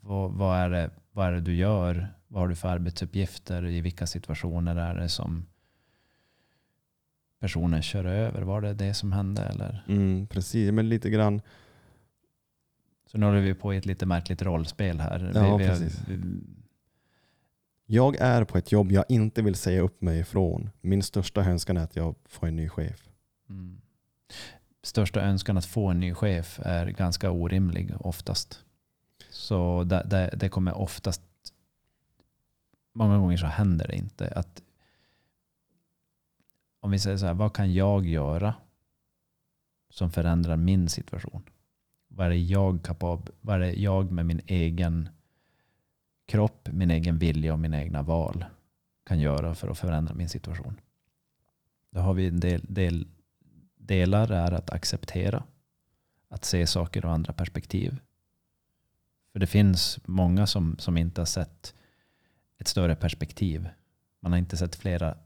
vad, 0.00 0.32
vad, 0.32 0.58
är 0.58 0.70
det, 0.70 0.90
vad 1.12 1.26
är 1.26 1.32
det 1.32 1.40
du 1.40 1.54
gör? 1.54 2.08
Vad 2.28 2.42
har 2.42 2.48
du 2.48 2.54
för 2.54 2.68
arbetsuppgifter? 2.68 3.66
I 3.66 3.80
vilka 3.80 4.06
situationer 4.06 4.76
är 4.76 4.94
det 4.94 5.08
som 5.08 5.46
personen 7.38 7.82
kör 7.82 8.04
över? 8.04 8.42
Var 8.42 8.60
det 8.60 8.74
det 8.74 8.94
som 8.94 9.12
hände? 9.12 9.42
Eller? 9.42 9.84
Mm, 9.88 10.26
precis, 10.26 10.72
men 10.72 10.88
lite 10.88 11.10
grann. 11.10 11.42
Så 13.06 13.18
nu 13.18 13.26
håller 13.26 13.40
vi 13.40 13.54
på 13.54 13.74
i 13.74 13.76
ett 13.76 13.86
lite 13.86 14.06
märkligt 14.06 14.42
rollspel 14.42 15.00
här. 15.00 15.32
Ja, 15.34 15.56
vi, 15.56 15.64
vi, 15.64 15.70
precis. 15.70 16.02
vi, 16.08 16.18
jag 17.86 18.16
är 18.16 18.44
på 18.44 18.58
ett 18.58 18.72
jobb 18.72 18.92
jag 18.92 19.04
inte 19.08 19.42
vill 19.42 19.54
säga 19.54 19.80
upp 19.80 20.02
mig 20.02 20.18
ifrån. 20.18 20.70
Min 20.80 21.02
största 21.02 21.40
önskan 21.40 21.76
är 21.76 21.84
att 21.84 21.96
jag 21.96 22.14
får 22.28 22.46
en 22.46 22.56
ny 22.56 22.68
chef. 22.68 23.08
mm. 23.48 23.80
Största 24.84 25.20
önskan 25.20 25.56
att 25.56 25.66
få 25.66 25.88
en 25.88 26.00
ny 26.00 26.14
chef 26.14 26.60
är 26.62 26.86
ganska 26.86 27.30
orimlig 27.30 27.94
oftast. 28.00 28.64
Så 29.30 29.84
det, 29.84 30.02
det, 30.06 30.34
det 30.36 30.48
kommer 30.48 30.74
oftast 30.74 31.22
många 32.92 33.18
gånger 33.18 33.36
så 33.36 33.46
händer 33.46 33.88
det 33.88 33.96
inte. 33.96 34.28
Att 34.28 34.62
om 36.80 36.90
vi 36.90 36.98
säger 36.98 37.16
så 37.16 37.26
här, 37.26 37.34
vad 37.34 37.54
kan 37.54 37.74
jag 37.74 38.06
göra 38.06 38.54
som 39.90 40.10
förändrar 40.10 40.56
min 40.56 40.88
situation? 40.88 41.42
Vad 42.08 42.26
är 42.26 42.30
jag 42.30 42.82
kapabel, 42.82 43.34
vad 43.40 43.62
är 43.62 43.78
jag 43.78 44.12
med 44.12 44.26
min 44.26 44.40
egen 44.46 45.08
kropp, 46.32 46.68
min 46.72 46.90
egen 46.90 47.18
vilja 47.18 47.52
och 47.52 47.58
mina 47.58 47.82
egna 47.82 48.02
val 48.02 48.44
kan 49.06 49.20
göra 49.20 49.54
för 49.54 49.68
att 49.68 49.78
förändra 49.78 50.14
min 50.14 50.28
situation? 50.28 50.80
Då 51.90 52.00
har 52.00 52.14
vi 52.14 52.26
en 52.26 52.40
del, 52.40 52.64
del 52.68 53.08
delar 53.76 54.30
är 54.30 54.52
att 54.52 54.70
acceptera, 54.70 55.44
att 56.28 56.44
se 56.44 56.66
saker 56.66 57.00
ur 57.00 57.08
andra 57.08 57.32
perspektiv. 57.32 57.98
För 59.32 59.38
det 59.38 59.46
finns 59.46 59.98
många 60.04 60.46
som, 60.46 60.78
som 60.78 60.96
inte 60.96 61.20
har 61.20 61.26
sett 61.26 61.74
ett 62.58 62.68
större 62.68 62.96
perspektiv. 62.96 63.68
Man 64.20 64.32
har 64.32 64.38
inte 64.38 64.56
sett 64.56 64.76
flera, 64.76 65.16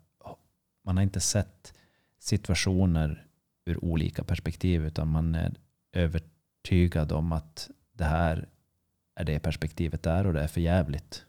man 0.84 0.96
har 0.96 1.02
inte 1.02 1.20
sett 1.20 1.74
situationer 2.18 3.26
ur 3.64 3.84
olika 3.84 4.24
perspektiv 4.24 4.86
utan 4.86 5.08
man 5.08 5.34
är 5.34 5.54
övertygad 5.92 7.12
om 7.12 7.32
att 7.32 7.70
det 7.92 8.04
här 8.04 8.48
är 9.16 9.24
det 9.24 9.38
perspektivet 9.38 10.02
där 10.02 10.26
och 10.26 10.32
det 10.32 10.40
är 10.40 10.48
för 10.48 10.60
jävligt. 10.60 11.24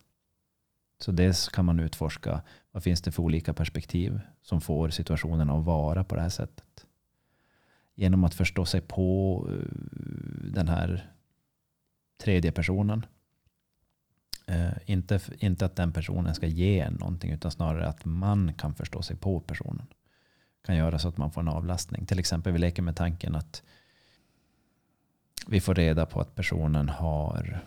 Så 1.00 1.12
dels 1.12 1.50
kan 1.50 1.66
man 1.66 1.80
utforska 1.80 2.42
vad 2.72 2.84
finns 2.84 3.02
det 3.02 3.12
för 3.12 3.24
olika 3.24 3.54
perspektiv 3.54 4.20
som 4.42 4.62
får 4.62 4.90
situationen 4.90 5.50
att 5.50 5.66
vara 5.66 6.04
på 6.04 6.16
det 6.16 6.22
här 6.22 6.30
sättet. 6.30 6.86
Genom 7.96 8.24
att 8.24 8.34
förstå 8.34 8.66
sig 8.66 8.82
på 8.82 9.48
eh, 9.52 9.68
den 10.52 10.68
här 10.68 11.12
tredje 12.18 12.52
personen. 12.52 13.06
Eh, 14.46 14.74
inte, 14.86 15.20
inte 15.40 15.66
att 15.66 15.76
den 15.76 15.94
personen 15.94 16.36
ska 16.36 16.48
ge 16.48 16.80
en 16.80 16.94
någonting 16.94 17.32
utan 17.32 17.52
snarare 17.52 17.88
att 17.88 18.06
man 18.06 18.54
kan 18.54 18.76
förstå 18.76 19.02
sig 19.02 19.16
på 19.16 19.40
personen. 19.40 19.88
Kan 20.62 20.76
göra 20.76 21.00
så 21.00 21.08
att 21.08 21.18
man 21.18 21.32
får 21.32 21.42
en 21.42 21.48
avlastning. 21.48 22.06
Till 22.06 22.20
exempel 22.20 22.54
vi 22.54 22.60
leker 22.60 22.82
med 22.82 22.96
tanken 22.96 23.36
att 23.36 23.64
vi 25.48 25.62
får 25.62 25.76
reda 25.76 26.06
på 26.06 26.22
att 26.22 26.36
personen 26.36 26.90
har, 26.90 27.66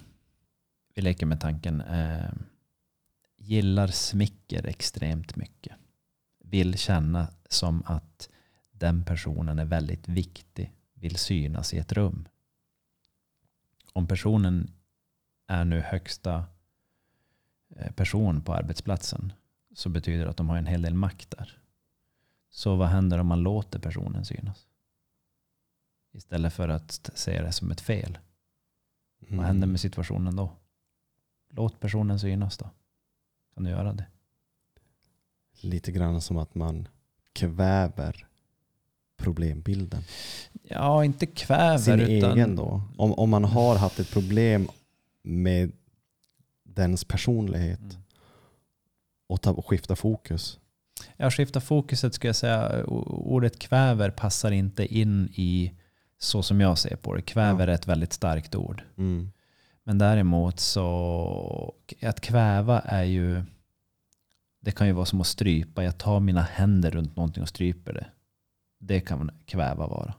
vi 0.94 1.02
leker 1.02 1.26
med 1.26 1.40
tanken, 1.40 1.80
eh, 1.80 2.32
gillar 3.36 3.86
smicker 3.86 4.66
extremt 4.66 5.36
mycket. 5.36 5.76
Vill 6.38 6.78
känna 6.78 7.28
som 7.48 7.82
att 7.86 8.28
den 8.70 9.04
personen 9.04 9.58
är 9.58 9.64
väldigt 9.64 10.08
viktig, 10.08 10.72
vill 10.94 11.16
synas 11.16 11.74
i 11.74 11.78
ett 11.78 11.92
rum. 11.92 12.28
Om 13.92 14.06
personen 14.06 14.70
är 15.46 15.64
nu 15.64 15.80
högsta 15.80 16.44
eh, 17.76 17.92
person 17.92 18.42
på 18.42 18.54
arbetsplatsen 18.54 19.32
så 19.74 19.88
betyder 19.88 20.24
det 20.24 20.30
att 20.30 20.36
de 20.36 20.48
har 20.48 20.56
en 20.56 20.66
hel 20.66 20.82
del 20.82 20.94
makt 20.94 21.30
där. 21.30 21.58
Så 22.50 22.76
vad 22.76 22.88
händer 22.88 23.18
om 23.18 23.26
man 23.26 23.40
låter 23.40 23.78
personen 23.78 24.24
synas? 24.24 24.66
Istället 26.12 26.52
för 26.52 26.68
att 26.68 27.10
se 27.14 27.42
det 27.42 27.52
som 27.52 27.70
ett 27.70 27.80
fel. 27.80 28.18
Mm. 29.20 29.36
Vad 29.36 29.46
händer 29.46 29.66
med 29.66 29.80
situationen 29.80 30.36
då? 30.36 30.56
Låt 31.51 31.81
personen 31.81 32.18
synas 32.18 32.59
då. 32.59 32.70
Kan 33.55 33.64
du 33.64 33.70
göra 33.70 33.93
det? 33.93 34.06
Lite 35.60 35.93
grann 35.93 36.20
som 36.20 36.39
att 36.39 36.55
man 36.55 36.89
kväver 37.32 38.27
problembilden. 39.16 40.02
Ja, 40.62 41.05
inte 41.05 41.27
kväver. 41.27 41.78
Sin 41.78 42.01
utan... 42.01 42.32
egen 42.32 42.56
då. 42.56 42.82
Om, 42.97 43.12
om 43.12 43.31
man 43.31 43.44
har 43.44 43.77
haft 43.77 44.01
ett 44.01 44.10
problem 44.10 44.68
med 45.22 45.72
dens 46.64 47.05
personlighet 47.05 47.81
mm. 47.81 48.02
och, 49.27 49.43
ta, 49.43 49.51
och 49.51 49.66
skifta 49.66 49.97
fokus. 49.97 50.59
Ja, 51.16 51.31
skifta 51.31 51.60
fokuset 51.60 52.14
skulle 52.14 52.28
jag 52.28 52.36
säga. 52.36 52.85
Ordet 52.86 53.59
kväver 53.59 54.10
passar 54.10 54.51
inte 54.51 54.98
in 54.98 55.28
i 55.35 55.72
så 56.18 56.43
som 56.43 56.60
jag 56.60 56.78
ser 56.78 56.97
på 56.97 57.14
det. 57.14 57.22
Kväver 57.22 57.66
ja. 57.66 57.72
är 57.72 57.74
ett 57.74 57.86
väldigt 57.86 58.12
starkt 58.12 58.55
ord. 58.55 58.82
Mm. 58.97 59.32
Men 59.90 59.98
däremot 59.98 60.60
så, 60.60 61.74
att 62.02 62.20
kväva 62.20 62.80
är 62.80 63.04
ju, 63.04 63.42
det 64.60 64.70
kan 64.70 64.86
ju 64.86 64.92
vara 64.92 65.06
som 65.06 65.20
att 65.20 65.26
strypa. 65.26 65.84
Jag 65.84 65.98
tar 65.98 66.20
mina 66.20 66.42
händer 66.42 66.90
runt 66.90 67.16
någonting 67.16 67.42
och 67.42 67.48
stryper 67.48 67.92
det. 67.92 68.06
Det 68.78 69.00
kan 69.00 69.30
kväva 69.44 69.86
vara. 69.86 70.14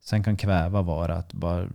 Sen 0.00 0.22
kan 0.22 0.36
kväva 0.36 0.82
vara 0.82 1.16
att 1.16 1.32
bara 1.32 1.68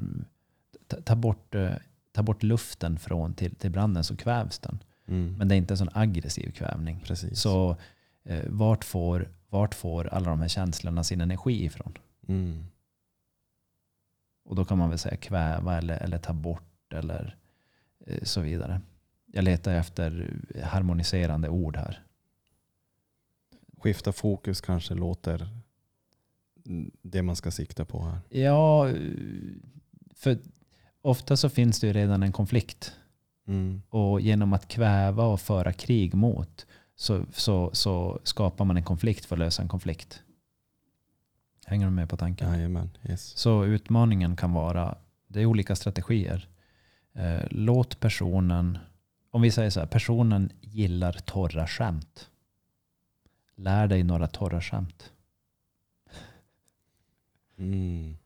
ta 1.03 1.15
bort, 1.15 1.55
eh, 1.55 1.71
ta 2.11 2.23
bort 2.23 2.43
luften 2.43 2.99
från 2.99 3.33
till, 3.33 3.55
till 3.55 3.71
branden 3.71 4.03
så 4.03 4.15
kvävs 4.15 4.59
den. 4.59 4.83
Mm. 5.07 5.35
Men 5.37 5.47
det 5.47 5.55
är 5.55 5.57
inte 5.57 5.73
en 5.73 5.77
sån 5.77 5.89
aggressiv 5.93 6.51
kvävning. 6.51 7.01
Precis. 7.05 7.39
Så 7.39 7.77
eh, 8.23 8.43
vart, 8.47 8.83
får, 8.83 9.29
vart 9.49 9.75
får 9.75 10.07
alla 10.07 10.29
de 10.29 10.41
här 10.41 10.47
känslorna 10.47 11.03
sin 11.03 11.21
energi 11.21 11.65
ifrån? 11.65 11.97
Mm. 12.27 12.65
Och 14.45 14.55
då 14.55 14.65
kan 14.65 14.77
man 14.77 14.89
väl 14.89 14.99
säga 14.99 15.17
kväva 15.17 15.77
eller, 15.77 15.97
eller 15.97 16.17
ta 16.17 16.33
bort 16.33 16.74
eller 16.89 17.37
eh, 18.07 18.23
så 18.23 18.41
vidare. 18.41 18.81
Jag 19.25 19.43
letar 19.43 19.75
efter 19.75 20.39
harmoniserande 20.63 21.49
ord 21.49 21.77
här. 21.77 22.03
Skifta 23.77 24.11
fokus 24.11 24.61
kanske 24.61 24.93
låter 24.93 25.49
det 27.01 27.21
man 27.21 27.35
ska 27.35 27.51
sikta 27.51 27.85
på 27.85 28.03
här? 28.03 28.19
Ja, 28.29 28.89
för 30.15 30.37
ofta 31.01 31.37
så 31.37 31.49
finns 31.49 31.79
det 31.79 31.87
ju 31.87 31.93
redan 31.93 32.23
en 32.23 32.31
konflikt. 32.31 32.95
Mm. 33.47 33.81
Och 33.89 34.21
genom 34.21 34.53
att 34.53 34.67
kväva 34.67 35.23
och 35.25 35.41
föra 35.41 35.73
krig 35.73 36.13
mot 36.13 36.65
så, 36.95 37.25
så, 37.33 37.69
så 37.73 38.19
skapar 38.23 38.65
man 38.65 38.77
en 38.77 38.83
konflikt 38.83 39.25
för 39.25 39.35
att 39.35 39.39
lösa 39.39 39.61
en 39.61 39.67
konflikt. 39.67 40.23
Hänger 41.65 41.85
du 41.85 41.91
med 41.91 42.09
på 42.09 42.17
tanken? 42.17 42.51
Jajamän, 42.51 42.89
yes. 43.09 43.23
Så 43.37 43.65
utmaningen 43.65 44.35
kan 44.35 44.53
vara, 44.53 44.97
det 45.27 45.41
är 45.41 45.45
olika 45.45 45.75
strategier. 45.75 46.49
Eh, 47.15 47.43
låt 47.49 47.99
personen, 47.99 48.77
om 49.31 49.41
vi 49.41 49.51
säger 49.51 49.69
så 49.69 49.79
här, 49.79 49.87
personen 49.87 50.51
gillar 50.61 51.11
torra 51.11 51.67
skämt. 51.67 52.29
Lär 53.55 53.87
dig 53.87 54.03
några 54.03 54.27
torra 54.27 54.61
skämt. 54.61 55.11
Mm. 57.57 58.17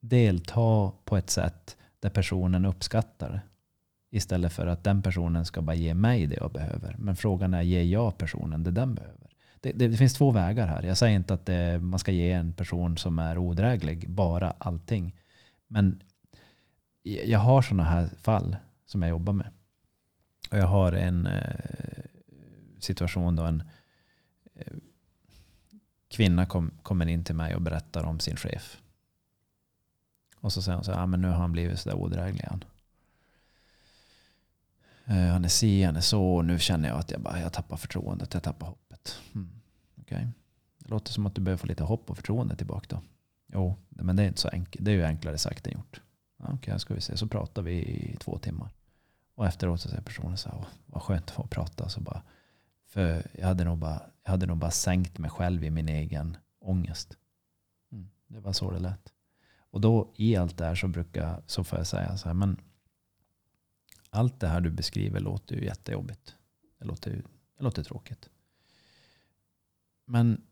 Delta 0.00 0.92
på 1.04 1.16
ett 1.16 1.30
sätt 1.30 1.76
där 2.00 2.10
personen 2.10 2.64
uppskattar 2.64 3.30
det. 3.30 3.40
Istället 4.10 4.52
för 4.52 4.66
att 4.66 4.84
den 4.84 5.02
personen 5.02 5.44
ska 5.44 5.62
bara 5.62 5.76
ge 5.76 5.94
mig 5.94 6.26
det 6.26 6.36
jag 6.36 6.52
behöver. 6.52 6.96
Men 6.98 7.16
frågan 7.16 7.54
är, 7.54 7.62
ger 7.62 7.82
jag 7.82 8.18
personen 8.18 8.64
det 8.64 8.70
den 8.70 8.94
behöver? 8.94 9.30
Det, 9.60 9.72
det, 9.72 9.88
det 9.88 9.96
finns 9.96 10.14
två 10.14 10.30
vägar 10.30 10.66
här. 10.66 10.82
Jag 10.82 10.96
säger 10.96 11.16
inte 11.16 11.34
att 11.34 11.46
det, 11.46 11.78
man 11.78 11.98
ska 11.98 12.12
ge 12.12 12.32
en 12.32 12.52
person 12.52 12.96
som 12.96 13.18
är 13.18 13.38
odräglig 13.38 14.10
bara 14.10 14.50
allting. 14.58 15.14
Men 15.68 16.02
jag 17.06 17.38
har 17.38 17.62
sådana 17.62 17.84
här 17.84 18.08
fall 18.22 18.56
som 18.86 19.02
jag 19.02 19.08
jobbar 19.08 19.32
med. 19.32 19.52
Och 20.50 20.58
jag 20.58 20.66
har 20.66 20.92
en 20.92 21.26
eh, 21.26 22.04
situation 22.78 23.36
då 23.36 23.42
en 23.42 23.62
eh, 24.54 24.72
kvinna 26.08 26.46
kom, 26.46 26.70
kommer 26.82 27.06
in 27.06 27.24
till 27.24 27.34
mig 27.34 27.54
och 27.54 27.62
berättar 27.62 28.04
om 28.04 28.20
sin 28.20 28.36
chef. 28.36 28.82
Och 30.40 30.52
så 30.52 30.62
säger 30.62 30.76
hon 30.76 30.84
så 30.84 30.92
här, 30.92 31.02
ah, 31.02 31.06
men 31.06 31.22
nu 31.22 31.28
har 31.28 31.34
han 31.34 31.52
blivit 31.52 31.80
så 31.80 31.88
där 31.88 31.96
odräglig 31.96 32.40
igen. 32.40 32.64
Uh, 35.08 35.26
eh, 35.26 35.32
han 35.32 35.44
är 35.44 35.48
si, 35.48 35.82
han 35.82 35.96
är 35.96 36.00
så 36.00 36.34
och 36.36 36.44
nu 36.44 36.58
känner 36.58 36.88
jag 36.88 36.98
att 36.98 37.10
jag, 37.10 37.20
bara, 37.20 37.40
jag 37.40 37.52
tappar 37.52 37.76
förtroendet, 37.76 38.34
jag 38.34 38.42
tappar 38.42 38.66
hoppet. 38.66 39.20
Mm. 39.34 39.50
Okay. 40.00 40.26
Det 40.78 40.88
låter 40.88 41.12
som 41.12 41.26
att 41.26 41.34
du 41.34 41.40
behöver 41.40 41.58
få 41.58 41.66
lite 41.66 41.84
hopp 41.84 42.10
och 42.10 42.16
förtroende 42.16 42.56
tillbaka 42.56 42.86
då. 42.88 43.02
Jo, 43.52 43.76
men 43.88 44.16
det 44.16 44.22
är 44.22 44.26
inte 44.26 44.40
så 44.40 44.48
enkelt. 44.48 44.84
Det 44.84 44.90
är 44.90 44.94
ju 44.94 45.04
enklare 45.04 45.38
sagt 45.38 45.66
än 45.66 45.72
gjort. 45.72 46.00
Okej, 46.46 46.56
okay, 46.56 46.78
ska 46.78 46.94
vi 46.94 47.00
se. 47.00 47.16
Så 47.16 47.26
pratar 47.26 47.62
vi 47.62 47.72
i 47.72 48.16
två 48.20 48.38
timmar. 48.38 48.70
Och 49.34 49.46
efteråt 49.46 49.80
så 49.80 49.88
säger 49.88 50.02
personen 50.02 50.36
så 50.36 50.48
här, 50.48 50.64
vad 50.86 51.02
skönt 51.02 51.24
att 51.24 51.30
få 51.30 51.46
prata. 51.46 51.88
Så 51.88 52.00
bara, 52.00 52.22
för 52.86 53.26
jag 53.32 53.46
hade, 53.46 53.64
nog 53.64 53.78
bara, 53.78 54.02
jag 54.24 54.30
hade 54.30 54.46
nog 54.46 54.58
bara 54.58 54.70
sänkt 54.70 55.18
mig 55.18 55.30
själv 55.30 55.64
i 55.64 55.70
min 55.70 55.88
egen 55.88 56.36
ångest. 56.60 57.16
Mm. 57.92 58.10
Det 58.26 58.40
var 58.40 58.52
så 58.52 58.70
det 58.70 58.78
lät. 58.78 59.12
Och 59.58 59.80
då 59.80 60.12
i 60.16 60.36
allt 60.36 60.58
det 60.58 60.64
här 60.64 60.74
så 60.74 60.88
brukar 60.88 61.42
så 61.46 61.64
får 61.64 61.78
jag 61.78 61.86
säga 61.86 62.16
så 62.16 62.28
här, 62.28 62.34
men 62.34 62.60
allt 64.10 64.40
det 64.40 64.48
här 64.48 64.60
du 64.60 64.70
beskriver 64.70 65.20
låter 65.20 65.56
ju 65.56 65.64
jättejobbigt. 65.64 66.34
Det 66.78 66.84
låter, 66.84 67.10
det 67.58 67.64
låter 67.64 67.82
tråkigt. 67.82 68.28
Men 70.06 70.42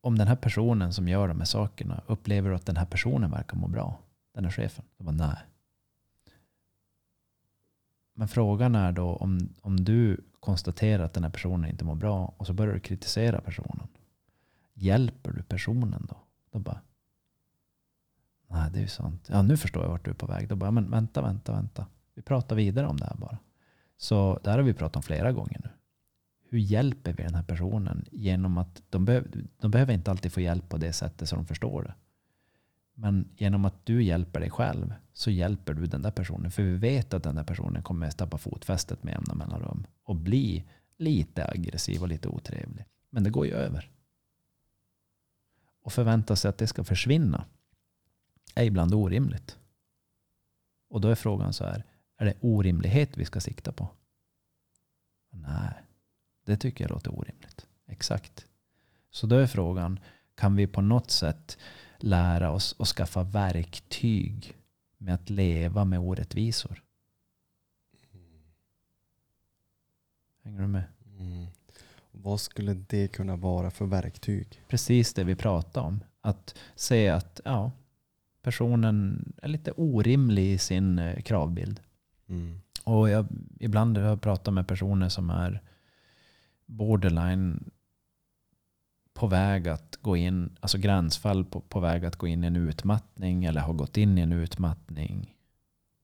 om 0.00 0.18
den 0.18 0.28
här 0.28 0.36
personen 0.36 0.92
som 0.92 1.08
gör 1.08 1.28
de 1.28 1.38
här 1.38 1.44
sakerna 1.44 2.02
upplever 2.06 2.50
att 2.50 2.66
den 2.66 2.76
här 2.76 2.86
personen 2.86 3.30
verkar 3.30 3.56
må 3.56 3.68
bra, 3.68 4.03
den 4.34 4.44
här 4.44 4.52
chefen, 4.52 4.84
Jag 4.96 5.06
bara 5.06 5.28
nej. 5.28 5.36
Men 8.14 8.28
frågan 8.28 8.74
är 8.74 8.92
då 8.92 9.16
om, 9.16 9.54
om 9.60 9.84
du 9.84 10.24
konstaterar 10.40 11.04
att 11.04 11.12
den 11.12 11.24
här 11.24 11.30
personen 11.30 11.70
inte 11.70 11.84
mår 11.84 11.94
bra 11.94 12.34
och 12.36 12.46
så 12.46 12.52
börjar 12.52 12.74
du 12.74 12.80
kritisera 12.80 13.40
personen. 13.40 13.88
Hjälper 14.74 15.32
du 15.32 15.42
personen 15.42 16.06
då? 16.08 16.16
Då 16.50 16.58
bara, 16.58 16.80
nej 18.48 18.70
det 18.72 18.78
är 18.78 18.82
ju 18.82 18.88
sant. 18.88 19.28
Ja 19.32 19.42
nu 19.42 19.56
förstår 19.56 19.82
jag 19.82 19.90
vart 19.90 20.04
du 20.04 20.10
är 20.10 20.14
på 20.14 20.26
väg. 20.26 20.48
Då 20.48 20.56
bara, 20.56 20.70
men 20.70 20.90
vänta, 20.90 21.22
vänta, 21.22 21.52
vänta. 21.52 21.86
Vi 22.14 22.22
pratar 22.22 22.56
vidare 22.56 22.86
om 22.86 22.96
det 22.96 23.06
här 23.06 23.16
bara. 23.16 23.38
Så 23.96 24.40
det 24.44 24.50
här 24.50 24.58
har 24.58 24.64
vi 24.64 24.74
pratat 24.74 24.96
om 24.96 25.02
flera 25.02 25.32
gånger 25.32 25.60
nu. 25.64 25.70
hur 26.48 26.58
hjälper 26.58 27.12
vi 27.12 27.22
den 27.22 27.34
här 27.34 27.42
personen 27.42 28.04
genom 28.12 28.58
att 28.58 28.82
de, 28.90 29.04
be 29.04 29.24
de 29.60 29.70
behöver 29.70 29.94
inte 29.94 30.10
alltid 30.10 30.32
få 30.32 30.40
hjälp 30.40 30.68
på 30.68 30.76
det 30.76 30.92
sättet 30.92 31.28
så 31.28 31.36
de 31.36 31.46
förstår 31.46 31.82
det. 31.82 31.94
Men 33.04 33.28
genom 33.36 33.64
att 33.64 33.86
du 33.86 34.02
hjälper 34.02 34.40
dig 34.40 34.50
själv 34.50 34.94
så 35.12 35.30
hjälper 35.30 35.74
du 35.74 35.86
den 35.86 36.02
där 36.02 36.10
personen. 36.10 36.50
För 36.50 36.62
vi 36.62 36.76
vet 36.76 37.14
att 37.14 37.22
den 37.22 37.34
där 37.34 37.44
personen 37.44 37.82
kommer 37.82 38.06
att 38.06 38.18
tappa 38.18 38.38
fotfästet 38.38 39.02
med 39.02 39.12
jämna 39.12 39.34
mellanrum 39.34 39.86
och 40.02 40.16
bli 40.16 40.64
lite 40.96 41.46
aggressiv 41.48 42.02
och 42.02 42.08
lite 42.08 42.28
otrevlig. 42.28 42.84
Men 43.10 43.24
det 43.24 43.30
går 43.30 43.46
ju 43.46 43.52
över. 43.52 43.90
Och 45.82 45.92
förvänta 45.92 46.36
sig 46.36 46.48
att 46.48 46.58
det 46.58 46.66
ska 46.66 46.84
försvinna 46.84 47.44
är 48.54 48.64
ibland 48.64 48.94
orimligt. 48.94 49.58
Och 50.90 51.00
då 51.00 51.08
är 51.08 51.14
frågan 51.14 51.52
så 51.52 51.64
här, 51.64 51.84
är 52.16 52.24
det 52.24 52.34
orimlighet 52.40 53.16
vi 53.16 53.24
ska 53.24 53.40
sikta 53.40 53.72
på? 53.72 53.88
Nej, 55.30 55.74
det 56.44 56.56
tycker 56.56 56.84
jag 56.84 56.90
låter 56.90 57.18
orimligt. 57.18 57.66
Exakt. 57.86 58.46
Så 59.10 59.26
då 59.26 59.36
är 59.36 59.46
frågan, 59.46 60.00
kan 60.34 60.56
vi 60.56 60.66
på 60.66 60.80
något 60.80 61.10
sätt 61.10 61.58
lära 62.04 62.50
oss 62.50 62.72
och 62.72 62.88
skaffa 62.88 63.22
verktyg 63.22 64.56
med 64.98 65.14
att 65.14 65.30
leva 65.30 65.84
med 65.84 65.98
orättvisor? 65.98 66.82
Hänger 70.42 70.60
du 70.60 70.66
med? 70.66 70.84
Mm. 71.18 71.46
Vad 72.12 72.40
skulle 72.40 72.74
det 72.74 73.08
kunna 73.08 73.36
vara 73.36 73.70
för 73.70 73.86
verktyg? 73.86 74.62
Precis 74.68 75.14
det 75.14 75.24
vi 75.24 75.34
pratade 75.34 75.86
om. 75.86 76.04
Att 76.20 76.54
se 76.74 77.08
att 77.08 77.40
ja, 77.44 77.72
personen 78.42 79.24
är 79.42 79.48
lite 79.48 79.72
orimlig 79.72 80.52
i 80.52 80.58
sin 80.58 80.98
eh, 80.98 81.22
kravbild. 81.22 81.80
Mm. 82.26 82.60
Och 82.84 83.10
jag, 83.10 83.26
ibland 83.60 83.98
har 83.98 84.04
jag 84.04 84.20
pratat 84.20 84.54
med 84.54 84.68
personer 84.68 85.08
som 85.08 85.30
är 85.30 85.62
borderline 86.66 87.70
på 89.14 89.26
väg 89.26 89.68
att 89.68 89.96
gå 89.96 90.16
in, 90.16 90.56
alltså 90.60 90.78
gränsfall 90.78 91.44
på, 91.44 91.60
på 91.60 91.80
väg 91.80 92.04
att 92.04 92.16
gå 92.16 92.26
in 92.26 92.44
i 92.44 92.46
en 92.46 92.56
utmattning 92.56 93.44
eller 93.44 93.60
har 93.60 93.72
gått 93.72 93.96
in 93.96 94.18
i 94.18 94.20
en 94.20 94.32
utmattning. 94.32 95.36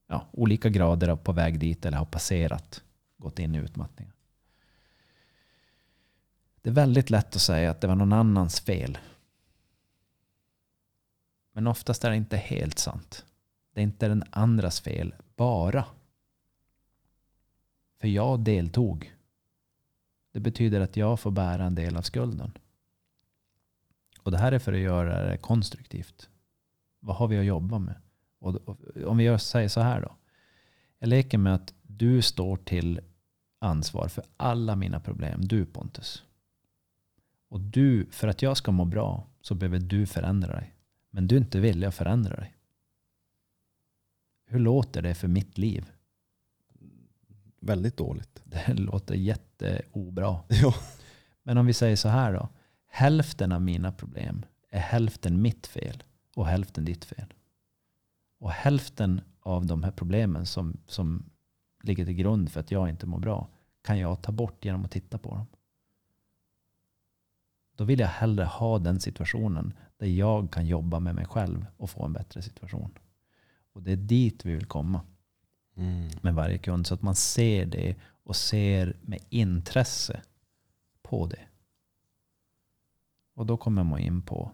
Ja, 0.07 0.27
olika 0.33 0.69
grader 0.69 1.09
av 1.09 1.17
på 1.17 1.33
väg 1.33 1.59
dit 1.59 1.87
eller 1.87 1.99
har 1.99 2.05
passerat, 2.05 2.83
gått 3.17 3.39
in 3.39 3.55
i 3.55 3.59
utmattningen. 3.59 4.13
Det 6.63 6.71
är 6.71 6.75
väldigt 6.75 7.11
lätt 7.11 7.37
att 7.37 7.43
säga 7.43 7.71
att 7.71 7.81
det 7.81 7.87
var 7.87 7.95
någon 7.95 8.13
annans 8.13 8.61
fel. 8.61 8.99
Men 11.53 11.67
oftast 11.67 12.05
är 12.05 12.11
det 12.11 12.17
inte 12.17 12.37
helt 12.37 12.79
sant. 12.79 13.25
Det 13.75 13.81
är 13.81 13.85
inte 13.85 14.09
den 14.09 14.25
andras 14.31 14.81
fel 14.81 15.15
bara. 15.37 15.85
För 18.01 18.09
jag 18.09 18.41
deltog. 18.41 19.15
Det 20.33 20.41
betyder 20.41 20.81
att 20.81 20.97
jag 20.97 21.21
får 21.21 21.31
bära 21.31 21.65
en 21.65 21.75
del 21.75 21.97
av 21.97 22.03
skulden. 22.03 22.53
Och 24.31 24.37
det 24.37 24.43
här 24.43 24.53
är 24.53 24.59
för 24.59 24.73
att 24.73 24.79
göra 24.79 25.25
det 25.25 25.37
konstruktivt. 25.37 26.29
Vad 27.01 27.17
har 27.17 27.29
vi 27.29 27.39
att 27.39 27.45
jobba 27.45 27.79
med? 27.79 27.95
Och 28.39 28.79
om 29.07 29.17
vi 29.17 29.39
säger 29.39 29.69
så 29.69 29.81
här 29.81 30.01
då. 30.01 30.17
Jag 30.99 31.09
leker 31.09 31.39
med 31.39 31.55
att 31.55 31.75
du 31.83 32.23
står 32.23 32.57
till 32.57 33.01
ansvar 33.59 34.09
för 34.09 34.25
alla 34.37 34.77
mina 34.77 35.01
problem. 35.01 35.41
Du 35.45 35.67
Pontus. 35.67 36.25
Och 37.49 37.61
du, 37.61 38.07
för 38.11 38.29
att 38.29 38.43
jag 38.43 38.57
ska 38.57 38.73
må 38.73 38.85
bra 38.85 39.27
så 39.41 39.55
behöver 39.55 39.79
du 39.79 40.07
förändra 40.07 40.53
dig. 40.53 40.75
Men 41.11 41.29
du 41.29 41.37
är 41.37 41.41
inte 41.41 41.61
villig 41.61 41.87
att 41.87 41.95
förändra 41.95 42.37
dig. 42.37 42.57
Hur 44.47 44.59
låter 44.59 45.03
det 45.03 45.15
för 45.15 45.29
mitt 45.29 45.59
liv? 45.59 45.91
Väldigt 47.61 47.97
dåligt. 47.97 48.43
Det 48.45 48.75
låter 48.75 49.15
jätteobra. 49.15 50.41
Ja. 50.49 50.75
Men 51.43 51.59
om 51.59 51.67
vi 51.67 51.73
säger 51.73 51.97
så 51.97 52.09
här 52.09 52.33
då. 52.33 52.49
Hälften 52.91 53.53
av 53.53 53.63
mina 53.63 53.93
problem 53.93 54.45
är 54.71 54.81
hälften 54.81 55.43
mitt 55.43 55.67
fel 55.67 56.03
och 56.37 56.47
hälften 56.47 56.85
ditt 56.85 57.05
fel. 57.05 57.35
Och 58.39 58.51
hälften 58.51 59.21
av 59.41 59.67
de 59.67 59.83
här 59.83 59.91
problemen 59.91 60.47
som, 60.47 60.77
som 60.87 61.31
ligger 61.83 62.05
till 62.05 62.15
grund 62.15 62.53
för 62.53 62.61
att 62.61 62.71
jag 62.71 62.89
inte 62.89 63.07
mår 63.07 63.19
bra 63.19 63.49
kan 63.83 63.99
jag 63.99 64.23
ta 64.23 64.33
bort 64.33 64.65
genom 64.65 64.85
att 64.85 64.91
titta 64.91 65.19
på 65.19 65.35
dem. 65.35 65.47
Då 67.77 67.85
vill 67.85 68.01
jag 68.01 68.09
hellre 68.09 68.45
ha 68.45 68.79
den 68.79 69.01
situationen 69.01 69.73
där 69.97 70.07
jag 70.07 70.53
kan 70.53 70.67
jobba 70.67 71.01
med 71.01 71.15
mig 71.15 71.27
själv 71.27 71.67
och 71.77 71.91
få 71.91 72.05
en 72.05 72.13
bättre 72.13 72.43
situation. 72.43 72.99
Och 73.73 73.83
det 73.83 73.93
är 73.93 73.97
dit 73.97 74.45
vi 74.45 74.55
vill 74.55 74.67
komma 74.67 75.01
Mm. 75.77 76.09
med 76.23 76.35
varje 76.35 76.59
kund. 76.59 76.87
Så 76.87 76.95
att 76.95 77.03
man 77.03 77.15
ser 77.15 77.67
det 77.67 77.97
och 78.25 78.37
ser 78.37 78.97
med 79.03 79.21
intresse 79.29 80.23
på 81.03 81.27
det. 81.27 81.41
Och 83.41 83.47
då 83.47 83.57
kommer 83.57 83.85
man 83.85 83.99
in 83.99 84.23
på 84.23 84.53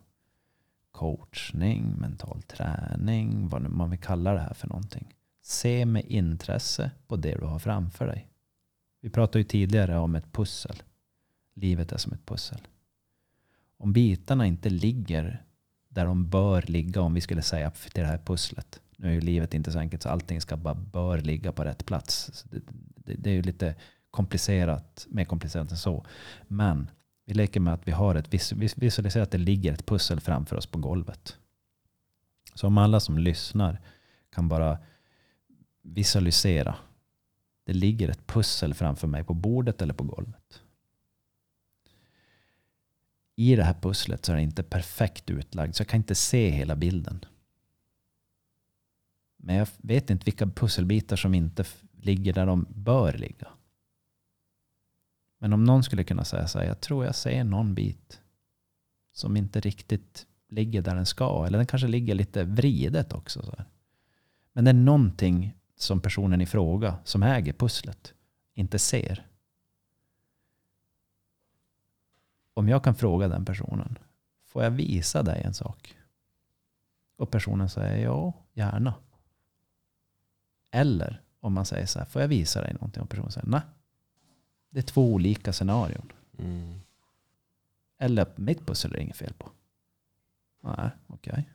coachning, 0.90 1.94
mental 1.98 2.42
träning, 2.42 3.48
vad 3.48 3.62
nu 3.62 3.68
man 3.68 3.90
vill 3.90 4.00
kalla 4.00 4.32
det 4.32 4.40
här 4.40 4.54
för 4.54 4.68
någonting. 4.68 5.14
Se 5.42 5.86
med 5.86 6.04
intresse 6.04 6.90
på 7.06 7.16
det 7.16 7.36
du 7.36 7.46
har 7.46 7.58
framför 7.58 8.06
dig. 8.06 8.28
Vi 9.00 9.10
pratade 9.10 9.38
ju 9.38 9.44
tidigare 9.44 9.98
om 9.98 10.14
ett 10.14 10.32
pussel. 10.32 10.82
Livet 11.54 11.92
är 11.92 11.96
som 11.96 12.12
ett 12.12 12.26
pussel. 12.26 12.60
Om 13.76 13.92
bitarna 13.92 14.46
inte 14.46 14.70
ligger 14.70 15.44
där 15.88 16.04
de 16.04 16.28
bör 16.28 16.62
ligga, 16.62 17.00
om 17.00 17.14
vi 17.14 17.20
skulle 17.20 17.42
säga 17.42 17.70
till 17.70 18.02
det 18.02 18.08
här 18.08 18.18
pusslet. 18.18 18.80
Nu 18.96 19.08
är 19.08 19.12
ju 19.12 19.20
livet 19.20 19.54
inte 19.54 19.72
så 19.72 19.78
enkelt 19.78 20.02
så 20.02 20.08
allting 20.08 20.40
ska 20.40 20.56
bara 20.56 20.74
bör 20.74 21.18
ligga 21.18 21.52
på 21.52 21.64
rätt 21.64 21.86
plats. 21.86 22.44
Det, 22.50 22.60
det, 22.96 23.14
det 23.14 23.30
är 23.30 23.34
ju 23.34 23.42
lite 23.42 23.74
komplicerat, 24.10 25.06
mer 25.10 25.24
komplicerat 25.24 25.70
än 25.70 25.76
så. 25.76 26.06
Men 26.48 26.90
vi 27.26 27.34
leker 27.34 27.60
med 27.60 27.74
att 27.74 27.88
vi 27.88 27.92
har 27.92 28.14
ett 28.14 28.34
vis- 28.34 28.76
visualiserar 28.76 29.22
att 29.22 29.30
det 29.30 29.38
ligger 29.38 29.72
ett 29.72 29.86
pussel 29.86 30.20
framför 30.20 30.56
oss 30.56 30.66
på 30.66 30.78
golvet. 30.78 31.36
Så 32.54 32.66
om 32.66 32.78
alla 32.78 33.00
som 33.00 33.18
lyssnar 33.18 33.80
kan 34.30 34.48
bara 34.48 34.78
visualisera. 35.82 36.76
Det 37.64 37.72
ligger 37.72 38.08
ett 38.08 38.26
pussel 38.26 38.74
framför 38.74 39.06
mig 39.06 39.24
på 39.24 39.34
bordet 39.34 39.82
eller 39.82 39.94
på 39.94 40.04
golvet. 40.04 40.62
I 43.36 43.56
det 43.56 43.64
här 43.64 43.74
pusslet 43.80 44.24
så 44.24 44.32
är 44.32 44.36
det 44.36 44.42
inte 44.42 44.62
perfekt 44.62 45.30
utlagd 45.30 45.74
så 45.74 45.80
jag 45.80 45.88
kan 45.88 46.00
inte 46.00 46.14
se 46.14 46.50
hela 46.50 46.76
bilden. 46.76 47.24
Men 49.36 49.56
jag 49.56 49.68
vet 49.76 50.10
inte 50.10 50.24
vilka 50.24 50.46
pusselbitar 50.46 51.16
som 51.16 51.34
inte 51.34 51.64
ligger 51.92 52.32
där 52.32 52.46
de 52.46 52.66
bör 52.70 53.12
ligga. 53.12 53.48
Men 55.38 55.52
om 55.52 55.64
någon 55.64 55.82
skulle 55.82 56.04
kunna 56.04 56.24
säga 56.24 56.48
så 56.48 56.58
här, 56.58 56.66
jag 56.66 56.80
tror 56.80 57.04
jag 57.04 57.14
ser 57.14 57.44
någon 57.44 57.74
bit 57.74 58.20
som 59.12 59.36
inte 59.36 59.60
riktigt 59.60 60.26
ligger 60.48 60.82
där 60.82 60.94
den 60.94 61.06
ska. 61.06 61.46
Eller 61.46 61.58
den 61.58 61.66
kanske 61.66 61.88
ligger 61.88 62.14
lite 62.14 62.44
vridet 62.44 63.12
också. 63.12 63.42
Så 63.42 63.54
här. 63.58 63.66
Men 64.52 64.64
det 64.64 64.70
är 64.70 64.74
någonting 64.74 65.54
som 65.76 66.00
personen 66.00 66.40
i 66.40 66.46
fråga 66.46 66.98
som 67.04 67.22
äger 67.22 67.52
pusslet 67.52 68.14
inte 68.54 68.78
ser. 68.78 69.26
Om 72.54 72.68
jag 72.68 72.84
kan 72.84 72.94
fråga 72.94 73.28
den 73.28 73.44
personen, 73.44 73.98
får 74.44 74.62
jag 74.62 74.70
visa 74.70 75.22
dig 75.22 75.42
en 75.42 75.54
sak? 75.54 75.96
Och 77.16 77.30
personen 77.30 77.68
säger 77.68 78.04
ja, 78.04 78.32
gärna. 78.52 78.94
Eller 80.70 81.22
om 81.40 81.52
man 81.52 81.66
säger 81.66 81.86
så 81.86 81.98
här, 81.98 82.06
får 82.06 82.22
jag 82.22 82.28
visa 82.28 82.60
dig 82.60 82.72
någonting? 82.74 83.02
Och 83.02 83.10
personen 83.10 83.30
säger 83.30 83.48
nej. 83.48 83.60
Det 84.70 84.78
är 84.78 84.82
två 84.82 85.12
olika 85.12 85.52
scenarion. 85.52 86.12
Mm. 86.38 86.74
Eller 87.98 88.26
mitt 88.36 88.66
pussel 88.66 88.92
är 88.92 88.96
det 88.96 89.02
inget 89.02 89.16
fel 89.16 89.32
på. 89.38 89.50
Nej, 90.62 90.90
okej. 91.06 91.48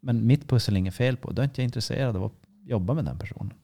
Men 0.00 0.26
mitt 0.26 0.48
pussel 0.48 0.74
är 0.74 0.78
inget 0.78 0.94
fel 0.94 1.16
på. 1.16 1.32
Då 1.32 1.42
är 1.42 1.44
inte 1.44 1.60
jag 1.60 1.66
intresserad 1.66 2.16
av 2.16 2.24
att 2.24 2.32
jobba 2.64 2.94
med 2.94 3.04
den 3.04 3.18
personen. 3.18 3.54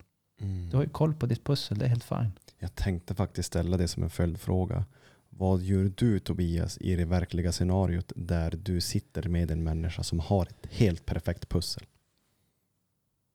Mm. 0.41 0.71
Du 0.71 0.77
har 0.77 0.85
ju 0.85 0.91
koll 0.91 1.15
på 1.15 1.27
ditt 1.27 1.45
pussel, 1.45 1.79
det 1.79 1.85
är 1.85 1.89
helt 1.89 2.05
fine. 2.05 2.33
Jag 2.59 2.75
tänkte 2.75 3.15
faktiskt 3.15 3.47
ställa 3.47 3.77
det 3.77 3.89
som 3.89 4.03
en 4.03 4.11
följdfråga. 4.11 4.85
Vad 5.29 5.63
gör 5.63 5.93
du 5.97 6.19
Tobias 6.19 6.79
i 6.81 6.97
det 6.97 7.05
verkliga 7.05 7.53
scenariot 7.53 8.13
där 8.17 8.51
du 8.51 8.81
sitter 8.81 9.29
med 9.29 9.51
en 9.51 9.65
människa 9.65 10.03
som 10.03 10.21
har 10.21 10.47
ett 10.47 10.67
helt 10.71 11.07
perfekt 11.07 11.49
pussel? 11.49 11.85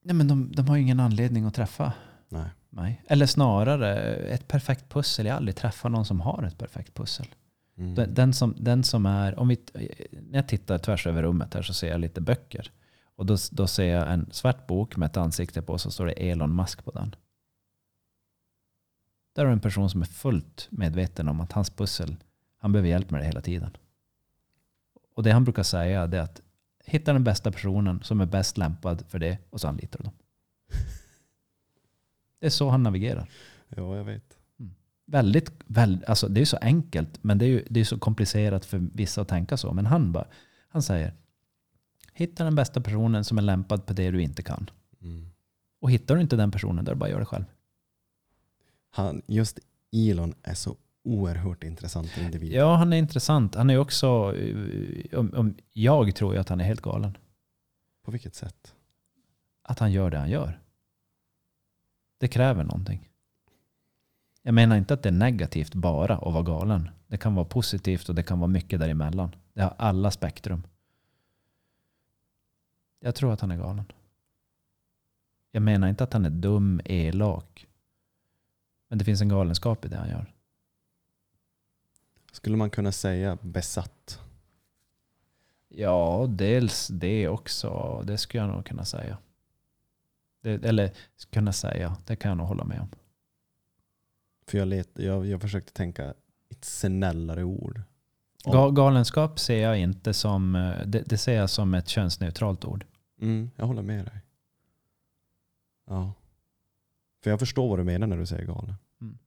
Nej, 0.02 0.14
men 0.14 0.28
de, 0.28 0.52
de 0.52 0.68
har 0.68 0.76
ju 0.76 0.82
ingen 0.82 1.00
anledning 1.00 1.44
att 1.44 1.54
träffa 1.54 1.92
Nej. 2.28 2.48
Mig. 2.70 3.02
Eller 3.06 3.26
snarare, 3.26 4.14
ett 4.14 4.48
perfekt 4.48 4.88
pussel. 4.88 5.26
Jag 5.26 5.32
har 5.32 5.36
aldrig 5.36 5.56
träffat 5.56 5.92
någon 5.92 6.04
som 6.04 6.20
har 6.20 6.42
ett 6.42 6.58
perfekt 6.58 6.94
pussel. 6.94 7.26
Mm. 7.78 7.94
Den, 7.94 8.14
den, 8.14 8.32
som, 8.32 8.54
den 8.58 8.84
som 8.84 9.06
är, 9.06 9.38
om 9.38 9.48
vi, 9.48 9.58
när 10.10 10.38
jag 10.38 10.48
tittar 10.48 10.78
tvärs 10.78 11.06
över 11.06 11.22
rummet 11.22 11.54
här 11.54 11.62
så 11.62 11.74
ser 11.74 11.88
jag 11.88 12.00
lite 12.00 12.20
böcker. 12.20 12.72
Och 13.16 13.26
då, 13.26 13.36
då 13.50 13.66
ser 13.66 13.94
jag 13.94 14.12
en 14.12 14.28
svart 14.30 14.66
bok 14.66 14.96
med 14.96 15.06
ett 15.06 15.16
ansikte 15.16 15.62
på 15.62 15.72
och 15.72 15.80
så 15.80 15.90
står 15.90 16.06
det 16.06 16.12
Elon 16.12 16.56
Musk 16.56 16.84
på 16.84 16.90
den. 16.90 17.14
Där 19.32 19.46
är 19.46 19.50
en 19.50 19.60
person 19.60 19.90
som 19.90 20.02
är 20.02 20.06
fullt 20.06 20.68
medveten 20.70 21.28
om 21.28 21.40
att 21.40 21.52
hans 21.52 21.70
pussel, 21.70 22.16
han 22.58 22.72
behöver 22.72 22.88
hjälp 22.88 23.10
med 23.10 23.20
det 23.20 23.26
hela 23.26 23.40
tiden. 23.40 23.76
Och 25.14 25.22
det 25.22 25.30
han 25.30 25.44
brukar 25.44 25.62
säga 25.62 26.02
är 26.02 26.18
att 26.18 26.40
hitta 26.84 27.12
den 27.12 27.24
bästa 27.24 27.52
personen 27.52 28.02
som 28.02 28.20
är 28.20 28.26
bäst 28.26 28.58
lämpad 28.58 29.04
för 29.08 29.18
det 29.18 29.38
och 29.50 29.60
så 29.60 29.68
anlitar 29.68 29.98
du 29.98 30.04
dem. 30.04 30.12
Det 32.38 32.46
är 32.46 32.50
så 32.50 32.68
han 32.68 32.82
navigerar. 32.82 33.28
Ja, 33.68 33.96
jag 33.96 34.04
vet. 34.04 34.38
Väldigt, 35.06 35.50
väl, 35.66 36.04
alltså 36.06 36.28
det 36.28 36.40
är 36.40 36.44
så 36.44 36.56
enkelt, 36.56 37.24
men 37.24 37.38
det 37.38 37.44
är, 37.44 37.48
ju, 37.48 37.64
det 37.70 37.80
är 37.80 37.84
så 37.84 37.98
komplicerat 37.98 38.64
för 38.64 38.88
vissa 38.92 39.20
att 39.20 39.28
tänka 39.28 39.56
så. 39.56 39.72
Men 39.72 39.86
han, 39.86 40.12
bara, 40.12 40.26
han 40.68 40.82
säger, 40.82 41.14
hitta 42.12 42.44
den 42.44 42.54
bästa 42.54 42.80
personen 42.80 43.24
som 43.24 43.38
är 43.38 43.42
lämpad 43.42 43.86
på 43.86 43.92
det 43.92 44.10
du 44.10 44.22
inte 44.22 44.42
kan. 44.42 44.70
Mm. 45.02 45.30
Och 45.80 45.90
hittar 45.90 46.14
du 46.14 46.20
inte 46.20 46.36
den 46.36 46.50
personen, 46.50 46.84
då 46.84 46.94
bara 46.94 47.10
göra 47.10 47.20
det 47.20 47.26
själv. 47.26 47.44
Han, 48.90 49.22
just 49.26 49.58
Elon 49.92 50.34
är 50.42 50.54
så 50.54 50.76
oerhört 51.04 51.64
intressant 51.64 52.18
individ. 52.18 52.52
Ja, 52.52 52.76
han 52.76 52.92
är 52.92 52.96
intressant. 52.96 53.54
Han 53.54 53.70
är 53.70 53.78
också, 53.78 54.34
om, 55.12 55.32
om, 55.34 55.54
jag 55.72 56.14
tror 56.14 56.34
ju 56.34 56.40
att 56.40 56.48
han 56.48 56.60
är 56.60 56.64
helt 56.64 56.82
galen. 56.82 57.16
På 58.04 58.10
vilket 58.10 58.34
sätt? 58.34 58.74
Att 59.62 59.78
han 59.78 59.92
gör 59.92 60.10
det 60.10 60.18
han 60.18 60.30
gör. 60.30 60.60
Det 62.18 62.28
kräver 62.28 62.64
någonting. 62.64 63.08
Jag 64.42 64.54
menar 64.54 64.76
inte 64.76 64.94
att 64.94 65.02
det 65.02 65.08
är 65.08 65.12
negativt 65.12 65.74
bara 65.74 66.16
att 66.16 66.32
vara 66.32 66.42
galen. 66.42 66.90
Det 67.06 67.18
kan 67.18 67.34
vara 67.34 67.44
positivt 67.44 68.08
och 68.08 68.14
det 68.14 68.22
kan 68.22 68.40
vara 68.40 68.48
mycket 68.48 68.80
däremellan. 68.80 69.36
Det 69.52 69.62
har 69.62 69.74
alla 69.78 70.10
spektrum. 70.10 70.62
Jag 73.00 73.14
tror 73.14 73.32
att 73.32 73.40
han 73.40 73.50
är 73.50 73.56
galen. 73.56 73.92
Jag 75.50 75.62
menar 75.62 75.88
inte 75.88 76.04
att 76.04 76.12
han 76.12 76.24
är 76.24 76.30
dum, 76.30 76.80
elak. 76.84 77.66
Men 78.88 78.98
det 78.98 79.04
finns 79.04 79.20
en 79.20 79.28
galenskap 79.28 79.84
i 79.84 79.88
det 79.88 79.96
han 79.96 80.08
gör. 80.08 80.34
Skulle 82.32 82.56
man 82.56 82.70
kunna 82.70 82.92
säga 82.92 83.38
besatt? 83.42 84.20
Ja, 85.68 86.26
dels 86.28 86.88
det 86.88 87.28
också. 87.28 88.02
Det 88.06 88.18
skulle 88.18 88.42
jag 88.42 88.54
nog 88.54 88.66
kunna 88.66 88.84
säga. 88.84 89.18
Det, 90.42 90.64
eller 90.64 90.90
kunna 91.30 91.52
säga, 91.52 91.96
det 92.06 92.16
kan 92.16 92.28
jag 92.28 92.38
nog 92.38 92.46
hålla 92.46 92.64
med 92.64 92.80
om. 92.80 92.88
För 94.46 94.58
jag, 94.58 94.68
let, 94.68 94.88
jag, 94.94 95.26
jag 95.26 95.40
försökte 95.40 95.72
tänka 95.72 96.14
ett 96.50 96.64
snällare 96.64 97.44
ord. 97.44 97.82
Om- 98.44 98.52
Ga- 98.54 98.74
Galenskap 98.74 99.38
ser 99.38 99.58
jag 99.62 99.78
inte 99.78 100.14
som, 100.14 100.54
eh, 100.54 100.86
det, 100.86 101.02
det 101.06 101.18
ser 101.18 101.36
jag 101.36 101.50
som 101.50 101.74
ett 101.74 101.88
könsneutralt 101.88 102.64
ord. 102.64 102.84
Mm, 103.20 103.50
jag 103.56 103.66
håller 103.66 103.82
med 103.82 104.04
dig. 104.04 104.20
Ja. 105.86 106.12
För 107.22 107.30
jag 107.30 107.38
förstår 107.38 107.68
vad 107.68 107.78
du 107.78 107.84
menar 107.84 108.06
när 108.06 108.16
du 108.16 108.26
säger 108.26 108.44
galen. 108.46 108.74
Mm. 109.00 109.18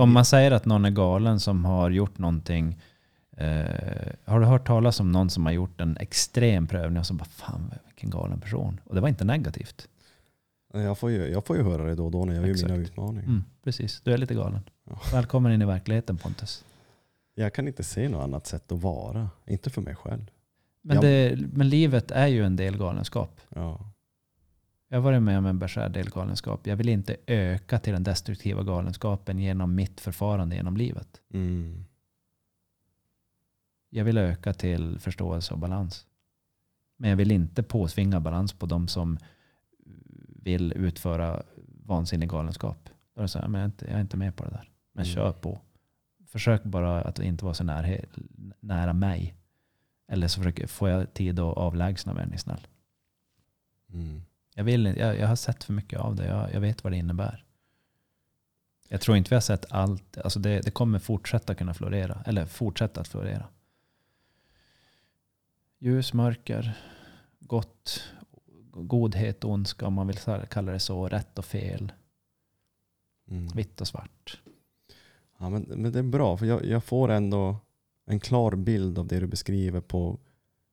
Om 0.00 0.08
vi- 0.08 0.14
man 0.14 0.24
säger 0.24 0.50
att 0.50 0.64
någon 0.64 0.84
är 0.84 0.90
galen 0.90 1.40
som 1.40 1.64
har 1.64 1.90
gjort 1.90 2.18
någonting. 2.18 2.80
Eh, 3.36 4.12
har 4.24 4.40
du 4.40 4.46
hört 4.46 4.66
talas 4.66 5.00
om 5.00 5.12
någon 5.12 5.30
som 5.30 5.46
har 5.46 5.52
gjort 5.52 5.80
en 5.80 5.96
extrem 5.96 6.66
prövning 6.66 6.98
och 7.00 7.06
så 7.06 7.14
bara 7.14 7.24
fan 7.24 7.72
vilken 8.00 8.20
galen 8.20 8.40
person. 8.40 8.80
Och 8.84 8.94
det 8.94 9.00
var 9.00 9.08
inte 9.08 9.24
negativt. 9.24 9.88
jag, 10.72 10.98
får 10.98 11.10
ju, 11.10 11.26
jag 11.26 11.46
får 11.46 11.56
ju 11.56 11.62
höra 11.62 11.84
det 11.84 11.94
då 11.94 12.04
och 12.04 12.10
då 12.10 12.24
när 12.24 12.34
jag 12.34 12.48
gör 12.48 12.54
mina 12.68 12.76
utmaningar. 12.76 13.28
Mm, 13.28 13.44
precis, 13.62 14.00
du 14.04 14.12
är 14.12 14.18
lite 14.18 14.34
galen. 14.34 14.60
Ja. 14.84 15.00
Välkommen 15.12 15.52
in 15.52 15.62
i 15.62 15.64
verkligheten 15.64 16.16
Pontus. 16.16 16.64
Jag 17.34 17.54
kan 17.54 17.68
inte 17.68 17.84
se 17.84 18.08
något 18.08 18.22
annat 18.24 18.46
sätt 18.46 18.72
att 18.72 18.82
vara. 18.82 19.30
Inte 19.46 19.70
för 19.70 19.82
mig 19.82 19.94
själv. 19.94 20.30
Men, 20.82 20.96
Ja. 20.96 21.02
det, 21.02 21.38
men 21.52 21.68
livet 21.68 22.10
är 22.10 22.26
ju 22.26 22.44
en 22.44 22.56
del 22.56 22.76
galenskap. 22.78 23.40
Ja. 23.48 23.92
Jag 24.88 24.96
har 24.96 25.02
varit 25.02 25.22
med 25.22 25.38
om 25.38 25.46
en 25.46 25.58
beskär 25.58 25.88
del 25.88 26.10
galenskap. 26.10 26.66
Jag 26.66 26.76
vill 26.76 26.88
inte 26.88 27.16
öka 27.26 27.78
till 27.78 27.92
den 27.92 28.02
destruktiva 28.02 28.62
galenskapen 28.62 29.38
genom 29.38 29.74
mitt 29.74 30.00
förfarande 30.00 30.56
genom 30.56 30.76
livet. 30.76 31.20
Mm. 31.32 31.84
Jag 33.90 34.04
vill 34.04 34.18
öka 34.18 34.52
till 34.54 34.98
förståelse 35.00 35.54
och 35.54 35.58
balans. 35.60 36.06
Men 37.00 37.10
jag 37.10 37.16
vill 37.16 37.30
inte 37.30 37.62
påtvinga 37.62 38.20
balans 38.20 38.52
på 38.52 38.66
de 38.66 38.88
som 38.88 39.18
vill 40.42 40.72
utföra 40.72 41.42
vansinnig 41.66 42.28
galenskap. 42.28 42.88
Då 43.14 43.20
är 43.20 43.22
det 43.22 43.28
så 43.28 43.38
här, 43.38 43.48
men 43.48 43.60
jag, 43.60 43.66
är 43.66 43.72
inte, 43.72 43.84
jag 43.84 43.94
är 43.94 44.00
inte 44.00 44.16
med 44.16 44.36
på 44.36 44.44
det 44.44 44.50
där. 44.50 44.70
Men 44.92 45.04
Mm. 45.04 45.14
kör 45.14 45.32
på. 45.32 45.60
Försök 46.26 46.62
bara 46.64 47.02
att 47.02 47.18
inte 47.18 47.44
vara 47.44 47.54
så 47.54 47.64
nära, 47.64 47.98
nära 48.60 48.92
mig. 48.92 49.34
Eller 50.08 50.28
så 50.28 50.40
försöker, 50.40 50.66
får 50.66 50.88
jag 50.88 51.14
tid 51.14 51.38
att 51.38 51.56
avlägsna 51.56 52.14
mig, 52.14 52.22
är 52.22 52.28
ni 52.28 52.38
snäll. 52.38 52.66
Mm. 53.92 54.22
Jag, 54.54 54.64
vill, 54.64 54.86
jag, 54.86 55.18
jag 55.18 55.28
har 55.28 55.36
sett 55.36 55.64
för 55.64 55.72
mycket 55.72 56.00
av 56.00 56.16
det. 56.16 56.26
Jag, 56.26 56.54
jag 56.54 56.60
vet 56.60 56.84
vad 56.84 56.92
det 56.92 56.96
innebär. 56.96 57.44
Jag 58.88 59.00
tror 59.00 59.16
inte 59.16 59.30
vi 59.30 59.36
har 59.36 59.40
sett 59.40 59.72
allt. 59.72 60.18
Alltså 60.18 60.38
det, 60.38 60.60
det 60.60 60.70
kommer 60.70 60.98
fortsätta 60.98 61.54
kunna 61.54 61.74
florera. 61.74 62.22
Eller 62.26 62.46
fortsätta 62.46 63.00
att 63.00 63.08
florera. 63.08 63.46
Ljus, 65.82 66.12
mörker, 66.12 66.78
gott, 67.40 68.02
godhet, 68.72 69.44
ondska 69.44 69.86
om 69.86 69.94
man 69.94 70.06
vill 70.06 70.16
kalla 70.50 70.72
det 70.72 70.78
så. 70.80 71.08
Rätt 71.08 71.38
och 71.38 71.44
fel, 71.44 71.92
Mm. 73.30 73.46
vitt 73.48 73.80
och 73.80 73.88
svart. 73.88 74.40
Ja, 75.38 75.50
men, 75.50 75.62
men 75.62 75.92
det 75.92 75.98
är 75.98 76.02
bra, 76.02 76.36
för 76.36 76.46
jag, 76.46 76.64
jag 76.64 76.84
får 76.84 77.08
ändå 77.08 77.56
en 78.06 78.20
klar 78.20 78.52
bild 78.56 78.98
av 78.98 79.06
det 79.06 79.20
du 79.20 79.26
beskriver 79.26 79.80
på 79.80 80.18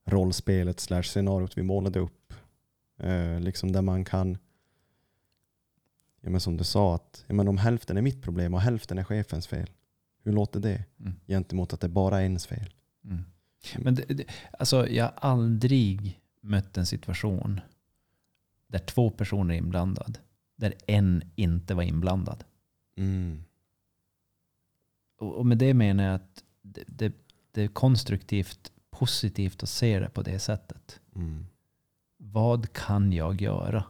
rollspelet 0.05 0.79
slash 0.79 1.03
scenariot 1.03 1.57
vi 1.57 1.63
målade 1.63 1.99
upp. 1.99 2.34
Eh, 2.99 3.39
liksom 3.39 3.71
där 3.71 3.81
man 3.81 4.05
kan, 4.05 4.38
ja, 6.21 6.29
men 6.29 6.41
som 6.41 6.57
du 6.57 6.63
sa, 6.63 6.95
att 6.95 7.23
ja, 7.27 7.34
men 7.34 7.47
om 7.47 7.57
hälften 7.57 7.97
är 7.97 8.01
mitt 8.01 8.21
problem 8.21 8.53
och 8.53 8.61
hälften 8.61 8.97
är 8.97 9.03
chefens 9.03 9.47
fel. 9.47 9.69
Hur 10.23 10.31
låter 10.34 10.59
det 10.59 10.84
Mm. 10.99 11.13
gentemot 11.27 11.73
att 11.73 11.81
det 11.81 11.89
bara 11.89 12.17
är 12.19 12.23
ens 12.23 12.47
fel? 12.47 12.73
Mm. 13.03 13.23
Men 13.77 13.95
det, 13.95 14.05
det, 14.05 14.25
alltså 14.59 14.88
jag 14.88 15.03
har 15.03 15.13
aldrig 15.17 16.21
mött 16.41 16.77
en 16.77 16.85
situation 16.85 17.61
där 18.67 18.79
två 18.79 19.09
personer 19.09 19.53
är 19.53 19.57
inblandade. 19.57 20.19
Där 20.55 20.73
en 20.88 21.23
inte 21.35 21.73
var 21.73 21.84
inblandad. 21.84 22.43
Mm. 22.97 23.43
Och 25.17 25.35
och 25.35 25.45
med 25.45 25.57
det 25.57 25.73
menar 25.73 26.03
jag 26.03 26.15
att 26.15 26.43
det, 26.61 26.84
det, 26.88 27.13
det 27.51 27.61
är 27.61 27.67
konstruktivt 27.67 28.71
positivt 28.89 29.63
att 29.63 29.69
se 29.69 29.99
det 29.99 30.09
på 30.09 30.21
det 30.21 30.39
sättet. 30.39 30.99
Mm. 31.15 31.45
Vad 32.17 32.73
kan 32.73 33.13
jag 33.13 33.41
göra? 33.41 33.84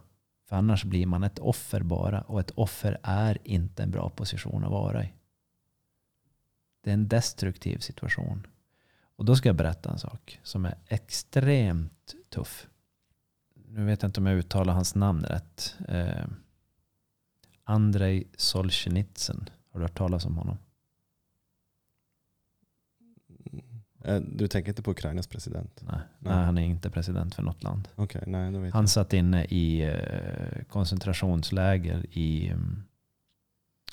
För 0.48 0.56
annars 0.56 0.84
blir 0.84 1.06
man 1.06 1.22
ett 1.22 1.38
offer 1.38 1.82
bara. 1.82 2.20
Och 2.20 2.40
ett 2.40 2.50
offer 2.50 2.98
är 3.02 3.38
inte 3.44 3.82
en 3.82 3.90
bra 3.90 4.08
position 4.08 4.64
att 4.64 4.70
vara 4.70 5.04
i. 5.04 5.12
Det 6.80 6.90
är 6.90 6.94
en 6.94 7.08
destruktiv 7.08 7.78
situation. 7.78 8.46
Och 9.18 9.24
då 9.24 9.36
ska 9.36 9.48
jag 9.48 9.56
berätta 9.56 9.90
en 9.92 9.98
sak 9.98 10.40
som 10.42 10.64
är 10.64 10.74
extremt 10.86 12.14
tuff. 12.28 12.68
Nu 13.68 13.84
vet 13.84 14.02
jag 14.02 14.08
inte 14.08 14.20
om 14.20 14.26
jag 14.26 14.38
uttalar 14.38 14.74
hans 14.74 14.94
namn 14.94 15.24
rätt. 15.24 15.76
Eh, 15.88 16.24
Andrei 17.64 18.24
Solzhenitsyn. 18.36 19.48
Har 19.72 19.80
du 19.80 19.84
hört 19.84 19.98
talas 19.98 20.24
om 20.24 20.36
honom? 20.36 20.58
Eh, 24.04 24.20
Du 24.20 24.48
tänker 24.48 24.68
inte 24.68 24.82
på 24.82 24.90
Ukrainas 24.90 25.26
president? 25.26 25.80
Nej, 25.82 25.96
Nej. 26.18 26.34
Nej 26.34 26.44
han 26.44 26.58
är 26.58 26.62
inte 26.62 26.90
president 26.90 27.34
för 27.34 27.42
något 27.42 27.62
land. 27.62 27.88
Okej, 27.94 28.22
nej 28.26 28.52
då 28.52 28.58
vet 28.58 28.72
Han 28.74 28.82
jag. 28.82 28.90
satt 28.90 29.12
inne 29.12 29.44
i 29.44 29.80
eh, 29.82 30.64
koncentrationsläger 30.68 32.06
i 32.18 32.48
mm, 32.48 32.82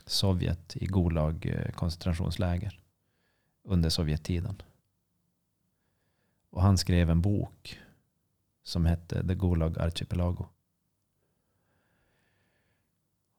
Sovjet, 0.05 0.75
i 0.77 0.85
Gulag 0.85 1.45
eh, 1.45 1.71
koncentrationsläger 1.71 2.79
under 3.63 3.89
Sovjettiden. 3.89 4.61
Och 6.55 6.61
han 6.61 6.77
skrev 6.77 7.09
en 7.09 7.21
bok 7.21 7.79
som 8.63 8.85
hette 8.85 9.27
The 9.27 9.35
Gulag 9.35 9.79
Archipelago. 9.79 10.45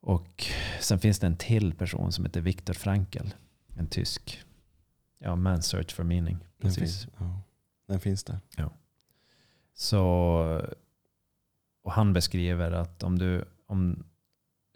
Och 0.00 0.46
sen 0.80 0.98
finns 0.98 1.18
det 1.18 1.26
en 1.26 1.36
till 1.36 1.74
person 1.74 2.12
som 2.12 2.24
heter 2.24 2.40
Viktor 2.40 2.74
Frankl, 2.74 3.28
en 3.76 3.86
tysk. 3.86 4.42
Ja, 5.18 5.36
Man's 5.36 5.60
Search 5.60 5.94
for 5.94 6.04
Meaning. 6.04 6.36
Den 6.38 6.48
Precis. 6.58 6.78
finns, 6.78 7.08
ja. 7.18 7.40
Den 7.86 8.00
finns 8.00 8.24
där. 8.24 8.40
Så, 9.74 10.02
och 11.82 11.92
han 11.92 12.12
beskriver 12.12 12.72
att 12.72 13.02
om 13.02 13.18
du, 13.18 13.44
om, 13.66 14.04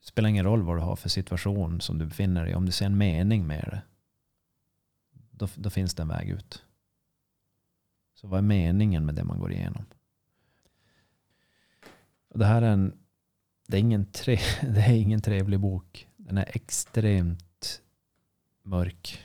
spelar 0.02 0.28
ingen 0.28 0.44
roll 0.44 0.62
vad 0.62 0.76
du 0.76 0.80
har 0.80 0.96
för 0.96 1.08
situation 1.08 1.80
som 1.80 1.98
du 1.98 2.06
befinner 2.06 2.42
dig 2.42 2.52
i, 2.52 2.54
om 2.54 2.66
du 2.66 2.72
ser 2.72 2.86
en 2.86 2.98
mening 2.98 3.46
med 3.46 3.68
det, 3.70 3.82
då, 5.30 5.48
då 5.56 5.70
finns 5.70 5.94
det 5.94 6.02
en 6.02 6.08
väg 6.08 6.28
ut. 6.28 6.64
Så 8.20 8.26
vad 8.26 8.38
är 8.38 8.42
meningen 8.42 9.06
med 9.06 9.14
det 9.14 9.24
man 9.24 9.38
går 9.38 9.52
igenom? 9.52 9.84
Och 12.28 12.38
det 12.38 12.46
här 12.46 12.62
är 12.62 12.70
en, 12.70 12.98
det 13.66 13.76
är 13.76 13.80
ingen, 13.80 14.12
tre, 14.12 14.38
det 14.62 14.80
är 14.80 14.94
ingen 14.94 15.20
trevlig 15.20 15.60
bok. 15.60 16.08
Den 16.16 16.38
är 16.38 16.56
extremt 16.56 17.82
mörk. 18.62 19.24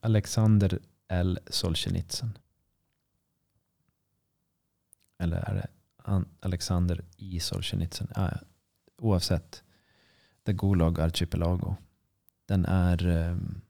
Alexander 0.00 0.78
L. 1.08 1.38
Solzhenitsyn. 1.46 2.38
Eller 5.18 5.36
är 5.36 5.54
det 5.54 5.68
Alexander 6.40 7.04
I. 7.16 7.40
Solzhenitsyn? 7.40 8.08
Ah, 8.14 8.28
ja. 8.32 8.38
Oavsett. 8.98 9.62
The 10.44 10.52
Gulag 10.52 11.00
Archipelago. 11.00 11.76
Den 12.46 12.64
är... 12.64 13.06
um, 13.06 13.63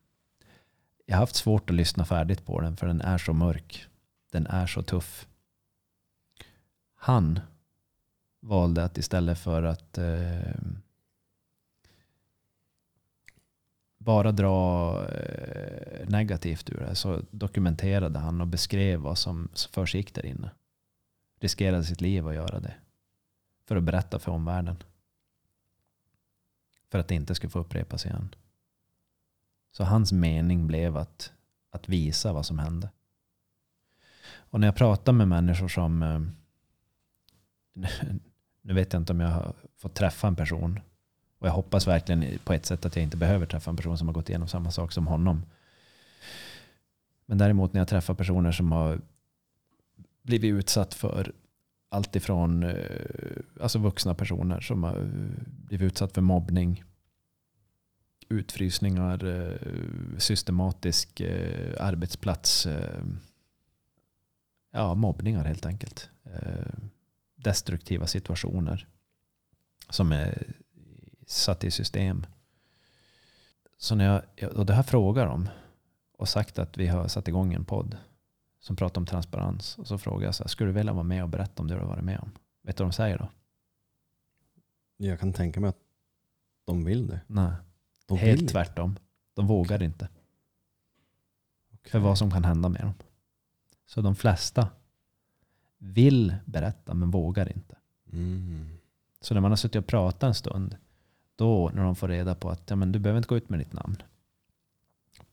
jag 1.06 1.16
har 1.16 1.20
haft 1.20 1.36
svårt 1.36 1.70
att 1.70 1.76
lyssna 1.76 2.04
färdigt 2.04 2.46
på 2.46 2.60
den 2.60 2.76
för 2.76 2.86
den 2.86 3.00
är 3.00 3.18
så 3.18 3.32
mörk. 3.32 3.86
Den 4.32 4.46
är 4.46 4.66
så 4.66 4.82
tuff. 4.82 5.28
Han 6.94 7.40
valde 8.40 8.84
att 8.84 8.98
istället 8.98 9.38
för 9.38 9.62
att 9.62 9.98
eh, 9.98 10.54
bara 13.98 14.32
dra 14.32 15.08
eh, 15.08 16.08
negativt 16.08 16.70
ur 16.70 16.80
det 16.80 16.94
så 16.94 17.22
dokumenterade 17.30 18.18
han 18.18 18.40
och 18.40 18.46
beskrev 18.46 19.00
vad 19.00 19.18
som 19.18 19.48
försiggick 19.70 20.14
där 20.14 20.26
inne. 20.26 20.50
Riskerade 21.40 21.84
sitt 21.84 22.00
liv 22.00 22.28
att 22.28 22.34
göra 22.34 22.60
det. 22.60 22.74
För 23.68 23.76
att 23.76 23.82
berätta 23.82 24.18
för 24.18 24.32
omvärlden. 24.32 24.76
För 26.90 26.98
att 26.98 27.08
det 27.08 27.14
inte 27.14 27.34
skulle 27.34 27.50
få 27.50 27.58
upprepas 27.58 28.06
igen. 28.06 28.34
Så 29.76 29.84
hans 29.84 30.12
mening 30.12 30.66
blev 30.66 30.96
att, 30.96 31.32
att 31.70 31.88
visa 31.88 32.32
vad 32.32 32.46
som 32.46 32.58
hände. 32.58 32.90
Och 34.36 34.60
när 34.60 34.68
jag 34.68 34.76
pratar 34.76 35.12
med 35.12 35.28
människor 35.28 35.68
som... 35.68 36.02
Eh, 36.02 36.20
nu 38.62 38.74
vet 38.74 38.92
jag 38.92 39.02
inte 39.02 39.12
om 39.12 39.20
jag 39.20 39.28
har 39.28 39.54
fått 39.76 39.94
träffa 39.94 40.26
en 40.26 40.36
person. 40.36 40.80
Och 41.38 41.46
jag 41.48 41.52
hoppas 41.52 41.86
verkligen 41.86 42.38
på 42.44 42.52
ett 42.52 42.66
sätt 42.66 42.86
att 42.86 42.96
jag 42.96 43.02
inte 43.02 43.16
behöver 43.16 43.46
träffa 43.46 43.70
en 43.70 43.76
person 43.76 43.98
som 43.98 44.08
har 44.08 44.14
gått 44.14 44.28
igenom 44.28 44.48
samma 44.48 44.70
sak 44.70 44.92
som 44.92 45.06
honom. 45.06 45.42
Men 47.26 47.38
däremot 47.38 47.72
när 47.72 47.80
jag 47.80 47.88
träffar 47.88 48.14
personer 48.14 48.52
som 48.52 48.72
har 48.72 49.00
blivit 50.22 50.54
utsatt 50.54 50.94
för 50.94 51.32
allt 51.88 52.16
ifrån 52.16 52.62
eh, 52.62 52.74
alltså 53.60 53.78
vuxna 53.78 54.14
personer 54.14 54.60
som 54.60 54.82
har 54.82 55.10
blivit 55.44 55.86
utsatt 55.86 56.12
för 56.12 56.20
mobbning, 56.20 56.84
utfrysningar, 58.28 59.24
eh, 59.24 60.18
systematisk 60.18 61.20
eh, 61.20 61.84
arbetsplats, 61.86 62.66
eh, 62.66 63.04
ja, 64.72 64.94
mobbningar 64.94 65.44
helt 65.44 65.66
enkelt. 65.66 66.10
Destruktiva 67.36 68.06
situationer 68.06 68.88
som 69.90 70.12
är 70.12 70.54
satt 71.26 71.64
i 71.64 71.70
system. 71.70 72.26
Så 73.76 73.94
när 73.94 74.04
jag, 74.38 74.52
och 74.56 74.66
det 74.66 74.74
här 74.74 74.82
frågar 74.82 75.26
om 75.26 75.48
och 76.18 76.28
sagt 76.28 76.58
att 76.58 76.78
vi 76.78 76.86
har 76.86 77.08
satt 77.08 77.28
igång 77.28 77.54
en 77.54 77.64
podd 77.64 77.96
som 78.60 78.76
pratar 78.76 79.00
om 79.00 79.06
transparens. 79.06 79.78
Och 79.78 79.86
så 79.86 79.98
frågar 79.98 80.26
jag 80.26 80.34
så 80.34 80.42
här, 80.42 80.48
skulle 80.48 80.70
du 80.70 80.74
vilja 80.74 80.92
vara 80.92 81.04
med 81.04 81.22
och 81.22 81.28
berätta 81.28 81.62
om 81.62 81.68
det 81.68 81.74
du 81.74 81.80
har 81.80 81.88
varit 81.88 82.04
med 82.04 82.18
om? 82.18 82.30
Vet 82.62 82.76
du 82.76 82.84
vad 82.84 82.92
de 82.92 82.96
säger 82.96 83.18
då? 83.18 83.28
Jag 84.96 85.20
kan 85.20 85.32
tänka 85.32 85.60
mig 85.60 85.68
att 85.68 85.80
de 86.64 86.84
vill 86.84 87.06
det. 87.06 87.20
Nej, 87.26 87.52
De 88.06 88.18
helt 88.18 88.40
vill 88.42 88.48
tvärtom. 88.48 88.96
De 89.34 89.46
vågar 89.46 89.82
inte. 89.82 90.08
Okej. 91.74 91.90
För 91.90 91.98
vad 91.98 92.18
som 92.18 92.30
kan 92.30 92.44
hända 92.44 92.68
med 92.68 92.80
dem. 92.80 92.94
Så 93.86 94.00
de 94.00 94.14
flesta 94.14 94.68
vill 95.78 96.34
berätta 96.44 96.94
men 96.94 97.10
vågar 97.10 97.52
inte. 97.52 97.76
Mm. 98.12 98.78
Så 99.20 99.34
när 99.34 99.40
man 99.40 99.50
har 99.50 99.56
suttit 99.56 99.76
och 99.76 99.86
pratat 99.86 100.22
en 100.22 100.34
stund, 100.34 100.76
då 101.36 101.70
när 101.74 101.82
de 101.82 101.96
får 101.96 102.08
reda 102.08 102.34
på 102.34 102.50
att 102.50 102.70
ja, 102.70 102.76
men 102.76 102.92
du 102.92 102.98
behöver 102.98 103.18
inte 103.18 103.28
gå 103.28 103.36
ut 103.36 103.48
med 103.48 103.58
ditt 103.58 103.72
namn. 103.72 104.02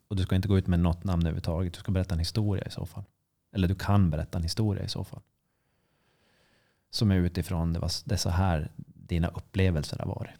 Och 0.07 0.15
du 0.15 0.23
ska 0.23 0.35
inte 0.35 0.47
gå 0.47 0.57
ut 0.57 0.67
med 0.67 0.79
något 0.79 1.03
namn 1.03 1.21
överhuvudtaget. 1.21 1.73
Du 1.73 1.79
ska 1.79 1.91
berätta 1.91 2.15
en 2.15 2.19
historia 2.19 2.65
i 2.65 2.71
så 2.71 2.85
fall. 2.85 3.03
Eller 3.51 3.67
du 3.67 3.75
kan 3.75 4.09
berätta 4.09 4.37
en 4.37 4.43
historia 4.43 4.83
i 4.83 4.89
så 4.89 5.03
fall. 5.03 5.21
Som 6.89 7.11
är 7.11 7.15
utifrån 7.15 7.73
det, 7.73 7.79
var, 7.79 7.91
det 8.05 8.15
är 8.15 8.17
så 8.17 8.29
här 8.29 8.71
dina 8.75 9.27
upplevelser 9.27 9.97
har 9.99 10.05
varit. 10.05 10.31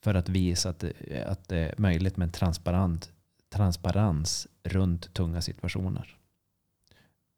För 0.00 0.14
att 0.14 0.28
visa 0.28 0.70
att 0.70 0.78
det, 0.78 1.24
att 1.26 1.48
det 1.48 1.58
är 1.58 1.74
möjligt 1.78 2.16
med 2.16 2.26
en 2.26 2.32
transparent, 2.32 3.12
transparens 3.48 4.46
runt 4.62 5.14
tunga 5.14 5.40
situationer. 5.40 6.16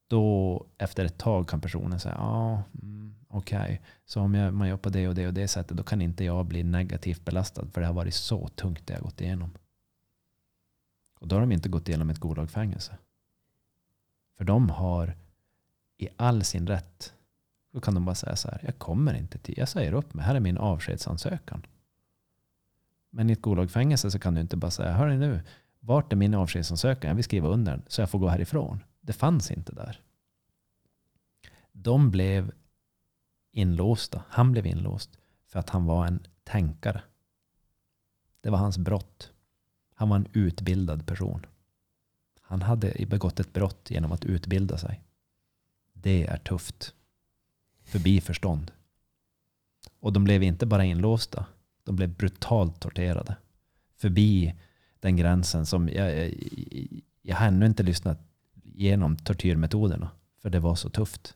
Då 0.08 0.66
efter 0.78 1.04
ett 1.04 1.18
tag 1.18 1.48
kan 1.48 1.60
personen 1.60 2.00
säga 2.00 2.14
ja, 2.18 2.22
ah, 2.22 2.62
okej. 3.28 3.82
Så 4.04 4.20
om 4.20 4.34
jag, 4.34 4.54
man 4.54 4.68
gör 4.68 4.76
på 4.76 4.88
det 4.88 5.08
och 5.08 5.14
det 5.14 5.26
och 5.26 5.34
det 5.34 5.48
sättet 5.48 5.76
då 5.76 5.82
kan 5.82 6.02
inte 6.02 6.24
jag 6.24 6.46
bli 6.46 6.62
negativt 6.62 7.24
belastad 7.24 7.66
för 7.72 7.80
det 7.80 7.86
har 7.86 7.94
varit 7.94 8.14
så 8.14 8.48
tungt 8.48 8.86
det 8.86 8.92
jag 8.92 9.02
gått 9.02 9.20
igenom. 9.20 9.50
Och 11.20 11.28
då 11.28 11.36
har 11.36 11.40
de 11.40 11.52
inte 11.52 11.68
gått 11.68 11.88
igenom 11.88 12.10
ett 12.10 12.18
godlagfängelse. 12.18 12.98
För 14.36 14.44
de 14.44 14.70
har 14.70 15.16
i 15.96 16.08
all 16.16 16.44
sin 16.44 16.66
rätt, 16.66 17.14
då 17.72 17.80
kan 17.80 17.94
de 17.94 18.04
bara 18.04 18.14
säga 18.14 18.36
så 18.36 18.48
här, 18.48 18.60
jag 18.64 18.78
kommer 18.78 19.14
inte 19.14 19.38
till, 19.38 19.58
jag 19.58 19.68
säger 19.68 19.92
upp 19.92 20.14
mig, 20.14 20.24
här 20.24 20.34
är 20.34 20.40
min 20.40 20.58
avskedsansökan. 20.58 21.66
Men 23.10 23.30
i 23.30 23.32
ett 23.32 23.42
godlagfängelse 23.42 24.10
så 24.10 24.18
kan 24.18 24.34
du 24.34 24.40
inte 24.40 24.56
bara 24.56 24.70
säga, 24.70 24.92
hörni 24.92 25.18
nu, 25.18 25.40
vart 25.80 26.12
är 26.12 26.16
min 26.16 26.34
avskedsansökan? 26.34 27.08
Jag 27.08 27.14
vill 27.14 27.24
skriva 27.24 27.48
under 27.48 27.72
den 27.72 27.82
så 27.86 28.02
jag 28.02 28.10
får 28.10 28.18
gå 28.18 28.28
härifrån. 28.28 28.84
Det 29.00 29.12
fanns 29.12 29.50
inte 29.50 29.72
där. 29.72 30.00
De 31.72 32.10
blev 32.10 32.52
inlåsta, 33.52 34.22
han 34.28 34.52
blev 34.52 34.66
inlåst 34.66 35.18
för 35.46 35.58
att 35.58 35.70
han 35.70 35.84
var 35.84 36.06
en 36.06 36.26
tänkare. 36.44 37.02
Det 38.40 38.50
var 38.50 38.58
hans 38.58 38.78
brott. 38.78 39.32
Han 39.94 40.08
var 40.08 40.16
en 40.16 40.28
utbildad 40.32 41.06
person. 41.06 41.46
Han 42.40 42.62
hade 42.62 43.06
begått 43.06 43.40
ett 43.40 43.52
brott 43.52 43.90
genom 43.90 44.12
att 44.12 44.24
utbilda 44.24 44.78
sig. 44.78 45.00
Det 45.92 46.26
är 46.26 46.36
tufft. 46.36 46.94
Förbi 47.82 48.20
förstånd. 48.20 48.72
Och 50.00 50.12
de 50.12 50.24
blev 50.24 50.42
inte 50.42 50.66
bara 50.66 50.84
inlåsta. 50.84 51.46
De 51.90 51.96
blev 51.96 52.08
brutalt 52.08 52.80
torterade. 52.80 53.36
Förbi 53.96 54.54
den 55.00 55.16
gränsen 55.16 55.66
som 55.66 55.88
jag, 55.88 56.18
jag, 56.18 56.34
jag 57.22 57.36
har 57.36 57.46
ännu 57.46 57.66
inte 57.66 57.82
lyssnat 57.82 58.18
igenom 58.62 59.16
tortyrmetoderna. 59.16 60.10
För 60.42 60.50
det 60.50 60.60
var 60.60 60.74
så 60.74 60.90
tufft. 60.90 61.34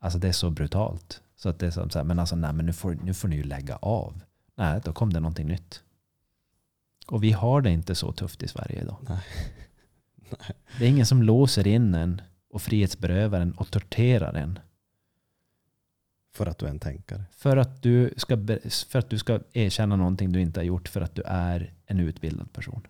Alltså 0.00 0.18
det 0.18 0.28
är 0.28 0.32
så 0.32 0.50
brutalt. 0.50 1.22
Så 1.36 1.48
att 1.48 1.58
det 1.58 1.66
är 1.66 1.70
som 1.70 1.90
så 1.90 1.98
här, 1.98 2.04
men 2.04 2.18
alltså 2.18 2.36
nej, 2.36 2.52
men 2.52 2.66
nu 2.66 2.72
får, 2.72 2.94
nu 2.94 3.14
får 3.14 3.28
ni 3.28 3.36
ju 3.36 3.42
lägga 3.42 3.76
av. 3.76 4.20
Nej, 4.54 4.80
då 4.84 4.92
kom 4.92 5.12
det 5.12 5.20
någonting 5.20 5.46
nytt. 5.46 5.82
Och 7.06 7.24
vi 7.24 7.32
har 7.32 7.60
det 7.60 7.70
inte 7.70 7.94
så 7.94 8.12
tufft 8.12 8.42
i 8.42 8.48
Sverige 8.48 8.82
idag. 8.82 8.96
Nej. 9.00 9.20
Det 10.78 10.84
är 10.84 10.88
ingen 10.88 11.06
som 11.06 11.22
låser 11.22 11.66
in 11.66 11.94
en 11.94 12.22
och 12.50 12.62
frihetsberövar 12.62 13.40
en 13.40 13.52
och 13.52 13.70
torterar 13.70 14.34
en. 14.34 14.58
För 16.34 16.46
att 16.46 16.58
du 16.58 16.66
är 16.66 16.70
en 16.70 16.78
tänkare. 16.78 17.24
För 17.32 17.56
att, 17.56 17.82
du 17.82 18.14
ska, 18.16 18.36
för 18.88 18.98
att 18.98 19.10
du 19.10 19.18
ska 19.18 19.40
erkänna 19.52 19.96
någonting 19.96 20.32
du 20.32 20.40
inte 20.40 20.60
har 20.60 20.64
gjort 20.64 20.88
för 20.88 21.00
att 21.00 21.14
du 21.14 21.22
är 21.26 21.74
en 21.86 22.00
utbildad 22.00 22.52
person. 22.52 22.86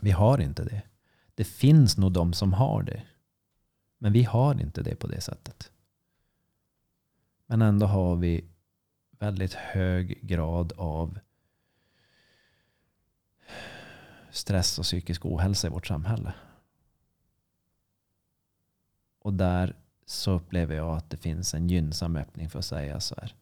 Vi 0.00 0.10
har 0.10 0.38
inte 0.38 0.64
det. 0.64 0.82
Det 1.34 1.44
finns 1.44 1.96
nog 1.96 2.12
de 2.12 2.32
som 2.32 2.52
har 2.52 2.82
det. 2.82 3.02
Men 3.98 4.12
vi 4.12 4.22
har 4.22 4.60
inte 4.60 4.82
det 4.82 4.96
på 4.96 5.06
det 5.06 5.20
sättet. 5.20 5.72
Men 7.46 7.62
ändå 7.62 7.86
har 7.86 8.16
vi 8.16 8.44
väldigt 9.10 9.54
hög 9.54 10.20
grad 10.22 10.72
av 10.76 11.18
stress 14.30 14.78
och 14.78 14.84
psykisk 14.84 15.26
ohälsa 15.26 15.66
i 15.66 15.70
vårt 15.70 15.86
samhälle. 15.86 16.34
Och 19.18 19.34
där 19.34 19.76
så 20.10 20.32
upplever 20.32 20.76
jag 20.76 20.96
att 20.96 21.10
det 21.10 21.16
finns 21.16 21.54
en 21.54 21.68
gynnsam 21.68 22.16
öppning 22.16 22.50
för 22.50 22.58
att 22.58 22.64
säga 22.64 23.00
så 23.00 23.14
här. 23.20 23.34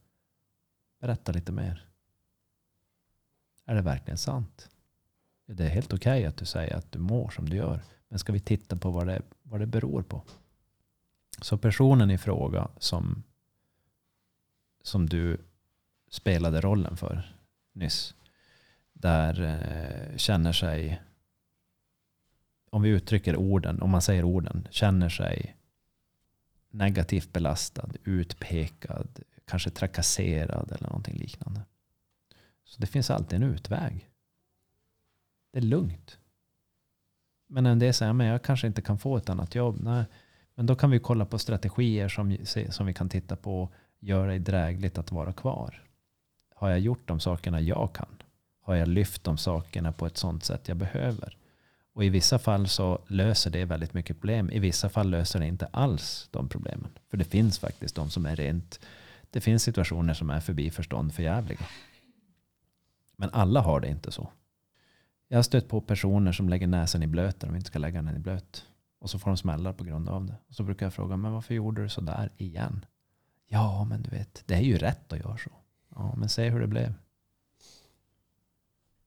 Berätta 1.01 1.33
lite 1.33 1.53
mer. 1.53 1.89
Är 3.65 3.75
det 3.75 3.83
verkligen 3.83 4.19
sant? 4.19 4.71
Det 5.47 5.65
är 5.65 5.69
helt 5.69 5.93
okej 5.93 6.27
att 6.27 6.37
du 6.37 6.45
säger 6.45 6.77
att 6.77 6.93
du 6.93 6.99
mår 6.99 7.31
som 7.31 7.49
du 7.49 7.57
gör. 7.57 7.83
Men 8.09 8.19
ska 8.19 8.33
vi 8.33 8.41
titta 8.41 8.77
på 8.77 8.91
vad 8.91 9.07
det, 9.07 9.23
vad 9.43 9.61
det 9.61 9.67
beror 9.67 10.03
på? 10.03 10.23
Så 11.41 11.59
personen 11.59 12.11
i 12.11 12.19
fråga 12.19 12.69
som, 12.79 13.23
som 14.83 15.09
du 15.09 15.41
spelade 16.11 16.61
rollen 16.61 16.97
för 16.97 17.37
nyss. 17.73 18.15
Där 18.93 19.43
eh, 19.43 20.17
känner 20.17 20.53
sig, 20.53 21.03
om 22.71 22.83
vi 22.83 22.89
uttrycker 22.89 23.37
orden, 23.37 23.83
om 23.83 23.91
man 23.91 24.03
säger 24.03 24.25
orden, 24.25 24.69
känner 24.71 25.09
sig 25.09 25.56
negativt 26.77 27.33
belastad, 27.33 27.89
utpekad, 28.05 29.21
kanske 29.45 29.71
trakasserad 29.71 30.73
eller 30.73 30.89
någonting 30.89 31.17
liknande. 31.17 31.61
Så 32.65 32.81
det 32.81 32.87
finns 32.87 33.11
alltid 33.11 33.43
en 33.43 33.55
utväg. 33.55 34.09
Det 35.53 35.59
är 35.59 35.63
lugnt. 35.63 36.19
Men 37.49 37.67
en 37.67 37.79
del 37.79 37.95
säger, 37.95 38.13
men 38.13 38.27
jag 38.27 38.43
kanske 38.43 38.67
inte 38.67 38.83
kan 38.83 38.99
få 38.99 39.17
ett 39.17 39.29
annat 39.29 39.55
jobb. 39.55 39.77
Nej, 39.81 40.05
men 40.55 40.67
då 40.67 40.77
kan 40.77 40.91
vi 40.91 40.99
kolla 40.99 41.25
på 41.25 41.39
strategier 41.39 42.09
som, 42.09 42.37
som 42.71 42.87
vi 42.87 42.95
kan 42.95 43.09
titta 43.09 43.37
på, 43.37 43.69
gör 43.99 44.29
det 44.29 44.39
drägligt 44.39 44.99
att 44.99 45.13
vara 45.13 45.33
kvar. 45.33 45.83
Har 46.55 46.71
jag 46.71 46.81
gjort 46.81 47.09
de 47.09 47.21
sakerna 47.21 47.61
jag 47.61 47.93
kan? 47.95 48.23
Har 48.61 48.75
jag 48.75 48.89
lyft 48.89 49.25
de 49.25 49.39
sakerna 49.39 49.93
på 49.93 50.07
ett 50.07 50.17
sånt 50.17 50.45
sätt 50.45 50.69
jag 50.69 50.77
behöver? 50.77 51.37
Och 51.97 52.05
i 52.05 52.09
vissa 52.09 52.39
fall 52.39 52.69
så 52.69 52.99
löser 53.07 53.51
det 53.51 53.65
väldigt 53.65 53.95
mycket 53.95 54.21
problem. 54.21 54.51
I 54.51 54.59
vissa 54.59 54.89
fall 54.89 55.11
löser 55.11 55.41
det 55.41 55.47
inte 55.47 55.67
alls 55.67 56.29
de 56.31 56.49
problemen. 56.49 56.91
För 57.11 57.17
det 57.17 57.25
finns 57.25 57.59
faktiskt 57.59 57.95
de 57.95 58.11
som 58.11 58.27
är 58.27 58.37
rent, 58.37 58.81
det 59.31 59.41
finns 59.41 59.63
situationer 59.63 60.15
som 60.15 60.31
är 60.31 60.41
förbi 60.41 60.71
förstånd 60.71 61.15
för 61.15 61.23
jävliga. 61.23 61.67
Men 63.17 63.31
alla 63.33 63.61
har 63.61 63.81
det 63.81 63.89
inte 63.89 64.13
så. 64.13 64.29
Jag 65.29 65.39
har 65.39 65.43
stött 65.43 65.69
på 65.69 65.81
personer 65.81 66.33
som 66.33 66.49
lägger 66.49 66.67
näsan 66.67 67.03
i 67.03 67.07
blöt 67.07 67.41
där 67.41 67.49
de 67.49 67.57
inte 67.57 67.67
ska 67.67 67.79
lägga 67.79 68.03
den 68.03 68.17
i 68.17 68.19
blöt. 68.19 68.67
Och 68.99 69.11
så 69.11 69.19
får 69.19 69.31
de 69.31 69.37
smällar 69.37 69.73
på 69.73 69.85
grund 69.85 70.09
av 70.09 70.27
det. 70.27 70.37
Och 70.49 70.55
så 70.55 70.63
brukar 70.63 70.87
jag 70.87 70.95
fråga, 70.95 71.17
men 71.17 71.33
varför 71.33 71.55
gjorde 71.55 71.83
du 71.83 71.89
så 71.89 72.01
där 72.01 72.31
igen? 72.37 72.87
Ja, 73.49 73.85
men 73.85 74.03
du 74.03 74.11
vet, 74.11 74.43
det 74.47 74.55
är 74.55 74.63
ju 74.63 74.79
rätt 74.79 75.13
att 75.13 75.19
göra 75.19 75.37
så. 75.37 75.51
Ja, 75.95 76.15
men 76.17 76.29
se 76.29 76.51
hur 76.51 76.61
det 76.61 76.67
blev. 76.67 76.95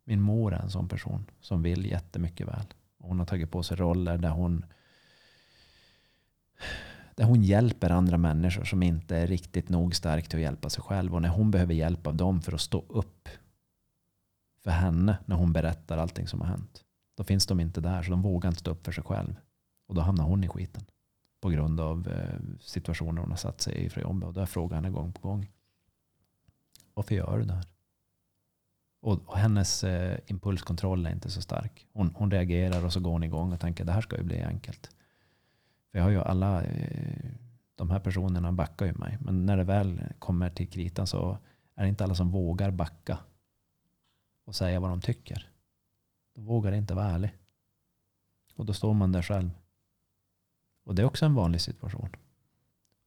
Min 0.04 0.22
mor 0.22 0.54
är 0.54 0.60
en 0.60 0.72
sån 0.72 0.88
person 0.88 1.26
som 1.42 1.62
vill 1.64 1.86
jättemycket 1.86 2.48
väl. 2.48 2.74
Hon 3.00 3.20
har 3.20 3.26
tagit 3.26 3.52
på 3.52 3.64
sig 3.64 3.78
roller 3.78 4.18
där 4.18 4.30
hon 4.30 4.66
där 7.16 7.26
hon 7.26 7.44
hjälper 7.44 7.90
andra 7.90 8.18
människor 8.18 8.64
som 8.64 8.84
inte 8.84 9.18
är 9.18 9.28
riktigt 9.28 9.70
nog 9.70 9.96
stark 9.96 10.28
till 10.28 10.38
att 10.38 10.44
hjälpa 10.44 10.70
sig 10.70 10.84
själv. 10.84 11.16
Och 11.16 11.22
när 11.22 11.30
hon 11.30 11.52
behöver 11.52 11.74
hjälp 11.74 12.08
av 12.08 12.16
dem 12.16 12.42
för 12.42 12.54
att 12.54 12.62
stå 12.62 12.86
upp 12.90 13.30
för 14.64 14.72
henne 14.72 15.18
när 15.26 15.36
hon 15.36 15.54
berättar 15.54 15.98
allting 15.98 16.28
som 16.28 16.42
har 16.42 16.48
hänt. 16.48 16.84
Då 17.18 17.24
finns 17.24 17.46
de 17.46 17.60
inte 17.60 17.82
där 17.82 18.04
så 18.04 18.12
de 18.12 18.22
vågar 18.22 18.50
inte 18.50 18.60
stå 18.60 18.72
upp 18.72 18.86
för 18.86 18.92
sig 18.92 19.04
själv. 19.04 19.36
Och 19.88 19.96
då 19.96 20.02
hamnar 20.02 20.24
hon 20.24 20.44
i 20.44 20.48
skiten. 20.48 20.86
På 21.42 21.50
grund 21.50 21.80
av 21.80 22.08
eh, 22.08 22.40
situationer 22.60 23.22
hon 23.22 23.30
har 23.30 23.38
satt 23.38 23.62
sig 23.62 23.86
i 23.86 23.90
för 23.90 24.02
jobbet. 24.02 24.28
Och 24.28 24.34
då 24.34 24.46
frågar 24.46 24.76
henne 24.76 24.90
gång 24.90 25.14
på 25.14 25.28
gång. 25.28 25.52
Varför 26.94 27.16
gör 27.16 27.38
du 27.38 27.46
det 27.46 27.54
här? 27.54 27.66
Och, 29.02 29.22
och 29.26 29.38
hennes 29.38 29.84
eh, 29.84 30.20
impulskontroll 30.28 31.06
är 31.06 31.12
inte 31.12 31.30
så 31.30 31.42
stark. 31.42 31.88
Hon, 31.94 32.12
hon 32.16 32.32
reagerar 32.32 32.86
och 32.86 32.94
så 32.94 33.00
går 33.00 33.12
hon 33.12 33.24
igång 33.24 33.54
och 33.54 33.60
tänker 33.60 33.86
det 33.86 33.92
här 33.92 34.02
ska 34.02 34.18
ju 34.18 34.24
bli 34.24 34.44
enkelt. 34.44 34.90
För 35.92 35.98
jag 35.98 36.06
har 36.06 36.12
ju 36.12 36.22
alla, 36.22 36.64
eh, 36.64 37.32
de 37.76 37.90
här 37.90 38.00
personerna 38.00 38.52
backar 38.52 38.86
ju 38.86 38.94
mig. 38.94 39.18
Men 39.22 39.46
när 39.46 39.58
det 39.58 39.64
väl 39.64 40.04
kommer 40.20 40.50
till 40.50 40.70
kritan 40.70 41.08
så 41.08 41.38
är 41.76 41.84
det 41.84 41.90
inte 41.90 42.04
alla 42.04 42.16
som 42.16 42.32
vågar 42.32 42.72
backa 42.72 43.18
och 44.46 44.56
säga 44.56 44.80
vad 44.80 44.90
de 44.90 45.02
tycker. 45.02 45.50
De 46.36 46.46
vågar 46.46 46.72
inte 46.72 46.94
vara 46.94 47.06
ärlig. 47.06 47.32
Och 48.56 48.66
då 48.66 48.74
står 48.74 48.94
man 48.94 49.12
där 49.12 49.22
själv. 49.22 49.52
Och 50.86 50.96
det 50.96 51.02
är 51.02 51.06
också 51.06 51.26
en 51.26 51.36
vanlig 51.36 51.62
situation. 51.62 52.10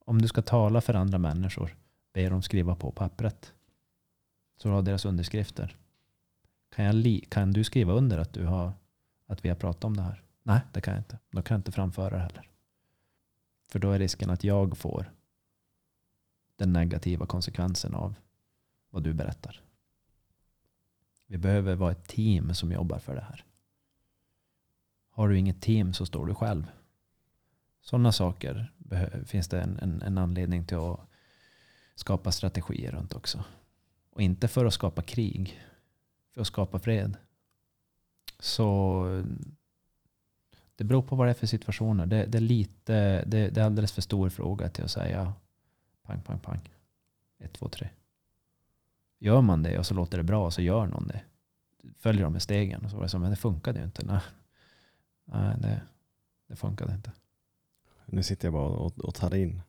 Om 0.05 0.21
du 0.21 0.27
ska 0.27 0.41
tala 0.41 0.81
för 0.81 0.93
andra 0.93 1.17
människor, 1.17 1.75
be 2.13 2.29
dem 2.29 2.41
skriva 2.41 2.75
på 2.75 2.91
pappret. 2.91 3.53
Så 4.57 4.67
du 4.67 4.73
har 4.73 4.81
deras 4.81 5.05
underskrifter. 5.05 5.77
Kan, 6.75 6.85
jag 6.85 7.25
kan 7.29 7.53
du 7.53 7.63
skriva 7.63 7.93
under 7.93 8.17
att, 8.17 8.33
du 8.33 8.45
har, 8.45 8.73
att 9.27 9.45
vi 9.45 9.49
har 9.49 9.55
pratat 9.55 9.83
om 9.83 9.97
det 9.97 10.03
här? 10.03 10.23
Nej, 10.43 10.61
det 10.73 10.81
kan 10.81 10.93
jag 10.93 11.01
inte. 11.01 11.19
Då 11.31 11.41
kan 11.41 11.55
jag 11.55 11.59
inte 11.59 11.71
framföra 11.71 12.09
det 12.09 12.21
heller. 12.21 12.49
För 13.67 13.79
då 13.79 13.91
är 13.91 13.99
risken 13.99 14.29
att 14.29 14.43
jag 14.43 14.77
får 14.77 15.11
den 16.55 16.73
negativa 16.73 17.25
konsekvensen 17.25 17.93
av 17.95 18.15
vad 18.89 19.03
du 19.03 19.13
berättar. 19.13 19.61
Vi 21.27 21.37
behöver 21.37 21.75
vara 21.75 21.91
ett 21.91 22.07
team 22.07 22.53
som 22.53 22.71
jobbar 22.71 22.99
för 22.99 23.15
det 23.15 23.21
här. 23.21 23.45
Har 25.09 25.29
du 25.29 25.37
inget 25.37 25.61
team 25.61 25.93
så 25.93 26.05
står 26.05 26.25
du 26.25 26.35
själv. 26.35 26.71
Sådana 27.81 28.11
saker 28.11 28.73
finns 29.25 29.47
det 29.47 29.61
en, 29.61 29.79
en, 29.79 30.01
en, 30.01 30.17
anledning 30.17 30.65
till 30.65 30.77
att 30.77 30.99
skapa 31.95 32.31
strategier 32.31 32.91
runt 32.91 33.13
också. 33.13 33.43
Och 34.09 34.21
inte 34.21 34.47
för 34.47 34.65
att 34.65 34.73
skapa 34.73 35.01
krig. 35.01 35.61
För 36.33 36.41
att 36.41 36.47
skapa 36.47 36.79
fred. 36.79 37.17
Så 38.39 39.03
det 40.75 40.83
beror 40.83 41.01
på 41.01 41.15
vad 41.15 41.27
det 41.27 41.31
är 41.31 41.35
för 41.35 41.47
situationer. 41.47 42.05
Det, 42.05 42.25
det 42.25 42.37
är, 42.37 42.41
lite, 42.41 43.23
det, 43.25 43.49
det, 43.49 43.61
är 43.61 43.65
alldeles 43.65 43.91
för 43.91 44.01
stor 44.01 44.29
fråga 44.29 44.69
till 44.69 44.83
att 44.83 44.91
säga 44.91 45.33
pang, 46.03 46.21
pang, 46.21 46.39
pang. 46.39 46.69
Ett, 47.39 47.53
två, 47.53 47.69
tre. 47.69 47.89
Gör 49.19 49.41
man 49.41 49.63
det 49.63 49.79
och 49.79 49.85
så 49.85 49.93
låter 49.93 50.17
det 50.17 50.23
bra 50.23 50.51
så 50.51 50.61
gör 50.61 50.87
någon 50.87 51.07
det. 51.07 51.21
Följer 51.97 52.23
de 52.23 52.33
med 52.33 52.41
stegen. 52.41 52.85
Och 52.85 52.89
så 52.89 52.95
var 52.95 53.03
det 53.03 53.09
så, 53.09 53.19
men 53.19 53.29
det 53.29 53.35
funkade 53.35 53.79
ju 53.79 53.85
inte. 53.85 54.05
Nej, 54.05 54.21
Nej 55.25 55.55
det, 55.59 55.81
det 56.47 56.55
funkade 56.55 56.93
inte. 56.93 57.11
Nu 58.05 58.23
sitter 58.23 58.47
jag 58.47 58.53
bara 58.53 58.69
och, 58.69 58.99
och 58.99 59.15
tar 59.15 59.35
in. 59.35 59.61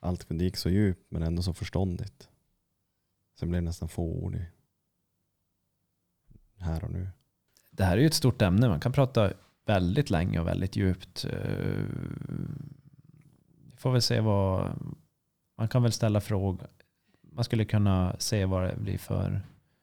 Allt 0.00 0.28
det 0.28 0.44
gick 0.44 0.56
så 0.56 0.70
djupt 0.70 1.10
men 1.10 1.22
ändå 1.22 1.42
så 1.42 1.54
förståndigt. 1.54 2.28
Sen 3.34 3.48
blev 3.48 3.62
det 3.62 3.66
nästan 3.66 3.88
fåordig. 3.88 4.46
Här 6.58 6.84
och 6.84 6.90
nu. 6.90 7.08
Det 7.70 7.84
här 7.84 7.96
är 7.96 8.00
ju 8.00 8.06
ett 8.06 8.14
stort 8.14 8.42
ämne. 8.42 8.68
Man 8.68 8.80
kan 8.80 8.92
prata 8.92 9.32
väldigt 9.66 10.10
länge 10.10 10.40
och 10.40 10.46
väldigt 10.46 10.76
djupt. 10.76 11.24
Vi 13.66 13.76
får 13.76 13.92
väl 13.92 14.02
se 14.02 14.20
vad... 14.20 14.72
Man 15.56 15.68
kan 15.68 15.82
väl 15.82 15.92
ställa 15.92 16.20
frågor. 16.20 16.68
Man 17.22 17.44
skulle 17.44 17.64
kunna 17.64 18.16
se 18.18 18.44
vad 18.44 18.62
det 18.62 18.76
blir 18.76 18.98
för 18.98 19.42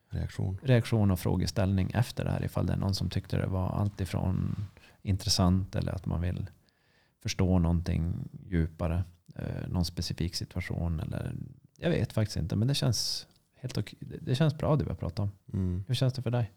reaktion, 0.09 0.57
reaktion 0.63 1.11
och 1.11 1.19
frågeställning 1.19 1.91
efter 1.93 2.23
det 2.23 2.31
här. 2.31 2.43
Ifall 2.45 2.65
det 2.65 2.73
är 2.73 2.77
någon 2.77 2.95
som 2.95 3.09
tyckte 3.09 3.37
det 3.37 3.47
var 3.47 3.69
alltifrån 3.69 4.65
intressant 5.01 5.75
eller 5.75 5.91
att 5.91 6.05
man 6.05 6.21
vill 6.21 6.49
förstå 7.21 7.59
någonting 7.59 8.29
djupare. 8.47 9.03
Eh, 9.35 9.67
någon 9.67 9.85
specifik 9.85 10.35
situation. 10.35 10.99
Eller, 10.99 11.35
jag 11.77 11.89
vet 11.89 12.13
faktiskt 12.13 12.37
inte. 12.37 12.55
Men 12.55 12.67
det 12.67 12.75
känns, 12.75 13.27
helt 13.55 13.77
okej. 13.77 13.99
det 13.99 14.35
känns 14.35 14.57
bra 14.57 14.75
det 14.75 14.83
vi 14.83 14.89
har 14.89 14.97
pratat 14.97 15.19
om. 15.19 15.31
Mm. 15.53 15.83
Hur 15.87 15.95
känns 15.95 16.13
det 16.13 16.21
för 16.21 16.31
dig? 16.31 16.51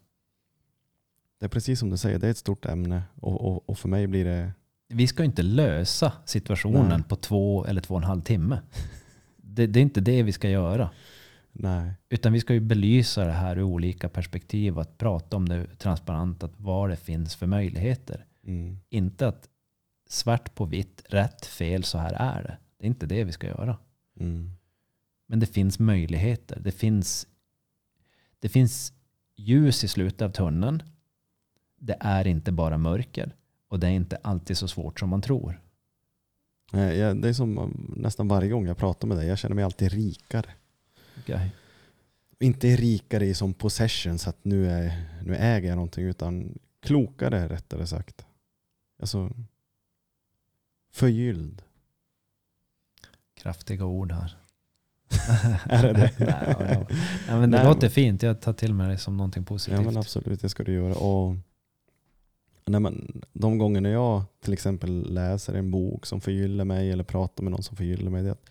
Det 1.39 1.45
är 1.45 1.49
precis 1.49 1.79
som 1.79 1.89
du 1.89 1.97
säger, 1.97 2.19
det 2.19 2.27
är 2.27 2.31
ett 2.31 2.37
stort 2.37 2.65
ämne. 2.65 3.03
Och, 3.15 3.47
och, 3.47 3.69
och 3.69 3.79
för 3.79 3.89
mig 3.89 4.07
blir 4.07 4.25
det... 4.25 4.51
Vi 4.87 5.07
ska 5.07 5.23
inte 5.23 5.43
lösa 5.43 6.13
situationen 6.25 6.89
Nej. 6.89 7.03
på 7.03 7.15
två 7.15 7.65
eller 7.65 7.81
två 7.81 7.93
och 7.93 8.01
en 8.01 8.07
halv 8.07 8.21
timme. 8.21 8.59
Det, 9.37 9.67
det, 9.67 9.79
är 9.79 9.81
inte 9.81 10.01
det 10.01 10.23
vi 10.23 10.31
ska 10.31 10.49
göra. 10.49 10.89
Nej. 11.51 11.93
Utan 12.09 12.33
vi 12.33 12.39
ska 12.39 12.53
ju 12.53 12.59
belysa 12.59 13.25
det 13.25 13.31
här 13.31 13.57
ur 13.57 13.63
olika 13.63 14.09
perspektiv. 14.09 14.79
Att 14.79 14.97
prata 14.97 15.37
om 15.37 15.49
det 15.49 15.75
transparent, 15.77 16.43
att 16.43 16.53
vad 16.57 16.89
det 16.89 16.95
finns 16.95 17.35
för 17.35 17.47
möjligheter. 17.47 18.25
Mm. 18.43 18.77
Inte 18.89 19.27
att 19.27 19.49
svart 20.09 20.55
på 20.55 20.65
vitt, 20.65 21.03
rätt, 21.09 21.45
fel, 21.45 21.83
så 21.83 21.97
här 21.97 22.13
är 22.13 22.43
det. 22.43 22.57
Det 22.77 22.85
är 22.85 22.87
inte 22.87 23.05
det 23.05 23.23
vi 23.23 23.31
ska 23.31 23.47
göra. 23.47 23.77
Mm. 24.19 24.51
Men 25.27 25.39
det 25.39 25.45
finns 25.45 25.79
möjligheter. 25.79 26.59
Det 26.59 26.71
finns, 26.71 27.27
det 28.39 28.49
finns 28.49 28.93
ljus 29.35 29.83
i 29.83 29.87
slutet 29.87 30.21
av 30.21 30.29
tunneln 30.29 30.83
det 31.79 31.97
är 31.99 32.27
inte 32.27 32.51
bara 32.51 32.77
mörker. 32.77 33.35
Och 33.67 33.79
det 33.79 33.87
är 33.87 33.91
inte 33.91 34.17
alltid 34.21 34.57
så 34.57 34.67
svårt 34.67 34.99
som 34.99 35.09
man 35.09 35.21
tror. 35.21 35.61
Nej, 36.71 37.15
det 37.15 37.29
är 37.29 37.33
som 37.33 37.57
um, 37.57 37.93
nästan 37.97 38.27
varje 38.27 38.49
gång 38.49 38.67
jag 38.67 38.77
pratar 38.77 39.07
med 39.07 39.17
dig. 39.17 39.27
Jag 39.27 39.37
känner 39.37 39.55
mig 39.55 39.63
alltid 39.63 39.91
rikare. 39.91 40.49
Okay. 41.19 41.49
Inte 42.39 42.67
rikare 42.67 43.25
i 43.25 43.33
som 43.33 43.53
possession 43.53 44.17
så 44.17 44.29
att 44.29 44.45
nu, 44.45 44.69
är, 44.69 45.05
nu 45.25 45.35
äger 45.35 45.69
jag 45.69 45.75
någonting. 45.75 46.05
Utan 46.05 46.59
klokare 46.81 47.47
rättare 47.47 47.87
sagt. 47.87 48.25
Alltså 48.99 49.31
förgylld. 50.91 51.61
Kraftiga 53.33 53.85
ord 53.85 54.11
här. 54.11 54.37
är 55.65 55.83
det 55.83 55.93
det? 55.93 56.11
Nej, 56.19 56.55
ja, 56.59 56.73
ja. 56.73 56.85
ja, 57.27 57.39
men 57.39 57.51
det 57.51 57.57
Nej, 57.57 57.65
låter 57.65 57.81
men... 57.81 57.91
fint. 57.91 58.23
Jag 58.23 58.41
tar 58.41 58.53
till 58.53 58.73
mig 58.73 58.89
det 58.89 58.97
som 58.97 59.17
någonting 59.17 59.45
positivt. 59.45 59.79
Ja 59.79 59.85
men 59.85 59.97
absolut, 59.97 60.41
det 60.41 60.49
ska 60.49 60.63
du 60.63 60.73
göra. 60.73 60.95
Och 60.95 61.35
när 62.69 62.79
man, 62.79 63.21
de 63.33 63.57
gånger 63.57 63.89
jag 63.89 64.23
till 64.39 64.53
exempel 64.53 65.13
läser 65.13 65.53
en 65.53 65.71
bok 65.71 66.05
som 66.05 66.21
förgyller 66.21 66.65
mig 66.65 66.91
eller 66.91 67.03
pratar 67.03 67.43
med 67.43 67.51
någon 67.51 67.63
som 67.63 67.77
förgyller 67.77 68.11
mig. 68.11 68.23
Det 68.23 68.31
att 68.31 68.49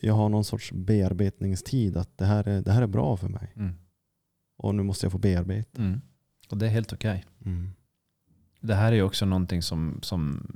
jag 0.00 0.14
har 0.14 0.28
någon 0.28 0.44
sorts 0.44 0.72
bearbetningstid. 0.72 1.96
Att 1.96 2.18
det 2.18 2.24
här 2.24 2.48
är, 2.48 2.62
det 2.62 2.72
här 2.72 2.82
är 2.82 2.86
bra 2.86 3.16
för 3.16 3.28
mig. 3.28 3.52
Mm. 3.56 3.74
Och 4.56 4.74
nu 4.74 4.82
måste 4.82 5.06
jag 5.06 5.12
få 5.12 5.18
bearbeta. 5.18 5.82
Mm. 5.82 6.00
Och 6.50 6.58
det 6.58 6.66
är 6.66 6.70
helt 6.70 6.92
okej. 6.92 7.24
Okay. 7.40 7.52
Mm. 7.52 7.70
Det 8.60 8.74
här 8.74 8.92
är 8.92 9.02
också 9.02 9.26
någonting 9.26 9.62
som, 9.62 9.98
som 10.02 10.46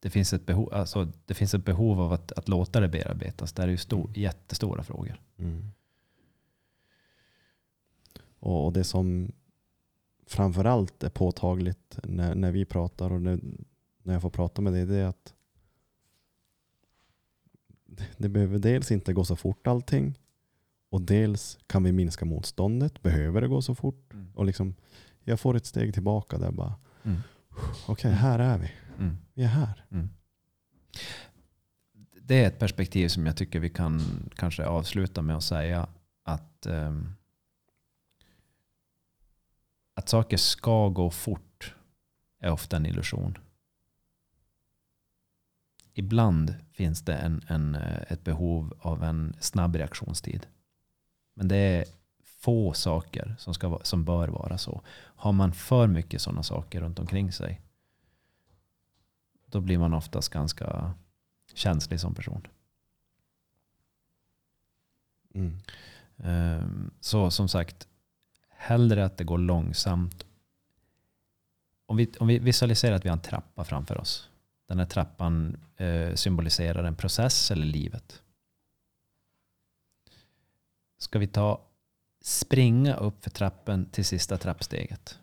det, 0.00 0.10
finns 0.10 0.32
ett 0.32 0.46
behov, 0.46 0.74
alltså 0.74 1.12
det 1.24 1.34
finns 1.34 1.54
ett 1.54 1.64
behov 1.64 2.00
av 2.00 2.12
att, 2.12 2.32
att 2.32 2.48
låta 2.48 2.80
det 2.80 2.88
bearbetas. 2.88 3.52
Det 3.52 3.62
är 3.62 3.68
ju 3.68 3.76
stor, 3.76 4.08
mm. 4.08 4.22
jättestora 4.22 4.82
frågor. 4.82 5.20
Och 8.44 8.72
det 8.72 8.84
som 8.84 9.32
framförallt 10.26 11.02
är 11.02 11.10
påtagligt 11.10 11.98
när, 12.02 12.34
när 12.34 12.52
vi 12.52 12.64
pratar 12.64 13.12
och 13.12 13.22
när, 13.22 13.40
när 14.02 14.12
jag 14.12 14.22
får 14.22 14.30
prata 14.30 14.62
med 14.62 14.72
dig, 14.72 14.86
det 14.86 14.96
är 14.96 15.06
att 15.06 15.34
det 18.16 18.28
behöver 18.28 18.58
dels 18.58 18.90
inte 18.90 19.12
gå 19.12 19.24
så 19.24 19.36
fort 19.36 19.66
allting. 19.66 20.18
Och 20.90 21.00
dels 21.00 21.58
kan 21.66 21.84
vi 21.84 21.92
minska 21.92 22.24
motståndet. 22.24 23.02
Behöver 23.02 23.40
det 23.40 23.48
gå 23.48 23.62
så 23.62 23.74
fort? 23.74 24.12
Mm. 24.12 24.30
Och 24.34 24.44
liksom, 24.44 24.74
jag 25.22 25.40
får 25.40 25.56
ett 25.56 25.66
steg 25.66 25.94
tillbaka 25.94 26.38
där 26.38 26.52
bara. 26.52 26.74
Mm. 27.02 27.18
Okej, 27.86 27.92
okay, 27.92 28.12
här 28.12 28.38
är 28.38 28.58
vi. 28.58 28.70
Mm. 28.98 29.16
Vi 29.34 29.42
är 29.42 29.48
här. 29.48 29.84
Mm. 29.90 30.08
Det 32.22 32.44
är 32.44 32.48
ett 32.48 32.58
perspektiv 32.58 33.08
som 33.08 33.26
jag 33.26 33.36
tycker 33.36 33.60
vi 33.60 33.70
kan 33.70 34.00
kanske 34.36 34.66
avsluta 34.66 35.22
med 35.22 35.36
att 35.36 35.44
säga 35.44 35.88
att 36.24 36.66
um, 36.66 37.14
att 39.94 40.08
saker 40.08 40.36
ska 40.36 40.88
gå 40.88 41.10
fort 41.10 41.74
är 42.40 42.50
ofta 42.50 42.76
en 42.76 42.86
illusion. 42.86 43.38
Ibland 45.92 46.54
finns 46.72 47.02
det 47.02 47.14
en, 47.14 47.42
en, 47.48 47.74
ett 48.08 48.24
behov 48.24 48.74
av 48.80 49.04
en 49.04 49.36
snabb 49.40 49.76
reaktionstid. 49.76 50.46
Men 51.34 51.48
det 51.48 51.56
är 51.56 51.84
få 52.24 52.72
saker 52.72 53.36
som, 53.38 53.54
ska, 53.54 53.80
som 53.82 54.04
bör 54.04 54.28
vara 54.28 54.58
så. 54.58 54.82
Har 54.94 55.32
man 55.32 55.52
för 55.52 55.86
mycket 55.86 56.22
sådana 56.22 56.42
saker 56.42 56.80
runt 56.80 56.98
omkring 56.98 57.32
sig 57.32 57.60
då 59.54 59.60
blir 59.60 59.78
man 59.78 59.94
oftast 59.94 60.28
ganska 60.28 60.94
känslig 61.54 62.00
som 62.00 62.14
person. 62.14 62.46
Mm. 65.34 65.58
Ehm, 66.16 66.90
Så 67.00 67.30
som 67.30 67.48
sagt, 67.48 67.88
hellre 68.64 69.04
att 69.04 69.16
det 69.16 69.24
går 69.24 69.38
långsamt. 69.38 70.26
Om 71.86 71.96
vi, 71.96 72.12
om 72.20 72.26
vi 72.26 72.38
visualiserar 72.38 72.96
att 72.96 73.04
vi 73.04 73.08
har 73.08 73.16
en 73.16 73.22
trappa 73.22 73.64
framför 73.64 73.98
oss. 73.98 74.30
Den 74.66 74.78
här 74.78 74.86
trappan 74.86 75.56
eh, 75.76 76.14
symboliserar 76.14 76.84
en 76.84 76.96
process 76.96 77.50
eller 77.50 77.66
livet. 77.66 78.22
Ska 80.98 81.18
vi 81.18 81.26
ta 81.26 81.60
springa 82.20 82.96
upp 82.96 83.24
för 83.24 83.30
trappen 83.30 83.86
till 83.90 84.04
sista 84.04 84.38
trappsteget 84.38 85.18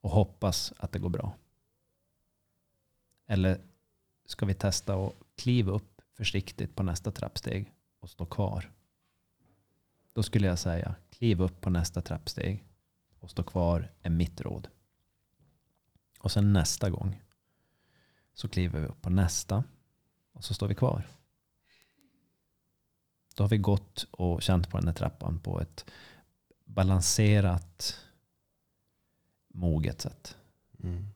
och 0.00 0.10
hoppas 0.10 0.72
att 0.76 0.92
det 0.92 0.98
går 0.98 1.10
bra? 1.10 1.36
Eller 3.26 3.60
ska 4.26 4.46
vi 4.46 4.54
testa 4.54 4.94
att 4.94 5.14
kliva 5.36 5.72
upp 5.72 6.02
försiktigt 6.16 6.76
på 6.76 6.82
nästa 6.82 7.10
trappsteg 7.10 7.72
och 8.00 8.10
stå 8.10 8.26
kvar? 8.26 8.70
Då 10.12 10.22
skulle 10.22 10.46
jag 10.46 10.58
säga 10.58 10.94
kliv 11.18 11.42
upp 11.42 11.60
på 11.60 11.70
nästa 11.70 12.02
trappsteg 12.02 12.64
och 13.20 13.30
stå 13.30 13.42
kvar 13.42 13.92
är 14.02 14.10
mitt 14.10 14.40
råd. 14.40 14.68
Och 16.20 16.32
sen 16.32 16.52
nästa 16.52 16.90
gång 16.90 17.22
så 18.34 18.48
kliver 18.48 18.80
vi 18.80 18.86
upp 18.86 19.02
på 19.02 19.10
nästa 19.10 19.64
och 20.32 20.44
så 20.44 20.54
står 20.54 20.68
vi 20.68 20.74
kvar. 20.74 21.06
Då 23.34 23.44
har 23.44 23.48
vi 23.48 23.58
gått 23.58 24.06
och 24.10 24.42
känt 24.42 24.70
på 24.70 24.78
den 24.78 24.86
här 24.86 24.94
trappan 24.94 25.40
på 25.40 25.60
ett 25.60 25.90
balanserat, 26.64 28.04
moget 29.48 30.00
sätt. 30.00 30.36
Mm. 30.82 31.06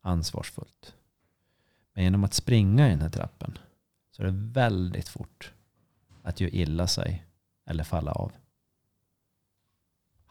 Ansvarsfullt. 0.00 0.94
Men 1.92 2.04
genom 2.04 2.24
att 2.24 2.34
springa 2.34 2.86
i 2.86 2.90
den 2.90 3.02
här 3.02 3.10
trappen 3.10 3.58
så 4.10 4.22
är 4.22 4.26
det 4.26 4.52
väldigt 4.52 5.08
fort 5.08 5.52
att 6.22 6.40
göra 6.40 6.50
illa 6.50 6.86
sig 6.86 7.26
eller 7.64 7.84
falla 7.84 8.12
av. 8.12 8.32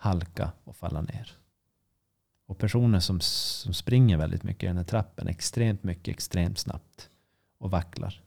Halka 0.01 0.51
och 0.63 0.75
falla 0.75 1.01
ner. 1.01 1.37
Och 2.45 2.57
personer 2.57 2.99
som, 2.99 3.21
som 3.21 3.73
springer 3.73 4.17
väldigt 4.17 4.43
mycket 4.43 4.63
i 4.63 4.67
den 4.67 4.77
här 4.77 4.83
trappen 4.83 5.27
extremt 5.27 5.83
mycket, 5.83 6.07
extremt 6.07 6.57
snabbt 6.57 7.09
och 7.57 7.71
vacklar. 7.71 8.21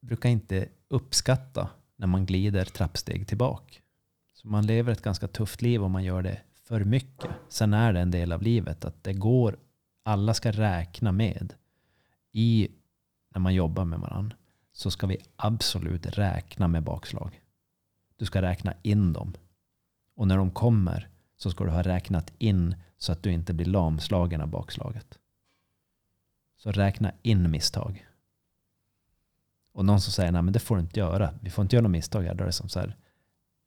Brukar 0.00 0.28
inte 0.28 0.68
uppskatta 0.88 1.70
när 1.96 2.06
man 2.06 2.26
glider 2.26 2.64
trappsteg 2.64 3.28
tillbaka. 3.28 3.74
Så 4.32 4.48
man 4.48 4.66
lever 4.66 4.92
ett 4.92 5.02
ganska 5.02 5.28
tufft 5.28 5.62
liv 5.62 5.82
om 5.82 5.92
man 5.92 6.04
gör 6.04 6.22
det 6.22 6.40
för 6.54 6.84
mycket. 6.84 7.30
Sen 7.48 7.74
är 7.74 7.92
det 7.92 8.00
en 8.00 8.10
del 8.10 8.32
av 8.32 8.42
livet 8.42 8.84
att 8.84 9.04
det 9.04 9.12
går, 9.12 9.58
alla 10.02 10.34
ska 10.34 10.52
räkna 10.52 11.12
med 11.12 11.54
i 12.32 12.68
när 13.34 13.40
man 13.40 13.54
jobbar 13.54 13.84
med 13.84 14.00
varandra 14.00 14.36
så 14.72 14.90
ska 14.90 15.06
vi 15.06 15.16
absolut 15.36 16.06
räkna 16.06 16.68
med 16.68 16.82
bakslag. 16.82 17.40
Du 18.22 18.26
ska 18.26 18.42
räkna 18.42 18.74
in 18.82 19.12
dem. 19.12 19.34
Och 20.14 20.28
när 20.28 20.36
de 20.36 20.50
kommer 20.50 21.08
så 21.36 21.50
ska 21.50 21.64
du 21.64 21.70
ha 21.70 21.82
räknat 21.82 22.32
in 22.38 22.76
så 22.96 23.12
att 23.12 23.22
du 23.22 23.32
inte 23.32 23.54
blir 23.54 23.66
lamslagen 23.66 24.40
av 24.40 24.48
bakslaget. 24.48 25.18
Så 26.56 26.72
räkna 26.72 27.12
in 27.22 27.50
misstag. 27.50 28.06
Och 29.72 29.84
någon 29.84 30.00
som 30.00 30.12
säger 30.12 30.32
nej 30.32 30.42
men 30.42 30.52
det 30.52 30.58
får 30.58 30.76
du 30.76 30.82
inte 30.82 31.00
göra. 31.00 31.34
Vi 31.40 31.50
får 31.50 31.62
inte 31.62 31.76
göra 31.76 31.82
några 31.82 31.92
misstag 31.92 32.22
här. 32.22 32.34
Då 32.34 32.42
är 32.44 32.46
det 32.46 32.52
som 32.52 32.68
så 32.68 32.80
här. 32.80 32.96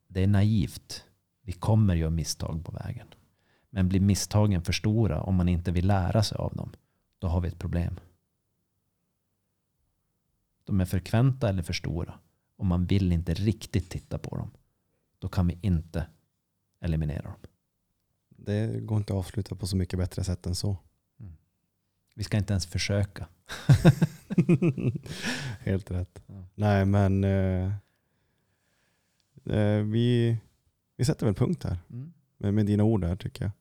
Det 0.07 0.23
är 0.23 0.27
naivt. 0.27 1.06
Vi 1.41 1.52
kommer 1.52 1.95
göra 1.95 2.10
misstag 2.10 2.65
på 2.65 2.72
vägen. 2.72 3.07
Men 3.69 3.90
blir 3.90 3.99
misstagen 3.99 4.61
för 4.61 4.73
stora 4.73 5.22
om 5.22 5.36
man 5.36 5.49
inte 5.49 5.72
vill 5.72 5.88
lära 5.88 6.23
sig 6.23 6.38
av 6.38 6.56
dem. 6.56 6.72
Då 7.19 7.27
har 7.27 7.41
vi 7.41 7.48
ett 7.48 7.60
problem. 7.60 7.99
De 10.64 10.82
är 10.82 10.86
frekventa 10.86 11.49
eller 11.49 11.64
för 11.64 11.73
stora. 11.73 12.19
Och 12.57 12.65
man 12.65 12.86
vill 12.86 13.11
inte 13.11 13.34
riktigt 13.34 13.90
titta 13.90 14.18
på 14.18 14.38
dem. 14.38 14.52
Då 15.19 15.27
kan 15.27 15.48
vi 15.48 15.57
inte 15.61 16.07
eliminera 16.80 17.23
dem. 17.23 17.36
Det 18.30 18.80
går 18.82 18.98
inte 18.98 19.14
att 19.14 19.19
avsluta 19.19 19.56
på 19.56 19.68
så 19.68 19.77
mycket 19.77 19.99
bättre 19.99 20.23
sätt 20.23 20.45
än 20.45 20.56
så. 20.56 20.77
Vi 22.15 22.23
ska 22.23 22.38
inte 22.38 22.53
ens 22.53 22.65
försöka. 22.68 23.27
Helt 25.60 25.91
rätt. 25.91 26.23
Ja. 26.27 26.48
Nej 26.56 26.86
men 26.86 27.23
eh, 27.23 27.72
eh, 29.45 29.82
vi, 29.84 30.38
vi 30.98 31.06
sätter 31.06 31.26
väl 31.26 31.36
punkt 31.36 31.64
här 31.64 31.77
Mm. 31.90 32.14
med, 32.38 32.53
med 32.53 32.65
dina 32.65 32.84
ord 32.84 33.02
där 33.02 33.15
tycker 33.15 33.44
jag. 33.45 33.52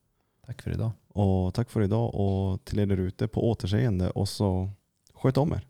Tack 0.47 0.63
för 0.63 0.71
idag. 0.71 0.91
Och 1.09 1.55
tack 1.55 1.71
för 1.71 1.83
idag 1.83 2.15
och 2.15 2.65
till 2.65 2.79
er 2.79 2.87
där 2.87 2.97
ute 2.97 3.29
på 3.29 3.51
återseende 3.51 4.11
och 4.11 4.29
så 4.29 4.71
sköt 5.15 5.37
om 5.37 5.53
er. 5.53 5.67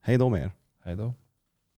Hej 0.00 0.18
då 0.18 0.28
med 0.28 0.42
er. 0.42 0.52
Hej 0.84 0.96
då. 0.96 1.14